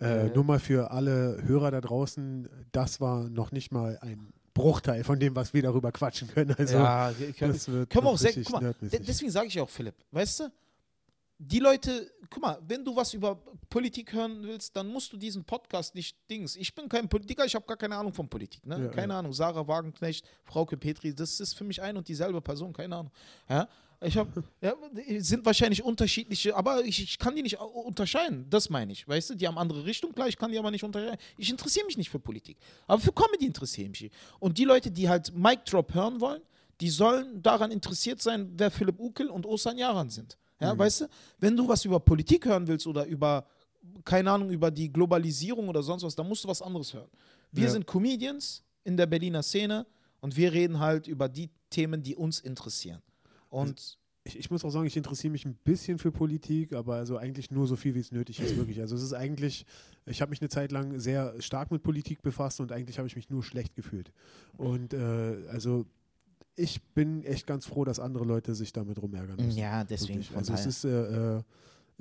Äh, 0.00 0.26
Äh, 0.26 0.34
nur 0.34 0.44
mal 0.44 0.58
für 0.58 0.90
alle 0.90 1.42
Hörer 1.44 1.70
da 1.70 1.80
draußen, 1.80 2.48
das 2.72 3.00
war 3.00 3.28
noch 3.28 3.52
nicht 3.52 3.72
mal 3.72 3.98
ein 4.00 4.32
Bruchteil 4.54 5.04
von 5.04 5.18
dem, 5.20 5.34
was 5.36 5.54
wir 5.54 5.62
darüber 5.62 5.92
quatschen 5.92 6.28
können. 6.28 6.54
Also 6.58 6.74
ja, 6.74 7.12
das 7.40 7.68
wird 7.68 7.90
können 7.90 8.06
wir 8.06 8.10
auch 8.10 8.18
sehr, 8.18 8.32
guck 8.34 8.50
mal, 8.60 8.74
deswegen 8.80 9.30
sage 9.30 9.48
ich 9.48 9.60
auch, 9.60 9.68
Philipp, 9.68 9.94
weißt 10.10 10.40
du, 10.40 10.52
die 11.44 11.58
Leute, 11.58 12.10
guck 12.30 12.42
mal, 12.42 12.58
wenn 12.66 12.84
du 12.84 12.94
was 12.94 13.14
über 13.14 13.34
Politik 13.68 14.12
hören 14.12 14.42
willst, 14.42 14.76
dann 14.76 14.88
musst 14.88 15.12
du 15.12 15.16
diesen 15.16 15.44
Podcast 15.44 15.94
nicht 15.94 16.16
Dings. 16.30 16.54
Ich 16.56 16.74
bin 16.74 16.88
kein 16.88 17.08
Politiker, 17.08 17.44
ich 17.44 17.54
habe 17.54 17.66
gar 17.66 17.76
keine 17.76 17.96
Ahnung 17.96 18.14
von 18.14 18.28
Politik. 18.28 18.64
Ne? 18.64 18.84
Ja, 18.84 18.88
keine 18.88 19.14
ja. 19.14 19.18
Ahnung, 19.18 19.32
Sarah 19.32 19.66
Wagenknecht, 19.66 20.24
Frauke 20.44 20.76
Petri, 20.76 21.14
das 21.14 21.40
ist 21.40 21.54
für 21.54 21.64
mich 21.64 21.82
ein 21.82 21.96
und 21.96 22.06
dieselbe 22.06 22.40
Person, 22.40 22.72
keine 22.72 22.96
Ahnung. 22.96 23.12
Ja? 23.48 23.68
Ich 24.04 24.16
habe, 24.16 24.42
ja, 24.60 24.74
sind 25.18 25.46
wahrscheinlich 25.46 25.80
unterschiedliche, 25.80 26.56
aber 26.56 26.84
ich, 26.84 27.00
ich 27.00 27.18
kann 27.18 27.36
die 27.36 27.42
nicht 27.42 27.60
unterscheiden. 27.60 28.46
Das 28.50 28.68
meine 28.68 28.90
ich. 28.90 29.06
Weißt 29.06 29.30
du, 29.30 29.34
die 29.36 29.46
haben 29.46 29.56
andere 29.56 29.84
Richtung, 29.84 30.12
klar, 30.12 30.26
ich 30.26 30.36
kann 30.36 30.50
die 30.50 30.58
aber 30.58 30.72
nicht 30.72 30.82
unterscheiden. 30.82 31.18
Ich 31.36 31.48
interessiere 31.48 31.86
mich 31.86 31.96
nicht 31.96 32.10
für 32.10 32.18
Politik. 32.18 32.58
Aber 32.88 33.00
für 33.00 33.12
Comedy 33.12 33.46
interessiere 33.46 33.88
ich 33.92 34.02
mich. 34.02 34.12
Und 34.40 34.58
die 34.58 34.64
Leute, 34.64 34.90
die 34.90 35.08
halt 35.08 35.32
Mic 35.36 35.60
Drop 35.66 35.94
hören 35.94 36.20
wollen, 36.20 36.42
die 36.80 36.90
sollen 36.90 37.42
daran 37.42 37.70
interessiert 37.70 38.20
sein, 38.20 38.52
wer 38.56 38.72
Philipp 38.72 38.98
Ukel 38.98 39.28
und 39.28 39.46
Osan 39.46 39.78
Yaran 39.78 40.10
sind. 40.10 40.36
Ja, 40.62 40.78
weißt 40.78 41.02
du, 41.02 41.06
wenn 41.38 41.56
du 41.56 41.68
was 41.68 41.84
über 41.84 42.00
Politik 42.00 42.46
hören 42.46 42.66
willst 42.66 42.86
oder 42.86 43.04
über, 43.06 43.44
keine 44.04 44.30
Ahnung, 44.30 44.50
über 44.50 44.70
die 44.70 44.92
Globalisierung 44.92 45.68
oder 45.68 45.82
sonst 45.82 46.02
was, 46.02 46.14
dann 46.14 46.28
musst 46.28 46.44
du 46.44 46.48
was 46.48 46.62
anderes 46.62 46.92
hören. 46.94 47.08
Wir 47.50 47.64
Ja. 47.64 47.70
sind 47.70 47.86
Comedians 47.86 48.62
in 48.84 48.96
der 48.96 49.06
Berliner 49.06 49.42
Szene 49.42 49.86
und 50.20 50.36
wir 50.36 50.52
reden 50.52 50.78
halt 50.78 51.06
über 51.06 51.28
die 51.28 51.50
Themen, 51.70 52.02
die 52.02 52.14
uns 52.16 52.40
interessieren. 52.40 53.02
Und 53.50 53.98
ich, 54.24 54.38
ich 54.38 54.50
muss 54.50 54.64
auch 54.64 54.70
sagen, 54.70 54.86
ich 54.86 54.96
interessiere 54.96 55.32
mich 55.32 55.44
ein 55.44 55.56
bisschen 55.64 55.98
für 55.98 56.12
Politik, 56.12 56.72
aber 56.74 56.94
also 56.94 57.16
eigentlich 57.16 57.50
nur 57.50 57.66
so 57.66 57.74
viel, 57.74 57.94
wie 57.96 58.00
es 58.00 58.12
nötig 58.12 58.38
ist, 58.40 58.56
wirklich. 58.56 58.80
Also 58.80 58.94
es 58.94 59.02
ist 59.02 59.12
eigentlich, 59.14 59.66
ich 60.06 60.20
habe 60.22 60.30
mich 60.30 60.40
eine 60.40 60.48
Zeit 60.48 60.70
lang 60.70 61.00
sehr 61.00 61.34
stark 61.40 61.72
mit 61.72 61.82
Politik 61.82 62.22
befasst 62.22 62.60
und 62.60 62.70
eigentlich 62.70 62.98
habe 62.98 63.08
ich 63.08 63.16
mich 63.16 63.30
nur 63.30 63.42
schlecht 63.42 63.74
gefühlt. 63.74 64.12
Und 64.56 64.94
äh, 64.94 65.38
also 65.50 65.86
ich 66.56 66.82
bin 66.94 67.24
echt 67.24 67.46
ganz 67.46 67.66
froh, 67.66 67.84
dass 67.84 67.98
andere 67.98 68.24
Leute 68.24 68.54
sich 68.54 68.72
damit 68.72 69.00
rumärgern 69.00 69.36
müssen. 69.36 69.58
ja, 69.58 69.84
deswegen. 69.84 70.24
Also 70.34 70.52
es 70.52 70.66
ist, 70.66 70.84
äh, 70.84 71.36
äh, 71.38 71.42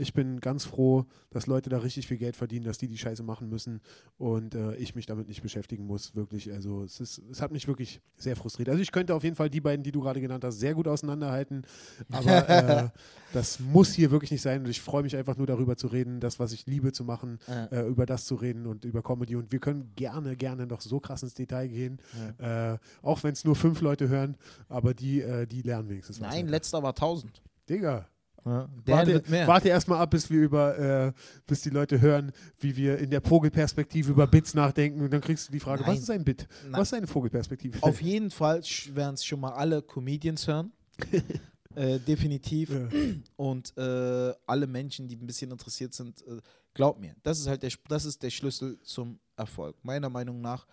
ich 0.01 0.13
bin 0.13 0.39
ganz 0.39 0.65
froh, 0.65 1.05
dass 1.29 1.47
Leute 1.47 1.69
da 1.69 1.77
richtig 1.77 2.07
viel 2.07 2.17
Geld 2.17 2.35
verdienen, 2.35 2.65
dass 2.65 2.77
die 2.77 2.87
die 2.87 2.97
Scheiße 2.97 3.23
machen 3.23 3.47
müssen 3.49 3.81
und 4.17 4.55
äh, 4.55 4.75
ich 4.75 4.95
mich 4.95 5.05
damit 5.05 5.27
nicht 5.27 5.41
beschäftigen 5.41 5.85
muss, 5.85 6.15
wirklich. 6.15 6.51
Also 6.51 6.83
es, 6.83 6.99
ist, 6.99 7.21
es 7.31 7.41
hat 7.41 7.51
mich 7.51 7.67
wirklich 7.67 8.01
sehr 8.17 8.35
frustriert. 8.35 8.69
Also 8.69 8.81
ich 8.81 8.91
könnte 8.91 9.13
auf 9.15 9.23
jeden 9.23 9.35
Fall 9.35 9.49
die 9.49 9.61
beiden, 9.61 9.83
die 9.83 9.91
du 9.91 10.01
gerade 10.01 10.19
genannt 10.19 10.43
hast, 10.43 10.59
sehr 10.59 10.73
gut 10.73 10.87
auseinanderhalten, 10.87 11.63
aber 12.11 12.49
äh, 12.49 12.89
das 13.33 13.59
muss 13.59 13.93
hier 13.93 14.11
wirklich 14.11 14.31
nicht 14.31 14.41
sein 14.41 14.61
und 14.63 14.69
ich 14.69 14.81
freue 14.81 15.03
mich 15.03 15.15
einfach 15.15 15.37
nur 15.37 15.47
darüber 15.47 15.77
zu 15.77 15.87
reden, 15.87 16.19
das, 16.19 16.39
was 16.39 16.51
ich 16.51 16.65
liebe 16.65 16.91
zu 16.91 17.03
machen, 17.03 17.39
Ja. 17.47 17.65
äh, 17.67 17.87
über 17.87 18.05
das 18.05 18.25
zu 18.25 18.35
reden 18.35 18.65
und 18.65 18.83
über 18.85 19.03
Comedy 19.03 19.35
und 19.35 19.51
wir 19.51 19.59
können 19.59 19.91
gerne, 19.95 20.35
gerne 20.35 20.65
noch 20.67 20.81
so 20.81 20.99
krass 20.99 21.23
ins 21.23 21.35
Detail 21.35 21.67
gehen, 21.67 21.99
äh, 22.39 22.77
auch 23.01 23.23
wenn 23.23 23.33
es 23.33 23.45
nur 23.45 23.55
fünf 23.55 23.81
Leute 23.81 24.09
hören, 24.09 24.35
aber 24.67 24.93
die, 24.93 25.21
äh, 25.21 25.45
die 25.45 25.61
lernen 25.61 25.89
wenigstens 25.89 26.19
was. 26.19 26.27
Nein, 26.27 26.47
letzter 26.47 26.81
war 26.83 26.95
1000. 26.95 27.41
Digga, 27.69 28.07
Ja, 28.43 28.67
Warte, 28.85 29.23
warte 29.47 29.69
erstmal 29.69 29.99
ab, 29.99 30.09
bis 30.09 30.29
wir 30.29 30.41
über, 30.41 30.77
äh, 30.77 31.13
bis 31.45 31.61
die 31.61 31.69
Leute 31.69 32.01
hören, 32.01 32.31
wie 32.59 32.75
wir 32.75 32.97
in 32.97 33.11
der 33.11 33.21
Vogelperspektive 33.21 34.11
über 34.11 34.25
Bits 34.25 34.55
nachdenken 34.55 35.01
und 35.01 35.13
dann 35.13 35.21
kriegst 35.21 35.47
du 35.47 35.51
die 35.51 35.59
Frage, 35.59 35.83
Nein. 35.83 35.91
was 35.91 35.99
ist 35.99 36.09
ein 36.09 36.23
Bit? 36.23 36.47
Nein. 36.63 36.79
Was 36.79 36.87
ist 36.87 36.93
eine 36.95 37.07
Vogelperspektive? 37.07 37.77
Auf 37.81 38.01
jeden 38.01 38.31
Fall 38.31 38.61
werden 38.93 39.13
es 39.13 39.23
schon 39.23 39.39
mal 39.39 39.51
alle 39.51 39.83
Comedians 39.83 40.47
hören. 40.47 40.71
äh, 41.75 41.99
definitiv. 41.99 42.71
Ja. 42.71 42.89
Und 43.35 43.77
äh, 43.77 44.33
alle 44.47 44.65
Menschen, 44.65 45.07
die 45.07 45.17
ein 45.17 45.27
bisschen 45.27 45.51
interessiert 45.51 45.93
sind, 45.93 46.21
äh, 46.27 46.41
glaub 46.73 46.99
mir, 46.99 47.15
das 47.21 47.39
ist 47.39 47.47
halt 47.47 47.61
der, 47.61 47.71
das 47.89 48.05
ist 48.05 48.23
der 48.23 48.31
Schlüssel 48.31 48.79
zum 48.81 49.19
Erfolg. 49.35 49.75
Meiner 49.83 50.09
Meinung 50.09 50.41
nach, 50.41 50.65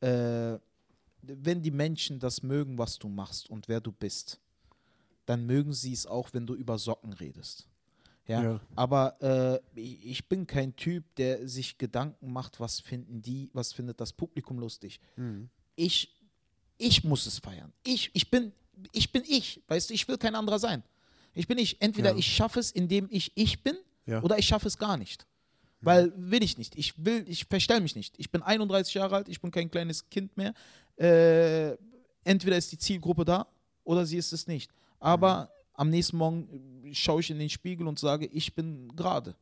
äh, 0.00 0.58
wenn 1.22 1.62
die 1.62 1.70
Menschen 1.70 2.18
das 2.18 2.42
mögen, 2.42 2.76
was 2.76 2.98
du 2.98 3.08
machst 3.08 3.48
und 3.48 3.68
wer 3.68 3.80
du 3.80 3.92
bist, 3.92 4.40
dann 5.26 5.46
mögen 5.46 5.72
sie 5.72 5.92
es 5.92 6.06
auch, 6.06 6.28
wenn 6.32 6.46
du 6.46 6.54
über 6.54 6.78
Socken 6.78 7.12
redest. 7.12 7.66
Ja, 8.26 8.42
Ja. 8.42 8.60
aber 8.74 9.60
äh, 9.74 9.78
ich 9.80 10.28
bin 10.28 10.46
kein 10.46 10.74
Typ, 10.76 11.04
der 11.16 11.46
sich 11.46 11.76
Gedanken 11.76 12.32
macht, 12.32 12.58
was 12.58 12.80
finden 12.80 13.20
die, 13.20 13.50
was 13.52 13.72
findet 13.74 14.00
das 14.00 14.12
Publikum 14.14 14.58
lustig 14.58 14.98
Mhm. 15.16 15.50
ich, 15.76 16.10
ich 16.78 17.04
muss 17.04 17.26
es 17.26 17.38
feiern. 17.38 17.72
Ich, 17.84 18.10
ich 18.14 18.30
bin, 18.30 18.52
ich 18.92 19.12
bin 19.12 19.22
ich, 19.28 19.62
weißt 19.68 19.90
du, 19.90 19.94
ich 19.94 20.08
will 20.08 20.16
kein 20.18 20.34
anderer 20.34 20.58
sein. 20.58 20.82
Ich 21.34 21.46
bin 21.46 21.58
ich. 21.58 21.80
Entweder 21.82 22.12
Ja. 22.12 22.16
ich 22.16 22.26
schaffe 22.34 22.60
es, 22.60 22.70
indem 22.70 23.08
ich 23.10 23.30
ich 23.34 23.62
bin, 23.62 23.76
Ja. 24.06 24.22
oder 24.22 24.38
ich 24.38 24.46
schaffe 24.46 24.68
es 24.68 24.78
gar 24.78 24.96
nicht. 24.96 25.26
Weil 25.80 26.12
will 26.16 26.42
ich 26.42 26.56
nicht. 26.56 26.76
Ich 26.78 27.04
will, 27.04 27.24
ich 27.28 27.44
verstell 27.44 27.80
mich 27.82 27.94
nicht. 27.94 28.14
Ich 28.18 28.30
bin 28.30 28.40
31 28.42 28.94
Jahre 28.94 29.16
alt, 29.16 29.28
ich 29.28 29.40
bin 29.42 29.50
kein 29.50 29.70
kleines 29.70 30.08
Kind 30.08 30.34
mehr. 30.36 30.54
Äh, 30.96 31.76
entweder 32.24 32.56
ist 32.56 32.72
die 32.72 32.78
Zielgruppe 32.78 33.24
da 33.26 33.46
oder 33.84 34.06
sie 34.06 34.16
ist 34.16 34.32
es 34.32 34.46
nicht. 34.46 34.70
Aber 35.04 35.50
am 35.74 35.90
nächsten 35.90 36.16
Morgen 36.16 36.48
äh, 36.84 36.94
schaue 36.94 37.20
ich 37.20 37.30
in 37.30 37.38
den 37.38 37.50
Spiegel 37.50 37.86
und 37.86 37.98
sage, 37.98 38.26
ich 38.26 38.54
bin 38.54 38.88
gerade. 38.96 39.34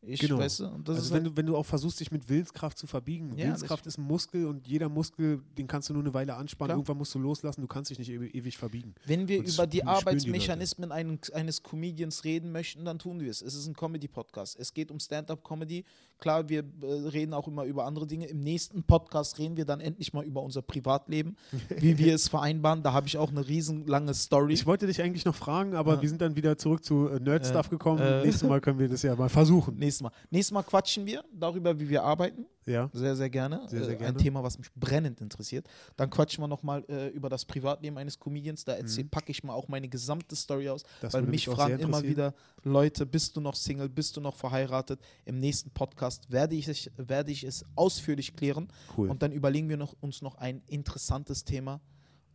Ich, 0.00 0.20
Genau. 0.20 0.38
weißt 0.38 0.60
du, 0.60 0.64
also 0.66 1.10
wenn, 1.12 1.24
halt, 1.24 1.26
du, 1.26 1.36
wenn 1.36 1.46
du 1.46 1.56
auch 1.56 1.66
versuchst, 1.66 1.98
dich 1.98 2.12
mit 2.12 2.28
Willenskraft 2.28 2.78
zu 2.78 2.86
verbiegen. 2.86 3.30
Ja, 3.36 3.46
Willenskraft 3.46 3.84
ist 3.84 3.98
ein 3.98 4.04
Muskel 4.04 4.46
und 4.46 4.68
jeder 4.68 4.88
Muskel, 4.88 5.42
den 5.58 5.66
kannst 5.66 5.88
du 5.88 5.92
nur 5.92 6.02
eine 6.04 6.14
Weile 6.14 6.36
anspannen. 6.36 6.68
Klar. 6.68 6.76
Irgendwann 6.78 6.98
musst 6.98 7.16
du 7.16 7.18
loslassen, 7.18 7.62
du 7.62 7.66
kannst 7.66 7.90
dich 7.90 7.98
nicht 7.98 8.08
ewi- 8.10 8.32
ewig 8.32 8.56
verbiegen. 8.56 8.94
Wenn 9.06 9.26
wir 9.26 9.40
Und 9.40 9.48
über 9.52 9.66
die 9.66 9.78
die 9.78 9.84
Arbeitsmechanismen 9.84 10.92
eines, 10.92 11.30
eines 11.30 11.64
Comedians 11.64 12.22
reden 12.22 12.52
möchten, 12.52 12.84
dann 12.84 13.00
tun 13.00 13.18
wir 13.18 13.28
es. 13.30 13.42
Es 13.42 13.56
ist 13.56 13.66
ein 13.66 13.74
Comedy-Podcast. 13.74 14.56
Es 14.60 14.72
geht 14.72 14.92
um 14.92 15.00
Stand-up-Comedy. 15.00 15.84
Klar, 16.18 16.48
wir 16.48 16.64
äh, 16.82 16.86
reden 17.08 17.32
auch 17.34 17.46
immer 17.46 17.64
über 17.64 17.84
andere 17.86 18.06
Dinge. 18.06 18.26
Im 18.26 18.40
nächsten 18.40 18.82
Podcast 18.82 19.38
reden 19.38 19.56
wir 19.56 19.64
dann 19.64 19.80
endlich 19.80 20.12
mal 20.12 20.24
über 20.24 20.42
unser 20.42 20.62
Privatleben, 20.62 21.36
wie 21.78 21.96
wir 21.98 22.14
es 22.14 22.28
vereinbaren. 22.28 22.82
Da 22.82 22.92
habe 22.92 23.06
ich 23.06 23.16
auch 23.18 23.30
eine 23.30 23.46
riesenlange 23.46 24.14
Story. 24.14 24.52
Ich 24.54 24.66
wollte 24.66 24.86
dich 24.86 25.00
eigentlich 25.00 25.24
noch 25.24 25.34
fragen, 25.34 25.74
aber 25.74 25.94
Ja. 25.94 26.02
wir 26.02 26.08
sind 26.08 26.20
dann 26.20 26.34
wieder 26.36 26.58
zurück 26.58 26.84
zu 26.84 27.08
äh, 27.08 27.20
Nerd-Stuff 27.20 27.70
gekommen. 27.70 28.00
äh. 28.00 28.24
Nächstes 28.24 28.48
Mal 28.48 28.60
können 28.60 28.78
wir 28.78 28.88
das 28.88 29.02
ja 29.02 29.14
mal 29.14 29.28
versuchen. 29.28 29.76
Nächstes 29.76 30.02
Mal. 30.02 30.12
Nächstes 30.30 30.52
Mal 30.52 30.62
quatschen 30.62 31.06
wir 31.06 31.24
darüber, 31.32 31.78
wie 31.78 31.88
wir 31.88 32.02
arbeiten. 32.02 32.46
Ja. 32.66 32.90
Sehr, 32.92 33.16
sehr 33.16 33.30
gerne. 33.30 33.62
Sehr, 33.66 33.84
sehr 33.84 33.94
äh, 33.94 33.96
gerne. 33.96 34.14
Ein 34.14 34.18
Thema, 34.22 34.42
was 34.42 34.58
mich 34.58 34.70
brennend 34.74 35.20
interessiert. 35.22 35.66
Dann 35.96 36.10
quatschen 36.10 36.42
wir 36.44 36.48
nochmal 36.48 36.84
äh, 36.88 37.08
über 37.08 37.30
das 37.30 37.46
Privatleben 37.46 37.96
eines 37.96 38.18
Comedians. 38.18 38.64
Da 38.64 38.74
erzähl, 38.74 39.04
packe 39.04 39.30
ich 39.30 39.42
mal 39.42 39.54
auch 39.54 39.68
meine 39.68 39.88
gesamte 39.88 40.36
Story 40.36 40.68
aus. 40.68 40.82
Mhm. 40.82 40.88
Das 41.00 41.14
weil 41.14 41.22
mich 41.22 41.46
fragen 41.46 41.78
immer 41.78 42.02
wieder 42.02 42.34
Leute, 42.64 43.06
bist 43.06 43.36
du 43.36 43.40
noch 43.40 43.54
Single, 43.54 43.88
bist 43.88 44.16
du 44.16 44.20
noch 44.20 44.34
verheiratet? 44.34 45.00
Im 45.24 45.38
nächsten 45.40 45.70
Podcast 45.70 46.07
werde 46.28 46.54
ich 46.56 46.68
es, 46.68 46.90
werde 46.96 47.30
ich 47.30 47.44
es 47.44 47.64
ausführlich 47.74 48.34
klären. 48.36 48.68
Cool. 48.96 49.10
Und 49.10 49.22
dann 49.22 49.32
überlegen 49.32 49.68
wir 49.68 49.76
noch, 49.76 49.94
uns 50.00 50.22
noch 50.22 50.36
ein 50.36 50.62
interessantes 50.66 51.44
Thema. 51.44 51.80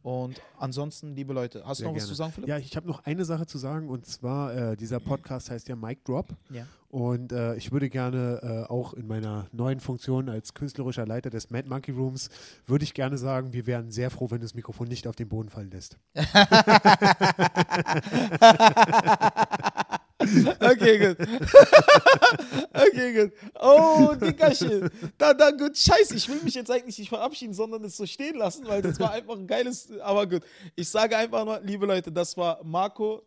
Und 0.02 0.42
ansonsten, 0.60 1.16
liebe 1.16 1.34
Leute, 1.34 1.64
hast 1.66 1.80
du 1.80 1.86
noch 1.86 1.92
was 1.92 2.00
gerne. 2.00 2.10
zu 2.10 2.14
sagen, 2.16 2.34
Philipp? 2.34 2.50
Ja, 2.50 2.58
ich 2.58 2.76
habe 2.76 2.88
noch 2.88 3.06
eine 3.06 3.24
Sache 3.24 3.46
zu 3.46 3.58
sagen 3.58 3.88
und 3.88 4.06
zwar, 4.06 4.54
äh, 4.54 4.76
dieser 4.76 5.00
Podcast 5.00 5.50
heißt 5.50 5.70
ja 5.70 5.78
Mic 5.78 6.02
Drop 6.04 6.36
Ja. 6.50 6.66
und 6.90 7.32
äh, 7.32 7.56
ich 7.56 7.72
würde 7.72 7.90
gerne 7.90 8.66
äh, 8.68 8.70
auch 8.70 8.94
in 8.96 9.08
meiner 9.08 9.48
neuen 9.54 9.80
Funktion 9.80 10.28
als 10.28 10.54
künstlerischer 10.54 11.06
Leiter 11.06 11.30
des 11.30 11.52
Mad 11.52 11.70
Monkey 11.70 11.94
Rooms, 11.94 12.30
würde 12.66 12.84
ich 12.84 12.94
gerne 12.94 13.18
sagen, 13.18 13.54
wir 13.54 13.66
wären 13.66 13.92
sehr 13.92 14.12
froh, 14.12 14.30
wenn 14.30 14.42
das 14.42 14.56
Mikrofon 14.56 14.90
nicht 14.90 15.08
auf 15.08 15.16
den 15.16 15.30
Boden 15.30 15.48
fallen 15.48 15.72
lässt. 15.72 15.98
Okay, 20.60 21.00
gut. 21.00 21.18
okay, 22.74 23.14
gut. 23.14 23.34
Oh, 23.60 24.14
Dickerchen. 24.20 24.90
Da, 25.18 25.34
da, 25.34 25.52
gut. 25.52 25.78
Scheiße, 25.78 26.16
ich 26.16 26.28
will 26.30 26.42
mich 26.44 26.56
jetzt 26.56 26.72
eigentlich 26.72 26.98
nicht 26.98 27.10
verabschieden, 27.10 27.54
sondern 27.54 27.84
es 27.84 27.98
so 27.98 28.06
stehen 28.06 28.38
lassen, 28.38 28.68
weil 28.68 28.82
das 28.82 29.00
war 29.00 29.12
einfach 29.12 29.36
ein 29.36 29.48
geiles. 29.48 29.90
Aber 30.02 30.28
gut. 30.28 30.44
Ich 30.76 30.90
sage 30.90 31.18
einfach 31.18 31.46
nur, 31.46 31.60
liebe 31.62 31.86
Leute, 31.86 32.12
das 32.12 32.36
war 32.38 32.64
Marco, 32.64 33.22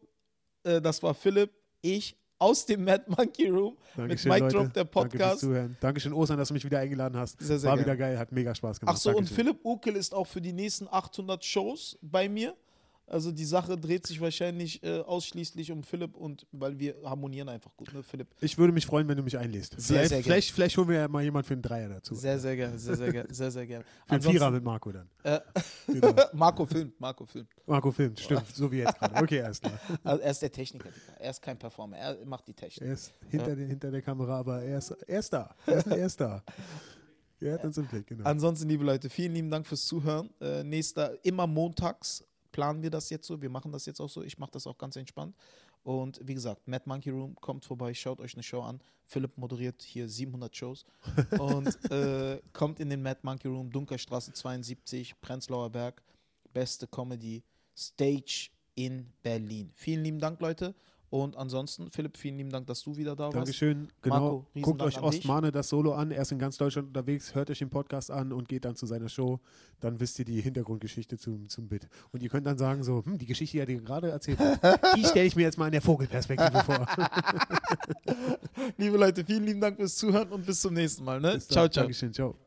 äh, 0.64 0.80
das 0.80 1.02
war 1.02 1.14
Philipp, 1.14 1.50
ich 1.82 2.16
aus 2.38 2.66
dem 2.66 2.84
Mad 2.84 3.04
Monkey 3.06 3.48
Room 3.48 3.76
Dankeschön, 3.96 4.30
mit 4.30 4.42
Mike 4.42 4.56
Leute. 4.56 4.56
Drop, 4.56 4.72
der 4.74 4.84
Danke 4.84 5.00
fürs 5.00 5.10
Podcast. 5.10 5.40
Zuhören. 5.40 5.76
Dankeschön, 5.80 6.12
Ostern, 6.12 6.38
dass 6.38 6.48
du 6.48 6.54
mich 6.54 6.64
wieder 6.64 6.78
eingeladen 6.78 7.16
hast. 7.16 7.40
Sehr, 7.40 7.58
sehr 7.58 7.70
War 7.70 7.76
gerne. 7.76 7.86
wieder 7.86 7.96
geil, 7.96 8.18
hat 8.18 8.32
mega 8.32 8.54
Spaß 8.54 8.80
gemacht. 8.80 8.94
Ach 8.96 9.00
so, 9.00 9.10
und 9.10 9.16
Dankeschön. 9.16 9.36
Philipp 9.36 9.64
Ukel 9.64 9.96
ist 9.96 10.14
auch 10.14 10.26
für 10.26 10.40
die 10.40 10.52
nächsten 10.52 10.86
800 10.88 11.44
Shows 11.44 11.98
bei 12.02 12.28
mir. 12.28 12.54
Also 13.08 13.30
die 13.30 13.44
Sache 13.44 13.76
dreht 13.76 14.04
sich 14.04 14.20
wahrscheinlich 14.20 14.82
äh, 14.82 15.00
ausschließlich 15.00 15.70
um 15.70 15.84
Philipp 15.84 16.16
und 16.16 16.44
weil 16.50 16.76
wir 16.78 16.96
harmonieren 17.04 17.48
einfach 17.48 17.70
gut, 17.76 17.94
ne, 17.94 18.02
Philipp? 18.02 18.26
Ich 18.40 18.58
würde 18.58 18.72
mich 18.72 18.84
freuen, 18.84 19.06
wenn 19.06 19.16
du 19.16 19.22
mich 19.22 19.38
einlädst. 19.38 19.74
Sehr, 19.78 19.80
vielleicht, 19.80 20.08
sehr 20.08 20.18
gerne. 20.18 20.24
vielleicht, 20.24 20.50
vielleicht 20.50 20.76
holen 20.76 20.88
wir 20.88 20.96
ja 20.96 21.08
mal 21.08 21.22
jemanden 21.22 21.46
für 21.46 21.54
einen 21.54 21.62
Dreier 21.62 21.88
dazu. 21.88 22.16
Sehr, 22.16 22.38
sehr 22.40 22.56
gerne, 22.56 22.78
sehr, 22.78 22.96
sehr 22.96 23.12
gerne, 23.12 23.32
sehr, 23.32 23.50
sehr 23.52 23.66
gerne. 23.66 23.84
für 24.06 24.12
einen 24.12 24.22
Vierer 24.22 24.50
mit 24.50 24.64
Marco 24.64 24.90
dann. 24.90 25.08
Äh, 25.22 25.40
Genau. 25.86 26.14
Marco 26.32 26.66
filmt, 26.66 27.00
Marco 27.00 27.24
filmt. 27.24 27.48
Marco 27.64 27.92
filmt, 27.92 28.18
stimmt, 28.18 28.46
so 28.52 28.70
wie 28.72 28.78
jetzt 28.78 28.98
gerade. 28.98 29.22
Okay, 29.22 29.40
alles 29.40 29.60
klar. 29.60 29.78
Also 30.02 30.22
er 30.22 30.30
ist 30.32 30.42
der 30.42 30.50
Techniker, 30.50 30.88
er 31.18 31.30
ist 31.30 31.40
kein 31.40 31.58
Performer, 31.58 31.96
er 31.96 32.26
macht 32.26 32.48
die 32.48 32.54
Technik. 32.54 32.88
Er 32.88 32.94
ist 32.94 33.12
hinter, 33.28 33.54
den, 33.54 33.68
hinter 33.68 33.90
der 33.90 34.02
Kamera, 34.02 34.38
aber 34.38 34.62
er 34.62 34.78
ist, 34.78 34.90
er 34.90 35.18
ist 35.20 35.32
da. 35.32 35.54
Er 35.66 35.76
ist, 35.76 35.86
er 35.86 36.06
ist 36.06 36.20
da. 36.20 36.42
Hat 37.44 37.64
uns 37.64 37.78
im 37.78 37.86
Blick, 37.86 38.06
genau. 38.06 38.24
Ansonsten, 38.24 38.68
liebe 38.68 38.84
Leute, 38.84 39.10
vielen 39.10 39.34
lieben 39.34 39.50
Dank 39.50 39.66
fürs 39.66 39.84
Zuhören. 39.84 40.30
Äh, 40.40 40.64
nächster, 40.64 41.24
immer 41.24 41.46
montags 41.46 42.24
planen 42.52 42.82
wir 42.82 42.90
das 42.90 43.10
jetzt 43.10 43.26
so. 43.26 43.40
Wir 43.40 43.50
machen 43.50 43.72
das 43.72 43.86
jetzt 43.86 44.00
auch 44.00 44.08
so. 44.08 44.22
Ich 44.22 44.38
mache 44.38 44.52
das 44.52 44.66
auch 44.66 44.78
ganz 44.78 44.96
entspannt. 44.96 45.34
Und 45.82 46.20
wie 46.22 46.34
gesagt, 46.34 46.66
Mad 46.66 46.84
Monkey 46.86 47.10
Room, 47.10 47.36
kommt 47.36 47.64
vorbei, 47.64 47.94
schaut 47.94 48.20
euch 48.20 48.34
eine 48.34 48.42
Show 48.42 48.60
an. 48.60 48.80
Philipp 49.04 49.38
moderiert 49.38 49.82
hier 49.82 50.08
700 50.08 50.54
Shows. 50.56 50.84
Und 51.38 51.78
äh, 51.90 52.40
kommt 52.52 52.80
in 52.80 52.90
den 52.90 53.02
Mad 53.02 53.20
Monkey 53.22 53.48
Room, 53.48 53.70
Dunkerstraße 53.70 54.32
72, 54.32 55.20
Prenzlauer 55.20 55.70
Berg. 55.70 56.02
Beste 56.52 56.86
Comedy 56.86 57.44
Stage 57.76 58.48
in 58.74 59.12
Berlin. 59.22 59.70
Vielen 59.74 60.02
lieben 60.02 60.18
Dank, 60.18 60.40
Leute. 60.40 60.74
Und 61.08 61.36
ansonsten, 61.36 61.90
Philipp, 61.90 62.16
vielen 62.16 62.36
lieben 62.36 62.50
Dank, 62.50 62.66
dass 62.66 62.82
du 62.82 62.96
wieder 62.96 63.14
da 63.14 63.24
warst. 63.24 63.36
Dankeschön. 63.36 63.88
Genau. 64.02 64.14
Marco, 64.16 64.46
Guckt 64.60 64.80
Dank 64.80 64.88
euch. 64.96 65.02
Ostmane 65.02 65.52
das 65.52 65.68
Solo 65.68 65.94
an. 65.94 66.10
Er 66.10 66.22
ist 66.22 66.32
in 66.32 66.38
ganz 66.38 66.58
Deutschland 66.58 66.88
unterwegs. 66.88 67.34
Hört 67.34 67.50
euch 67.50 67.60
den 67.60 67.70
Podcast 67.70 68.10
an 68.10 68.32
und 68.32 68.48
geht 68.48 68.64
dann 68.64 68.74
zu 68.74 68.86
seiner 68.86 69.08
Show. 69.08 69.38
Dann 69.80 70.00
wisst 70.00 70.18
ihr 70.18 70.24
die 70.24 70.40
Hintergrundgeschichte 70.40 71.16
zum, 71.16 71.48
zum 71.48 71.68
Bit. 71.68 71.88
Und 72.12 72.22
ihr 72.22 72.28
könnt 72.28 72.46
dann 72.46 72.58
sagen 72.58 72.82
so, 72.82 73.04
hm, 73.04 73.18
die 73.18 73.26
Geschichte, 73.26 73.56
die 73.56 73.60
er 73.60 73.66
dir 73.66 73.80
gerade 73.80 74.10
erzählt 74.10 74.38
hat, 74.40 74.80
die 74.96 75.04
stelle 75.04 75.26
ich 75.26 75.36
mir 75.36 75.42
jetzt 75.42 75.58
mal 75.58 75.66
in 75.66 75.72
der 75.72 75.82
Vogelperspektive 75.82 76.64
vor. 76.64 76.86
Liebe 78.76 78.96
Leute, 78.96 79.24
vielen 79.24 79.44
lieben 79.44 79.60
Dank 79.60 79.76
fürs 79.76 79.96
Zuhören 79.96 80.28
und 80.30 80.44
bis 80.44 80.60
zum 80.60 80.74
nächsten 80.74 81.04
Mal. 81.04 81.20
Ne? 81.20 81.38
Ciao, 81.38 81.68
ciao. 81.68 81.84
Dankeschön. 81.84 82.12
Ciao. 82.12 82.45